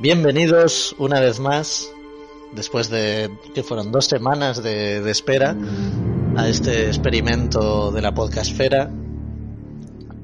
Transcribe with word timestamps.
Bienvenidos 0.00 0.94
una 0.96 1.20
vez 1.20 1.40
más, 1.40 1.92
después 2.54 2.88
de 2.88 3.30
que 3.54 3.62
fueron 3.62 3.92
dos 3.92 4.06
semanas 4.06 4.62
de, 4.62 5.02
de 5.02 5.10
espera, 5.10 5.54
a 6.38 6.48
este 6.48 6.86
experimento 6.86 7.92
de 7.92 8.00
la 8.00 8.14
podcastfera. 8.14 8.90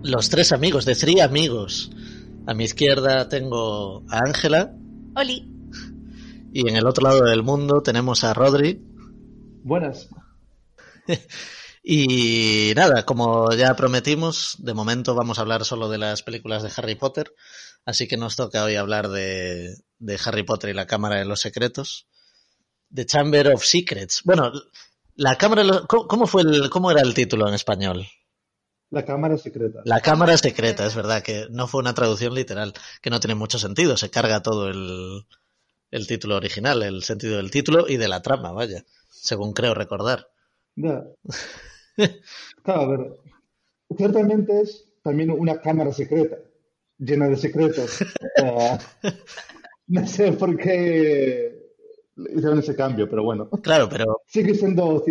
Los 0.03 0.31
tres 0.31 0.53
amigos, 0.53 0.86
de 0.86 0.94
Three 0.94 1.20
Amigos. 1.20 1.91
A 2.47 2.54
mi 2.54 2.65
izquierda 2.65 3.28
tengo 3.28 4.03
a 4.09 4.20
Ángela. 4.26 4.75
Oli. 5.15 5.47
Y 6.54 6.70
en 6.70 6.76
el 6.76 6.86
otro 6.86 7.06
lado 7.06 7.25
del 7.25 7.42
mundo 7.42 7.82
tenemos 7.82 8.25
a 8.25 8.32
Rodri. 8.32 8.82
Buenas. 9.62 10.09
y 11.84 12.72
nada, 12.75 13.04
como 13.04 13.53
ya 13.53 13.76
prometimos, 13.76 14.56
de 14.59 14.72
momento 14.72 15.15
vamos 15.15 15.38
a 15.38 15.42
hablar 15.42 15.66
solo 15.66 15.91
de 15.91 15.98
las 15.98 16.22
películas 16.22 16.62
de 16.62 16.72
Harry 16.75 16.94
Potter. 16.94 17.34
Así 17.86 18.08
que 18.08 18.16
nos 18.16 18.36
toca 18.36 18.64
hoy 18.64 18.76
hablar 18.76 19.08
de, 19.08 19.76
de 19.98 20.20
Harry 20.24 20.42
Potter 20.42 20.70
y 20.70 20.74
la 20.74 20.86
Cámara 20.86 21.16
de 21.16 21.24
los 21.24 21.41
Secretos. 21.41 22.08
The 22.92 23.06
Chamber 23.06 23.54
of 23.54 23.64
Secrets. 23.64 24.22
Bueno, 24.24 24.52
la 25.14 25.38
Cámara 25.38 25.62
de 25.62 25.69
los, 25.69 25.86
¿cómo, 25.86 26.26
fue 26.26 26.42
el, 26.42 26.69
cómo 26.69 26.91
era 26.91 27.00
el 27.00 27.14
título 27.14 27.48
en 27.48 27.54
español? 27.54 28.06
La 28.91 29.04
Cámara 29.04 29.38
Secreta. 29.38 29.80
La 29.84 30.00
Cámara 30.00 30.36
Secreta, 30.36 30.84
es 30.84 30.94
verdad, 30.94 31.22
que 31.22 31.47
no 31.50 31.69
fue 31.69 31.80
una 31.80 31.94
traducción 31.94 32.34
literal, 32.34 32.74
que 33.00 33.10
no 33.10 33.20
tiene 33.20 33.34
mucho 33.34 33.58
sentido, 33.58 33.97
se 33.97 34.10
carga 34.10 34.42
todo 34.42 34.68
el, 34.68 35.24
el 35.91 36.06
título 36.06 36.36
original, 36.36 36.82
el 36.82 37.03
sentido 37.03 37.36
del 37.36 37.50
título 37.50 37.86
y 37.88 37.97
de 37.97 38.08
la 38.08 38.22
trama, 38.22 38.53
vaya, 38.53 38.84
según 39.08 39.53
creo 39.53 39.74
recordar. 39.74 40.28
Ya. 40.74 41.04
Claro, 42.62 42.80
a 42.82 42.88
ver, 42.88 43.16
ciertamente 43.97 44.60
es 44.60 44.84
también 45.03 45.30
una 45.30 45.62
cámara 45.62 45.94
secreta, 45.94 46.36
llena 46.99 47.29
de 47.29 47.37
secretos. 47.37 48.01
Uh, 48.43 48.77
no 49.89 50.07
sé 50.07 50.33
por 50.33 50.57
qué 50.57 51.67
hicieron 52.17 52.59
ese 52.59 52.75
cambio, 52.75 53.09
pero 53.09 53.23
bueno. 53.23 53.49
Claro, 53.62 53.89
pero... 53.89 54.23
Sigue 54.27 54.55
siendo 54.55 55.05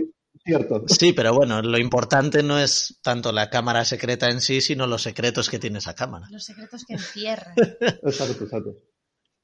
cierto. 0.43 0.83
Sí, 0.87 1.13
pero 1.13 1.33
bueno, 1.33 1.61
lo 1.61 1.77
importante 1.77 2.43
no 2.43 2.59
es 2.59 2.99
tanto 3.01 3.31
la 3.31 3.49
cámara 3.49 3.85
secreta 3.85 4.29
en 4.29 4.41
sí, 4.41 4.61
sino 4.61 4.87
los 4.87 5.03
secretos 5.03 5.49
que 5.49 5.59
tiene 5.59 5.79
esa 5.79 5.95
cámara. 5.95 6.27
Los 6.31 6.45
secretos 6.45 6.85
que 6.85 6.93
encierra. 6.93 7.53
Exacto, 7.57 8.43
exacto. 8.43 8.75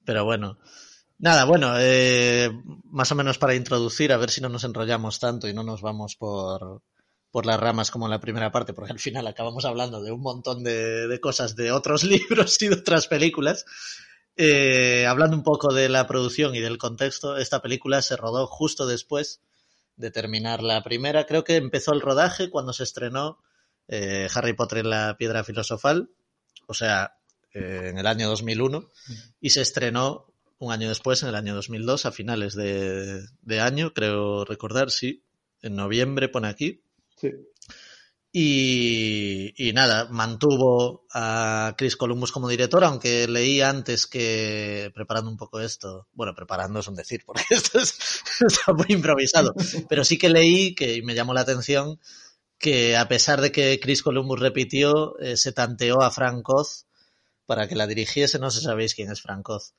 Pero 0.06 0.26
bueno. 0.26 0.58
Nada, 1.18 1.46
bueno, 1.46 1.76
eh, 1.78 2.50
más 2.86 3.12
o 3.12 3.16
menos 3.16 3.38
para 3.38 3.54
introducir, 3.54 4.12
a 4.12 4.18
ver 4.18 4.32
si 4.32 4.42
no 4.42 4.50
nos 4.50 4.64
enrollamos 4.64 5.20
tanto 5.20 5.48
y 5.48 5.54
no 5.54 5.62
nos 5.62 5.84
vamos 5.84 6.16
por, 6.16 6.82
por 7.32 7.46
las 7.46 7.60
ramas 7.60 7.92
como 7.92 8.06
en 8.06 8.12
la 8.12 8.20
primera 8.20 8.52
parte, 8.52 8.74
porque 8.74 8.92
al 8.92 9.00
final 9.00 9.26
acabamos 9.26 9.66
hablando 9.66 10.02
de 10.02 10.12
un 10.12 10.22
montón 10.22 10.64
de, 10.64 11.18
cosas 11.22 11.56
de 11.56 11.72
otros 11.72 12.04
libros 12.04 12.62
y 12.62 12.68
de 12.68 12.76
otras 12.76 13.08
películas. 13.08 13.66
Eh, 14.36 15.06
hablando 15.08 15.36
un 15.36 15.44
poco 15.44 15.74
de 15.74 15.90
la 15.90 16.08
producción 16.08 16.56
y 16.56 16.60
del 16.60 16.78
contexto, 16.78 17.38
esta 17.38 17.62
película 17.62 18.02
se 18.02 18.18
rodó 18.18 18.48
justo 18.48 18.86
después 18.86 19.42
de 19.96 20.12
terminar 20.12 20.62
la 20.62 20.84
primera. 20.84 21.26
Creo 21.26 21.44
que 21.44 21.56
empezó 21.56 21.94
el 21.94 22.02
rodaje 22.02 22.50
cuando 22.50 22.74
se 22.74 22.84
estrenó 22.84 23.40
eh, 23.88 24.28
Harry 24.34 24.54
Potter 24.54 24.80
en 24.80 24.90
la 24.90 25.16
Piedra 25.18 25.44
Filosofal, 25.44 26.10
o 26.68 26.74
sea, 26.74 27.18
eh, 27.54 27.88
en 27.90 27.98
el 27.98 28.08
año 28.08 28.28
2001, 28.30 28.90
y 29.40 29.52
se 29.52 29.62
estrenó 29.62 30.34
un 30.60 30.72
año 30.72 30.90
después, 30.90 31.24
en 31.24 31.30
el 31.30 31.36
año 31.36 31.56
2002, 31.56 32.06
a 32.06 32.12
finales 32.12 32.56
de, 32.56 33.26
de 33.42 33.60
año, 33.60 33.94
creo 33.94 34.46
recordar, 34.46 34.92
sí, 34.92 35.24
en 35.62 35.76
noviembre 35.76 36.30
pone 36.30 36.48
aquí. 36.48 36.84
Sí. 37.22 37.30
Y, 38.34 39.54
y, 39.58 39.74
nada, 39.74 40.08
mantuvo 40.10 41.06
a 41.14 41.76
Chris 41.78 41.98
Columbus 41.98 42.32
como 42.32 42.48
director, 42.48 42.82
aunque 42.86 43.28
leí 43.28 43.60
antes 43.60 44.08
que, 44.08 44.90
preparando 44.94 45.30
un 45.30 45.36
poco 45.36 45.60
esto, 45.60 46.08
bueno, 46.14 46.34
preparando 46.34 46.80
es 46.80 46.88
un 46.88 46.96
decir, 46.96 47.24
porque 47.26 47.44
esto 47.50 47.80
es, 47.80 47.94
está 48.40 48.72
muy 48.72 48.86
improvisado, 48.90 49.54
pero 49.90 50.06
sí 50.06 50.18
que 50.18 50.30
leí 50.30 50.74
que 50.76 50.96
y 50.96 51.02
me 51.02 51.14
llamó 51.14 51.34
la 51.34 51.42
atención 51.42 52.00
que 52.58 52.96
a 52.96 53.10
pesar 53.10 53.42
de 53.42 53.52
que 53.52 53.80
Chris 53.82 54.02
Columbus 54.02 54.40
repitió, 54.40 55.20
eh, 55.20 55.36
se 55.36 55.52
tanteó 55.52 56.02
a 56.02 56.12
Frank 56.12 56.48
Oz 56.48 56.86
para 57.46 57.68
que 57.68 57.76
la 57.76 57.88
dirigiese, 57.88 58.40
no 58.40 58.50
sé 58.50 58.60
si 58.60 58.66
sabéis 58.66 58.96
quién 58.96 59.12
es 59.12 59.22
Frank 59.22 59.50
Oz. 59.50 59.74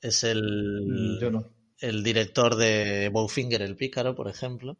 Es 0.00 0.22
el, 0.22 1.18
Yo 1.20 1.30
no. 1.32 1.46
el 1.78 2.04
director 2.04 2.54
de 2.54 3.08
Bowfinger, 3.08 3.62
el 3.62 3.76
pícaro, 3.76 4.14
por 4.14 4.28
ejemplo 4.28 4.78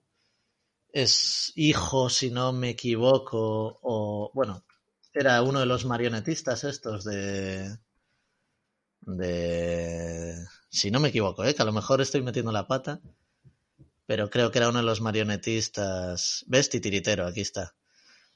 es 0.92 1.52
hijo, 1.56 2.10
si 2.10 2.31
no 2.31 2.52
me 2.52 2.70
equivoco, 2.70 3.78
o 3.82 4.31
bueno, 4.34 4.64
era 5.12 5.42
uno 5.42 5.60
de 5.60 5.66
los 5.66 5.84
marionetistas 5.84 6.64
estos 6.64 7.04
de 7.04 7.78
de 9.02 10.37
si 10.69 10.90
no 10.90 11.00
me 11.00 11.08
equivoco, 11.08 11.44
¿eh? 11.44 11.54
que 11.54 11.62
a 11.62 11.64
lo 11.64 11.72
mejor 11.72 12.00
estoy 12.00 12.22
metiendo 12.22 12.52
la 12.52 12.66
pata, 12.66 13.00
pero 14.06 14.31
creo 14.31 14.50
que 14.50 14.58
era 14.58 14.69
uno 14.69 14.78
de 14.78 14.84
los 14.84 15.00
marionetistas. 15.00 16.44
¿Ves? 16.48 16.69
Titiritero, 16.69 17.26
aquí 17.26 17.42
está. 17.42 17.75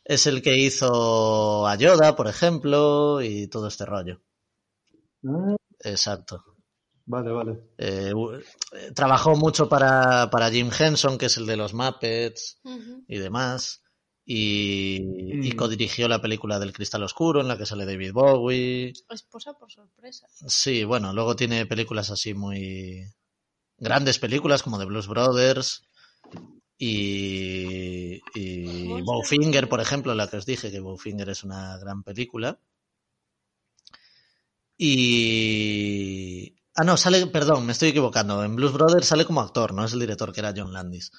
Es 0.04 0.26
el 0.26 0.42
que 0.42 0.56
hizo 0.56 1.66
a 1.66 1.76
Yoda, 1.76 2.14
por 2.14 2.28
ejemplo, 2.28 3.22
y 3.22 3.48
todo 3.48 3.68
este 3.68 3.84
rollo. 3.84 4.20
Ah, 5.24 5.56
Exacto. 5.80 6.53
Vale, 7.06 7.30
vale. 7.30 7.58
Eh, 7.78 8.12
eh, 8.72 8.92
trabajó 8.94 9.36
mucho 9.36 9.68
para, 9.68 10.30
para 10.30 10.50
Jim 10.50 10.70
Henson, 10.76 11.18
que 11.18 11.26
es 11.26 11.36
el 11.36 11.46
de 11.46 11.56
los 11.56 11.74
Muppets 11.74 12.60
y 13.08 13.18
demás. 13.18 13.82
Y, 14.26 15.46
y 15.46 15.52
Mm. 15.52 15.56
codirigió 15.56 16.08
la 16.08 16.22
película 16.22 16.58
del 16.58 16.72
Cristal 16.72 17.02
Oscuro, 17.02 17.42
en 17.42 17.48
la 17.48 17.58
que 17.58 17.66
sale 17.66 17.84
David 17.84 18.12
Bowie. 18.12 18.92
Esposa 19.10 19.52
por 19.52 19.70
sorpresa. 19.70 20.26
Sí, 20.46 20.84
bueno, 20.84 21.12
luego 21.12 21.36
tiene 21.36 21.66
películas 21.66 22.10
así 22.10 22.32
muy 22.32 23.04
grandes 23.76 24.18
películas 24.18 24.62
como 24.62 24.78
The 24.78 24.86
Blues 24.86 25.08
Brothers 25.08 25.82
y, 26.78 28.18
y. 28.34 29.02
Bowfinger, 29.02 29.68
por 29.68 29.80
ejemplo, 29.80 30.14
la 30.14 30.26
que 30.28 30.38
os 30.38 30.46
dije 30.46 30.70
que 30.70 30.80
Bowfinger 30.80 31.28
es 31.28 31.44
una 31.44 31.76
gran 31.76 32.02
película. 32.02 32.58
Y 34.76 36.53
ah 36.75 36.85
no, 36.85 36.97
sale, 36.97 37.26
perdón, 37.26 37.67
me 37.67 37.73
estoy 37.73 37.91
equivocando. 37.91 38.43
En 38.44 38.56
Blues 38.56 38.73
Brothers 38.73 39.06
sale 39.06 39.25
como 39.25 39.41
actor, 39.41 39.73
no 39.73 39.85
es 39.85 39.93
el 39.93 40.00
director 40.00 40.32
que 40.32 40.41
era 40.41 40.55
John 40.56 40.73
Landis. 40.73 41.12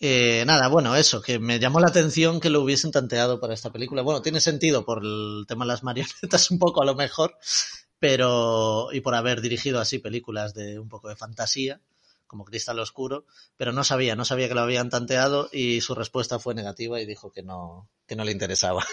Eh, 0.00 0.44
nada, 0.46 0.68
bueno, 0.68 0.96
eso, 0.96 1.22
que 1.22 1.38
me 1.38 1.60
llamó 1.60 1.78
la 1.78 1.86
atención 1.88 2.40
que 2.40 2.50
lo 2.50 2.62
hubiesen 2.62 2.90
tanteado 2.90 3.38
para 3.40 3.54
esta 3.54 3.70
película. 3.70 4.02
Bueno, 4.02 4.20
tiene 4.20 4.40
sentido 4.40 4.84
por 4.84 5.04
el 5.04 5.44
tema 5.46 5.64
de 5.64 5.68
las 5.68 5.84
marionetas 5.84 6.50
un 6.50 6.58
poco 6.58 6.82
a 6.82 6.86
lo 6.86 6.94
mejor, 6.96 7.36
pero 7.98 8.88
y 8.92 9.00
por 9.00 9.14
haber 9.14 9.40
dirigido 9.40 9.80
así 9.80 9.98
películas 10.00 10.54
de 10.54 10.78
un 10.78 10.88
poco 10.88 11.08
de 11.08 11.16
fantasía 11.16 11.80
como 12.32 12.46
Cristal 12.46 12.78
Oscuro, 12.78 13.26
pero 13.58 13.74
no 13.74 13.84
sabía, 13.84 14.16
no 14.16 14.24
sabía 14.24 14.48
que 14.48 14.54
lo 14.54 14.62
habían 14.62 14.88
tanteado 14.88 15.50
y 15.52 15.82
su 15.82 15.94
respuesta 15.94 16.38
fue 16.38 16.54
negativa 16.54 16.98
y 16.98 17.04
dijo 17.04 17.30
que 17.30 17.42
no, 17.42 17.90
que 18.06 18.16
no 18.16 18.24
le 18.24 18.32
interesaba. 18.32 18.86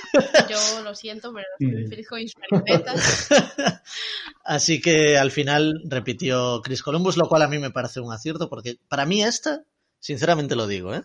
Yo 0.50 0.84
lo 0.84 0.94
siento, 0.94 1.32
pero 1.34 1.46
estoy 1.58 1.80
muy 1.80 1.88
feliz 1.88 2.10
con 2.10 2.20
mis 2.20 2.34
marionetas. 2.38 3.30
Así 4.44 4.82
que 4.82 5.18
al 5.18 5.32
final 5.32 5.84
repitió 5.86 6.60
Chris 6.62 6.84
Columbus, 6.84 7.16
lo 7.16 7.30
cual 7.30 7.44
a 7.44 7.48
mí 7.48 7.60
me 7.60 7.72
parece 7.72 8.02
un 8.02 8.12
acierto, 8.12 8.50
porque 8.50 8.78
para 8.90 9.06
mí 9.06 9.24
esta, 9.24 9.64
sinceramente 10.02 10.58
lo 10.58 10.68
digo, 10.68 10.94
¿eh? 10.94 11.04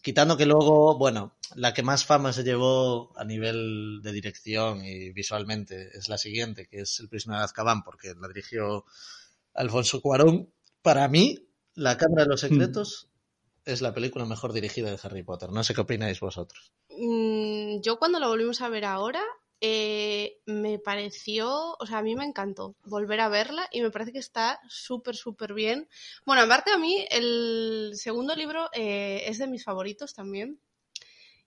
Quitando 0.00 0.38
que 0.38 0.46
luego, 0.46 0.96
bueno, 0.96 1.36
la 1.56 1.74
que 1.74 1.82
más 1.82 2.06
fama 2.06 2.32
se 2.32 2.42
llevó 2.42 3.12
a 3.18 3.24
nivel 3.26 4.00
de 4.02 4.12
dirección 4.12 4.82
y 4.82 5.10
visualmente 5.10 5.90
es 5.92 6.08
la 6.08 6.16
siguiente, 6.16 6.68
que 6.68 6.80
es 6.80 7.00
El 7.00 7.10
prisionero 7.10 7.40
de 7.40 7.44
Azkaban, 7.44 7.82
porque 7.82 8.14
la 8.18 8.28
dirigió 8.28 8.86
Alfonso 9.52 10.00
Cuarón. 10.00 10.50
Para 10.80 11.06
mí, 11.08 11.49
La 11.80 11.96
Cámara 11.96 12.24
de 12.24 12.28
los 12.28 12.42
Secretos 12.42 13.08
es 13.64 13.80
la 13.80 13.94
película 13.94 14.26
mejor 14.26 14.52
dirigida 14.52 14.90
de 14.90 14.98
Harry 15.02 15.22
Potter. 15.22 15.50
No 15.50 15.64
sé 15.64 15.72
qué 15.72 15.80
opináis 15.80 16.20
vosotros. 16.20 16.74
Mm, 16.90 17.80
yo 17.80 17.98
cuando 17.98 18.20
lo 18.20 18.28
volvimos 18.28 18.60
a 18.60 18.68
ver 18.68 18.84
ahora, 18.84 19.22
eh, 19.62 20.40
me 20.44 20.78
pareció, 20.78 21.78
o 21.78 21.86
sea, 21.86 21.96
a 21.96 22.02
mí 22.02 22.14
me 22.16 22.26
encantó 22.26 22.74
volver 22.84 23.20
a 23.20 23.30
verla 23.30 23.66
y 23.72 23.80
me 23.80 23.90
parece 23.90 24.12
que 24.12 24.18
está 24.18 24.60
súper, 24.68 25.16
súper 25.16 25.54
bien. 25.54 25.88
Bueno, 26.26 26.42
aparte 26.42 26.70
a 26.70 26.76
mí 26.76 27.06
el 27.10 27.92
segundo 27.94 28.36
libro 28.36 28.68
eh, 28.74 29.22
es 29.24 29.38
de 29.38 29.46
mis 29.46 29.64
favoritos 29.64 30.12
también. 30.12 30.60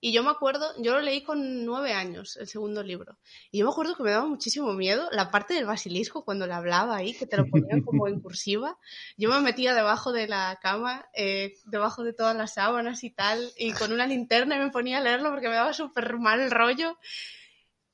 Y 0.05 0.11
yo 0.11 0.21
me 0.21 0.31
acuerdo, 0.31 0.69
yo 0.79 0.91
lo 0.91 0.99
leí 0.99 1.23
con 1.23 1.63
nueve 1.63 1.93
años, 1.93 2.35
el 2.35 2.45
segundo 2.45 2.83
libro. 2.83 3.17
Y 3.51 3.59
yo 3.59 3.65
me 3.65 3.71
acuerdo 3.71 3.95
que 3.95 4.03
me 4.03 4.11
daba 4.11 4.25
muchísimo 4.25 4.73
miedo 4.73 5.07
la 5.13 5.31
parte 5.31 5.53
del 5.53 5.63
basilisco 5.63 6.25
cuando 6.25 6.45
le 6.45 6.51
hablaba 6.51 6.97
ahí, 6.97 7.13
que 7.13 7.25
te 7.25 7.37
lo 7.37 7.45
ponían 7.47 7.81
como 7.85 8.09
en 8.09 8.19
cursiva. 8.19 8.77
Yo 9.15 9.29
me 9.29 9.39
metía 9.39 9.73
debajo 9.73 10.11
de 10.11 10.27
la 10.27 10.59
cama, 10.61 11.05
eh, 11.13 11.53
debajo 11.67 12.03
de 12.03 12.11
todas 12.11 12.35
las 12.35 12.55
sábanas 12.55 13.05
y 13.05 13.11
tal, 13.11 13.49
y 13.57 13.71
con 13.71 13.93
una 13.93 14.05
linterna 14.05 14.57
y 14.57 14.59
me 14.59 14.71
ponía 14.71 14.97
a 14.97 15.01
leerlo 15.01 15.29
porque 15.29 15.47
me 15.47 15.55
daba 15.55 15.71
súper 15.71 16.17
mal 16.19 16.41
el 16.41 16.51
rollo. 16.51 16.97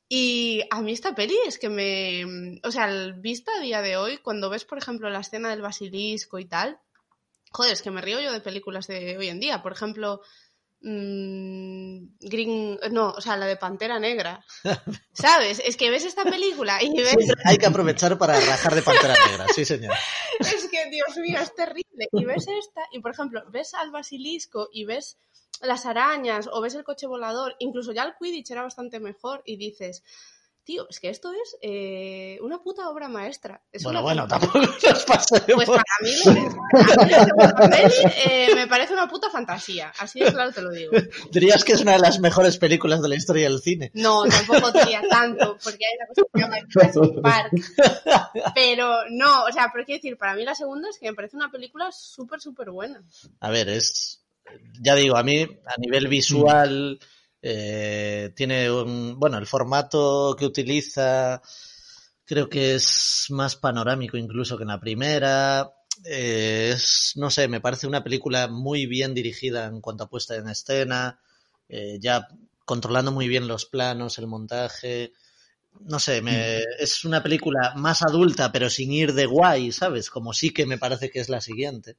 Y 0.07 0.63
a 0.71 0.81
mí 0.81 0.93
esta 0.93 1.13
peli 1.13 1.37
es 1.45 1.59
que 1.59 1.69
me... 1.69 2.59
O 2.63 2.71
sea, 2.71 2.85
al 2.85 3.21
vista 3.21 3.51
a 3.55 3.61
día 3.61 3.83
de 3.83 3.97
hoy, 3.97 4.17
cuando 4.17 4.49
ves, 4.49 4.65
por 4.65 4.79
ejemplo, 4.79 5.11
la 5.11 5.19
escena 5.19 5.51
del 5.51 5.61
basilisco 5.61 6.39
y 6.39 6.45
tal, 6.45 6.79
joder, 7.51 7.73
es 7.73 7.83
que 7.83 7.91
me 7.91 8.01
río 8.01 8.19
yo 8.19 8.33
de 8.33 8.41
películas 8.41 8.87
de 8.87 9.15
hoy 9.15 9.27
en 9.27 9.39
día. 9.39 9.61
Por 9.61 9.73
ejemplo, 9.73 10.21
mm, 10.81 12.17
Green... 12.19 12.79
No, 12.91 13.09
o 13.11 13.21
sea, 13.21 13.37
la 13.37 13.45
de 13.45 13.57
Pantera 13.57 13.99
Negra. 13.99 14.43
¿Sabes? 15.13 15.61
Es 15.65 15.77
que 15.77 15.89
ves 15.89 16.05
esta 16.05 16.23
película 16.23 16.81
y 16.81 16.95
ves... 16.97 17.09
Siempre 17.09 17.43
hay 17.45 17.57
que 17.57 17.65
aprovechar 17.65 18.17
para 18.17 18.39
rajar 18.39 18.75
de 18.75 18.81
Pantera 18.81 19.15
Negra, 19.27 19.45
sí 19.53 19.65
señor. 19.65 19.93
Es 20.39 20.69
que, 20.69 20.89
Dios 20.89 21.17
mío, 21.17 21.37
es 21.41 21.53
terrible. 21.53 22.07
Y 22.13 22.23
ves 22.23 22.47
esta, 22.47 22.81
y 22.91 22.99
por 22.99 23.11
ejemplo, 23.11 23.43
ves 23.51 23.73
al 23.73 23.91
basilisco 23.91 24.69
y 24.71 24.85
ves 24.85 25.17
las 25.61 25.85
arañas 25.85 26.47
o 26.51 26.61
ves 26.61 26.75
el 26.75 26.83
coche 26.83 27.07
volador, 27.07 27.55
incluso 27.59 27.91
ya 27.91 28.03
el 28.03 28.13
Quidditch 28.17 28.51
era 28.51 28.63
bastante 28.63 28.99
mejor 28.99 29.41
y 29.45 29.57
dices, 29.57 30.03
tío, 30.63 30.87
es 30.89 30.99
que 30.99 31.09
esto 31.09 31.31
es 31.31 31.57
eh, 31.61 32.37
una 32.41 32.61
puta 32.61 32.89
obra 32.89 33.07
maestra. 33.07 33.61
Es 33.71 33.83
Bueno, 33.83 33.99
una 33.99 34.03
bueno, 34.03 34.27
tampoco 34.27 34.59
nos. 34.61 35.05
Pues 35.05 35.69
para 35.69 35.83
mí, 36.01 36.11
peli, 36.23 37.93
eh, 38.25 38.55
me 38.55 38.67
parece 38.67 38.93
una 38.93 39.07
puta 39.07 39.29
fantasía. 39.29 39.91
Así 39.99 40.19
de 40.19 40.31
claro 40.31 40.51
te 40.51 40.61
lo 40.61 40.71
digo. 40.71 40.91
Dirías 41.31 41.63
que 41.63 41.73
es 41.73 41.81
una 41.81 41.93
de 41.93 41.99
las 41.99 42.19
mejores 42.19 42.57
películas 42.57 43.01
de 43.01 43.09
la 43.09 43.15
historia 43.15 43.49
del 43.49 43.59
cine. 43.59 43.91
No, 43.93 44.23
tampoco 44.25 44.71
diría 44.71 45.01
tanto, 45.09 45.57
porque 45.63 45.85
hay 45.85 45.97
una 45.97 46.07
cosa 46.07 46.21
que 46.23 46.39
se 46.39 46.39
llama 46.39 46.57
Jurassic 46.71 47.21
Park. 47.21 48.53
Pero 48.55 49.09
no, 49.09 49.45
o 49.45 49.51
sea, 49.51 49.69
pero 49.73 49.85
quiero 49.85 49.97
decir, 49.99 50.17
para 50.17 50.35
mí 50.35 50.43
la 50.43 50.55
segunda 50.55 50.89
es 50.89 50.97
que 50.99 51.09
me 51.09 51.15
parece 51.15 51.35
una 51.35 51.51
película 51.51 51.89
súper, 51.91 52.39
súper 52.41 52.69
buena. 52.71 53.03
A 53.39 53.49
ver, 53.49 53.69
es. 53.69 54.23
Ya 54.81 54.95
digo, 54.95 55.15
a 55.15 55.23
mí, 55.23 55.43
a 55.43 55.79
nivel 55.79 56.07
visual, 56.07 56.99
eh, 57.41 58.31
tiene 58.35 58.71
un. 58.71 59.19
Bueno, 59.19 59.37
el 59.37 59.47
formato 59.47 60.35
que 60.37 60.45
utiliza 60.45 61.41
creo 62.25 62.49
que 62.49 62.75
es 62.75 63.25
más 63.29 63.55
panorámico 63.55 64.17
incluso 64.17 64.57
que 64.57 64.63
en 64.63 64.69
la 64.69 64.79
primera. 64.79 65.71
Eh, 66.05 66.71
es, 66.73 67.13
no 67.15 67.29
sé, 67.29 67.47
me 67.47 67.61
parece 67.61 67.87
una 67.87 68.03
película 68.03 68.47
muy 68.47 68.85
bien 68.85 69.13
dirigida 69.13 69.65
en 69.65 69.81
cuanto 69.81 70.05
a 70.05 70.09
puesta 70.09 70.35
en 70.35 70.47
escena, 70.47 71.19
eh, 71.67 71.97
ya 71.99 72.27
controlando 72.65 73.11
muy 73.11 73.27
bien 73.27 73.47
los 73.47 73.65
planos, 73.65 74.17
el 74.17 74.27
montaje. 74.27 75.13
No 75.81 75.99
sé, 75.99 76.21
me, 76.21 76.59
es 76.79 77.05
una 77.05 77.23
película 77.23 77.73
más 77.75 78.01
adulta, 78.01 78.51
pero 78.51 78.69
sin 78.69 78.91
ir 78.91 79.13
de 79.13 79.25
guay, 79.25 79.71
¿sabes? 79.71 80.09
Como 80.09 80.33
sí 80.33 80.51
que 80.51 80.65
me 80.65 80.77
parece 80.77 81.09
que 81.09 81.19
es 81.19 81.29
la 81.29 81.41
siguiente. 81.41 81.97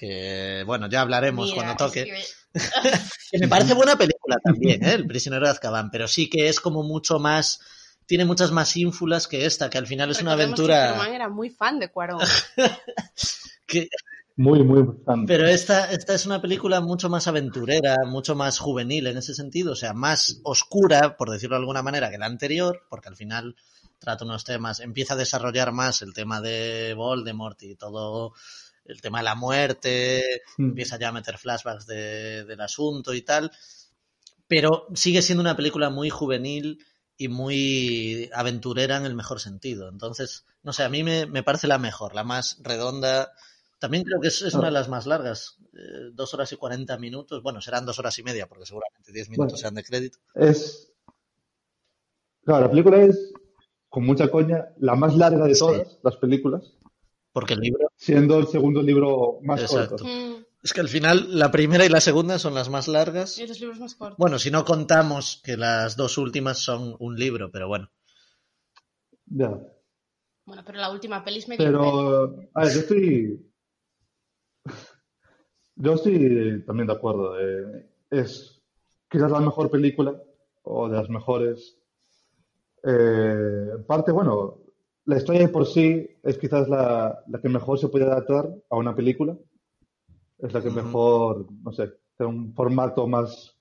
Que, 0.00 0.62
bueno, 0.66 0.88
ya 0.88 1.02
hablaremos 1.02 1.50
Mira, 1.50 1.56
cuando 1.56 1.76
toque. 1.76 2.00
es 2.00 2.34
que- 2.54 2.58
Que 3.32 3.38
me 3.38 3.48
parece 3.48 3.74
buena 3.74 3.96
película 3.96 4.38
también, 4.42 4.82
¿eh? 4.82 4.94
El 4.94 5.06
prisionero 5.06 5.44
de 5.44 5.52
Azkaban, 5.52 5.90
pero 5.90 6.08
sí 6.08 6.30
que 6.30 6.48
es 6.48 6.58
como 6.58 6.82
mucho 6.82 7.18
más, 7.18 7.60
tiene 8.06 8.24
muchas 8.24 8.50
más 8.50 8.74
ínfulas 8.78 9.28
que 9.28 9.44
esta, 9.44 9.68
que 9.68 9.76
al 9.76 9.86
final 9.86 10.10
es 10.10 10.22
una 10.22 10.34
que 10.34 10.42
aventura 10.42 10.88
Germán 10.88 11.12
era 11.12 11.28
muy 11.28 11.50
fan 11.50 11.78
de 11.78 11.90
Cuarón. 11.92 12.18
que, 13.66 13.88
Muy, 14.36 14.64
muy 14.64 14.84
fan. 15.04 15.26
pero 15.26 15.46
esta, 15.46 15.92
esta 15.92 16.14
es 16.14 16.24
una 16.24 16.40
película 16.40 16.80
mucho 16.80 17.10
más 17.10 17.28
aventurera, 17.28 17.98
mucho 18.06 18.34
más 18.34 18.58
juvenil 18.58 19.06
en 19.06 19.18
ese 19.18 19.34
sentido, 19.34 19.72
o 19.72 19.76
sea, 19.76 19.92
más 19.92 20.40
oscura, 20.42 21.16
por 21.18 21.30
decirlo 21.30 21.56
de 21.56 21.60
alguna 21.60 21.82
manera, 21.82 22.10
que 22.10 22.18
la 22.18 22.26
anterior, 22.26 22.82
porque 22.88 23.10
al 23.10 23.16
final 23.16 23.54
trata 23.98 24.24
unos 24.24 24.44
temas, 24.44 24.80
empieza 24.80 25.12
a 25.12 25.18
desarrollar 25.18 25.72
más 25.72 26.00
el 26.00 26.14
tema 26.14 26.40
de 26.40 26.94
Voldemort 26.94 27.62
y 27.62 27.76
todo 27.76 28.32
el 28.84 29.00
tema 29.00 29.18
de 29.18 29.24
la 29.24 29.34
muerte, 29.34 30.22
Mm. 30.58 30.70
empieza 30.70 30.98
ya 30.98 31.08
a 31.08 31.12
meter 31.12 31.38
flashbacks 31.38 31.86
de- 31.86 32.44
del 32.44 32.60
asunto 32.60 33.14
y 33.14 33.22
tal, 33.22 33.50
pero 34.48 34.86
sigue 34.94 35.22
siendo 35.22 35.42
una 35.42 35.56
película 35.56 35.90
muy 35.90 36.10
juvenil 36.10 36.84
y 37.16 37.28
muy 37.28 38.30
aventurera 38.34 38.96
en 38.96 39.04
el 39.06 39.14
mejor 39.14 39.40
sentido. 39.40 39.88
Entonces, 39.88 40.44
no 40.62 40.72
sé, 40.72 40.82
a 40.84 40.88
mí 40.88 41.02
me, 41.04 41.26
me 41.26 41.42
parece 41.42 41.66
la 41.68 41.78
mejor, 41.78 42.14
la 42.14 42.24
más 42.24 42.58
redonda. 42.62 43.32
También 43.78 44.04
creo 44.04 44.20
que 44.20 44.28
es, 44.28 44.42
es 44.42 44.54
una 44.54 44.66
de 44.66 44.72
las 44.72 44.88
más 44.88 45.06
largas, 45.06 45.56
eh, 45.74 46.10
dos 46.12 46.34
horas 46.34 46.50
y 46.52 46.56
cuarenta 46.56 46.98
minutos. 46.98 47.42
Bueno, 47.42 47.60
serán 47.60 47.86
dos 47.86 47.98
horas 47.98 48.18
y 48.18 48.22
media, 48.22 48.46
porque 48.48 48.66
seguramente 48.66 49.12
diez 49.12 49.28
minutos 49.28 49.52
Bueno. 49.52 49.56
sean 49.60 49.74
de 49.74 49.84
crédito. 49.84 50.18
Es. 50.34 50.92
Claro, 52.44 52.62
la 52.64 52.70
película 52.70 53.02
es, 53.02 53.32
con 53.88 54.04
mucha 54.04 54.28
coña, 54.30 54.68
la 54.78 54.94
más 54.96 55.14
larga 55.16 55.44
de 55.46 55.54
Sí. 55.54 55.60
todas 55.60 55.98
las 56.02 56.16
películas, 56.16 56.62
Porque 57.32 57.54
el 57.54 57.60
libro, 57.60 57.90
siendo 57.96 58.38
el 58.38 58.46
segundo 58.48 58.82
libro 58.82 59.38
más 59.42 59.60
Exacto. 59.62 59.96
corto. 59.96 60.04
Mm, 60.04 60.44
es 60.62 60.72
que 60.72 60.80
al 60.80 60.88
final 60.88 61.38
la 61.38 61.50
primera 61.50 61.86
y 61.86 61.88
la 61.88 62.00
segunda 62.00 62.38
son 62.38 62.54
las 62.54 62.68
más 62.68 62.88
largas. 62.88 63.38
y 63.38 63.46
los 63.46 63.60
libros 63.60 63.78
más 63.78 63.94
cortos. 63.94 64.18
Bueno, 64.18 64.38
si 64.38 64.50
no 64.50 64.64
contamos 64.64 65.40
que 65.44 65.56
las 65.56 65.96
dos 65.96 66.18
últimas 66.18 66.58
son 66.58 66.96
un 66.98 67.16
libro, 67.16 67.50
pero 67.50 67.68
bueno. 67.68 67.90
Ya. 69.26 69.58
Bueno, 70.44 70.62
pero 70.66 70.78
la 70.78 70.90
última 70.90 71.24
peli 71.24 71.38
es 71.38 71.48
medio 71.48 71.64
peli. 71.64 71.76
Pero, 71.78 72.24
a 72.54 72.64
ver, 72.64 72.72
yo 72.72 72.80
estoy. 72.80 73.46
Yo 75.76 75.94
estoy 75.94 76.62
también 76.66 76.88
de 76.88 76.92
acuerdo. 76.92 77.40
Eh, 77.40 77.88
es 78.10 78.60
quizás 79.08 79.30
la 79.30 79.40
mejor 79.40 79.70
película 79.70 80.20
o 80.62 80.90
de 80.90 80.96
las 80.96 81.08
mejores. 81.08 81.78
Eh, 82.82 83.78
parte, 83.86 84.12
bueno, 84.12 84.59
la 85.10 85.16
historia 85.16 85.40
de 85.42 85.48
por 85.48 85.66
sí 85.66 86.08
es 86.22 86.38
quizás 86.38 86.68
la, 86.68 87.24
la, 87.26 87.40
que 87.40 87.48
mejor 87.48 87.80
se 87.80 87.88
puede 87.88 88.04
adaptar 88.04 88.48
a 88.70 88.76
una 88.76 88.94
película. 88.94 89.36
Es 90.38 90.52
la 90.52 90.62
que 90.62 90.70
mejor, 90.70 91.46
no 91.64 91.72
sé, 91.72 91.90
tiene 92.16 92.32
un 92.32 92.54
formato 92.54 93.08
más. 93.08 93.56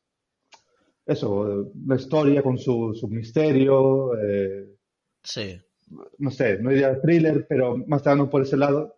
Eso, 1.07 1.71
una 1.73 1.95
historia 1.95 2.43
con 2.43 2.59
su, 2.59 2.93
su 2.93 3.07
misterio. 3.07 4.11
Eh, 4.15 4.75
sí. 5.23 5.59
No 6.19 6.29
sé, 6.29 6.59
no 6.59 6.69
diría 6.69 7.01
thriller, 7.01 7.47
pero 7.49 7.77
más 7.87 8.03
tirando 8.03 8.29
por 8.29 8.43
ese 8.43 8.55
lado. 8.55 8.95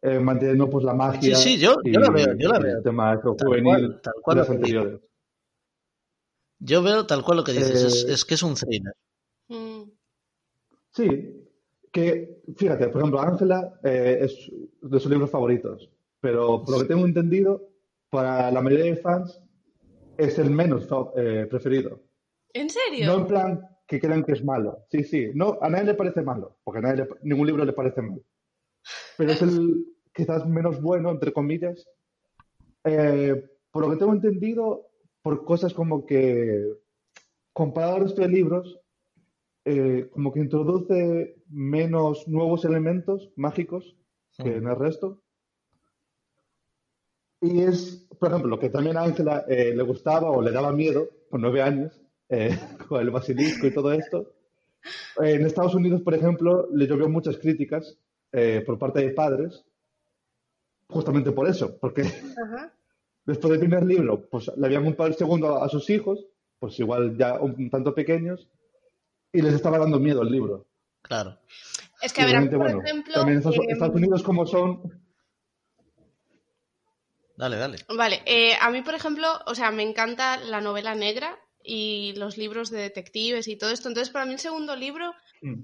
Eh, 0.00 0.18
manteniendo 0.18 0.68
pues 0.70 0.84
la 0.84 0.94
magia. 0.94 1.36
Sí, 1.36 1.56
sí, 1.56 1.58
yo, 1.58 1.76
yo 1.84 2.00
la 2.00 2.10
veo, 2.10 2.34
yo 2.36 2.48
la 2.48 2.58
veo. 2.58 2.78
El 2.78 2.82
tema 2.82 3.20
juvenil 3.20 4.00
tal 4.02 4.14
cual, 4.22 4.36
de 4.36 4.40
las 4.40 4.50
anteriores. 4.50 5.00
Yo 6.58 6.82
veo 6.82 7.06
tal 7.06 7.22
cual 7.22 7.38
lo 7.38 7.44
que 7.44 7.52
dices, 7.52 7.82
eh, 7.82 7.86
es, 7.86 8.04
es, 8.04 8.24
que 8.24 8.34
es 8.34 8.42
un 8.42 8.54
thriller. 8.54 8.94
Mm. 9.48 9.82
Sí, 10.90 11.43
que, 11.94 12.42
fíjate, 12.56 12.88
por 12.88 13.00
ejemplo, 13.00 13.20
Ángela 13.20 13.78
eh, 13.84 14.18
es 14.22 14.50
de 14.82 14.98
sus 14.98 15.08
libros 15.08 15.30
favoritos, 15.30 15.88
pero 16.20 16.64
por 16.64 16.72
lo 16.72 16.80
que 16.80 16.88
tengo 16.88 17.06
entendido, 17.06 17.68
para 18.10 18.50
la 18.50 18.60
mayoría 18.60 18.86
de 18.86 18.96
fans 18.96 19.40
es 20.18 20.36
el 20.40 20.50
menos 20.50 20.88
eh, 21.16 21.46
preferido. 21.48 22.02
¿En 22.52 22.68
serio? 22.68 23.06
No 23.06 23.20
en 23.20 23.26
plan 23.28 23.68
que 23.86 24.00
crean 24.00 24.24
que 24.24 24.32
es 24.32 24.44
malo. 24.44 24.86
Sí, 24.90 25.04
sí. 25.04 25.30
No, 25.34 25.56
a 25.60 25.68
nadie 25.68 25.84
le 25.84 25.94
parece 25.94 26.22
malo, 26.22 26.58
porque 26.64 26.78
a 26.78 26.82
nadie 26.82 27.04
le, 27.04 27.08
ningún 27.22 27.46
libro 27.46 27.64
le 27.64 27.72
parece 27.72 28.02
malo. 28.02 28.22
Pero 29.16 29.30
es 29.30 29.42
el 29.42 29.86
quizás 30.12 30.48
menos 30.48 30.82
bueno, 30.82 31.12
entre 31.12 31.32
comillas. 31.32 31.88
Eh, 32.82 33.40
por 33.70 33.84
lo 33.84 33.92
que 33.92 33.98
tengo 33.98 34.12
entendido, 34.12 34.88
por 35.22 35.44
cosas 35.44 35.72
como 35.72 36.04
que, 36.04 36.60
comparado 37.52 37.96
al 37.96 38.02
resto 38.02 38.22
de 38.22 38.28
libros, 38.28 38.80
eh, 39.66 40.10
como 40.12 40.30
que 40.30 40.40
introduce 40.40 41.36
menos 41.48 42.28
nuevos 42.28 42.66
elementos 42.66 43.30
mágicos 43.36 43.96
que 44.36 44.56
en 44.56 44.66
el 44.66 44.76
resto. 44.76 45.22
Y 47.40 47.62
es, 47.62 48.06
por 48.18 48.28
ejemplo, 48.28 48.50
lo 48.50 48.58
que 48.58 48.68
también 48.68 48.98
a 48.98 49.04
Ángela 49.04 49.44
eh, 49.48 49.72
le 49.74 49.82
gustaba 49.82 50.30
o 50.30 50.42
le 50.42 50.50
daba 50.50 50.72
miedo, 50.72 51.08
con 51.30 51.40
nueve 51.40 51.62
años, 51.62 51.98
eh, 52.28 52.50
con 52.88 53.00
el 53.00 53.10
basilisco 53.10 53.66
y 53.66 53.72
todo 53.72 53.92
esto. 53.92 54.34
en 55.16 55.46
Estados 55.46 55.74
Unidos, 55.74 56.02
por 56.02 56.14
ejemplo, 56.14 56.68
le 56.70 56.86
llovió 56.86 57.08
muchas 57.08 57.38
críticas 57.38 57.98
por 58.66 58.80
parte 58.80 58.98
de 58.98 59.10
padres, 59.10 59.64
justamente 60.88 61.30
por 61.30 61.46
eso, 61.48 61.78
porque 61.80 62.02
después 63.24 63.50
del 63.52 63.60
primer 63.60 63.84
libro, 63.84 64.28
pues 64.28 64.50
le 64.56 64.66
habían 64.66 64.84
comprado 64.84 65.08
el 65.08 65.16
segundo 65.16 65.62
a 65.62 65.68
sus 65.68 65.88
hijos, 65.88 66.26
pues 66.58 66.76
igual 66.80 67.16
ya 67.16 67.40
un 67.40 67.70
tanto 67.70 67.94
pequeños, 67.94 68.50
y 69.34 69.42
les 69.42 69.54
estaba 69.54 69.78
dando 69.78 69.98
miedo 69.98 70.22
el 70.22 70.30
libro. 70.30 70.66
Claro. 71.02 71.38
Es 72.00 72.12
que, 72.12 72.22
a 72.22 72.26
ver, 72.26 72.48
por 72.48 72.58
bueno, 72.58 72.82
ejemplo. 72.82 73.14
También 73.14 73.38
Estados, 73.38 73.58
eh, 73.58 73.66
Estados, 73.68 73.96
Unidos, 73.96 74.22
como 74.22 74.46
son. 74.46 75.02
Dale, 77.36 77.56
dale. 77.56 77.78
Vale, 77.94 78.22
eh, 78.26 78.54
a 78.60 78.70
mí, 78.70 78.82
por 78.82 78.94
ejemplo, 78.94 79.26
o 79.46 79.54
sea, 79.54 79.72
me 79.72 79.82
encanta 79.82 80.36
la 80.36 80.60
novela 80.60 80.94
negra 80.94 81.36
y 81.62 82.14
los 82.16 82.38
libros 82.38 82.70
de 82.70 82.80
detectives 82.80 83.48
y 83.48 83.56
todo 83.56 83.70
esto. 83.70 83.88
Entonces, 83.88 84.12
para 84.12 84.24
mí, 84.24 84.34
el 84.34 84.38
segundo 84.38 84.76
libro. 84.76 85.12
Mm. 85.42 85.62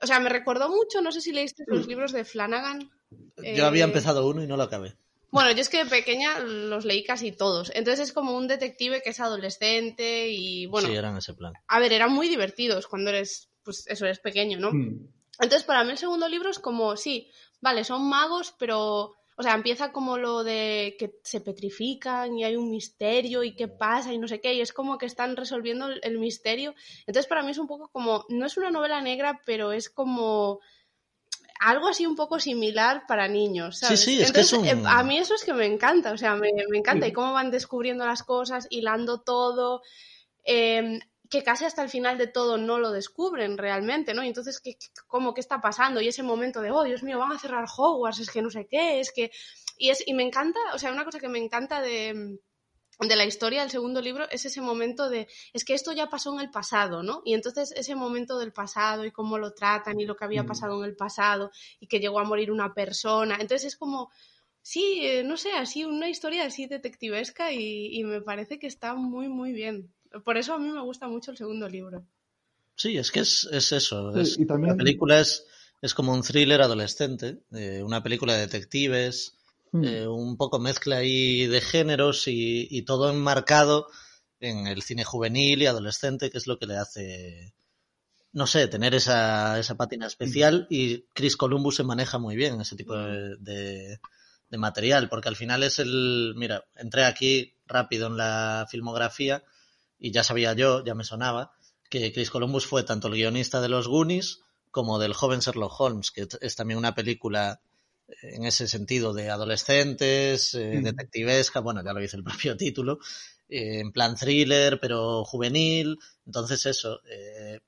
O 0.00 0.06
sea, 0.06 0.18
me 0.18 0.28
recordó 0.28 0.68
mucho, 0.68 1.00
no 1.00 1.12
sé 1.12 1.20
si 1.20 1.30
leíste 1.30 1.62
los 1.68 1.86
libros 1.86 2.10
de 2.10 2.24
Flanagan. 2.24 2.90
Yo 3.54 3.66
había 3.66 3.84
eh, 3.84 3.86
empezado 3.86 4.26
uno 4.26 4.42
y 4.42 4.48
no 4.48 4.56
lo 4.56 4.64
acabé. 4.64 4.96
Bueno, 5.32 5.50
yo 5.52 5.62
es 5.62 5.70
que 5.70 5.82
de 5.82 5.90
pequeña 5.90 6.40
los 6.40 6.84
leí 6.84 7.02
casi 7.02 7.32
todos. 7.32 7.72
Entonces 7.74 8.08
es 8.08 8.12
como 8.12 8.36
un 8.36 8.46
detective 8.46 9.00
que 9.02 9.10
es 9.10 9.18
adolescente 9.18 10.28
y 10.28 10.66
bueno. 10.66 10.88
Sí, 10.88 10.94
eran 10.94 11.16
ese 11.16 11.32
plan. 11.32 11.54
A 11.66 11.80
ver, 11.80 11.94
eran 11.94 12.12
muy 12.12 12.28
divertidos 12.28 12.86
cuando 12.86 13.08
eres, 13.08 13.48
pues 13.64 13.86
eso, 13.88 14.04
eres 14.04 14.20
pequeño, 14.20 14.58
¿no? 14.60 14.72
Mm. 14.72 15.08
Entonces 15.40 15.64
para 15.64 15.84
mí 15.84 15.90
el 15.90 15.98
segundo 15.98 16.28
libro 16.28 16.50
es 16.50 16.58
como, 16.58 16.98
sí, 16.98 17.30
vale, 17.60 17.82
son 17.82 18.08
magos, 18.08 18.54
pero. 18.58 19.14
O 19.34 19.42
sea, 19.42 19.54
empieza 19.54 19.92
como 19.92 20.18
lo 20.18 20.44
de 20.44 20.94
que 20.98 21.14
se 21.24 21.40
petrifican 21.40 22.38
y 22.38 22.44
hay 22.44 22.54
un 22.54 22.70
misterio 22.70 23.42
y 23.42 23.56
qué 23.56 23.66
pasa 23.66 24.12
y 24.12 24.18
no 24.18 24.28
sé 24.28 24.42
qué, 24.42 24.52
y 24.52 24.60
es 24.60 24.74
como 24.74 24.98
que 24.98 25.06
están 25.06 25.34
resolviendo 25.34 25.88
el 25.88 26.18
misterio. 26.18 26.74
Entonces, 27.06 27.26
para 27.26 27.42
mí 27.42 27.52
es 27.52 27.58
un 27.58 27.66
poco 27.66 27.88
como, 27.88 28.26
no 28.28 28.44
es 28.44 28.58
una 28.58 28.70
novela 28.70 29.00
negra, 29.00 29.40
pero 29.46 29.72
es 29.72 29.88
como 29.88 30.60
algo 31.62 31.88
así 31.88 32.06
un 32.06 32.16
poco 32.16 32.40
similar 32.40 33.04
para 33.06 33.28
niños, 33.28 33.78
¿sabes? 33.78 34.00
Sí, 34.00 34.16
sí, 34.16 34.22
es 34.22 34.32
que 34.32 34.40
es 34.40 34.52
un... 34.52 34.66
Eh, 34.66 34.82
a 34.84 35.02
mí 35.04 35.18
eso 35.18 35.34
es 35.34 35.44
que 35.44 35.52
me 35.52 35.66
encanta, 35.66 36.12
o 36.12 36.18
sea, 36.18 36.34
me, 36.34 36.50
encanta. 36.74 37.06
Y 37.06 37.12
cómo 37.12 37.32
van 37.32 37.50
descubriendo 37.50 38.04
las 38.04 38.22
cosas, 38.22 38.66
hilando 38.70 39.20
todo, 39.20 39.82
em, 40.44 41.00
que 41.30 41.42
casi 41.42 41.64
hasta 41.64 41.82
el 41.82 41.88
final 41.88 42.18
de 42.18 42.26
todo 42.26 42.58
no 42.58 42.78
lo 42.78 42.90
descubren 42.90 43.56
realmente, 43.58 44.12
¿no? 44.12 44.24
Y 44.24 44.28
entonces, 44.28 44.60
¿qué, 44.60 44.76
¿cómo 45.06 45.34
qué 45.34 45.40
está 45.40 45.60
pasando? 45.60 46.00
Y 46.00 46.08
ese 46.08 46.22
momento 46.22 46.60
de, 46.60 46.72
oh, 46.72 46.82
Dios 46.82 47.02
mío, 47.02 47.18
van 47.18 47.32
a 47.32 47.38
cerrar 47.38 47.66
Hogwarts, 47.76 48.18
es 48.20 48.30
que 48.30 48.42
no 48.42 48.50
sé 48.50 48.66
qué, 48.68 49.00
es 49.00 49.12
que... 49.12 49.30
Y, 49.78 49.90
es, 49.90 50.02
y 50.06 50.14
me 50.14 50.24
encanta, 50.24 50.58
o 50.74 50.78
sea, 50.78 50.92
una 50.92 51.04
cosa 51.04 51.20
que 51.20 51.28
me 51.28 51.38
encanta 51.38 51.80
de 51.80 52.38
de 53.00 53.16
la 53.16 53.24
historia 53.24 53.62
del 53.62 53.70
segundo 53.70 54.00
libro 54.00 54.28
es 54.30 54.44
ese 54.44 54.60
momento 54.60 55.08
de, 55.08 55.28
es 55.52 55.64
que 55.64 55.74
esto 55.74 55.92
ya 55.92 56.08
pasó 56.08 56.32
en 56.34 56.40
el 56.40 56.50
pasado, 56.50 57.02
¿no? 57.02 57.22
Y 57.24 57.34
entonces 57.34 57.72
ese 57.76 57.94
momento 57.94 58.38
del 58.38 58.52
pasado 58.52 59.04
y 59.04 59.10
cómo 59.10 59.38
lo 59.38 59.52
tratan 59.52 60.00
y 60.00 60.06
lo 60.06 60.16
que 60.16 60.24
había 60.24 60.42
mm. 60.42 60.46
pasado 60.46 60.82
en 60.82 60.88
el 60.88 60.96
pasado 60.96 61.50
y 61.80 61.86
que 61.86 62.00
llegó 62.00 62.20
a 62.20 62.24
morir 62.24 62.50
una 62.50 62.74
persona. 62.74 63.34
Entonces 63.40 63.72
es 63.72 63.76
como, 63.76 64.10
sí, 64.60 65.00
eh, 65.02 65.24
no 65.24 65.36
sé, 65.36 65.52
así 65.52 65.84
una 65.84 66.08
historia 66.08 66.44
así 66.44 66.66
detectivesca 66.66 67.52
y, 67.52 68.02
me 68.04 68.20
parece 68.20 68.58
que 68.58 68.66
está 68.66 68.94
muy, 68.94 69.28
muy 69.28 69.52
bien. 69.52 69.92
Por 70.24 70.36
eso 70.36 70.54
a 70.54 70.58
mí 70.58 70.68
me 70.68 70.82
gusta 70.82 71.08
mucho 71.08 71.30
el 71.30 71.36
segundo 71.36 71.68
libro. 71.68 72.04
Sí, 72.76 72.96
es 72.96 73.10
que 73.10 73.20
es, 73.20 73.48
eso. 73.72 74.12
La 74.12 74.76
película 74.76 75.20
es, 75.20 75.46
es 75.80 75.94
como 75.94 76.12
un 76.12 76.22
thriller 76.22 76.62
adolescente, 76.62 77.38
eh, 77.52 77.82
una 77.82 78.02
película 78.02 78.34
de 78.34 78.40
detectives 78.40 79.38
Hmm. 79.72 79.84
Eh, 79.84 80.06
un 80.06 80.36
poco 80.36 80.58
mezcla 80.58 80.98
ahí 80.98 81.46
de 81.46 81.62
géneros 81.62 82.24
y, 82.26 82.82
todo 82.82 83.10
enmarcado 83.10 83.88
en 84.38 84.66
el 84.66 84.82
cine 84.82 85.02
juvenil 85.02 85.62
y 85.62 85.66
adolescente, 85.66 86.30
que 86.30 86.36
es 86.36 86.46
lo 86.46 86.58
que 86.58 86.66
le 86.66 86.76
hace, 86.76 87.54
no 88.32 88.46
sé, 88.46 88.68
tener 88.68 88.94
esa, 88.94 89.58
esa 89.58 89.76
pátina 89.76 90.06
especial 90.06 90.66
hmm. 90.68 90.74
y 90.74 91.02
Chris 91.14 91.36
Columbus 91.36 91.76
se 91.76 91.84
maneja 91.84 92.18
muy 92.18 92.36
bien 92.36 92.60
ese 92.60 92.76
tipo 92.76 92.94
de, 92.94 93.36
de, 93.38 94.58
material, 94.58 95.08
porque 95.08 95.30
al 95.30 95.36
final 95.36 95.62
es 95.62 95.78
el, 95.78 96.34
mira, 96.36 96.66
entré 96.76 97.04
aquí 97.04 97.54
rápido 97.66 98.08
en 98.08 98.18
la 98.18 98.66
filmografía 98.70 99.42
y 99.98 100.12
ya 100.12 100.22
sabía 100.22 100.52
yo, 100.52 100.84
ya 100.84 100.94
me 100.94 101.04
sonaba, 101.04 101.52
que 101.88 102.12
Chris 102.12 102.30
Columbus 102.30 102.66
fue 102.66 102.82
tanto 102.82 103.08
el 103.08 103.14
guionista 103.14 103.62
de 103.62 103.70
Los 103.70 103.88
Goonies 103.88 104.40
como 104.70 104.98
del 104.98 105.14
joven 105.14 105.40
Sherlock 105.40 105.80
Holmes, 105.80 106.10
que 106.10 106.28
es 106.42 106.56
también 106.56 106.78
una 106.78 106.94
película 106.94 107.62
en 108.22 108.44
ese 108.44 108.68
sentido 108.68 109.12
de 109.12 109.30
adolescentes, 109.30 110.54
eh, 110.54 110.80
detectivesca, 110.82 111.60
bueno, 111.60 111.82
ya 111.84 111.92
lo 111.92 112.00
dice 112.00 112.16
el 112.16 112.24
propio 112.24 112.56
título, 112.56 112.98
eh, 113.48 113.80
en 113.80 113.92
plan 113.92 114.16
thriller, 114.16 114.78
pero 114.80 115.24
juvenil. 115.24 115.98
Entonces 116.26 116.66
eso, 116.66 117.00
eh, 117.08 117.60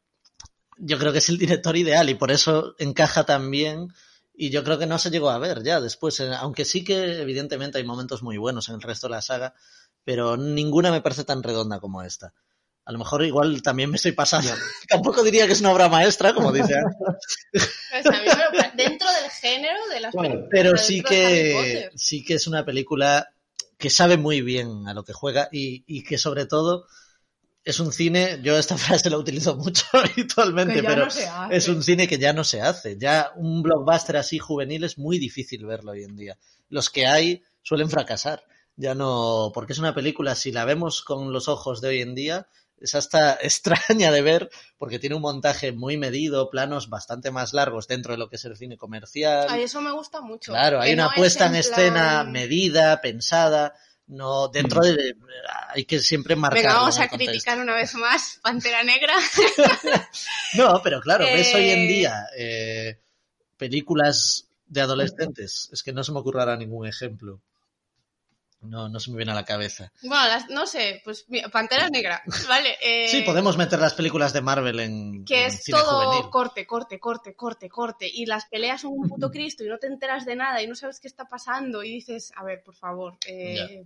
yo 0.79 0.99
creo 0.99 1.13
que 1.13 1.19
es 1.19 1.29
el 1.29 1.39
director 1.39 1.77
ideal 1.77 2.09
y 2.11 2.15
por 2.15 2.31
eso 2.31 2.75
encaja 2.79 3.25
tan 3.25 3.51
bien. 3.51 3.89
Y 4.37 4.51
yo 4.51 4.65
creo 4.65 4.79
que 4.79 4.87
no 4.87 4.99
se 4.99 5.11
llegó 5.11 5.31
a 5.31 5.39
ver 5.39 5.63
ya 5.63 5.81
después, 5.81 6.21
aunque 6.21 6.65
sí 6.65 6.83
que 6.83 7.21
evidentemente 7.21 7.79
hay 7.79 7.85
momentos 7.85 8.25
muy 8.25 8.37
buenos 8.37 8.69
en 8.69 8.75
el 8.75 8.83
resto 8.83 9.07
de 9.07 9.13
la 9.13 9.23
saga, 9.23 9.55
pero 10.03 10.37
ninguna 10.37 10.91
me 10.91 11.03
parece 11.03 11.23
tan 11.23 11.45
redonda 11.45 11.79
como 11.79 12.03
esta. 12.03 12.35
A 12.87 12.93
lo 12.93 12.99
mejor 12.99 13.25
igual 13.25 13.63
también 13.63 13.91
me 13.91 13.97
estoy 13.97 14.13
pasando. 14.13 14.51
Tampoco 14.89 15.23
diría 15.23 15.47
que 15.47 15.55
es 15.55 15.61
una 15.61 15.73
obra 15.73 15.89
maestra, 15.89 16.35
como 16.35 16.53
dice. 16.53 16.75
dentro 18.75 19.09
del 19.11 19.31
género 19.31 19.79
de 19.93 20.01
las 20.01 20.15
películas. 20.15 20.49
Pero 20.51 20.77
sí 20.77 21.03
que, 21.03 21.91
sí 21.95 22.25
que 22.25 22.35
es 22.35 22.47
una 22.47 22.65
película 22.65 23.31
que 23.79 23.91
sabe 23.91 24.17
muy 24.17 24.43
bien 24.43 24.87
a 24.87 24.95
lo 24.95 25.05
que 25.05 25.13
juega 25.13 25.49
y, 25.51 26.03
que 26.05 26.19
sobre 26.19 26.47
todo 26.47 26.87
es 27.65 27.81
un 27.81 27.93
cine, 27.93 28.41
yo 28.43 28.59
esta 28.59 28.77
frase 28.79 29.09
la 29.09 29.17
utilizo 29.17 29.57
mucho 29.57 29.87
habitualmente, 29.93 30.83
pero 30.83 31.09
es 31.51 31.69
un 31.69 31.83
cine 31.83 32.07
que 32.07 32.19
ya 32.19 32.35
no 32.35 32.45
se 32.45 32.61
hace. 32.61 32.99
Ya 32.99 33.33
un 33.37 33.63
blockbuster 33.63 34.19
así 34.19 34.39
juvenil 34.39 34.85
es 34.85 34.99
muy 34.99 35.19
difícil 35.19 35.65
verlo 35.65 35.93
hoy 35.93 36.05
en 36.05 36.17
día. 36.17 36.37
Los 36.69 36.91
que 36.91 37.07
hay 37.07 37.43
suelen 37.63 37.89
fracasar. 37.89 38.45
Ya 38.77 38.95
no, 38.95 39.53
porque 39.55 39.73
es 39.73 39.79
una 39.79 39.95
película, 39.95 40.35
si 40.35 40.51
la 40.51 40.65
vemos 40.65 41.03
con 41.03 41.33
los 41.33 41.49
ojos 41.49 41.81
de 41.81 41.89
hoy 41.89 42.01
en 42.01 42.15
día, 42.15 42.49
es 42.81 42.95
hasta 42.95 43.35
extraña 43.43 44.11
de 44.11 44.23
ver 44.23 44.51
porque 44.79 44.99
tiene 44.99 45.17
un 45.17 45.23
montaje 45.23 45.73
muy 45.73 45.97
medido, 45.97 46.51
planos 46.51 46.89
bastante 46.89 47.31
más 47.31 47.53
largos 47.53 47.89
dentro 47.89 48.13
de 48.13 48.19
lo 48.19 48.29
que 48.29 48.37
es 48.37 48.45
el 48.45 48.57
cine 48.57 48.77
comercial. 48.77 49.47
A 49.49 49.59
eso 49.59 49.81
me 49.81 49.93
gusta 49.93 50.21
mucho. 50.21 50.53
Claro, 50.53 50.81
hay 50.81 50.93
una 50.93 51.11
puesta 51.15 51.47
en, 51.47 51.57
escena 51.57 52.25
medida, 52.25 53.01
pensada. 53.01 53.75
No, 54.07 54.49
dentro 54.49 54.81
mm. 54.81 54.85
de. 54.85 55.17
Hay 55.71 55.85
que 55.87 55.99
siempre 56.01 56.37
marcar. 56.37 56.63
Venga, 56.63 56.75
vamos 56.75 57.01
a 57.01 57.09
criticar 57.09 57.59
una 57.59 57.75
vez 57.75 57.95
más 57.95 58.39
Pantera 58.43 58.83
Negra. 58.83 59.15
no, 60.55 60.81
pero 60.83 61.01
claro, 61.01 61.25
ves 61.25 61.55
hoy 61.55 61.71
en 61.71 61.79
eh, 61.79 61.87
día 61.87 62.27
eh, 62.37 63.01
películas 63.57 64.49
de 64.67 64.83
adolescentes. 64.83 65.71
Es 65.73 65.83
que 65.83 65.93
no 65.93 66.05
se 66.05 66.13
me 66.13 66.19
ocurrirá 66.19 66.55
ningún 66.57 66.87
ejemplo. 66.87 67.41
No, 68.65 68.89
no 68.89 68.99
se 69.01 69.11
me 69.11 69.17
viene 69.19 69.33
a 69.33 69.35
la 69.35 69.45
cabeza. 69.45 69.93
Bueno, 70.03 70.27
las- 70.27 70.49
no 70.51 70.67
sé, 70.67 71.01
pues 71.05 71.25
mira, 71.29 71.49
Pantera 71.49 71.89
Negra, 71.89 72.23
¿vale? 72.49 72.77
eh, 72.83 73.09
Sí, 73.09 73.23
podemos 73.23 73.57
meter 73.57 73.79
las 73.79 73.95
películas 73.95 74.33
de 74.33 74.41
Marvel 74.41 74.81
en, 74.81 75.25
que 75.25 75.43
en 75.43 75.47
es 75.49 75.63
cine 75.63 75.79
todo 75.79 76.05
juvenil. 76.07 76.31
corte, 76.31 76.67
corte, 76.67 76.99
corte, 76.99 77.35
corte, 77.35 77.69
corte, 77.69 78.11
y 78.13 78.27
las 78.27 78.47
peleas 78.47 78.81
son 78.81 78.93
un 78.95 79.09
puto 79.09 79.31
Cristo 79.31 79.65
y 79.65 79.69
no 79.69 79.79
te 79.79 79.87
enteras 79.87 80.25
de 80.25 80.37
nada 80.37 80.63
y 80.63 80.67
no 80.67 80.75
sabes 80.75 81.01
qué 81.01 81.09
está 81.09 81.29
pasando 81.29 81.83
y 81.85 81.91
dices, 81.93 82.33
a 82.37 82.45
ver, 82.45 82.63
por 82.65 82.75
favor, 82.75 83.17
eh. 83.27 83.85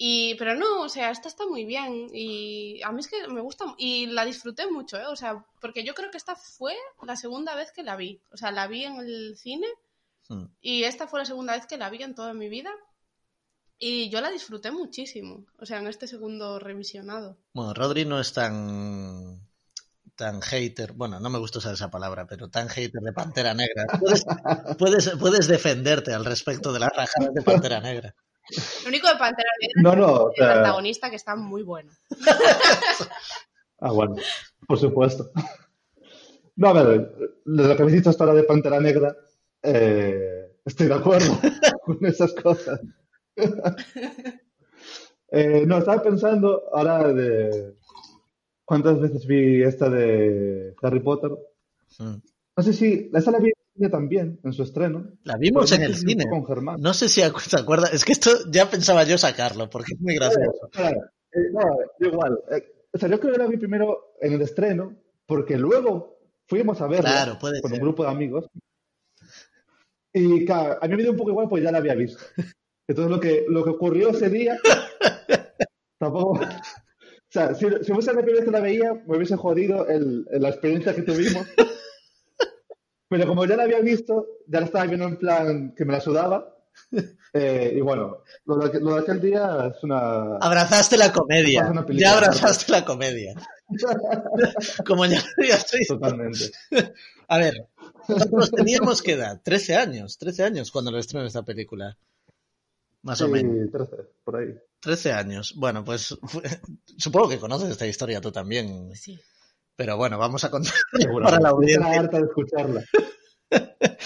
Y, 0.00 0.36
pero 0.36 0.54
no, 0.54 0.82
o 0.82 0.88
sea, 0.88 1.10
esta 1.10 1.26
está 1.26 1.44
muy 1.44 1.64
bien 1.64 2.06
y 2.14 2.80
a 2.84 2.92
mí 2.92 3.00
es 3.00 3.08
que 3.08 3.26
me 3.26 3.40
gusta 3.40 3.64
y 3.78 4.06
la 4.06 4.24
disfruté 4.24 4.68
mucho, 4.70 4.96
¿eh? 4.96 5.06
O 5.06 5.16
sea, 5.16 5.44
porque 5.60 5.82
yo 5.82 5.92
creo 5.94 6.12
que 6.12 6.16
esta 6.18 6.36
fue 6.36 6.76
la 7.02 7.16
segunda 7.16 7.56
vez 7.56 7.72
que 7.72 7.82
la 7.82 7.96
vi. 7.96 8.20
O 8.32 8.36
sea, 8.36 8.52
la 8.52 8.68
vi 8.68 8.84
en 8.84 8.96
el 8.98 9.36
cine 9.36 9.66
Hmm. 10.30 10.44
y 10.60 10.82
esta 10.84 11.06
fue 11.08 11.20
la 11.20 11.24
segunda 11.24 11.54
vez 11.54 11.66
que 11.66 11.78
la 11.78 11.88
vi 11.88 12.02
en 12.02 12.14
toda 12.14 12.34
mi 12.34 12.50
vida 12.50 12.70
y 13.78 14.10
yo 14.10 14.20
la 14.20 14.30
disfruté 14.30 14.70
muchísimo, 14.70 15.46
o 15.58 15.66
sea, 15.66 15.78
en 15.78 15.86
este 15.86 16.06
segundo 16.06 16.58
revisionado. 16.58 17.38
Bueno, 17.52 17.74
Rodri 17.74 18.04
no 18.04 18.20
es 18.20 18.32
tan 18.32 19.46
tan 20.16 20.40
hater, 20.42 20.94
bueno, 20.94 21.20
no 21.20 21.30
me 21.30 21.38
gusta 21.38 21.58
usar 21.58 21.74
esa 21.74 21.92
palabra, 21.92 22.26
pero 22.26 22.48
tan 22.48 22.68
hater 22.68 23.00
de 23.00 23.12
Pantera 23.12 23.54
Negra. 23.54 23.86
Puedes, 24.00 24.24
puedes, 24.78 25.10
puedes 25.20 25.46
defenderte 25.46 26.12
al 26.12 26.24
respecto 26.24 26.72
de 26.72 26.80
las 26.80 26.90
rajadas 26.90 27.32
de 27.32 27.42
Pantera 27.42 27.80
Negra. 27.80 28.14
Lo 28.82 28.88
único 28.88 29.06
de 29.06 29.16
Pantera 29.16 29.50
Negra 29.60 29.82
No, 29.82 29.94
no, 29.94 30.12
o 30.12 30.32
es 30.32 30.40
el 30.40 30.46
sea, 30.46 30.56
antagonista 30.56 31.10
que 31.10 31.16
está 31.16 31.36
muy 31.36 31.62
bueno. 31.62 31.92
Ah, 33.80 33.92
bueno, 33.92 34.16
por 34.66 34.76
supuesto. 34.76 35.30
No, 36.56 36.70
a 36.70 36.82
ver, 36.82 37.14
de 37.44 37.68
lo 37.68 37.76
que 37.76 37.82
habéis 37.82 37.98
dicho 37.98 38.10
hasta 38.10 38.24
ahora 38.24 38.34
de 38.34 38.42
Pantera 38.42 38.80
Negra, 38.80 39.16
eh, 39.62 40.56
estoy 40.64 40.88
de 40.88 40.94
acuerdo 40.94 41.38
con 41.84 42.04
esas 42.04 42.34
cosas. 42.34 42.80
Eh, 45.30 45.64
no, 45.66 45.76
estaba 45.76 46.02
pensando 46.02 46.62
ahora 46.72 47.12
de 47.12 47.74
cuántas 48.64 48.98
veces 48.98 49.26
vi 49.26 49.62
esta 49.62 49.90
de 49.90 50.74
Harry 50.80 51.00
Potter. 51.00 51.32
Mm. 51.98 52.14
No 52.56 52.62
sé 52.62 52.72
si, 52.72 53.10
esa 53.12 53.30
la 53.30 53.38
vi 53.38 53.52
también, 53.90 54.40
en 54.42 54.52
su 54.52 54.62
estreno. 54.62 55.12
La 55.24 55.36
vimos 55.36 55.70
en 55.72 55.82
el 55.82 55.94
cine. 55.94 56.24
Con 56.28 56.44
Germán. 56.46 56.80
No 56.80 56.94
sé 56.94 57.08
si 57.08 57.20
se 57.20 57.56
acuerda, 57.58 57.88
es 57.92 58.04
que 58.04 58.12
esto 58.12 58.30
ya 58.50 58.68
pensaba 58.68 59.04
yo 59.04 59.18
sacarlo, 59.18 59.70
porque 59.70 59.92
es 59.94 60.00
muy 60.00 60.14
gracioso. 60.14 60.68
Claro, 60.72 60.98
eh, 61.32 61.52
no, 61.52 62.06
igual. 62.08 62.38
Eh, 62.50 62.64
o 62.92 62.98
sea, 62.98 63.08
yo 63.08 63.20
creo 63.20 63.34
que 63.34 63.38
la 63.38 63.46
vi 63.46 63.58
primero 63.58 64.14
en 64.20 64.32
el 64.32 64.40
estreno, 64.42 64.96
porque 65.26 65.56
luego 65.56 66.18
fuimos 66.46 66.80
a 66.80 66.86
verla 66.88 67.10
Claro, 67.10 67.38
con 67.38 67.52
ser. 67.52 67.72
un 67.74 67.78
grupo 67.78 68.02
de 68.02 68.10
amigos. 68.10 68.46
Y 70.12 70.44
claro, 70.44 70.78
a 70.80 70.88
mí 70.88 70.96
me 70.96 71.02
dio 71.02 71.12
un 71.12 71.18
poco 71.18 71.30
igual, 71.30 71.48
pues 71.48 71.62
ya 71.62 71.70
la 71.70 71.78
había 71.78 71.94
visto. 71.94 72.24
Entonces 72.88 73.10
lo 73.10 73.20
que, 73.20 73.44
lo 73.48 73.62
que 73.64 73.70
ocurrió 73.70 74.10
ese 74.10 74.28
día, 74.30 74.58
tampoco... 75.98 76.40
O 76.40 77.30
sea, 77.30 77.54
si, 77.54 77.66
si 77.82 77.92
primera 77.92 78.22
vez 78.22 78.44
que 78.44 78.50
la 78.50 78.60
veía, 78.60 78.94
me 79.06 79.16
hubiese 79.18 79.36
jodido 79.36 79.86
el, 79.86 80.26
el- 80.30 80.40
la 80.42 80.48
experiencia 80.48 80.94
que 80.94 81.02
tuvimos. 81.02 81.46
Pero 83.10 83.26
como 83.26 83.44
ya 83.44 83.56
la 83.56 83.64
había 83.64 83.80
visto, 83.80 84.26
ya 84.46 84.60
la 84.60 84.66
estaba 84.66 84.86
viendo 84.86 85.06
en 85.06 85.16
plan 85.18 85.74
que 85.74 85.84
me 85.84 85.92
la 85.92 86.00
sudaba. 86.00 86.54
Eh, 87.34 87.74
y 87.76 87.80
bueno, 87.82 88.22
lo 88.46 88.56
de, 88.56 88.66
aqu- 88.72 88.80
lo 88.80 88.94
de 88.94 89.00
aquel 89.00 89.20
día 89.20 89.72
es 89.76 89.82
una... 89.84 90.36
Abrazaste 90.36 90.96
la 90.96 91.12
comedia. 91.12 91.64
Película. 91.86 91.98
Ya 91.98 92.16
abrazaste 92.16 92.72
la 92.72 92.84
comedia. 92.86 93.34
Como 94.86 95.04
ya, 95.04 95.22
ya 95.46 95.54
estoy. 95.56 95.84
Totalmente. 95.86 96.50
A 97.28 97.36
ver, 97.38 97.66
nosotros 98.08 98.50
teníamos 98.52 99.02
que 99.02 99.12
edad, 99.12 99.40
13 99.42 99.76
años, 99.76 100.16
13 100.16 100.44
años 100.44 100.70
cuando 100.70 100.90
lo 100.90 100.98
estrenó 100.98 101.26
esta 101.26 101.42
película. 101.44 101.98
Más 103.02 103.20
o 103.20 103.26
Sí, 103.26 103.32
menos. 103.32 103.70
13, 103.70 103.96
por 104.24 104.36
ahí. 104.36 104.48
13 104.80 105.12
años. 105.12 105.54
Bueno, 105.56 105.84
pues 105.84 106.16
supongo 106.98 107.28
que 107.28 107.38
conoces 107.38 107.70
esta 107.70 107.86
historia 107.86 108.20
tú 108.20 108.32
también. 108.32 108.94
Sí. 108.94 109.18
Pero 109.76 109.96
bueno, 109.96 110.18
vamos 110.18 110.42
a 110.44 110.50
contar 110.50 110.74
para 111.22 111.38
la 111.40 111.50
audiencia. 111.50 112.00
harta 112.00 112.18
de 112.18 112.24
escucharla. 112.24 112.84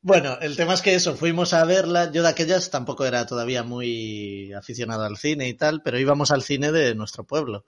Bueno, 0.00 0.38
el 0.40 0.56
tema 0.56 0.74
es 0.74 0.80
que 0.80 0.94
eso, 0.94 1.16
fuimos 1.16 1.52
a 1.52 1.64
verla. 1.64 2.10
Yo 2.12 2.22
de 2.22 2.28
aquellas 2.28 2.70
tampoco 2.70 3.04
era 3.04 3.26
todavía 3.26 3.64
muy 3.64 4.52
aficionado 4.52 5.02
al 5.02 5.16
cine 5.18 5.48
y 5.48 5.54
tal, 5.54 5.82
pero 5.82 5.98
íbamos 5.98 6.30
al 6.30 6.42
cine 6.44 6.70
de 6.70 6.94
nuestro 6.94 7.24
pueblo, 7.24 7.64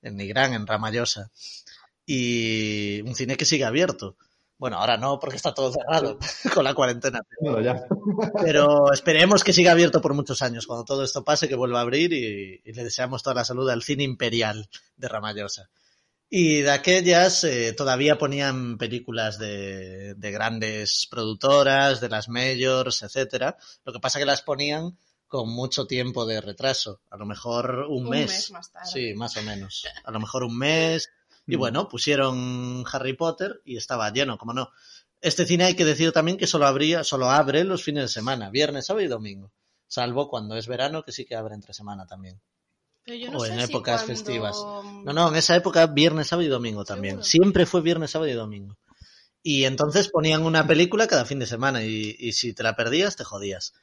en 0.00 0.16
Nigrán, 0.16 0.52
en 0.54 0.66
Ramallosa. 0.68 1.30
Y 2.06 3.02
un 3.02 3.14
cine 3.16 3.36
que 3.36 3.44
sigue 3.44 3.64
abierto. 3.64 4.16
Bueno, 4.64 4.78
ahora 4.78 4.96
no, 4.96 5.18
porque 5.20 5.36
está 5.36 5.52
todo 5.52 5.70
cerrado 5.70 6.16
con 6.54 6.64
la 6.64 6.72
cuarentena. 6.72 7.20
Bueno, 7.38 7.60
ya. 7.60 7.84
Pero 8.42 8.90
esperemos 8.94 9.44
que 9.44 9.52
siga 9.52 9.72
abierto 9.72 10.00
por 10.00 10.14
muchos 10.14 10.40
años. 10.40 10.66
Cuando 10.66 10.86
todo 10.86 11.04
esto 11.04 11.22
pase, 11.22 11.48
que 11.48 11.54
vuelva 11.54 11.80
a 11.80 11.82
abrir 11.82 12.14
y, 12.14 12.62
y 12.64 12.72
le 12.72 12.84
deseamos 12.84 13.22
toda 13.22 13.34
la 13.34 13.44
salud 13.44 13.68
al 13.68 13.82
cine 13.82 14.04
imperial 14.04 14.70
de 14.96 15.08
Ramallosa. 15.08 15.68
Y 16.30 16.62
de 16.62 16.70
aquellas 16.70 17.44
eh, 17.44 17.74
todavía 17.74 18.16
ponían 18.16 18.78
películas 18.78 19.38
de, 19.38 20.14
de 20.14 20.30
grandes 20.30 21.08
productoras, 21.10 22.00
de 22.00 22.08
las 22.08 22.30
majors, 22.30 23.02
etcétera. 23.02 23.58
Lo 23.84 23.92
que 23.92 24.00
pasa 24.00 24.18
que 24.18 24.24
las 24.24 24.40
ponían 24.40 24.96
con 25.26 25.50
mucho 25.50 25.86
tiempo 25.86 26.24
de 26.24 26.40
retraso. 26.40 27.02
A 27.10 27.18
lo 27.18 27.26
mejor 27.26 27.86
un, 27.90 28.04
Un 28.04 28.08
mes. 28.08 28.30
mes 28.30 28.50
más 28.50 28.72
tarde. 28.72 28.90
Sí, 28.90 29.12
más 29.12 29.36
o 29.36 29.42
menos. 29.42 29.84
A 30.04 30.10
lo 30.10 30.20
mejor 30.20 30.42
un 30.42 30.56
mes. 30.56 31.10
Y 31.46 31.56
Mm. 31.56 31.58
bueno, 31.58 31.88
pusieron 31.88 32.84
Harry 32.92 33.14
Potter 33.14 33.60
y 33.64 33.76
estaba 33.76 34.10
lleno, 34.10 34.38
como 34.38 34.52
no. 34.54 34.70
Este 35.20 35.46
cine 35.46 35.64
hay 35.64 35.74
que 35.74 35.84
decir 35.84 36.12
también 36.12 36.36
que 36.36 36.46
solo 36.46 36.66
abría, 36.66 37.04
solo 37.04 37.30
abre 37.30 37.64
los 37.64 37.82
fines 37.82 38.04
de 38.04 38.08
semana, 38.08 38.50
viernes, 38.50 38.86
sábado 38.86 39.04
y 39.04 39.08
domingo. 39.08 39.52
Salvo 39.86 40.28
cuando 40.28 40.56
es 40.56 40.66
verano, 40.66 41.02
que 41.04 41.12
sí 41.12 41.24
que 41.24 41.36
abre 41.36 41.54
entre 41.54 41.72
semana 41.74 42.06
también. 42.06 42.40
Pero 43.04 43.16
yo 43.18 43.30
no 43.30 43.38
O 43.38 43.44
sé 43.44 43.52
en 43.52 43.58
si 43.58 43.64
épocas 43.64 44.02
cuando- 44.02 44.14
festivas. 44.14 44.56
No, 45.04 45.12
no, 45.12 45.28
en 45.28 45.36
esa 45.36 45.54
época 45.56 45.86
viernes, 45.86 46.28
sábado 46.28 46.46
y 46.46 46.50
domingo 46.50 46.84
también. 46.84 47.14
¿Seguro? 47.16 47.24
Siempre 47.26 47.66
fue 47.66 47.80
viernes, 47.82 48.10
sábado 48.10 48.30
y 48.30 48.34
domingo. 48.34 48.76
Y 49.42 49.64
entonces 49.64 50.08
ponían 50.08 50.42
una 50.42 50.66
película 50.66 51.06
cada 51.06 51.26
fin 51.26 51.38
de 51.38 51.46
semana 51.46 51.84
y, 51.84 52.16
y 52.18 52.32
si 52.32 52.54
te 52.54 52.62
la 52.62 52.76
perdías, 52.76 53.16
te 53.16 53.24
jodías. 53.24 53.74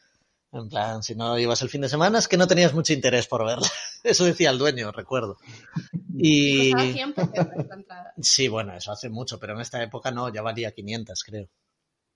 En 0.54 0.68
plan, 0.68 1.02
si 1.02 1.16
no 1.16 1.40
ibas 1.40 1.62
el 1.62 1.70
fin 1.70 1.82
de 1.82 1.88
semana 1.90 2.20
es 2.20 2.28
que 2.28 2.36
no 2.38 2.46
tenías 2.48 2.74
mucho 2.74 2.92
interés 2.94 3.26
por 3.28 3.46
verla. 3.46 3.68
Eso 4.04 4.26
decía 4.26 4.50
el 4.50 4.58
dueño, 4.58 4.92
recuerdo. 4.92 5.38
Y... 6.24 6.72
Costaba 6.72 6.92
100 6.94 7.14
pesetas 7.14 7.68
la 7.68 7.76
entrada. 7.76 8.14
Sí, 8.22 8.48
bueno, 8.50 8.76
eso 8.76 8.92
hace 8.92 9.10
mucho, 9.10 9.40
pero 9.40 9.54
en 9.54 9.62
esta 9.62 9.82
época 9.82 10.12
no, 10.12 10.32
ya 10.32 10.42
valía 10.44 10.72
500, 10.72 11.24
creo. 11.24 11.48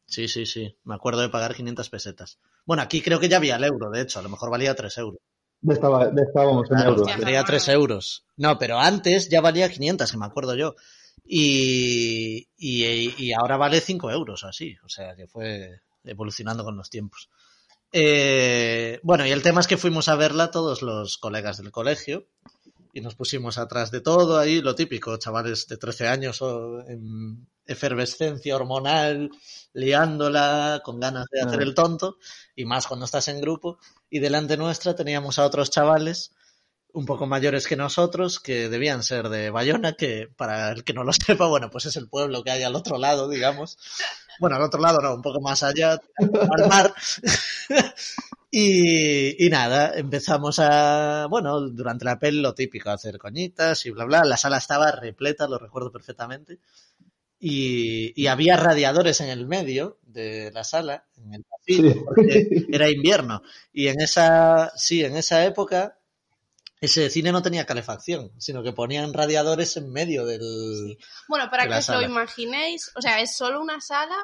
Sí, 0.05 0.27
sí, 0.27 0.45
sí. 0.45 0.77
Me 0.83 0.93
acuerdo 0.93 1.21
de 1.21 1.29
pagar 1.29 1.55
500 1.55 1.89
pesetas. 1.89 2.37
Bueno, 2.65 2.83
aquí 2.83 3.01
creo 3.01 3.19
que 3.19 3.29
ya 3.29 3.37
había 3.37 3.55
el 3.55 3.63
euro, 3.63 3.89
de 3.89 4.01
hecho, 4.01 4.19
a 4.19 4.21
lo 4.21 4.29
mejor 4.29 4.51
valía 4.51 4.75
3 4.75 4.97
euros. 4.99 5.19
Ya, 5.61 5.73
estaba, 5.73 6.13
ya 6.13 6.21
estábamos 6.21 6.69
en 6.69 6.75
Claro, 6.75 6.91
euros. 6.91 7.07
Ya. 7.07 7.17
valía 7.17 7.43
3 7.43 7.67
euros. 7.69 8.25
No, 8.35 8.59
pero 8.59 8.77
antes 8.77 9.29
ya 9.29 9.41
valía 9.41 9.69
500, 9.71 10.11
que 10.11 10.17
me 10.17 10.25
acuerdo 10.25 10.55
yo. 10.55 10.75
Y, 11.23 12.47
y, 12.57 13.13
y 13.25 13.33
ahora 13.33 13.57
vale 13.57 13.79
5 13.81 14.11
euros, 14.11 14.43
así. 14.43 14.75
O 14.83 14.89
sea, 14.89 15.15
que 15.15 15.25
fue 15.25 15.79
evolucionando 16.03 16.63
con 16.63 16.77
los 16.77 16.89
tiempos. 16.91 17.29
Eh, 17.97 18.99
bueno, 19.03 19.25
y 19.25 19.31
el 19.31 19.41
tema 19.41 19.61
es 19.61 19.67
que 19.67 19.77
fuimos 19.77 20.09
a 20.09 20.15
verla 20.15 20.51
todos 20.51 20.81
los 20.81 21.17
colegas 21.17 21.59
del 21.59 21.71
colegio 21.71 22.27
y 22.91 22.99
nos 22.99 23.15
pusimos 23.15 23.57
atrás 23.57 23.89
de 23.89 24.01
todo 24.01 24.37
ahí, 24.37 24.59
lo 24.59 24.75
típico, 24.75 25.15
chavales 25.15 25.65
de 25.69 25.77
13 25.77 26.09
años 26.09 26.41
o 26.41 26.81
en 26.89 27.47
efervescencia 27.65 28.53
hormonal, 28.53 29.29
liándola, 29.71 30.81
con 30.83 30.99
ganas 30.99 31.27
de 31.31 31.39
hacer 31.39 31.61
el 31.61 31.73
tonto, 31.73 32.17
y 32.53 32.65
más 32.65 32.85
cuando 32.85 33.05
estás 33.05 33.29
en 33.29 33.39
grupo. 33.39 33.79
Y 34.09 34.19
delante 34.19 34.57
nuestra 34.57 34.93
teníamos 34.93 35.39
a 35.39 35.45
otros 35.45 35.71
chavales 35.71 36.34
un 36.95 37.05
poco 37.05 37.27
mayores 37.27 37.67
que 37.67 37.75
nosotros, 37.75 38.39
que 38.39 38.69
debían 38.69 39.03
ser 39.03 39.29
de 39.29 39.49
Bayona, 39.49 39.93
que 39.93 40.29
para 40.35 40.71
el 40.71 40.83
que 40.83 40.93
no 40.93 41.03
lo 41.03 41.11
sepa, 41.13 41.47
bueno, 41.47 41.69
pues 41.69 41.85
es 41.85 41.95
el 41.97 42.07
pueblo 42.07 42.43
que 42.43 42.51
hay 42.51 42.63
al 42.63 42.75
otro 42.75 42.97
lado, 42.97 43.29
digamos. 43.29 43.77
Bueno, 44.39 44.55
al 44.55 44.63
otro 44.63 44.81
lado 44.81 44.99
no, 45.01 45.15
un 45.15 45.21
poco 45.21 45.41
más 45.41 45.63
allá, 45.63 45.99
al 46.17 46.67
mar. 46.69 46.93
y, 48.51 49.45
y 49.45 49.49
nada, 49.49 49.93
empezamos 49.95 50.59
a, 50.59 51.27
bueno, 51.29 51.59
durante 51.69 52.05
la 52.05 52.19
peli 52.19 52.39
lo 52.41 52.53
típico, 52.53 52.89
hacer 52.89 53.17
coñitas 53.17 53.85
y 53.85 53.91
bla, 53.91 54.05
bla. 54.05 54.23
La 54.23 54.37
sala 54.37 54.57
estaba 54.57 54.91
repleta, 54.91 55.47
lo 55.47 55.57
recuerdo 55.57 55.91
perfectamente. 55.91 56.59
Y, 57.39 58.13
y 58.21 58.27
había 58.27 58.57
radiadores 58.57 59.21
en 59.21 59.29
el 59.29 59.45
medio 59.45 59.99
de 60.03 60.51
la 60.53 60.63
sala, 60.63 61.05
en 61.17 61.33
el 61.35 61.43
pasillo, 61.43 62.03
porque 62.05 62.65
era 62.71 62.89
invierno. 62.89 63.41
Y 63.73 63.87
en 63.87 64.01
esa, 64.01 64.71
sí, 64.77 65.03
en 65.03 65.17
esa 65.17 65.45
época, 65.45 65.99
ese 66.85 67.09
cine 67.09 67.31
no 67.31 67.41
tenía 67.41 67.65
calefacción, 67.65 68.31
sino 68.39 68.63
que 68.63 68.73
ponían 68.73 69.13
radiadores 69.13 69.77
en 69.77 69.91
medio 69.91 70.25
del... 70.25 70.97
Bueno, 71.27 71.49
para 71.49 71.63
de 71.63 71.69
que 71.69 71.75
os 71.77 71.89
lo 71.89 72.01
imaginéis, 72.01 72.91
o 72.95 73.01
sea, 73.01 73.19
es 73.21 73.35
solo 73.35 73.61
una 73.61 73.81
sala. 73.81 74.15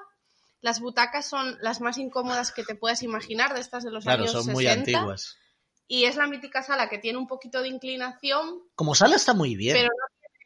Las 0.62 0.80
butacas 0.80 1.26
son 1.28 1.58
las 1.62 1.82
más 1.82 1.97
incómodas 1.97 2.52
que 2.52 2.63
te 2.63 2.76
puedas 2.76 3.04
imaginar, 3.04 3.54
de 3.54 3.62
estas 3.62 3.84
de 3.84 3.91
los 3.91 4.04
Claro, 4.04 4.24
años 4.24 4.32
son 4.32 4.43
60. 4.43 4.54
muy 4.54 4.67
antiguas. 4.67 5.38
Y 5.88 6.06
es 6.06 6.15
la 6.15 6.28
mítica 6.28 6.63
sala 6.63 6.88
que 6.89 6.97
tiene 7.00 7.17
un 7.17 7.28
poquito 7.28 7.62
de 7.62 7.67
inclinación, 7.67 8.62
Como 8.76 8.95
sala 8.95 9.15
está 9.17 9.34
muy 9.34 9.56
bien. 9.56 9.76
pero 9.76 9.89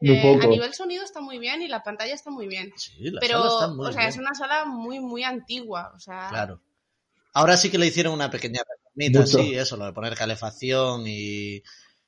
eh, 0.01 0.21
poco. 0.21 0.45
a 0.45 0.47
nivel 0.49 0.73
sonido 0.73 1.03
está 1.03 1.21
muy 1.21 1.37
bien 1.39 1.61
y 1.61 1.67
la 1.67 1.83
pantalla 1.83 2.13
está 2.13 2.31
muy 2.31 2.47
bien. 2.47 2.73
Sí, 2.77 2.93
la 3.11 3.19
Pero, 3.19 3.41
sala 3.41 3.53
está 3.53 3.67
muy 3.75 3.87
o 3.87 3.91
sea, 3.91 3.99
bien. 4.01 4.09
es 4.09 4.17
una 4.17 4.33
sala 4.35 4.65
muy, 4.65 4.99
muy 4.99 5.23
antigua. 5.23 5.91
O 5.95 5.99
sea, 5.99 6.27
Claro. 6.29 6.61
Ahora 7.33 7.57
sí 7.57 7.69
que 7.69 7.77
le 7.77 7.87
hicieron 7.87 8.13
una 8.13 8.31
pequeña 8.31 8.61
palomitas, 8.63 9.29
sí, 9.31 9.53
eso, 9.55 9.75
lo 9.75 9.85
de 9.85 9.91
poner 9.93 10.15
calefacción 10.15 11.03
y, 11.05 11.61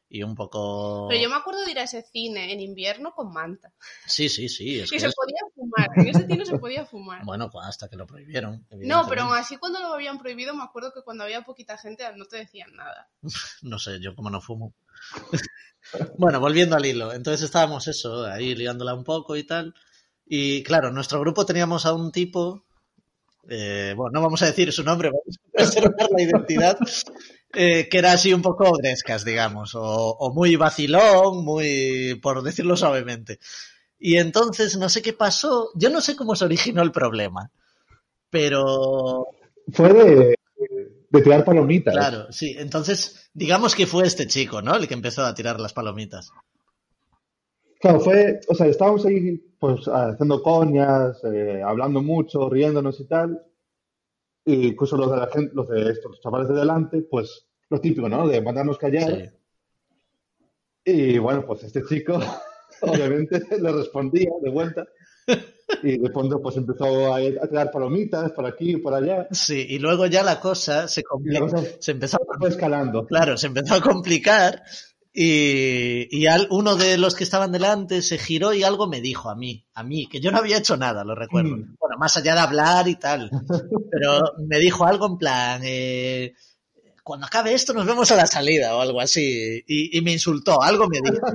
y 0.10 0.24
un 0.24 0.36
poco... 0.36 1.08
Pero 1.10 1.22
yo 1.22 1.30
me 1.30 1.36
acuerdo 1.36 1.66
de 1.66 1.72
ir 1.72 1.80
a 1.80 1.84
ese 1.84 2.02
cine 2.02 2.52
en 2.54 2.60
invierno 2.60 3.14
con 3.14 3.34
manta. 3.34 3.74
Sí, 4.06 4.30
sí, 4.30 4.48
sí. 4.48 4.80
Es 4.80 4.92
y 4.92 5.00
se 5.00 5.12
podía 5.12 5.42
fumar, 5.54 5.90
en 5.96 6.08
ese 6.08 6.28
cine 6.28 6.46
se 6.46 6.58
podía 6.58 6.86
fumar. 6.86 7.26
Bueno, 7.26 7.50
pues 7.50 7.66
hasta 7.66 7.90
que 7.90 7.98
lo 7.98 8.08
prohibieron. 8.08 8.66
No, 8.72 9.06
pero 9.08 9.24
aún 9.24 9.36
así 9.36 9.58
cuando 9.58 9.80
lo 9.80 9.94
habían 9.94 10.18
prohibido 10.18 10.54
me 10.54 10.64
acuerdo 10.64 10.94
que 10.94 11.02
cuando 11.04 11.24
había 11.24 11.42
poquita 11.42 11.78
gente 11.78 12.04
no 12.16 12.26
te 12.26 12.38
decían 12.38 12.74
nada. 12.76 13.10
no 13.64 13.80
sé, 13.80 14.00
yo 14.00 14.16
como 14.16 14.30
no 14.30 14.42
fumo. 14.42 14.74
bueno, 16.18 16.40
volviendo 16.40 16.76
al 16.76 16.86
hilo. 16.86 17.14
Entonces 17.14 17.44
estábamos 17.44 17.88
eso, 17.88 18.26
ahí 18.26 18.56
liándola 18.56 18.94
un 18.94 19.04
poco 19.04 19.36
y 19.36 19.44
tal. 19.44 19.74
Y 20.26 20.64
claro, 20.64 20.90
en 20.90 20.96
nuestro 20.96 21.20
grupo 21.20 21.46
teníamos 21.46 21.86
a 21.86 21.94
un 21.94 22.12
tipo 22.12 22.67
eh, 23.50 23.94
bueno, 23.96 24.12
no 24.14 24.22
vamos 24.22 24.42
a 24.42 24.48
decir 24.48 24.72
su 24.72 24.84
nombre, 24.84 25.10
vamos 25.10 25.38
a 25.38 25.52
preservar 25.52 26.10
la 26.16 26.22
identidad, 26.22 26.78
eh, 27.54 27.88
que 27.90 27.98
era 27.98 28.12
así 28.12 28.34
un 28.34 28.42
poco 28.42 28.74
grescas, 28.74 29.24
digamos, 29.24 29.72
o, 29.76 30.32
muy 30.34 30.56
vacilón, 30.56 31.46
muy, 31.46 32.20
por 32.22 32.44
decirlo 32.44 32.76
suavemente. 32.76 33.40
Y 34.00 34.18
entonces 34.18 34.78
no 34.78 34.90
sé 34.90 35.02
qué 35.02 35.14
pasó, 35.14 35.72
yo 35.76 35.90
no 35.90 36.02
sé 36.02 36.16
cómo 36.16 36.36
se 36.36 36.46
originó 36.46 36.82
el 36.82 36.92
problema, 36.92 37.52
pero... 38.30 39.28
Fue 39.72 39.94
de, 39.94 40.36
de 41.10 41.22
tirar 41.22 41.46
palomitas. 41.46 41.94
Claro, 41.94 42.32
sí, 42.32 42.56
entonces 42.58 43.30
digamos 43.34 43.76
que 43.76 43.88
fue 43.88 44.06
este 44.06 44.28
chico, 44.28 44.62
¿no? 44.62 44.76
El 44.76 44.88
que 44.88 44.94
empezó 44.94 45.26
a 45.26 45.34
tirar 45.34 45.60
las 45.60 45.74
palomitas. 45.74 46.32
Claro, 47.80 48.00
fue, 48.00 48.40
o 48.48 48.56
sea, 48.56 48.68
estábamos 48.68 49.06
ahí 49.06 49.42
pues 49.60 49.88
haciendo 49.88 50.42
coñas, 50.42 51.24
eh, 51.24 51.62
hablando 51.66 52.02
mucho, 52.02 52.50
riéndonos 52.50 53.00
y 53.00 53.06
tal. 53.06 53.42
Y 54.46 54.68
incluso 54.68 54.96
los 54.98 55.12
de 55.12 55.18
la 55.18 55.28
gente, 55.28 55.52
los 55.54 55.68
de 55.68 55.92
estos 55.92 56.22
chavales 56.22 56.48
de 56.48 56.56
delante, 56.56 57.02
pues 57.02 57.48
lo 57.70 57.80
típico, 57.82 58.08
¿no? 58.08 58.28
De 58.28 58.42
mandarnos 58.42 58.78
callar. 58.78 59.34
Y 60.86 61.18
bueno, 61.18 61.46
pues 61.46 61.64
este 61.64 61.84
chico 61.84 62.18
obviamente 62.82 63.42
le 63.60 63.72
respondía 63.72 64.30
de 64.42 64.50
vuelta. 64.50 64.86
Y 65.84 65.98
de 65.98 66.10
fondo 66.12 66.42
pues 66.42 66.56
empezó 66.56 67.14
a, 67.14 67.18
a 67.18 67.48
tirar 67.48 67.70
palomitas 67.72 68.32
por 68.32 68.46
aquí 68.46 68.72
y 68.72 68.78
por 68.78 68.94
allá. 68.94 69.28
Sí, 69.32 69.66
y 69.70 69.80
luego 69.80 70.06
ya 70.06 70.24
la 70.24 70.40
cosa 70.40 70.88
se 70.88 71.04
complicó. 71.04 71.50
Se 71.80 71.92
empezó 71.92 72.18
a... 72.18 72.48
escalando. 72.48 73.06
Claro, 73.06 73.36
se 73.38 73.48
empezó 73.48 73.76
a 73.76 73.82
complicar 73.82 74.64
y, 75.20 76.28
uno 76.52 76.76
de 76.76 76.96
los 77.00 77.16
que 77.16 77.24
estaban 77.24 77.52
delante 77.52 78.04
se 78.04 78.20
giró 78.20 78.54
y 78.54 78.64
algo 78.64 78.88
me 78.88 79.02
dijo 79.02 79.32
a 79.32 79.36
mí, 79.36 79.66
a 79.74 79.82
mí, 79.82 80.08
que 80.08 80.20
yo 80.20 80.32
no 80.32 80.38
había 80.38 80.60
hecho 80.60 80.78
nada, 80.78 81.04
lo 81.04 81.16
recuerdo. 81.16 81.58
Mm. 81.58 81.76
Bueno, 81.80 81.98
más 81.98 82.18
allá 82.18 82.36
de 82.36 82.40
hablar 82.42 82.88
y 82.88 82.98
tal. 82.98 83.32
Pero 83.92 84.34
me 84.48 84.60
dijo 84.60 84.86
algo 84.86 85.08
en 85.08 85.18
plan, 85.18 85.62
eh, 85.64 86.36
cuando 87.02 87.26
acabe 87.26 87.56
esto 87.56 87.74
nos 87.74 87.88
vemos 87.88 88.12
a 88.12 88.16
la 88.16 88.28
salida 88.28 88.76
o 88.76 88.82
algo 88.82 89.02
así. 89.02 89.64
Y, 89.66 90.00
me 90.02 90.12
insultó, 90.12 90.62
algo 90.62 90.88
me 90.88 91.00
dijo. 91.02 91.26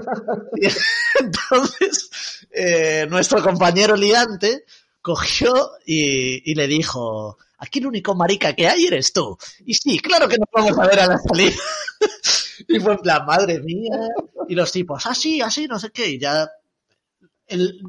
entonces, 1.21 2.11
eh, 2.53 3.09
nuestro 3.11 3.43
compañero 3.43 3.97
liante 3.97 4.65
cogió 5.01 5.73
y, 5.85 6.55
le 6.55 6.69
dijo, 6.69 7.37
aquí 7.63 7.79
el 7.79 7.87
único 7.87 8.15
marica 8.15 8.55
que 8.55 8.67
hay 8.67 8.87
eres 8.87 9.13
tú. 9.13 9.37
Y 9.65 9.75
sí, 9.75 9.99
claro 10.01 10.29
que 10.29 10.37
nos 10.37 10.49
vamos 10.53 10.77
a 10.79 10.87
ver 10.87 11.01
a 11.01 11.07
la 11.07 11.19
salida. 11.19 11.53
y 12.69 12.81
fue 12.81 12.95
en 12.95 12.99
plan, 12.99 13.25
madre 13.25 13.61
mía. 13.61 14.09
Y 14.49 14.55
los 14.55 14.73
tipos, 14.73 15.07
así, 15.07 15.41
ah, 15.41 15.47
así, 15.47 15.67
no 15.67 15.79
sé 15.79 15.91
qué. 15.91 16.11
Y 16.11 16.19
ya. 16.19 16.51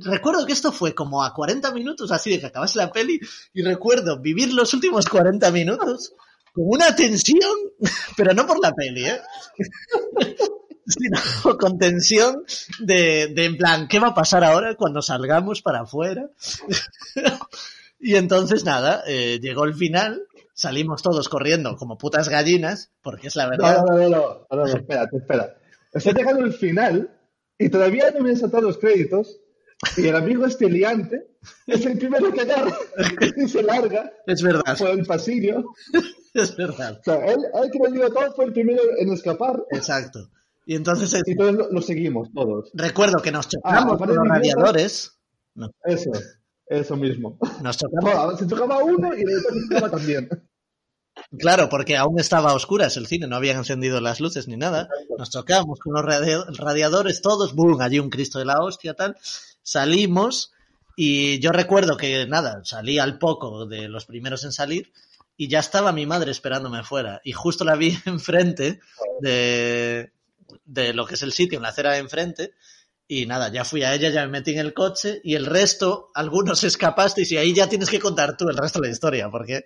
Recuerdo 0.06 0.46
que 0.46 0.54
esto 0.54 0.72
fue 0.72 0.94
como 0.94 1.24
a 1.24 1.34
40 1.34 1.72
minutos 1.72 2.12
así 2.12 2.32
de 2.32 2.40
que 2.40 2.48
acabase 2.48 2.78
la 2.78 2.92
peli. 2.92 3.20
Y 3.54 3.64
recuerdo 3.64 4.20
vivir 4.20 4.54
los 4.54 4.74
últimos 4.74 5.08
40 5.08 5.52
minutos 5.52 6.14
con 6.54 6.66
una 6.68 6.96
tensión, 6.96 7.58
pero 8.16 8.34
no 8.34 8.46
por 8.46 8.62
la 8.62 8.74
peli, 8.74 9.06
¿eh? 9.06 9.22
sino 10.86 11.58
con 11.58 11.80
tensión 11.80 12.44
de, 12.80 13.28
de 13.34 13.46
en 13.46 13.58
plan, 13.58 13.88
¿qué 13.88 14.00
va 14.00 14.10
a 14.10 14.14
pasar 14.14 14.44
ahora 14.44 14.76
cuando 14.76 15.02
salgamos 15.02 15.62
para 15.62 15.82
afuera? 15.82 16.30
Y 18.04 18.16
entonces 18.16 18.66
nada, 18.66 19.04
eh, 19.08 19.40
llegó 19.42 19.64
el 19.66 19.74
final, 19.74 20.24
salimos 20.54 21.02
todos 21.02 21.30
corriendo 21.30 21.76
como 21.78 21.98
putas 21.98 22.30
gallinas, 22.30 22.92
porque 23.02 23.28
es 23.28 23.36
la 23.36 23.50
verdad. 23.50 23.84
No, 23.88 23.98
no, 23.98 24.10
no, 24.10 24.48
no, 24.50 24.58
no, 24.58 24.66
espérate, 24.66 25.18
espera. 25.18 25.56
Estoy 25.94 26.14
llegando 26.14 26.44
el 26.44 26.54
final 26.54 27.10
y 27.58 27.70
todavía 27.70 28.12
no 28.12 28.22
me 28.22 28.32
han 28.32 28.38
saltado 28.38 28.64
los 28.64 28.78
créditos 28.78 29.40
y 29.98 30.08
el 30.08 30.16
amigo 30.16 30.46
estiliante 30.46 31.28
es 31.68 31.86
el 31.86 31.98
primero 31.98 32.32
que 32.32 32.42
agarra 32.42 32.76
y 33.38 33.48
se 33.48 33.64
larga. 33.64 34.12
Es 34.26 34.42
verdad. 34.42 34.78
Por 34.78 34.90
el 34.90 35.06
pasillo. 35.06 35.64
Es 36.36 36.56
verdad. 36.56 37.00
O 37.00 37.04
sea, 37.04 37.26
él, 37.28 37.38
él 37.54 37.70
que 37.72 37.92
dio 37.92 38.10
todo 38.10 38.34
fue 38.34 38.46
el 38.46 38.54
primero 38.54 38.82
en 38.98 39.14
escapar. 39.14 39.64
Exacto. 39.70 40.32
Y 40.66 40.74
entonces. 40.74 41.14
Y 41.28 41.36
todos 41.36 41.72
lo, 41.72 41.80
seguimos, 41.80 42.34
todos. 42.34 42.72
Recuerdo 42.74 43.22
que 43.22 43.32
nos 43.32 43.48
chocamos 43.50 44.00
con 44.00 44.08
los 44.08 44.18
radiadores. 44.28 45.12
Eso, 45.86 46.10
eso 46.68 46.96
mismo. 46.96 47.38
Se 48.38 48.48
chocaba 48.48 48.84
uno 48.84 49.14
y 49.16 49.22
se 49.22 49.70
chocaba 49.70 49.92
también. 49.92 50.30
Claro, 51.38 51.70
porque 51.70 51.98
aún 51.98 52.20
estaba 52.20 52.52
a 52.52 52.56
oscuras 52.56 52.98
el 52.98 53.08
cine, 53.08 53.28
no 53.28 53.36
habían 53.36 53.58
encendido 53.58 54.02
las 54.02 54.20
luces 54.20 54.48
ni 54.48 54.58
nada. 54.58 54.90
Nos 55.18 55.30
chocamos 55.30 55.80
con 55.80 55.94
los 55.94 56.58
radiadores 56.58 57.22
todos, 57.22 57.54
boom, 57.54 57.82
allí 57.82 58.00
un 58.00 58.10
Cristo 58.10 58.40
de 58.40 58.46
la 58.46 58.60
hostia, 58.60 58.94
tal. 58.94 59.18
Salimos 59.62 60.52
y 60.96 61.40
yo 61.40 61.52
recuerdo 61.52 61.98
que 61.98 62.28
nada, 62.28 62.62
salí 62.64 63.00
al 63.00 63.18
poco 63.18 63.66
de 63.66 63.88
los 63.88 64.06
primeros 64.06 64.44
en 64.44 64.52
salir 64.52 64.92
y 65.38 65.48
ya 65.48 65.60
estaba 65.60 65.92
mi 65.92 66.06
madre 66.06 66.32
esperándome 66.32 66.80
afuera 66.80 67.22
y 67.24 67.32
justo 67.32 67.64
la 67.64 67.76
vi 67.76 67.98
enfrente 68.06 68.80
de, 69.22 70.12
de 70.66 70.94
lo 70.94 71.06
que 71.06 71.16
es 71.16 71.24
el 71.24 71.34
sitio, 71.34 71.58
en 71.58 71.64
la 71.64 71.70
acera 71.70 71.94
de 71.94 72.00
enfrente. 72.00 72.54
Y 73.08 73.26
nada, 73.26 73.52
ya 73.52 73.66
fui 73.66 73.84
a 73.84 73.94
ella, 73.94 74.10
ya 74.10 74.26
me 74.26 74.32
metí 74.32 74.52
en 74.52 74.60
el 74.60 74.74
coche 74.74 75.20
y 75.24 75.36
el 75.36 75.46
resto, 75.46 76.12
algunos 76.14 76.64
escapasteis 76.64 77.32
y 77.32 77.38
ahí 77.38 77.54
ya 77.54 77.68
tienes 77.68 77.90
que 77.90 78.00
contar 78.00 78.38
tú 78.38 78.48
el 78.48 78.58
resto 78.58 78.80
de 78.80 78.88
la 78.88 78.94
historia, 78.94 79.30
porque... 79.30 79.66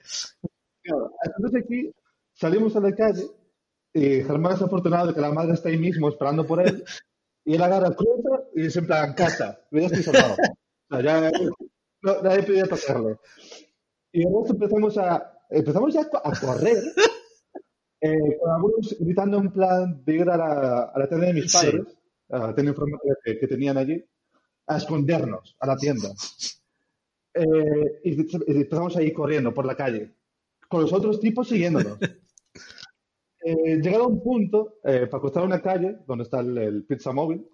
entonces 0.84 1.64
aquí 1.64 1.92
salimos 2.34 2.76
a 2.76 2.80
la 2.80 2.96
calle 2.96 3.28
y 3.94 4.24
Germán 4.24 4.54
es 4.54 4.62
afortunado 4.62 5.08
de 5.08 5.14
que 5.14 5.22
la 5.22 5.32
madre 5.32 5.54
está 5.54 5.70
ahí 5.70 5.78
mismo 5.78 6.10
esperando 6.10 6.46
por 6.46 6.66
él 6.66 6.84
y 7.46 7.56
él 7.56 7.62
agarra 7.62 7.96
cruza 7.96 8.44
y 8.54 8.64
dice 8.64 8.80
en 8.80 8.88
plan, 8.88 9.14
casa, 9.14 9.60
ya 9.72 9.82
estoy 9.82 10.04
salvado. 10.04 10.36
O 10.90 10.96
sea, 10.96 11.04
ya 11.04 11.32
no, 12.02 12.22
nadie 12.22 12.44
podía 12.44 12.66
tocarlo. 12.66 13.20
Y 14.12 14.24
luego 14.24 14.48
empezamos 14.50 14.98
a, 14.98 15.40
empezamos 15.50 15.94
ya 15.94 16.02
a 16.02 16.40
correr 16.40 16.78
eh, 18.02 18.38
con 18.40 18.52
algunos 18.52 18.96
gritando 19.00 19.38
en 19.38 19.52
plan 19.52 20.04
de 20.04 20.14
ir 20.14 20.30
a 20.30 20.38
la, 20.38 20.92
a 20.94 21.00
la 21.00 21.08
tienda 21.08 21.28
de 21.28 21.34
mis 21.34 21.52
padres, 21.52 21.82
a 21.82 21.97
tener 22.56 22.70
información 22.70 23.16
que, 23.24 23.40
que, 23.40 23.48
tenían 23.48 23.78
allí, 23.78 24.04
a 24.68 24.78
escondernos 24.78 25.56
a 25.60 25.68
la 25.68 25.78
tienda. 25.78 26.10
Eh, 27.34 28.02
y, 28.04 28.22
y 28.22 28.58
empezamos 28.62 28.98
ahí 28.98 29.14
corriendo 29.14 29.54
por 29.54 29.66
la 29.66 29.76
calle, 29.76 30.16
con 30.68 30.82
los 30.82 30.94
otros 30.94 31.20
tipos 31.20 31.48
siguiéndonos. 31.48 31.98
Eh, 33.40 33.80
llegado 33.82 34.06
a 34.06 34.08
un 34.08 34.22
punto, 34.22 34.80
eh, 34.84 35.08
para 35.10 35.22
cruzar 35.22 35.44
una 35.44 35.62
calle 35.62 36.00
donde 36.06 36.26
está 36.26 36.42
el, 36.42 36.58
el 36.58 36.84
pizza 36.84 37.14
móvil, 37.14 37.48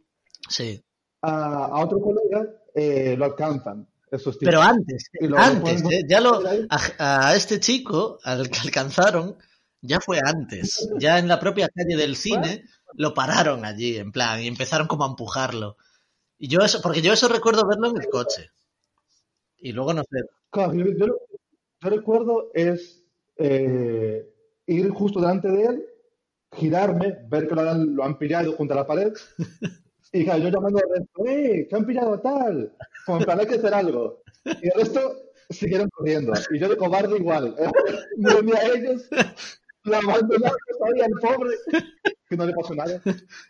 sí. 0.50 0.84
a, 1.22 1.66
a 1.66 1.84
otro 1.84 2.00
colega 2.00 2.50
eh, 2.74 3.16
lo 3.18 3.26
alcanzan. 3.26 3.88
Esos 4.10 4.38
tipos. 4.38 4.52
Pero 4.52 4.62
antes, 4.62 5.10
antes, 5.36 5.84
eh, 5.92 6.04
ya 6.08 6.22
lo, 6.22 6.42
a, 6.70 7.30
a, 7.30 7.36
este 7.36 7.60
chico 7.60 8.20
al 8.24 8.50
que 8.50 8.60
alcanzaron, 8.60 9.38
ya 9.84 10.00
fue 10.00 10.20
antes. 10.24 10.90
Ya 10.98 11.20
en 11.20 11.28
la 11.28 11.40
propia 11.40 11.70
calle 11.70 11.96
del 11.96 12.16
cine 12.16 12.64
lo 12.96 13.14
pararon 13.14 13.66
allí, 13.66 13.98
en 13.98 14.12
plan, 14.12 14.42
y 14.42 14.48
empezaron 14.48 14.88
como 14.88 15.04
a 15.04 15.10
empujarlo. 15.10 15.78
Y 16.40 16.48
yo 16.48 16.62
eso, 16.62 16.82
porque 16.82 17.02
yo 17.02 17.14
eso 17.14 17.28
recuerdo 17.28 17.68
verlo 17.68 17.90
en 17.90 18.02
el 18.02 18.10
coche. 18.10 18.50
Y 19.58 19.72
luego 19.74 19.94
no 19.94 20.04
sé. 20.04 20.22
Claro, 20.50 20.74
yo, 20.74 20.86
yo, 20.86 21.06
yo 21.82 21.90
recuerdo 21.90 22.50
es 22.54 23.04
eh, 23.38 24.26
ir 24.68 24.90
justo 24.90 25.20
delante 25.20 25.50
de 25.50 25.64
él, 25.66 25.86
girarme, 26.54 27.18
ver 27.28 27.48
que 27.48 27.56
lo 27.56 27.62
han, 27.62 27.96
lo 27.96 28.04
han 28.04 28.18
pillado 28.18 28.54
junto 28.54 28.74
a 28.74 28.78
la 28.78 28.88
pared. 28.88 29.14
Y 30.16 30.26
claro, 30.26 30.44
yo 30.44 30.50
llamando 30.50 30.80
al 30.80 31.00
resto, 31.00 31.26
¡eh! 31.26 31.68
¿Qué 31.68 31.76
han 31.76 31.86
pillado 31.88 32.20
tal? 32.20 32.72
Como 33.06 33.18
en 33.18 33.26
plan, 33.26 33.40
hay 33.40 33.48
que 33.48 33.56
hacer 33.56 33.74
algo. 33.74 34.22
Y 34.46 34.68
el 34.68 34.74
resto 34.76 35.16
siguieron 35.50 35.90
corriendo. 35.90 36.34
Y 36.52 36.60
yo 36.60 36.70
de 36.70 36.78
cobarde 36.78 37.18
igual. 37.18 37.56
No 38.18 38.30
a 38.56 38.62
ellos, 38.76 39.10
la 39.86 39.98
abandonaron 39.98 40.58
todavía 40.78 41.06
el 41.06 41.20
pobre, 41.20 41.56
que 42.30 42.38
no 42.38 42.46
le 42.46 42.54
pasó 42.54 42.74
nada. 42.74 43.02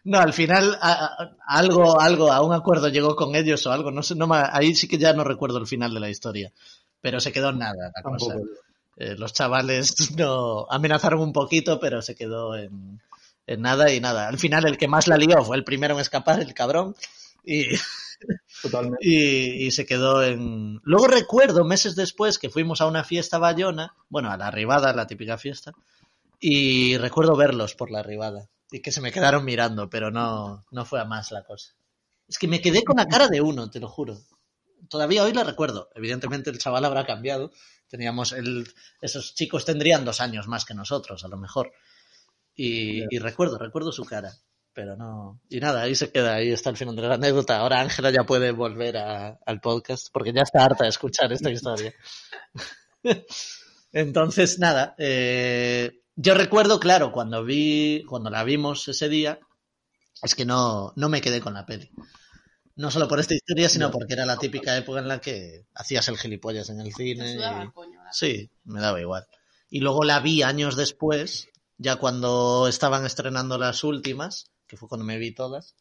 No, 0.03 0.19
al 0.19 0.33
final 0.33 0.77
a, 0.81 0.93
a, 0.93 1.35
algo, 1.45 1.99
algo, 1.99 2.31
a 2.31 2.41
un 2.41 2.53
acuerdo 2.53 2.89
llegó 2.89 3.15
con 3.15 3.35
ellos 3.35 3.65
o 3.67 3.71
algo, 3.71 3.91
no 3.91 4.03
sé, 4.03 4.15
no 4.15 4.27
ahí 4.31 4.75
sí 4.75 4.87
que 4.87 4.97
ya 4.97 5.13
no 5.13 5.23
recuerdo 5.23 5.59
el 5.59 5.67
final 5.67 5.93
de 5.93 5.99
la 5.99 6.09
historia, 6.09 6.51
pero 7.01 7.19
se 7.19 7.31
quedó 7.31 7.49
en 7.49 7.59
nada 7.59 7.91
la 7.95 8.01
cosa. 8.01 8.35
Eh, 8.95 9.15
los 9.17 9.33
chavales 9.33 9.95
no 10.17 10.67
amenazaron 10.69 11.21
un 11.21 11.33
poquito, 11.33 11.79
pero 11.79 12.01
se 12.01 12.15
quedó 12.15 12.55
en, 12.55 13.01
en, 13.47 13.61
nada 13.61 13.91
y 13.91 13.99
nada. 13.99 14.27
Al 14.27 14.37
final 14.37 14.67
el 14.67 14.77
que 14.77 14.87
más 14.87 15.07
la 15.07 15.17
lió 15.17 15.43
fue 15.43 15.57
el 15.57 15.63
primero 15.63 15.95
en 15.95 16.01
escapar, 16.01 16.39
el 16.39 16.53
cabrón, 16.53 16.95
y, 17.43 17.65
y, 19.01 19.65
y, 19.65 19.71
se 19.71 19.85
quedó 19.85 20.23
en... 20.23 20.79
Luego 20.83 21.07
recuerdo 21.07 21.63
meses 21.63 21.95
después 21.95 22.37
que 22.37 22.49
fuimos 22.49 22.81
a 22.81 22.87
una 22.87 23.03
fiesta 23.03 23.37
Bayona, 23.37 23.93
bueno, 24.09 24.31
a 24.31 24.37
la 24.37 24.47
arribada, 24.47 24.93
la 24.93 25.07
típica 25.07 25.37
fiesta, 25.37 25.73
Y 26.45 26.97
recuerdo 26.97 27.37
verlos 27.37 27.73
por 27.73 27.89
la 27.89 28.03
ribada 28.03 28.49
y 28.69 28.81
que 28.81 28.91
se 28.91 28.99
me 28.99 29.13
quedaron 29.13 29.45
mirando, 29.45 29.89
pero 29.89 30.11
no, 30.11 30.65
no 30.71 30.83
fue 30.83 30.99
a 30.99 31.05
más 31.05 31.31
la 31.31 31.45
cosa. 31.45 31.73
Es 32.27 32.37
que 32.37 32.49
me 32.49 32.59
quedé 32.59 32.83
con 32.83 32.97
la 32.97 33.07
cara 33.07 33.29
de 33.29 33.39
uno, 33.39 33.69
te 33.69 33.79
lo 33.79 33.87
juro. 33.87 34.19
Todavía 34.89 35.23
hoy 35.23 35.31
la 35.31 35.45
recuerdo. 35.45 35.87
Evidentemente 35.95 36.49
el 36.49 36.57
chaval 36.57 36.83
habrá 36.83 37.05
cambiado. 37.05 37.53
Teníamos 37.87 38.33
el, 38.33 38.67
esos 38.99 39.35
chicos 39.35 39.63
tendrían 39.63 40.03
dos 40.03 40.19
años 40.19 40.49
más 40.49 40.65
que 40.65 40.73
nosotros, 40.73 41.23
a 41.23 41.29
lo 41.29 41.37
mejor. 41.37 41.71
Y, 42.53 43.05
y 43.09 43.19
recuerdo, 43.19 43.57
recuerdo 43.57 43.93
su 43.93 44.03
cara 44.03 44.33
pero 44.73 44.97
no. 44.97 45.39
Y 45.49 45.59
nada, 45.59 45.83
ahí 45.83 45.95
se 45.95 46.11
queda, 46.11 46.33
ahí 46.33 46.51
está 46.51 46.71
el 46.71 46.77
final 46.77 46.95
de 46.95 47.03
la 47.03 47.13
anécdota. 47.13 47.59
Ahora 47.59 47.79
Ángela 47.79 48.09
ya 48.09 48.25
puede 48.25 48.51
volver 48.51 48.97
a, 48.97 49.39
al 49.45 49.61
podcast 49.61 50.07
porque 50.11 50.33
ya 50.33 50.41
está 50.41 50.65
harta 50.65 50.83
de 50.83 50.89
escuchar 50.89 51.31
esta 51.31 51.51
historia. 51.51 51.93
Entonces, 53.93 54.57
nada, 54.57 54.95
eh, 54.97 56.02
yo 56.15 56.33
recuerdo, 56.33 56.79
claro, 56.79 57.11
cuando 57.11 57.43
vi, 57.43 58.03
cuando 58.07 58.29
la 58.29 58.43
vimos 58.43 58.87
ese 58.87 59.09
día, 59.09 59.39
es 60.23 60.35
que 60.35 60.45
no, 60.45 60.93
no 60.95 61.09
me 61.09 61.21
quedé 61.21 61.41
con 61.41 61.53
la 61.53 61.65
peli. 61.65 61.91
No 62.75 62.91
solo 62.91 63.07
por 63.07 63.19
esta 63.19 63.35
historia, 63.35 63.69
sino 63.69 63.91
porque 63.91 64.13
era 64.13 64.25
la 64.25 64.37
típica 64.37 64.75
época 64.77 64.99
en 64.99 65.07
la 65.07 65.21
que 65.21 65.67
hacías 65.75 66.07
el 66.09 66.17
gilipollas 66.17 66.69
en 66.69 66.79
el 66.81 66.93
cine. 66.93 67.35
La 67.37 67.71
Sí, 68.11 68.51
me 68.65 68.81
daba 68.81 69.01
igual. 69.01 69.27
Y 69.69 69.79
luego 69.81 70.03
la 70.03 70.19
vi 70.19 70.43
años 70.43 70.75
después, 70.75 71.49
ya 71.77 71.97
cuando 71.97 72.67
estaban 72.67 73.05
estrenando 73.05 73.57
las 73.57 73.83
últimas, 73.83 74.51
que 74.67 74.77
fue 74.77 74.89
cuando 74.89 75.05
me 75.05 75.17
vi 75.19 75.33
todas, 75.33 75.75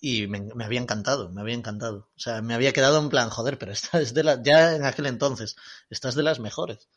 y 0.00 0.26
me, 0.28 0.40
me 0.54 0.64
había 0.64 0.80
encantado, 0.80 1.30
me 1.30 1.40
había 1.40 1.54
encantado. 1.54 2.10
O 2.16 2.20
sea, 2.20 2.42
me 2.42 2.54
había 2.54 2.72
quedado 2.72 2.98
en 3.00 3.08
plan, 3.08 3.30
joder, 3.30 3.58
pero 3.58 3.72
esta 3.72 4.00
es 4.00 4.14
de 4.14 4.24
la, 4.24 4.42
ya 4.42 4.76
en 4.76 4.84
aquel 4.84 5.06
entonces, 5.06 5.56
esta 5.90 6.08
es 6.08 6.14
de 6.14 6.22
las 6.22 6.40
mejores. 6.40 6.88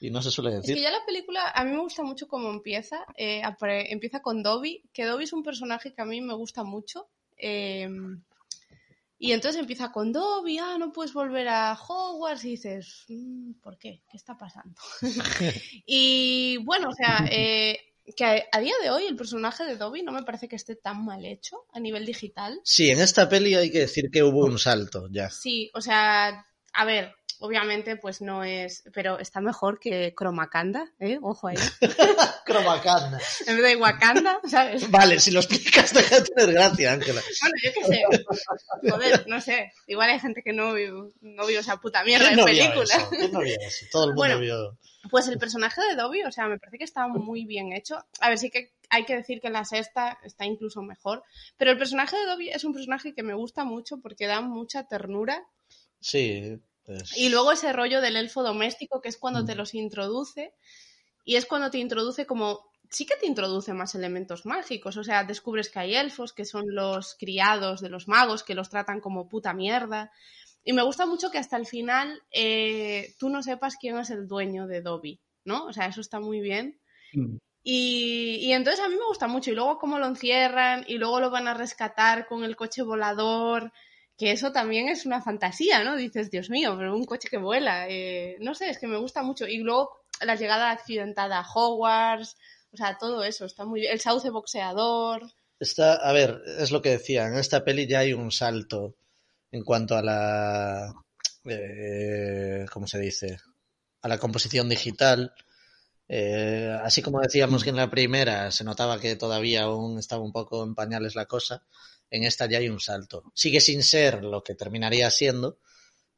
Y 0.00 0.10
no 0.10 0.22
se 0.22 0.30
suele 0.30 0.50
Es 0.50 0.56
decir. 0.62 0.76
que 0.76 0.82
ya 0.82 0.90
la 0.90 1.04
película, 1.04 1.50
a 1.50 1.64
mí 1.64 1.72
me 1.72 1.80
gusta 1.80 2.02
mucho 2.02 2.28
cómo 2.28 2.50
empieza. 2.50 3.04
eh, 3.16 3.42
empieza 3.90 4.20
con 4.20 4.42
Dobby, 4.42 4.82
que 4.92 5.04
Dobby 5.04 5.24
es 5.24 5.32
un 5.32 5.42
personaje 5.42 5.92
que 5.92 6.02
a 6.02 6.04
mí 6.04 6.20
me 6.20 6.34
gusta 6.34 6.62
mucho. 6.64 7.08
eh, 7.36 7.88
y 9.16 9.32
entonces 9.32 9.60
empieza 9.60 9.90
con 9.90 10.12
Dobby, 10.12 10.58
ah, 10.58 10.76
no 10.78 10.92
puedes 10.92 11.14
volver 11.14 11.48
a 11.48 11.72
Hogwarts. 11.80 12.44
Y 12.44 12.50
dices, 12.50 13.04
"Mm, 13.08 13.52
¿por 13.62 13.78
qué? 13.78 14.02
¿Qué 14.10 14.16
está 14.16 14.36
pasando? 14.36 14.74
y 15.86 16.58
bueno, 16.58 16.88
o 16.90 16.92
sea, 16.92 17.26
eh, 17.30 17.78
que 18.16 18.24
a, 18.24 18.42
a 18.52 18.60
día 18.60 18.74
de 18.82 18.90
hoy 18.90 19.04
el 19.06 19.16
personaje 19.16 19.64
de 19.64 19.76
Dobby 19.76 20.02
no 20.02 20.12
me 20.12 20.24
parece 20.24 20.46
que 20.48 20.56
esté 20.56 20.76
tan 20.76 21.04
mal 21.04 21.24
hecho 21.24 21.64
a 21.72 21.80
nivel 21.80 22.04
digital. 22.04 22.60
Sí, 22.64 22.90
en 22.90 23.00
esta 23.00 23.28
peli 23.28 23.54
hay 23.54 23.70
que 23.70 23.80
decir 23.80 24.10
que 24.12 24.22
hubo 24.22 24.44
un 24.44 24.58
salto 24.58 25.08
ya. 25.10 25.30
Sí, 25.30 25.70
o 25.74 25.80
sea, 25.80 26.46
a 26.74 26.84
ver, 26.84 27.14
obviamente 27.44 27.96
pues 27.96 28.22
no 28.22 28.42
es, 28.42 28.84
pero 28.94 29.18
está 29.18 29.42
mejor 29.42 29.78
que 29.78 30.14
Cromacanda, 30.14 30.90
¿eh? 30.98 31.18
Ojo 31.20 31.48
ahí. 31.48 31.56
Cromacanda. 32.46 33.20
En 33.46 33.56
vez 33.56 33.64
de 33.64 33.76
Wakanda, 33.76 34.40
¿sabes? 34.48 34.90
Vale, 34.90 35.20
si 35.20 35.30
lo 35.30 35.40
explicas, 35.40 35.92
deja 35.92 36.20
de 36.20 36.22
tener 36.22 36.54
gracia, 36.54 36.92
Ángela. 36.94 37.20
Bueno, 37.42 37.54
yo 37.62 37.70
qué 37.74 37.84
sé. 37.84 38.90
Joder, 38.90 39.28
no 39.28 39.40
sé. 39.42 39.72
Igual 39.86 40.08
hay 40.10 40.20
gente 40.20 40.42
que 40.42 40.54
no 40.54 40.72
vio, 40.72 41.12
no 41.20 41.46
vio 41.46 41.60
esa 41.60 41.76
puta 41.76 42.02
mierda 42.02 42.28
¿Quién 42.28 42.36
de 42.36 42.42
no 42.42 42.46
vio 42.46 42.62
película. 42.62 42.96
eso? 42.96 43.10
¿Quién 43.10 43.32
no 43.32 43.40
vio 43.40 43.56
eso? 43.60 43.86
Todo 43.92 44.04
el 44.04 44.08
mundo 44.10 44.20
Bueno, 44.20 44.40
vio. 44.40 44.78
Pues 45.10 45.28
el 45.28 45.36
personaje 45.38 45.82
de 45.82 45.96
Dobby, 45.96 46.22
o 46.22 46.32
sea, 46.32 46.48
me 46.48 46.58
parece 46.58 46.78
que 46.78 46.84
está 46.84 47.06
muy 47.08 47.44
bien 47.44 47.74
hecho. 47.74 48.02
A 48.20 48.30
ver, 48.30 48.38
sí 48.38 48.48
que 48.48 48.72
hay 48.88 49.04
que 49.04 49.16
decir 49.16 49.42
que 49.42 49.50
la 49.50 49.66
sexta 49.66 50.18
está 50.24 50.46
incluso 50.46 50.80
mejor. 50.80 51.22
Pero 51.58 51.72
el 51.72 51.76
personaje 51.78 52.16
de 52.16 52.24
Dobby 52.24 52.48
es 52.48 52.64
un 52.64 52.72
personaje 52.72 53.14
que 53.14 53.22
me 53.22 53.34
gusta 53.34 53.64
mucho 53.64 54.00
porque 54.00 54.26
da 54.26 54.40
mucha 54.40 54.88
ternura. 54.88 55.44
Sí. 56.00 56.58
Y 57.16 57.28
luego 57.30 57.52
ese 57.52 57.72
rollo 57.72 58.00
del 58.00 58.16
elfo 58.16 58.42
doméstico, 58.42 59.00
que 59.00 59.08
es 59.08 59.16
cuando 59.16 59.42
Mm. 59.42 59.46
te 59.46 59.54
los 59.54 59.74
introduce. 59.74 60.54
Y 61.24 61.36
es 61.36 61.46
cuando 61.46 61.70
te 61.70 61.78
introduce 61.78 62.26
como. 62.26 62.72
Sí 62.90 63.06
que 63.06 63.16
te 63.16 63.26
introduce 63.26 63.72
más 63.72 63.94
elementos 63.94 64.44
mágicos. 64.46 64.96
O 64.98 65.04
sea, 65.04 65.24
descubres 65.24 65.70
que 65.70 65.78
hay 65.80 65.96
elfos, 65.96 66.32
que 66.32 66.44
son 66.44 66.64
los 66.74 67.16
criados 67.18 67.80
de 67.80 67.88
los 67.88 68.06
magos, 68.08 68.42
que 68.44 68.54
los 68.54 68.68
tratan 68.68 69.00
como 69.00 69.28
puta 69.28 69.54
mierda. 69.54 70.12
Y 70.62 70.72
me 70.74 70.82
gusta 70.82 71.06
mucho 71.06 71.30
que 71.30 71.38
hasta 71.38 71.56
el 71.56 71.66
final 71.66 72.22
eh, 72.30 73.14
tú 73.18 73.30
no 73.30 73.42
sepas 73.42 73.76
quién 73.76 73.98
es 73.98 74.10
el 74.10 74.28
dueño 74.28 74.66
de 74.66 74.80
Dobby, 74.82 75.20
¿no? 75.44 75.64
O 75.66 75.72
sea, 75.72 75.86
eso 75.86 76.00
está 76.00 76.20
muy 76.20 76.40
bien. 76.40 76.78
Mm. 77.14 77.36
Y, 77.62 78.36
y 78.42 78.52
entonces 78.52 78.84
a 78.84 78.88
mí 78.88 78.96
me 78.96 79.06
gusta 79.06 79.26
mucho. 79.26 79.50
Y 79.50 79.54
luego 79.54 79.78
cómo 79.78 79.98
lo 79.98 80.06
encierran 80.06 80.84
y 80.86 80.98
luego 80.98 81.20
lo 81.20 81.30
van 81.30 81.48
a 81.48 81.54
rescatar 81.54 82.26
con 82.26 82.44
el 82.44 82.54
coche 82.56 82.82
volador. 82.82 83.72
Que 84.16 84.30
eso 84.30 84.52
también 84.52 84.88
es 84.88 85.06
una 85.06 85.20
fantasía, 85.22 85.82
¿no? 85.82 85.96
Dices, 85.96 86.30
Dios 86.30 86.50
mío, 86.50 86.74
pero 86.78 86.94
un 86.94 87.04
coche 87.04 87.28
que 87.28 87.38
vuela. 87.38 87.88
eh, 87.88 88.36
no 88.40 88.54
sé, 88.54 88.70
es 88.70 88.78
que 88.78 88.86
me 88.86 88.98
gusta 88.98 89.22
mucho. 89.22 89.46
Y 89.46 89.58
luego 89.58 89.90
la 90.20 90.36
llegada 90.36 90.70
accidentada 90.70 91.40
a 91.40 91.46
Hogwarts. 91.52 92.36
O 92.72 92.76
sea, 92.76 92.96
todo 92.98 93.24
eso 93.24 93.44
está 93.44 93.64
muy 93.64 93.80
bien. 93.80 93.92
El 93.92 94.00
sauce 94.00 94.30
boxeador. 94.30 95.22
Está, 95.58 95.94
a 95.94 96.12
ver, 96.12 96.42
es 96.58 96.70
lo 96.70 96.82
que 96.82 96.90
decía, 96.90 97.26
en 97.26 97.36
esta 97.36 97.64
peli 97.64 97.86
ya 97.86 98.00
hay 98.00 98.12
un 98.12 98.30
salto 98.30 98.96
en 99.50 99.62
cuanto 99.62 99.96
a 99.96 100.02
la, 100.02 100.92
eh, 101.44 102.66
¿cómo 102.72 102.86
se 102.86 102.98
dice? 102.98 103.38
A 104.02 104.08
la 104.08 104.18
composición 104.18 104.68
digital. 104.68 105.32
Eh, 106.08 106.76
así 106.82 107.02
como 107.02 107.20
decíamos 107.20 107.64
que 107.64 107.70
en 107.70 107.76
la 107.76 107.90
primera 107.90 108.50
se 108.50 108.64
notaba 108.64 109.00
que 109.00 109.16
todavía 109.16 109.62
aún 109.62 109.98
estaba 109.98 110.22
un 110.22 110.32
poco 110.32 110.62
en 110.64 110.74
pañales 110.74 111.14
la 111.14 111.26
cosa, 111.26 111.62
en 112.16 112.24
esta 112.24 112.46
ya 112.46 112.58
hay 112.58 112.68
un 112.68 112.80
salto. 112.80 113.24
Sigue 113.34 113.60
sin 113.60 113.82
ser 113.82 114.22
lo 114.22 114.42
que 114.42 114.54
terminaría 114.54 115.10
siendo, 115.10 115.58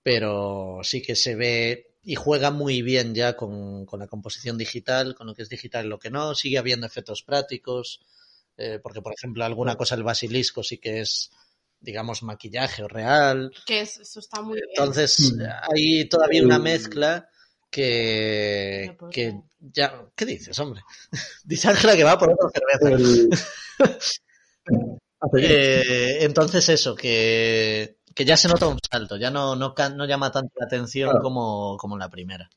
pero 0.03 0.81
sí 0.83 1.03
que 1.03 1.17
se 1.17 1.35
ve 1.35 1.95
y 2.05 2.15
juega 2.15 2.51
muy 2.51 2.83
bien 2.83 3.15
ya 3.15 3.37
con, 3.37 3.85
con 3.87 3.99
la 4.01 4.07
composición 4.07 4.57
digital, 4.59 5.15
con 5.15 5.27
lo 5.27 5.35
que 5.35 5.43
es 5.43 5.49
digital 5.49 5.87
y 5.87 5.89
lo 5.89 5.99
que 5.99 6.11
no. 6.11 6.35
Sigue 6.35 6.59
habiendo 6.59 6.87
efectos 6.87 7.23
prácticos, 7.23 8.01
eh, 8.57 8.79
porque 8.83 9.03
por 9.03 9.13
ejemplo 9.13 9.45
alguna 9.45 9.77
cosa 9.77 9.95
el 9.97 10.03
basilisco 10.05 10.63
sí 10.63 10.79
que 10.79 11.01
es, 11.01 11.31
digamos, 11.81 12.23
maquillaje 12.23 12.83
o 12.85 12.89
real. 12.89 13.51
Que 13.67 13.81
es- 13.81 13.99
eso 13.99 14.21
está 14.21 14.41
muy 14.43 14.55
bien. 14.57 14.69
Entonces 14.77 15.35
hay 15.63 16.09
todavía 16.09 16.43
una 16.45 16.59
Mm. 16.59 16.63
mezcla 16.63 17.29
que, 17.71 18.95
No 19.01 19.11
que 19.11 19.41
ya... 19.59 20.05
¿Qué 20.15 20.25
dices, 20.25 20.57
hombre? 20.61 20.83
Dice 21.45 21.69
Ángela 21.69 21.97
que 21.97 22.05
va 22.05 22.17
por 22.19 22.33
otra 22.33 22.51
cerveza. 22.79 23.29
Hace 25.21 25.37
bien. 25.39 25.51
Eh, 25.53 26.25
entonces 26.25 26.69
eso, 26.69 26.95
que, 26.95 27.99
que 28.15 28.25
ya 28.25 28.37
se 28.37 28.49
nota 28.49 28.67
un 28.69 28.79
salto, 28.91 29.17
ya 29.17 29.31
no, 29.31 29.57
no, 29.57 29.75
no 29.97 30.07
llama 30.07 30.31
tanto 30.31 30.53
la 30.59 30.67
atención 30.67 31.11
Claro. 31.11 31.23
como, 31.23 31.77
como 31.79 31.95
en 31.97 32.01
la 32.01 32.11
primera. 32.11 32.49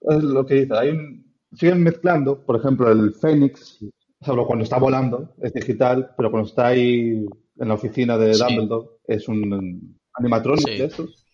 Es 0.00 0.22
lo 0.22 0.44
que 0.44 0.54
dice. 0.54 0.74
Hay 0.76 0.90
un- 0.90 1.34
siguen 1.52 1.82
mezclando, 1.82 2.44
por 2.44 2.56
ejemplo, 2.56 2.90
el 2.90 3.14
Fénix, 3.14 3.78
solo 4.20 4.46
cuando 4.46 4.64
está 4.64 4.78
volando 4.78 5.34
es 5.40 5.52
digital, 5.52 6.12
pero 6.16 6.30
cuando 6.30 6.48
está 6.48 6.66
ahí 6.68 7.24
en 7.56 7.68
la 7.68 7.74
oficina 7.74 8.18
de 8.18 8.34
Sí. 8.34 8.42
Dumbledore 8.42 8.88
es 9.06 9.28
un 9.28 9.96
animatronic 10.14 10.66
Sí. 10.68 10.78
de 10.78 10.84
estos. 10.84 11.24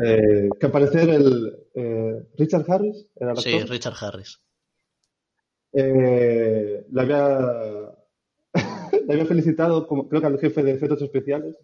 Eh, 0.00 0.48
que 0.60 0.66
al 0.66 0.72
parecer 0.72 1.08
el 1.10 1.56
eh, 1.74 2.28
Richard 2.38 2.64
Harris 2.70 3.08
era 3.16 3.32
el 3.32 3.38
Sí, 3.38 3.52
actor, 3.54 3.70
Richard 3.70 3.94
Harris. 4.00 4.38
eh, 5.72 6.86
le 6.90 7.00
había 7.00 7.38
le 9.06 9.12
había 9.12 9.26
felicitado 9.26 9.86
como 9.86 10.08
creo 10.08 10.20
que 10.20 10.26
al 10.26 10.38
jefe 10.38 10.62
de 10.62 10.72
efectos 10.72 11.02
especiales 11.02 11.56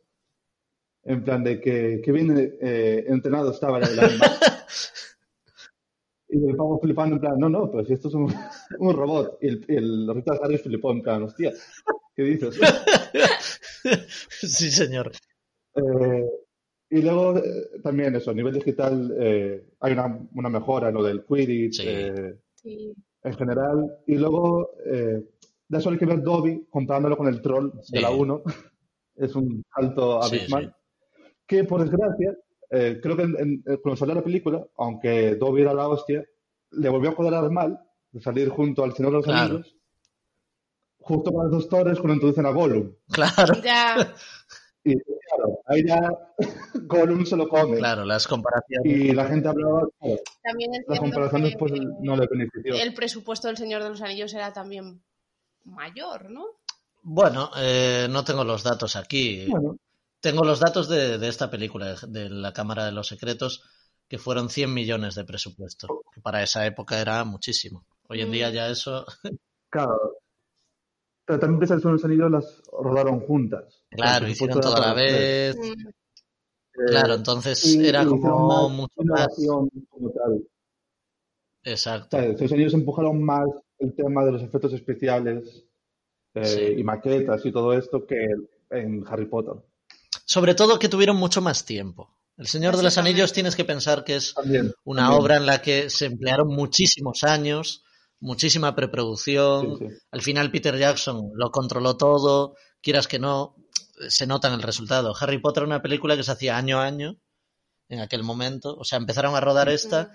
en 1.05 1.23
plan 1.23 1.45
de 1.45 1.61
que, 1.61 2.01
que 2.03 2.13
bien 2.13 2.57
eh, 2.61 3.05
entrenado 3.09 3.51
estaba 3.51 3.79
el 3.79 3.85
animal. 3.99 4.31
Y 6.29 6.49
el 6.49 6.57
pavo 6.57 6.81
flipando 6.81 7.17
en 7.17 7.21
plan, 7.21 7.39
no, 7.39 7.49
no, 7.49 7.71
pero 7.71 7.85
si 7.85 7.93
esto 7.93 8.09
es 8.09 8.15
un, 8.15 8.33
un 8.79 8.97
robot. 8.97 9.39
Y 9.41 9.49
el, 9.49 9.65
el 9.69 10.15
Richard 10.15 10.41
Harris 10.43 10.63
flipó 10.63 10.91
en 10.93 11.03
plan, 11.03 11.23
hostia, 11.23 11.53
¿qué 12.17 12.23
dices? 12.23 12.59
sí, 14.41 14.71
señor. 14.71 15.13
Eh, 15.77 16.25
y 16.91 17.03
luego 17.03 17.39
eh, 17.39 17.81
también 17.83 18.15
eso, 18.17 18.31
a 18.31 18.35
nivel 18.35 18.55
digital 18.55 19.15
eh, 19.19 19.65
hay 19.81 19.93
una, 19.93 20.19
una 20.35 20.49
mejora 20.49 20.89
en 20.89 20.95
lo 20.95 21.03
del 21.03 21.25
Quidditch 21.25 21.81
Sí. 21.81 21.89
eh, 21.89 22.37
Sí. 22.55 22.95
en 23.23 23.35
general. 23.35 23.99
Y 24.07 24.17
luego, 24.17 24.71
eh, 24.87 25.23
de 25.69 25.79
eso 25.79 25.91
hay 25.91 25.99
que 25.99 26.07
ver 26.07 26.23
Dobby 26.23 26.67
comparándolo 26.71 27.17
con 27.17 27.27
el 27.29 27.41
troll 27.43 27.71
de 27.73 27.83
Sí. 27.83 27.99
la 28.01 28.11
1. 28.11 28.43
Es 29.17 29.35
un 29.35 29.63
salto 29.75 30.23
Sí, 30.23 30.37
abismal. 30.39 30.77
Que 31.47 31.65
por 31.65 31.81
desgracia, 31.83 32.35
eh, 32.71 32.99
creo 33.03 33.17
que 33.17 33.23
en- 33.23 33.37
en- 33.39 33.65
eh, 33.67 33.79
cuando 33.83 33.97
salió 33.97 34.15
la 34.15 34.25
película, 34.25 34.67
aunque 34.77 35.37
Dobby 35.37 35.63
era 35.63 35.75
la 35.75 35.89
hostia, 35.89 36.25
le 36.71 36.89
volvió 36.89 37.11
a 37.11 37.15
cuadrar 37.15 37.49
mal 37.51 37.79
de 38.11 38.21
salir 38.21 38.49
junto 38.49 38.83
al 38.83 38.93
Señor 38.95 39.13
de 39.13 39.17
los 39.19 39.25
Claro. 39.27 39.55
Anillos. 39.57 39.77
Justo 40.99 41.33
con 41.33 41.43
las 41.45 41.53
dos 41.53 41.69
torres 41.69 41.99
cuando 41.99 42.15
introducen 42.15 42.47
a 42.47 42.51
Gollum. 42.51 42.95
Claro, 43.13 43.55
Ya, 43.63 44.15
Y 44.87 44.95
claro, 44.99 45.61
ahí 45.67 45.83
ya 45.87 45.99
Gollum 46.89 47.25
se 47.27 47.37
lo 47.37 47.49
come. 47.49 47.77
claro, 47.79 48.05
las 48.05 48.27
comparaciones. 48.27 48.91
Y 48.93 49.13
la 49.13 49.27
gente 49.27 49.49
hablaba, 49.49 49.83
claro, 50.01 50.21
también 50.43 50.71
la 50.73 50.77
entiendo 50.79 51.01
comparación 51.01 51.43
que 51.43 51.49
después 51.49 51.73
no 52.01 52.17
le 52.17 52.27
benefició. 52.27 52.75
el 52.75 52.95
presupuesto 52.95 53.49
del 53.49 53.57
Señor 53.59 53.83
de 53.83 53.91
los 53.91 54.01
Anillos 54.03 54.33
era 54.35 54.53
también 54.53 55.03
mayor, 55.65 56.31
¿no? 56.31 56.45
Bueno, 57.03 57.51
eh, 57.57 58.07
no 58.11 58.25
tengo 58.25 58.45
los 58.45 58.63
datos 58.63 58.97
aquí. 58.97 59.47
Bueno, 59.49 59.77
Tengo 60.21 60.43
los 60.45 60.61
datos 60.61 60.89
de, 60.89 61.19
de 61.19 61.29
esta 61.29 61.51
película, 61.51 61.95
de, 61.95 61.97
de 62.09 62.31
la 62.31 62.53
Cámara 62.53 62.87
de 62.87 62.93
los 62.93 63.09
Secretos, 63.09 63.63
que 64.09 64.19
fueron 64.19 64.49
100 64.49 64.73
millones 64.73 65.15
de 65.15 65.25
presupuesto, 65.25 66.03
que 66.15 66.21
para 66.21 66.43
esa 66.43 66.65
época 66.67 67.01
era 67.01 67.25
muchísimo. 67.25 67.85
Hoy 68.09 68.23
en 68.23 68.31
día 68.31 68.51
ya 68.51 68.69
eso... 68.69 69.05
Claro. 69.71 69.99
Pero 71.27 71.41
también 71.41 71.59
piensa 71.59 71.81
que 71.81 71.89
los 71.89 72.05
anillos 72.05 72.31
las 72.31 72.63
rodaron 72.81 73.21
juntas. 73.21 73.83
Claro, 73.91 74.29
hicieron 74.29 74.61
todo 74.61 74.77
a 74.77 74.81
la 74.81 74.95
vez. 74.95 75.57
Claro, 76.71 77.15
entonces 77.15 77.77
era 77.77 78.07
como 78.07 78.69
mucho 78.69 79.03
más... 79.03 79.27
Como 79.91 80.11
tal. 80.11 80.47
Exacto. 81.65 82.19
Los 82.21 82.53
anillos 82.53 82.75
empujaron 82.75 83.21
más 83.21 83.47
el 83.79 83.95
tema 83.95 84.25
de 84.25 84.33
los 84.33 84.43
efectos 84.43 84.73
especiales 84.73 85.65
eh, 86.35 86.75
y 86.77 86.83
maquetas 86.83 87.45
y 87.47 87.53
todo 87.53 87.73
esto 87.73 88.07
que 88.07 88.27
en 88.71 89.05
Harry 89.07 89.27
Potter. 89.27 89.55
Sobre 90.25 90.55
todo 90.55 90.79
que 90.79 90.89
tuvieron 90.89 91.17
mucho 91.17 91.41
más 91.41 91.65
tiempo. 91.65 92.17
El 92.37 92.47
Señor 92.49 92.77
de 92.77 92.83
los 92.83 92.99
Anillos 92.99 93.33
tienes 93.33 93.55
que 93.55 93.65
pensar 93.65 94.03
que 94.03 94.17
es 94.17 94.35
una 94.83 95.13
obra 95.13 95.37
en 95.37 95.47
la 95.47 95.63
que 95.63 95.89
se 95.89 96.07
emplearon 96.07 96.49
muchísimos 96.49 97.23
años, 97.23 97.85
muchísima 98.19 98.75
preproducción. 98.75 99.79
Al 100.11 100.23
final 100.23 100.51
Peter 100.51 100.77
Jackson 100.77 101.31
lo 101.35 101.51
controló 101.51 101.97
todo, 101.97 102.57
quieras 102.81 103.07
que 103.07 103.21
no, 103.21 103.55
se 104.09 104.27
nota 104.27 104.49
en 104.49 104.55
el 104.55 104.63
resultado. 104.63 105.15
Harry 105.19 105.39
Potter 105.39 105.63
era 105.63 105.69
una 105.69 105.83
película 105.83 106.17
que 106.17 106.25
se 106.25 106.33
hacía 106.33 106.57
año 106.57 106.81
a 106.81 106.87
año 106.87 107.21
en 107.89 108.01
aquel 108.01 108.25
momento. 108.25 108.75
O 108.77 108.85
sea, 108.85 108.99
empezaron 108.99 109.37
a 109.37 109.41
rodar 109.41 109.69
esta 109.69 110.11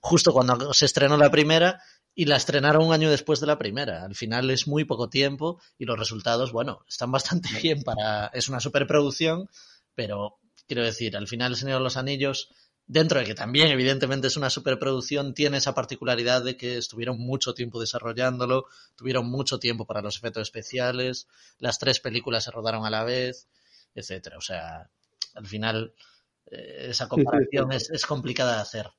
justo 0.00 0.32
cuando 0.32 0.72
se 0.72 0.86
estrenó 0.86 1.16
la 1.16 1.30
primera 1.30 1.80
y 2.14 2.26
la 2.26 2.36
estrenaron 2.36 2.86
un 2.86 2.92
año 2.92 3.10
después 3.10 3.40
de 3.40 3.46
la 3.46 3.58
primera. 3.58 4.04
Al 4.04 4.14
final 4.14 4.50
es 4.50 4.66
muy 4.66 4.84
poco 4.84 5.08
tiempo 5.08 5.60
y 5.78 5.84
los 5.84 5.98
resultados, 5.98 6.52
bueno, 6.52 6.84
están 6.88 7.10
bastante 7.10 7.48
bien 7.62 7.82
para... 7.82 8.26
Es 8.28 8.48
una 8.48 8.60
superproducción, 8.60 9.48
pero 9.94 10.38
quiero 10.66 10.84
decir, 10.84 11.16
al 11.16 11.28
final 11.28 11.52
El 11.52 11.58
Señor 11.58 11.78
de 11.78 11.84
los 11.84 11.96
Anillos, 11.96 12.50
dentro 12.86 13.18
de 13.18 13.24
que 13.24 13.34
también 13.34 13.68
evidentemente 13.68 14.26
es 14.26 14.36
una 14.36 14.50
superproducción, 14.50 15.34
tiene 15.34 15.58
esa 15.58 15.74
particularidad 15.74 16.44
de 16.44 16.56
que 16.56 16.76
estuvieron 16.76 17.18
mucho 17.18 17.54
tiempo 17.54 17.80
desarrollándolo, 17.80 18.66
tuvieron 18.96 19.26
mucho 19.30 19.58
tiempo 19.58 19.86
para 19.86 20.02
los 20.02 20.16
efectos 20.16 20.42
especiales, 20.42 21.28
las 21.58 21.78
tres 21.78 22.00
películas 22.00 22.44
se 22.44 22.50
rodaron 22.50 22.84
a 22.84 22.90
la 22.90 23.04
vez, 23.04 23.48
etcétera. 23.94 24.36
O 24.36 24.42
sea, 24.42 24.90
al 25.34 25.46
final 25.46 25.94
eh, 26.50 26.88
esa 26.90 27.08
comparación 27.08 27.72
Es, 27.72 27.90
es 27.90 28.04
complicada 28.04 28.56
de 28.56 28.62
hacer. 28.62 28.90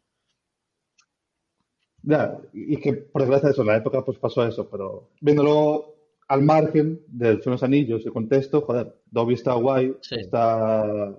Ya, 2.04 2.38
y 2.52 2.78
que 2.78 2.94
por 2.94 3.22
desgracia 3.22 3.50
eso, 3.50 3.62
en 3.62 3.68
la 3.68 3.78
época 3.78 4.04
pues 4.04 4.20
pasó 4.20 4.46
eso, 4.46 4.70
pero 4.70 5.10
viéndolo 5.22 5.96
al 6.28 6.42
margen 6.42 7.02
Son 7.42 7.54
los 7.54 7.64
Anillos, 7.64 8.06
el 8.06 8.12
contexto, 8.12 8.62
joder, 8.62 8.94
Dobby 9.10 9.36
está 9.36 9.54
guay, 9.54 9.96
está... 10.12 11.18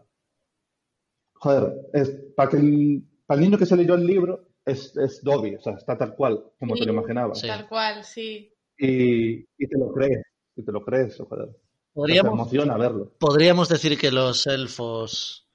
Joder, 1.35 1.75
es, 1.93 2.11
para, 2.37 2.51
que 2.51 2.57
el, 2.57 3.03
para 3.27 3.41
el 3.41 3.45
niño 3.47 3.59
que 3.59 3.67
se 3.67 3.77
leyó 3.77 3.95
el 3.95 4.07
libro, 4.07 4.47
es, 4.65 4.97
es 4.97 5.23
Dobby, 5.23 5.57
o 5.57 5.61
sea, 5.61 5.75
está 5.75 5.97
tal 5.97 6.15
cual, 6.15 6.43
como 6.59 6.75
te 6.75 6.87
lo 6.87 6.93
imaginabas. 6.93 7.43
Tal 7.43 7.69
cual, 7.69 8.03
sí. 8.05 8.51
Y, 8.79 9.41
y, 9.41 9.67
te 9.69 9.79
lo 9.79 9.93
crees, 9.93 10.23
y 10.57 10.63
te 10.63 10.73
lo 10.73 10.85
crees, 10.85 11.17
joder. 11.17 11.51
Podríamos, 11.93 12.33
te 12.33 12.35
emociona 12.35 12.77
verlo. 12.77 13.13
Podríamos 13.19 13.69
decir 13.69 13.99
que 13.99 14.11
los 14.11 14.47
elfos 14.47 15.49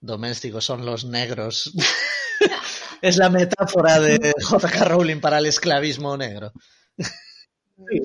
domésticos 0.00 0.64
son 0.64 0.86
los 0.86 1.04
negros 1.04 1.74
es 3.02 3.16
la 3.16 3.30
metáfora 3.30 4.00
de 4.00 4.32
J.K. 4.42 4.84
Rowling 4.84 5.20
para 5.20 5.38
el 5.38 5.46
esclavismo 5.46 6.16
negro. 6.16 6.52
Sí, 6.96 8.00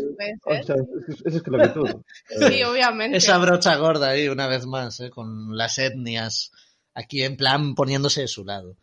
es 1.26 1.36
esclavitud. 1.36 2.04
Sí, 2.30 2.64
obviamente. 2.64 3.18
Esa 3.18 3.38
brocha 3.38 3.76
gorda 3.76 4.10
ahí, 4.10 4.28
una 4.28 4.48
vez 4.48 4.66
más, 4.66 5.00
¿eh? 5.00 5.10
con 5.10 5.58
las 5.58 5.78
etnias 5.80 6.52
aquí 6.94 7.24
en 7.24 7.38
plan 7.38 7.74
poniéndose 7.74 8.22
de 8.22 8.28
su 8.28 8.46
lado. 8.46 8.78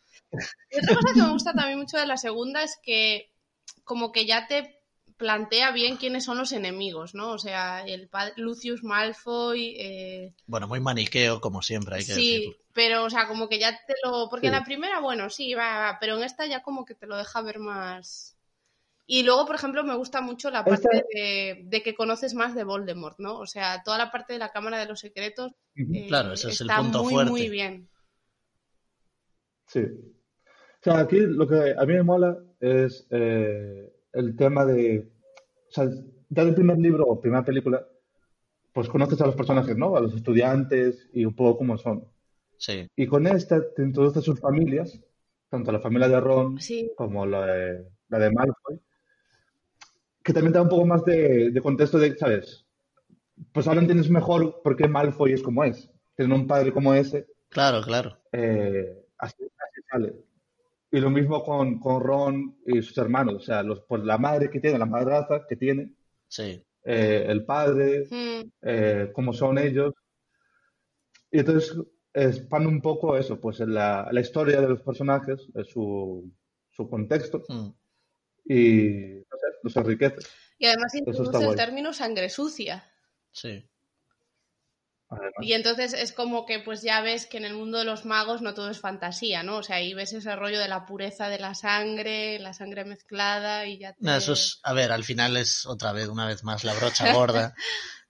Y 0.71 0.79
otra 0.79 0.97
cosa 0.97 1.15
que 1.15 1.23
me 1.23 1.33
gusta 1.33 1.53
también 1.53 1.79
mucho 1.79 1.97
de 1.97 2.07
la 2.07 2.17
segunda 2.17 2.63
es 2.63 2.77
que 2.83 3.33
como 3.85 4.13
que 4.13 4.27
ya 4.27 4.47
te 4.47 4.80
plantea 5.21 5.71
bien 5.71 5.99
quiénes 5.99 6.25
son 6.25 6.39
los 6.39 6.51
enemigos, 6.51 7.15
¿no? 7.15 7.33
O 7.33 7.39
sea, 7.39 7.85
el 7.85 8.09
Lucius 8.37 8.83
Malfoy. 8.83 9.77
Eh... 9.79 10.35
Bueno, 10.47 10.67
muy 10.67 10.81
maniqueo, 10.81 11.43
como 11.43 11.61
siempre, 11.61 11.97
hay 11.97 12.07
que 12.07 12.15
Sí, 12.15 12.57
pero, 12.73 13.05
o 13.05 13.11
sea, 13.11 13.29
como 13.29 13.47
que 13.47 13.59
ya 13.59 13.79
te 13.87 13.95
lo. 14.03 14.31
Porque 14.31 14.47
en 14.47 14.55
la 14.55 14.65
primera, 14.65 14.99
bueno, 15.01 15.29
sí, 15.29 15.53
va, 15.53 15.99
pero 16.01 16.17
en 16.17 16.25
esta 16.25 16.47
ya 16.47 16.63
como 16.63 16.87
que 16.87 16.95
te 16.95 17.07
lo 17.07 17.19
deja 17.19 17.43
ver 17.43 17.59
más. 17.59 18.39
Y 19.07 19.23
luego, 19.23 19.45
por 19.45 19.57
ejemplo, 19.57 19.85
me 19.85 19.95
gusta 19.95 20.23
mucho 20.23 20.51
la 20.51 20.65
parte 20.65 21.05
de, 21.13 21.83
que 21.83 21.95
conoces 21.95 22.33
más 22.33 22.55
de 22.55 22.65
Voldemort, 22.65 23.19
¿no? 23.19 23.39
O 23.39 23.47
sea, 23.47 23.83
toda 23.83 23.99
la 23.99 24.11
parte 24.11 24.33
de 24.33 24.39
la 24.39 24.53
Cámara 24.53 24.79
de 24.79 24.87
los 24.87 25.01
Secretos. 25.01 25.53
claro, 26.09 26.33
ese 26.33 26.49
es 26.49 26.63
el 26.63 26.69
punto 26.69 27.03
muy, 27.03 27.13
fuerte. 27.13 27.31
Muy 27.31 27.49
bien. 27.51 27.91
Sí. 29.67 29.81
O 29.81 30.83
sea, 30.83 31.01
aquí 31.01 31.19
lo 31.19 31.47
que 31.47 31.75
a 31.77 31.85
mí 31.85 31.93
me 31.93 32.05
mola 32.05 32.39
es. 32.59 33.07
Eh 33.11 33.93
el 34.13 34.37
tema 34.37 34.65
de. 34.65 35.11
O 35.69 35.73
sea, 35.73 35.89
ya 36.29 36.45
del 36.45 36.55
primer 36.55 36.79
libro 36.79 37.05
o 37.05 37.21
primera 37.21 37.45
película, 37.45 37.87
pues 38.73 38.89
conoces 38.89 39.21
a 39.21 39.27
los 39.27 39.35
personajes, 39.35 39.77
¿no? 39.77 39.97
A 39.97 40.01
los 40.01 40.15
estudiantes 40.15 41.09
y 41.13 41.25
un 41.25 41.35
poco 41.35 41.59
cómo 41.59 41.77
son. 41.79 42.05
Sí. 42.57 42.89
Y 42.95 43.07
con 43.07 43.27
esta 43.27 43.61
te 43.75 43.83
introduces 43.83 44.25
sus 44.25 44.39
familias, 44.39 45.01
tanto 45.49 45.73
la 45.73 45.81
familia 45.81 46.09
de 46.09 46.21
Ron 46.21 46.59
como 46.97 47.27
la 47.27 47.47
de, 47.47 47.85
la 48.09 48.19
de 48.19 48.31
Malfoy, 48.31 48.81
que 50.23 50.33
también 50.33 50.53
te 50.53 50.59
da 50.59 50.63
un 50.63 50.69
poco 50.69 50.87
más 50.87 51.05
de, 51.05 51.59
contexto 51.63 51.99
de, 51.99 52.17
¿sabes? 52.17 52.67
Pues 53.53 53.67
ahora 53.67 53.81
entiendes 53.81 54.11
mejor 54.11 54.61
por 54.63 54.77
qué 54.77 54.87
Malfoy 54.87 55.33
es 55.33 55.43
como 55.43 55.65
es. 55.65 55.91
Tiene 56.15 56.35
un 56.35 56.47
padre 56.47 56.73
como 56.73 56.93
ese. 56.95 57.27
Claro, 57.49 57.81
claro. 57.81 58.19
Eh, 58.33 58.95
así, 59.19 59.43
así 59.43 59.81
sale. 59.91 60.15
Y 60.93 60.99
lo 60.99 61.11
mismo 61.11 61.45
con, 61.45 61.79
con, 61.79 62.03
Ron 62.03 62.59
y 62.67 62.83
sus 62.83 62.99
hermanos, 62.99 63.35
o 63.37 63.41
sea, 63.41 63.63
los, 63.63 63.83
pues 63.83 64.03
la 64.03 64.19
madre 64.19 64.51
que 64.51 64.61
tiene, 64.61 64.79
la 64.79 64.87
madraza 64.87 65.47
que 65.49 65.57
tiene, 65.57 65.95
sí. 66.29 66.63
Eh, 66.83 67.27
el 67.29 67.45
padre, 67.45 68.09
mm. 68.11 68.51
eh, 68.63 69.11
cómo 69.13 69.33
son 69.33 69.59
ellos. 69.59 69.93
Y 71.31 71.41
entonces 71.41 71.77
expande 72.13 72.69
un 72.69 72.81
poco 72.81 73.17
eso, 73.17 73.41
pues 73.41 73.61
en 73.61 73.75
la, 73.75 74.09
la 74.11 74.21
historia 74.21 74.61
de 74.61 74.69
los 74.69 74.83
personajes, 74.83 75.47
su, 75.65 76.29
su 76.71 76.89
contexto, 76.89 77.45
mm. 77.49 77.69
y 78.47 78.89
no 79.31 79.37
sé, 79.39 79.47
los 79.63 79.77
enriquece. 79.77 80.27
Y 80.59 80.67
además 80.67 80.95
introduce 80.95 81.47
el 81.47 81.55
término 81.55 81.93
sangre 81.93 82.29
sucia. 82.29 82.85
Sí. 83.31 83.65
Y 85.41 85.55
entonces 85.55 85.93
es 85.93 86.13
como 86.13 86.47
que 86.47 86.61
pues 86.61 86.83
ya 86.83 87.01
ves 87.01 87.27
que 87.27 87.39
en 87.39 87.45
el 87.45 87.55
mundo 87.55 87.79
de 87.79 87.85
los 87.85 88.05
magos 88.05 88.43
no 88.43 88.55
todo 88.55 88.71
es 88.71 88.79
fantasía, 88.79 89.43
¿no? 89.43 89.57
O 89.59 89.63
sea, 89.63 89.77
ahí 89.77 89.93
ves 89.93 90.13
ese 90.13 90.37
rollo 90.37 90.61
de 90.61 90.69
la 90.69 90.87
pureza 90.87 91.29
de 91.29 91.39
la 91.39 91.55
sangre, 91.55 92.39
la 92.39 92.53
sangre 92.53 92.85
mezclada 92.85 93.67
y 93.67 93.79
ya 93.79 93.93
te... 93.93 94.05
No, 94.05 94.15
eso 94.15 94.35
es, 94.35 94.61
a 94.63 94.73
ver, 94.73 94.93
al 94.93 95.03
final 95.03 95.37
es 95.37 95.67
otra 95.67 95.93
vez, 95.93 96.09
una 96.09 96.27
vez 96.27 96.45
más, 96.45 96.63
la 96.63 96.75
brocha 96.75 97.13
gorda 97.15 97.55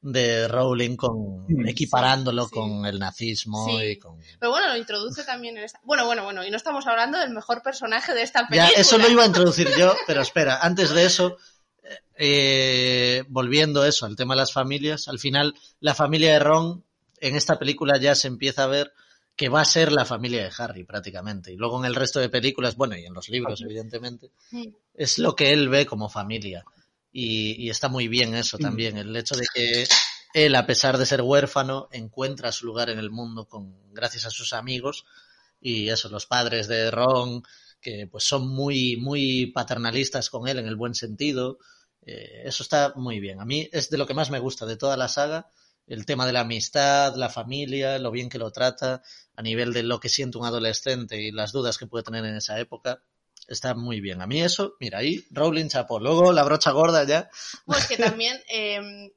de 0.02 0.48
Rowling 0.48 0.96
con 0.96 1.46
equiparándolo 1.66 2.48
con 2.48 2.84
el 2.84 2.98
nazismo 2.98 3.80
y 3.80 3.98
con... 3.98 4.18
Pero 4.38 4.50
bueno, 4.50 4.68
lo 4.68 4.76
introduce 4.76 5.24
también 5.24 5.56
en 5.56 5.64
esta... 5.64 5.80
Bueno, 5.84 6.04
bueno, 6.04 6.24
bueno, 6.24 6.44
y 6.44 6.50
no 6.50 6.56
estamos 6.56 6.86
hablando 6.86 7.18
del 7.18 7.30
mejor 7.30 7.62
personaje 7.62 8.12
de 8.14 8.22
esta 8.22 8.46
película. 8.46 8.72
Ya, 8.74 8.80
eso 8.80 8.98
lo 8.98 9.08
iba 9.08 9.22
a 9.22 9.26
introducir 9.26 9.68
yo, 9.78 9.94
pero 10.06 10.20
espera, 10.20 10.58
antes 10.60 10.90
de 10.90 11.06
eso... 11.06 11.38
Eh, 12.22 13.24
volviendo 13.28 13.84
eso 13.86 14.04
al 14.04 14.14
tema 14.14 14.34
de 14.34 14.40
las 14.40 14.52
familias, 14.52 15.08
al 15.08 15.18
final 15.18 15.54
la 15.80 15.94
familia 15.94 16.34
de 16.34 16.38
Ron 16.38 16.84
en 17.20 17.36
esta 17.36 17.58
película 17.58 17.98
ya 17.98 18.14
se 18.14 18.28
empieza 18.28 18.64
a 18.64 18.68
ver 18.68 18.92
que 19.36 19.48
va 19.48 19.62
a 19.62 19.64
ser 19.64 19.92
la 19.92 20.04
familia 20.04 20.42
de 20.42 20.52
Harry 20.58 20.84
prácticamente. 20.84 21.52
Y 21.52 21.56
luego 21.56 21.78
en 21.78 21.86
el 21.86 21.94
resto 21.94 22.20
de 22.20 22.28
películas, 22.28 22.76
bueno, 22.76 22.96
y 22.96 23.06
en 23.06 23.14
los 23.14 23.28
libros, 23.28 23.62
evidentemente, 23.62 24.32
es 24.94 25.18
lo 25.18 25.34
que 25.34 25.52
él 25.52 25.68
ve 25.68 25.86
como 25.86 26.08
familia. 26.08 26.64
Y, 27.12 27.70
está 27.70 27.88
muy 27.88 28.06
bien 28.06 28.34
eso 28.34 28.58
también, 28.58 28.96
el 28.96 29.16
hecho 29.16 29.34
de 29.34 29.46
que 29.54 29.86
él, 30.34 30.54
a 30.54 30.66
pesar 30.66 30.98
de 30.98 31.06
ser 31.06 31.22
huérfano, 31.22 31.88
encuentra 31.90 32.52
su 32.52 32.66
lugar 32.66 32.90
en 32.90 32.98
el 32.98 33.10
mundo 33.10 33.46
con, 33.46 33.92
gracias 33.92 34.26
a 34.26 34.30
sus 34.30 34.52
amigos. 34.52 35.06
Y 35.60 35.88
eso, 35.88 36.08
los 36.08 36.26
padres 36.26 36.68
de 36.68 36.90
Ron, 36.90 37.42
que 37.80 38.06
pues 38.10 38.24
son 38.24 38.46
muy, 38.46 38.96
muy 38.96 39.46
paternalistas 39.46 40.28
con 40.28 40.48
él 40.48 40.58
en 40.58 40.66
el 40.66 40.76
buen 40.76 40.94
sentido. 40.94 41.58
Eh, 42.04 42.42
eso 42.44 42.62
está 42.62 42.92
muy 42.96 43.20
bien. 43.20 43.40
A 43.40 43.44
mí 43.44 43.68
es 43.72 43.90
de 43.90 43.98
lo 43.98 44.06
que 44.06 44.14
más 44.14 44.30
me 44.30 44.38
gusta 44.38 44.66
de 44.66 44.76
toda 44.76 44.96
la 44.96 45.08
saga 45.08 45.48
el 45.90 46.06
tema 46.06 46.24
de 46.24 46.32
la 46.32 46.40
amistad, 46.40 47.16
la 47.16 47.28
familia, 47.28 47.98
lo 47.98 48.10
bien 48.10 48.28
que 48.28 48.38
lo 48.38 48.52
trata, 48.52 49.02
a 49.34 49.42
nivel 49.42 49.72
de 49.72 49.82
lo 49.82 49.98
que 49.98 50.08
siente 50.08 50.38
un 50.38 50.46
adolescente 50.46 51.20
y 51.20 51.32
las 51.32 51.52
dudas 51.52 51.78
que 51.78 51.86
puede 51.86 52.04
tener 52.04 52.24
en 52.24 52.36
esa 52.36 52.58
época, 52.60 53.02
está 53.48 53.74
muy 53.74 54.00
bien. 54.00 54.22
A 54.22 54.26
mí 54.28 54.40
eso, 54.40 54.76
mira, 54.78 54.98
ahí 54.98 55.26
Rowling 55.32 55.68
chapó. 55.68 55.98
Luego 55.98 56.32
la 56.32 56.44
brocha 56.44 56.70
gorda 56.70 57.02
ya. 57.04 57.28
Pues 57.66 57.88
que 57.88 57.96
también, 57.96 58.40
eh, 58.52 58.76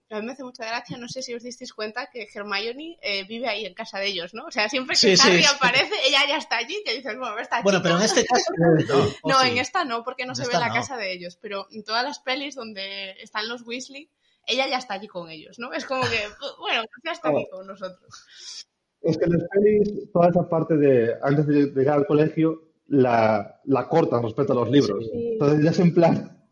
a 0.09 0.19
mí 0.19 0.25
me 0.25 0.31
hace 0.31 0.43
mucha 0.43 0.65
gracia, 0.65 0.97
no 0.97 1.07
sé 1.07 1.21
si 1.21 1.35
os 1.35 1.43
disteis 1.43 1.73
cuenta 1.73 2.09
que 2.11 2.27
Hermione 2.33 2.97
eh, 3.03 3.23
vive 3.25 3.47
ahí 3.47 3.65
en 3.65 3.75
casa 3.75 3.99
de 3.99 4.07
ellos, 4.07 4.33
¿no? 4.33 4.45
O 4.45 4.51
sea, 4.51 4.67
siempre 4.67 4.97
que 4.99 5.15
Harry 5.21 5.45
aparece, 5.45 5.93
ella 6.07 6.25
ya 6.27 6.37
está 6.37 6.57
allí, 6.57 6.81
que 6.83 6.95
dices, 6.95 7.15
bueno, 7.17 7.37
está 7.37 7.61
Bueno, 7.61 7.81
pero 7.83 7.97
en 7.97 8.03
este 8.03 8.25
caso 8.25 8.51
no. 9.23 9.31
no, 9.31 9.43
en 9.43 9.59
esta 9.59 9.85
no, 9.85 10.03
porque 10.03 10.25
no 10.25 10.33
se 10.33 10.47
ve 10.47 10.53
la 10.53 10.73
casa 10.73 10.97
de 10.97 11.13
ellos, 11.13 11.37
pero 11.39 11.67
en 11.71 11.83
todas 11.83 12.03
las 12.03 12.19
pelis 12.19 12.55
donde 12.55 13.11
están 13.21 13.47
los 13.47 13.61
Weasley, 13.61 14.09
ella 14.47 14.67
ya 14.67 14.77
está 14.77 14.95
allí 14.95 15.07
con 15.07 15.29
ellos, 15.29 15.59
¿no? 15.59 15.73
Es 15.73 15.85
como 15.85 16.01
que, 16.03 16.07
bueno, 16.59 16.83
ya 17.03 17.11
está 17.11 17.29
aquí 17.29 17.47
con 17.51 17.67
nosotros. 17.67 18.67
Es 19.01 19.17
que 19.17 19.25
en 19.25 19.31
las 19.33 19.43
pelis, 19.49 20.11
toda 20.11 20.29
esa 20.29 20.47
parte 20.47 20.77
de 20.77 21.15
antes 21.21 21.45
de 21.45 21.65
llegar 21.67 21.97
al 21.97 22.07
colegio, 22.07 22.71
la, 22.87 23.59
la 23.65 23.87
cortan 23.89 24.23
respecto 24.23 24.53
a 24.53 24.57
los 24.57 24.69
libros. 24.69 25.09
Entonces 25.13 25.63
ya 25.63 25.71
es 25.71 25.79
en 25.79 25.93
plan, 25.93 26.43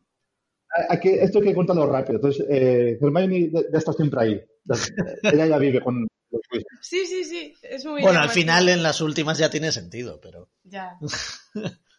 Aquí, 0.90 1.10
esto 1.10 1.40
hay 1.40 1.46
que 1.46 1.56
contarlo 1.56 1.86
rápido. 1.86 2.16
Entonces, 2.16 2.46
eh, 2.50 2.98
Hermione 3.02 3.52
ya 3.52 3.78
está 3.78 3.92
siempre 3.94 4.22
ahí. 4.22 4.42
Ella 5.24 5.46
ya 5.46 5.58
vive 5.58 5.82
con 5.82 6.08
los 6.30 6.42
Sí, 6.82 7.06
sí, 7.06 7.26
sí. 7.26 7.54
Es 7.62 7.86
muy 7.86 8.02
bueno, 8.02 8.22
al 8.22 8.30
final 8.30 8.70
en 8.70 8.82
las 8.82 9.02
últimas 9.02 9.38
ya 9.38 9.50
tiene 9.50 9.72
sentido, 9.72 10.20
pero. 10.22 10.50
Ya. 10.64 10.98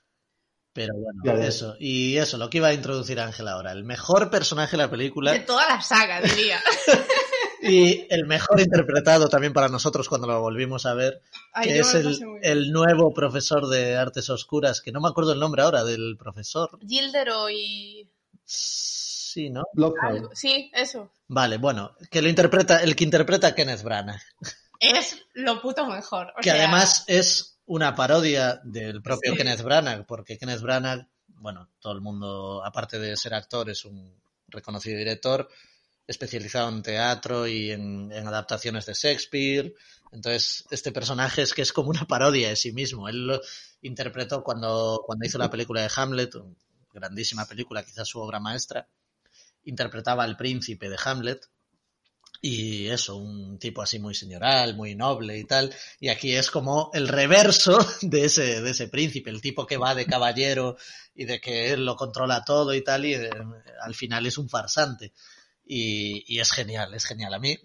pero 0.72 0.94
bueno, 0.94 1.42
eso. 1.42 1.76
Y 1.78 2.16
eso, 2.16 2.38
lo 2.38 2.48
que 2.48 2.58
iba 2.58 2.68
a 2.68 2.74
introducir 2.74 3.20
Ángela 3.20 3.52
ahora. 3.52 3.72
El 3.72 3.84
mejor 3.84 4.30
personaje 4.30 4.72
de 4.72 4.82
la 4.82 4.90
película. 4.90 5.32
De 5.32 5.40
toda 5.40 5.68
la 5.68 5.82
saga, 5.82 6.20
diría. 6.20 6.60
y 7.62 8.06
el 8.08 8.26
mejor 8.26 8.60
interpretado 8.60 9.28
también 9.28 9.52
para 9.52 9.68
nosotros 9.68 10.08
cuando 10.08 10.26
lo 10.26 10.40
volvimos 10.40 10.86
a 10.86 10.94
ver, 10.94 11.20
que 11.62 11.78
es 11.78 11.94
el, 11.94 12.18
el, 12.42 12.72
nuevo 12.72 13.12
profesor 13.12 13.68
de 13.68 13.96
artes 13.96 14.30
oscuras, 14.30 14.80
que 14.80 14.92
no 14.92 15.00
me 15.00 15.08
acuerdo 15.08 15.32
el 15.32 15.40
nombre 15.40 15.62
ahora 15.62 15.84
del 15.84 16.16
profesor. 16.18 16.78
Gildero 16.86 17.50
y... 17.50 18.08
Sí, 18.44 19.50
¿no? 19.50 19.64
Sí, 20.32 20.70
eso. 20.74 21.10
Vale, 21.28 21.58
bueno, 21.58 21.94
que 22.10 22.22
lo 22.22 22.28
interpreta, 22.28 22.82
el 22.82 22.96
que 22.96 23.04
interpreta 23.04 23.48
a 23.48 23.54
Kenneth 23.54 23.82
Branagh. 23.82 24.20
Es 24.80 25.22
lo 25.34 25.62
puto 25.62 25.86
mejor. 25.86 26.32
que 26.42 26.50
además 26.50 27.04
es 27.06 27.51
una 27.66 27.94
parodia 27.94 28.60
del 28.64 29.02
propio 29.02 29.34
Kenneth 29.34 29.62
Branagh, 29.62 30.06
porque 30.06 30.38
Kenneth 30.38 30.60
Branagh, 30.60 31.06
bueno, 31.28 31.70
todo 31.80 31.92
el 31.92 32.00
mundo, 32.00 32.64
aparte 32.64 32.98
de 32.98 33.16
ser 33.16 33.34
actor, 33.34 33.70
es 33.70 33.84
un 33.84 34.20
reconocido 34.48 34.98
director 34.98 35.48
especializado 36.06 36.68
en 36.68 36.82
teatro 36.82 37.46
y 37.46 37.70
en, 37.70 38.10
en, 38.12 38.26
adaptaciones 38.26 38.86
de 38.86 38.94
Shakespeare. 38.94 39.74
Entonces, 40.10 40.64
este 40.70 40.92
personaje 40.92 41.42
es 41.42 41.54
que 41.54 41.62
es 41.62 41.72
como 41.72 41.90
una 41.90 42.06
parodia 42.06 42.48
de 42.48 42.56
sí 42.56 42.72
mismo. 42.72 43.08
Él 43.08 43.26
lo 43.26 43.40
interpretó 43.80 44.42
cuando, 44.42 45.02
cuando 45.06 45.24
hizo 45.24 45.38
la 45.38 45.50
película 45.50 45.82
de 45.82 45.90
Hamlet, 45.94 46.34
grandísima 46.92 47.46
película, 47.46 47.84
quizás 47.84 48.08
su 48.08 48.20
obra 48.20 48.40
maestra, 48.40 48.88
interpretaba 49.64 50.24
al 50.24 50.36
príncipe 50.36 50.88
de 50.88 50.98
Hamlet. 51.04 51.46
Y 52.44 52.88
eso, 52.88 53.14
un 53.18 53.56
tipo 53.60 53.82
así 53.82 54.00
muy 54.00 54.16
señoral, 54.16 54.74
muy 54.74 54.96
noble 54.96 55.38
y 55.38 55.44
tal. 55.44 55.72
Y 56.00 56.08
aquí 56.08 56.34
es 56.34 56.50
como 56.50 56.90
el 56.92 57.06
reverso 57.06 57.78
de 58.02 58.24
ese, 58.24 58.60
de 58.60 58.70
ese 58.70 58.88
príncipe, 58.88 59.30
el 59.30 59.40
tipo 59.40 59.64
que 59.64 59.76
va 59.76 59.94
de 59.94 60.06
caballero 60.06 60.76
y 61.14 61.24
de 61.24 61.40
que 61.40 61.72
él 61.72 61.86
lo 61.86 61.94
controla 61.94 62.44
todo 62.44 62.74
y 62.74 62.82
tal, 62.82 63.04
y 63.04 63.14
eh, 63.14 63.30
al 63.80 63.94
final 63.94 64.26
es 64.26 64.38
un 64.38 64.48
farsante. 64.48 65.12
Y, 65.64 66.24
y, 66.26 66.40
es 66.40 66.50
genial, 66.50 66.92
es 66.94 67.04
genial. 67.04 67.32
A 67.32 67.38
mí, 67.38 67.56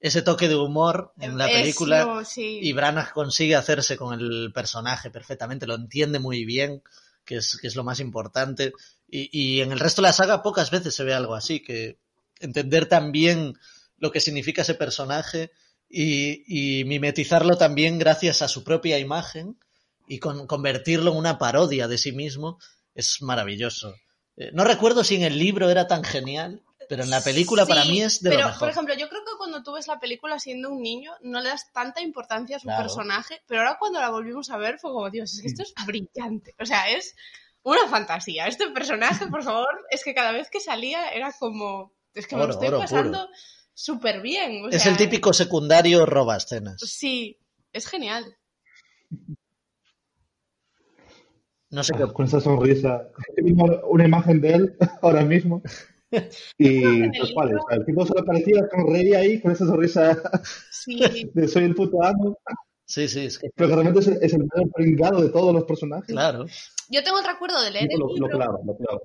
ese 0.00 0.20
toque 0.20 0.48
de 0.48 0.56
humor 0.56 1.14
en 1.18 1.38
la 1.38 1.46
película 1.46 2.22
y 2.36 2.72
Branagh 2.74 3.12
consigue 3.14 3.56
hacerse 3.56 3.96
con 3.96 4.20
el 4.20 4.52
personaje 4.52 5.10
perfectamente, 5.10 5.66
lo 5.66 5.76
entiende 5.76 6.18
muy 6.18 6.44
bien 6.44 6.82
que 7.24 7.36
es, 7.36 7.56
que 7.56 7.68
es 7.68 7.74
lo 7.74 7.84
más 7.84 8.00
importante. 8.00 8.74
Y, 9.08 9.30
y, 9.32 9.62
en 9.62 9.72
el 9.72 9.80
resto 9.80 10.02
de 10.02 10.08
la 10.08 10.12
saga 10.12 10.42
pocas 10.42 10.70
veces 10.70 10.94
se 10.94 11.04
ve 11.04 11.14
algo 11.14 11.34
así, 11.34 11.62
que 11.62 11.98
entender 12.38 12.86
también 12.86 13.54
lo 13.98 14.10
que 14.10 14.20
significa 14.20 14.62
ese 14.62 14.74
personaje 14.74 15.50
y, 15.88 16.80
y 16.80 16.84
mimetizarlo 16.84 17.56
también 17.56 17.98
gracias 17.98 18.42
a 18.42 18.48
su 18.48 18.64
propia 18.64 18.98
imagen 18.98 19.58
y 20.06 20.18
con, 20.18 20.46
convertirlo 20.46 21.12
en 21.12 21.18
una 21.18 21.38
parodia 21.38 21.88
de 21.88 21.98
sí 21.98 22.12
mismo 22.12 22.58
es 22.94 23.22
maravilloso. 23.22 23.94
Eh, 24.36 24.50
no 24.52 24.64
recuerdo 24.64 25.04
si 25.04 25.16
en 25.16 25.22
el 25.22 25.38
libro 25.38 25.70
era 25.70 25.86
tan 25.86 26.04
genial, 26.04 26.62
pero 26.88 27.02
en 27.02 27.10
la 27.10 27.20
película 27.20 27.66
para 27.66 27.84
mí 27.84 28.02
es 28.02 28.22
de 28.22 28.30
pero, 28.30 28.42
lo 28.42 28.46
mejor. 28.48 28.60
Por 28.60 28.68
ejemplo, 28.70 28.94
yo 28.94 29.08
creo 29.08 29.22
que 29.22 29.36
cuando 29.38 29.62
tú 29.62 29.72
ves 29.72 29.88
la 29.88 29.98
película 29.98 30.38
siendo 30.38 30.70
un 30.70 30.82
niño 30.82 31.12
no 31.22 31.40
le 31.40 31.48
das 31.48 31.72
tanta 31.72 32.00
importancia 32.00 32.56
a 32.56 32.60
su 32.60 32.68
personaje, 32.68 33.42
pero 33.46 33.62
ahora 33.62 33.76
cuando 33.78 34.00
la 34.00 34.10
volvimos 34.10 34.50
a 34.50 34.56
ver 34.56 34.78
fue 34.78 34.92
como, 34.92 35.10
Dios, 35.10 35.34
es 35.34 35.42
que 35.42 35.48
esto 35.48 35.62
es 35.62 35.74
brillante. 35.86 36.54
O 36.60 36.66
sea, 36.66 36.90
es 36.90 37.16
una 37.62 37.88
fantasía. 37.88 38.46
Este 38.46 38.68
personaje, 38.70 39.26
por 39.26 39.42
favor, 39.42 39.68
es 39.90 40.04
que 40.04 40.14
cada 40.14 40.32
vez 40.32 40.48
que 40.50 40.60
salía 40.60 41.08
era 41.10 41.32
como, 41.32 41.92
es 42.14 42.26
que 42.26 42.36
me 42.36 42.46
lo 42.46 42.52
estoy 42.52 42.70
pasando 42.70 43.28
súper 43.76 44.22
bien. 44.22 44.72
es 44.72 44.86
el 44.86 44.96
típico 44.96 45.32
secundario 45.32 46.06
roba 46.06 46.36
escenas. 46.38 46.80
Sí, 46.80 47.38
es 47.72 47.86
genial. 47.86 48.24
No 51.70 51.84
sé 51.84 51.92
qué. 51.92 52.12
Con 52.12 52.26
esa 52.26 52.40
sonrisa. 52.40 53.08
Una 53.88 54.06
imagen 54.06 54.40
de 54.40 54.52
él 54.54 54.76
ahora 55.02 55.24
mismo. 55.24 55.62
Y 56.56 57.10
pues 57.18 57.34
vale, 57.34 57.56
el 57.70 57.84
tipo 57.84 58.06
solo 58.06 58.24
parecía 58.24 58.62
reía 58.88 59.18
ahí 59.18 59.40
con 59.40 59.50
esa 59.50 59.66
sonrisa 59.66 60.16
sí. 60.70 61.28
de 61.34 61.48
soy 61.48 61.64
el 61.64 61.74
puto 61.74 62.02
amo. 62.02 62.38
Sí, 62.86 63.08
sí. 63.08 63.26
Es 63.26 63.38
que... 63.38 63.50
Pero 63.54 63.74
realmente 63.74 63.98
es, 64.00 64.06
es 64.06 64.32
el 64.32 64.46
mayor 64.46 64.70
pringado 64.72 65.20
de 65.20 65.30
todos 65.30 65.52
los 65.52 65.64
personajes. 65.64 66.06
Claro. 66.06 66.46
Yo 66.88 67.02
tengo 67.02 67.18
el 67.18 67.26
recuerdo 67.26 67.60
de 67.60 67.72
leer 67.72 67.88
el 67.90 67.98
lo, 67.98 68.06
libro. 68.06 68.28
Lo 68.28 68.36
claro, 68.36 68.60
lo 68.64 68.76
claro. 68.76 69.02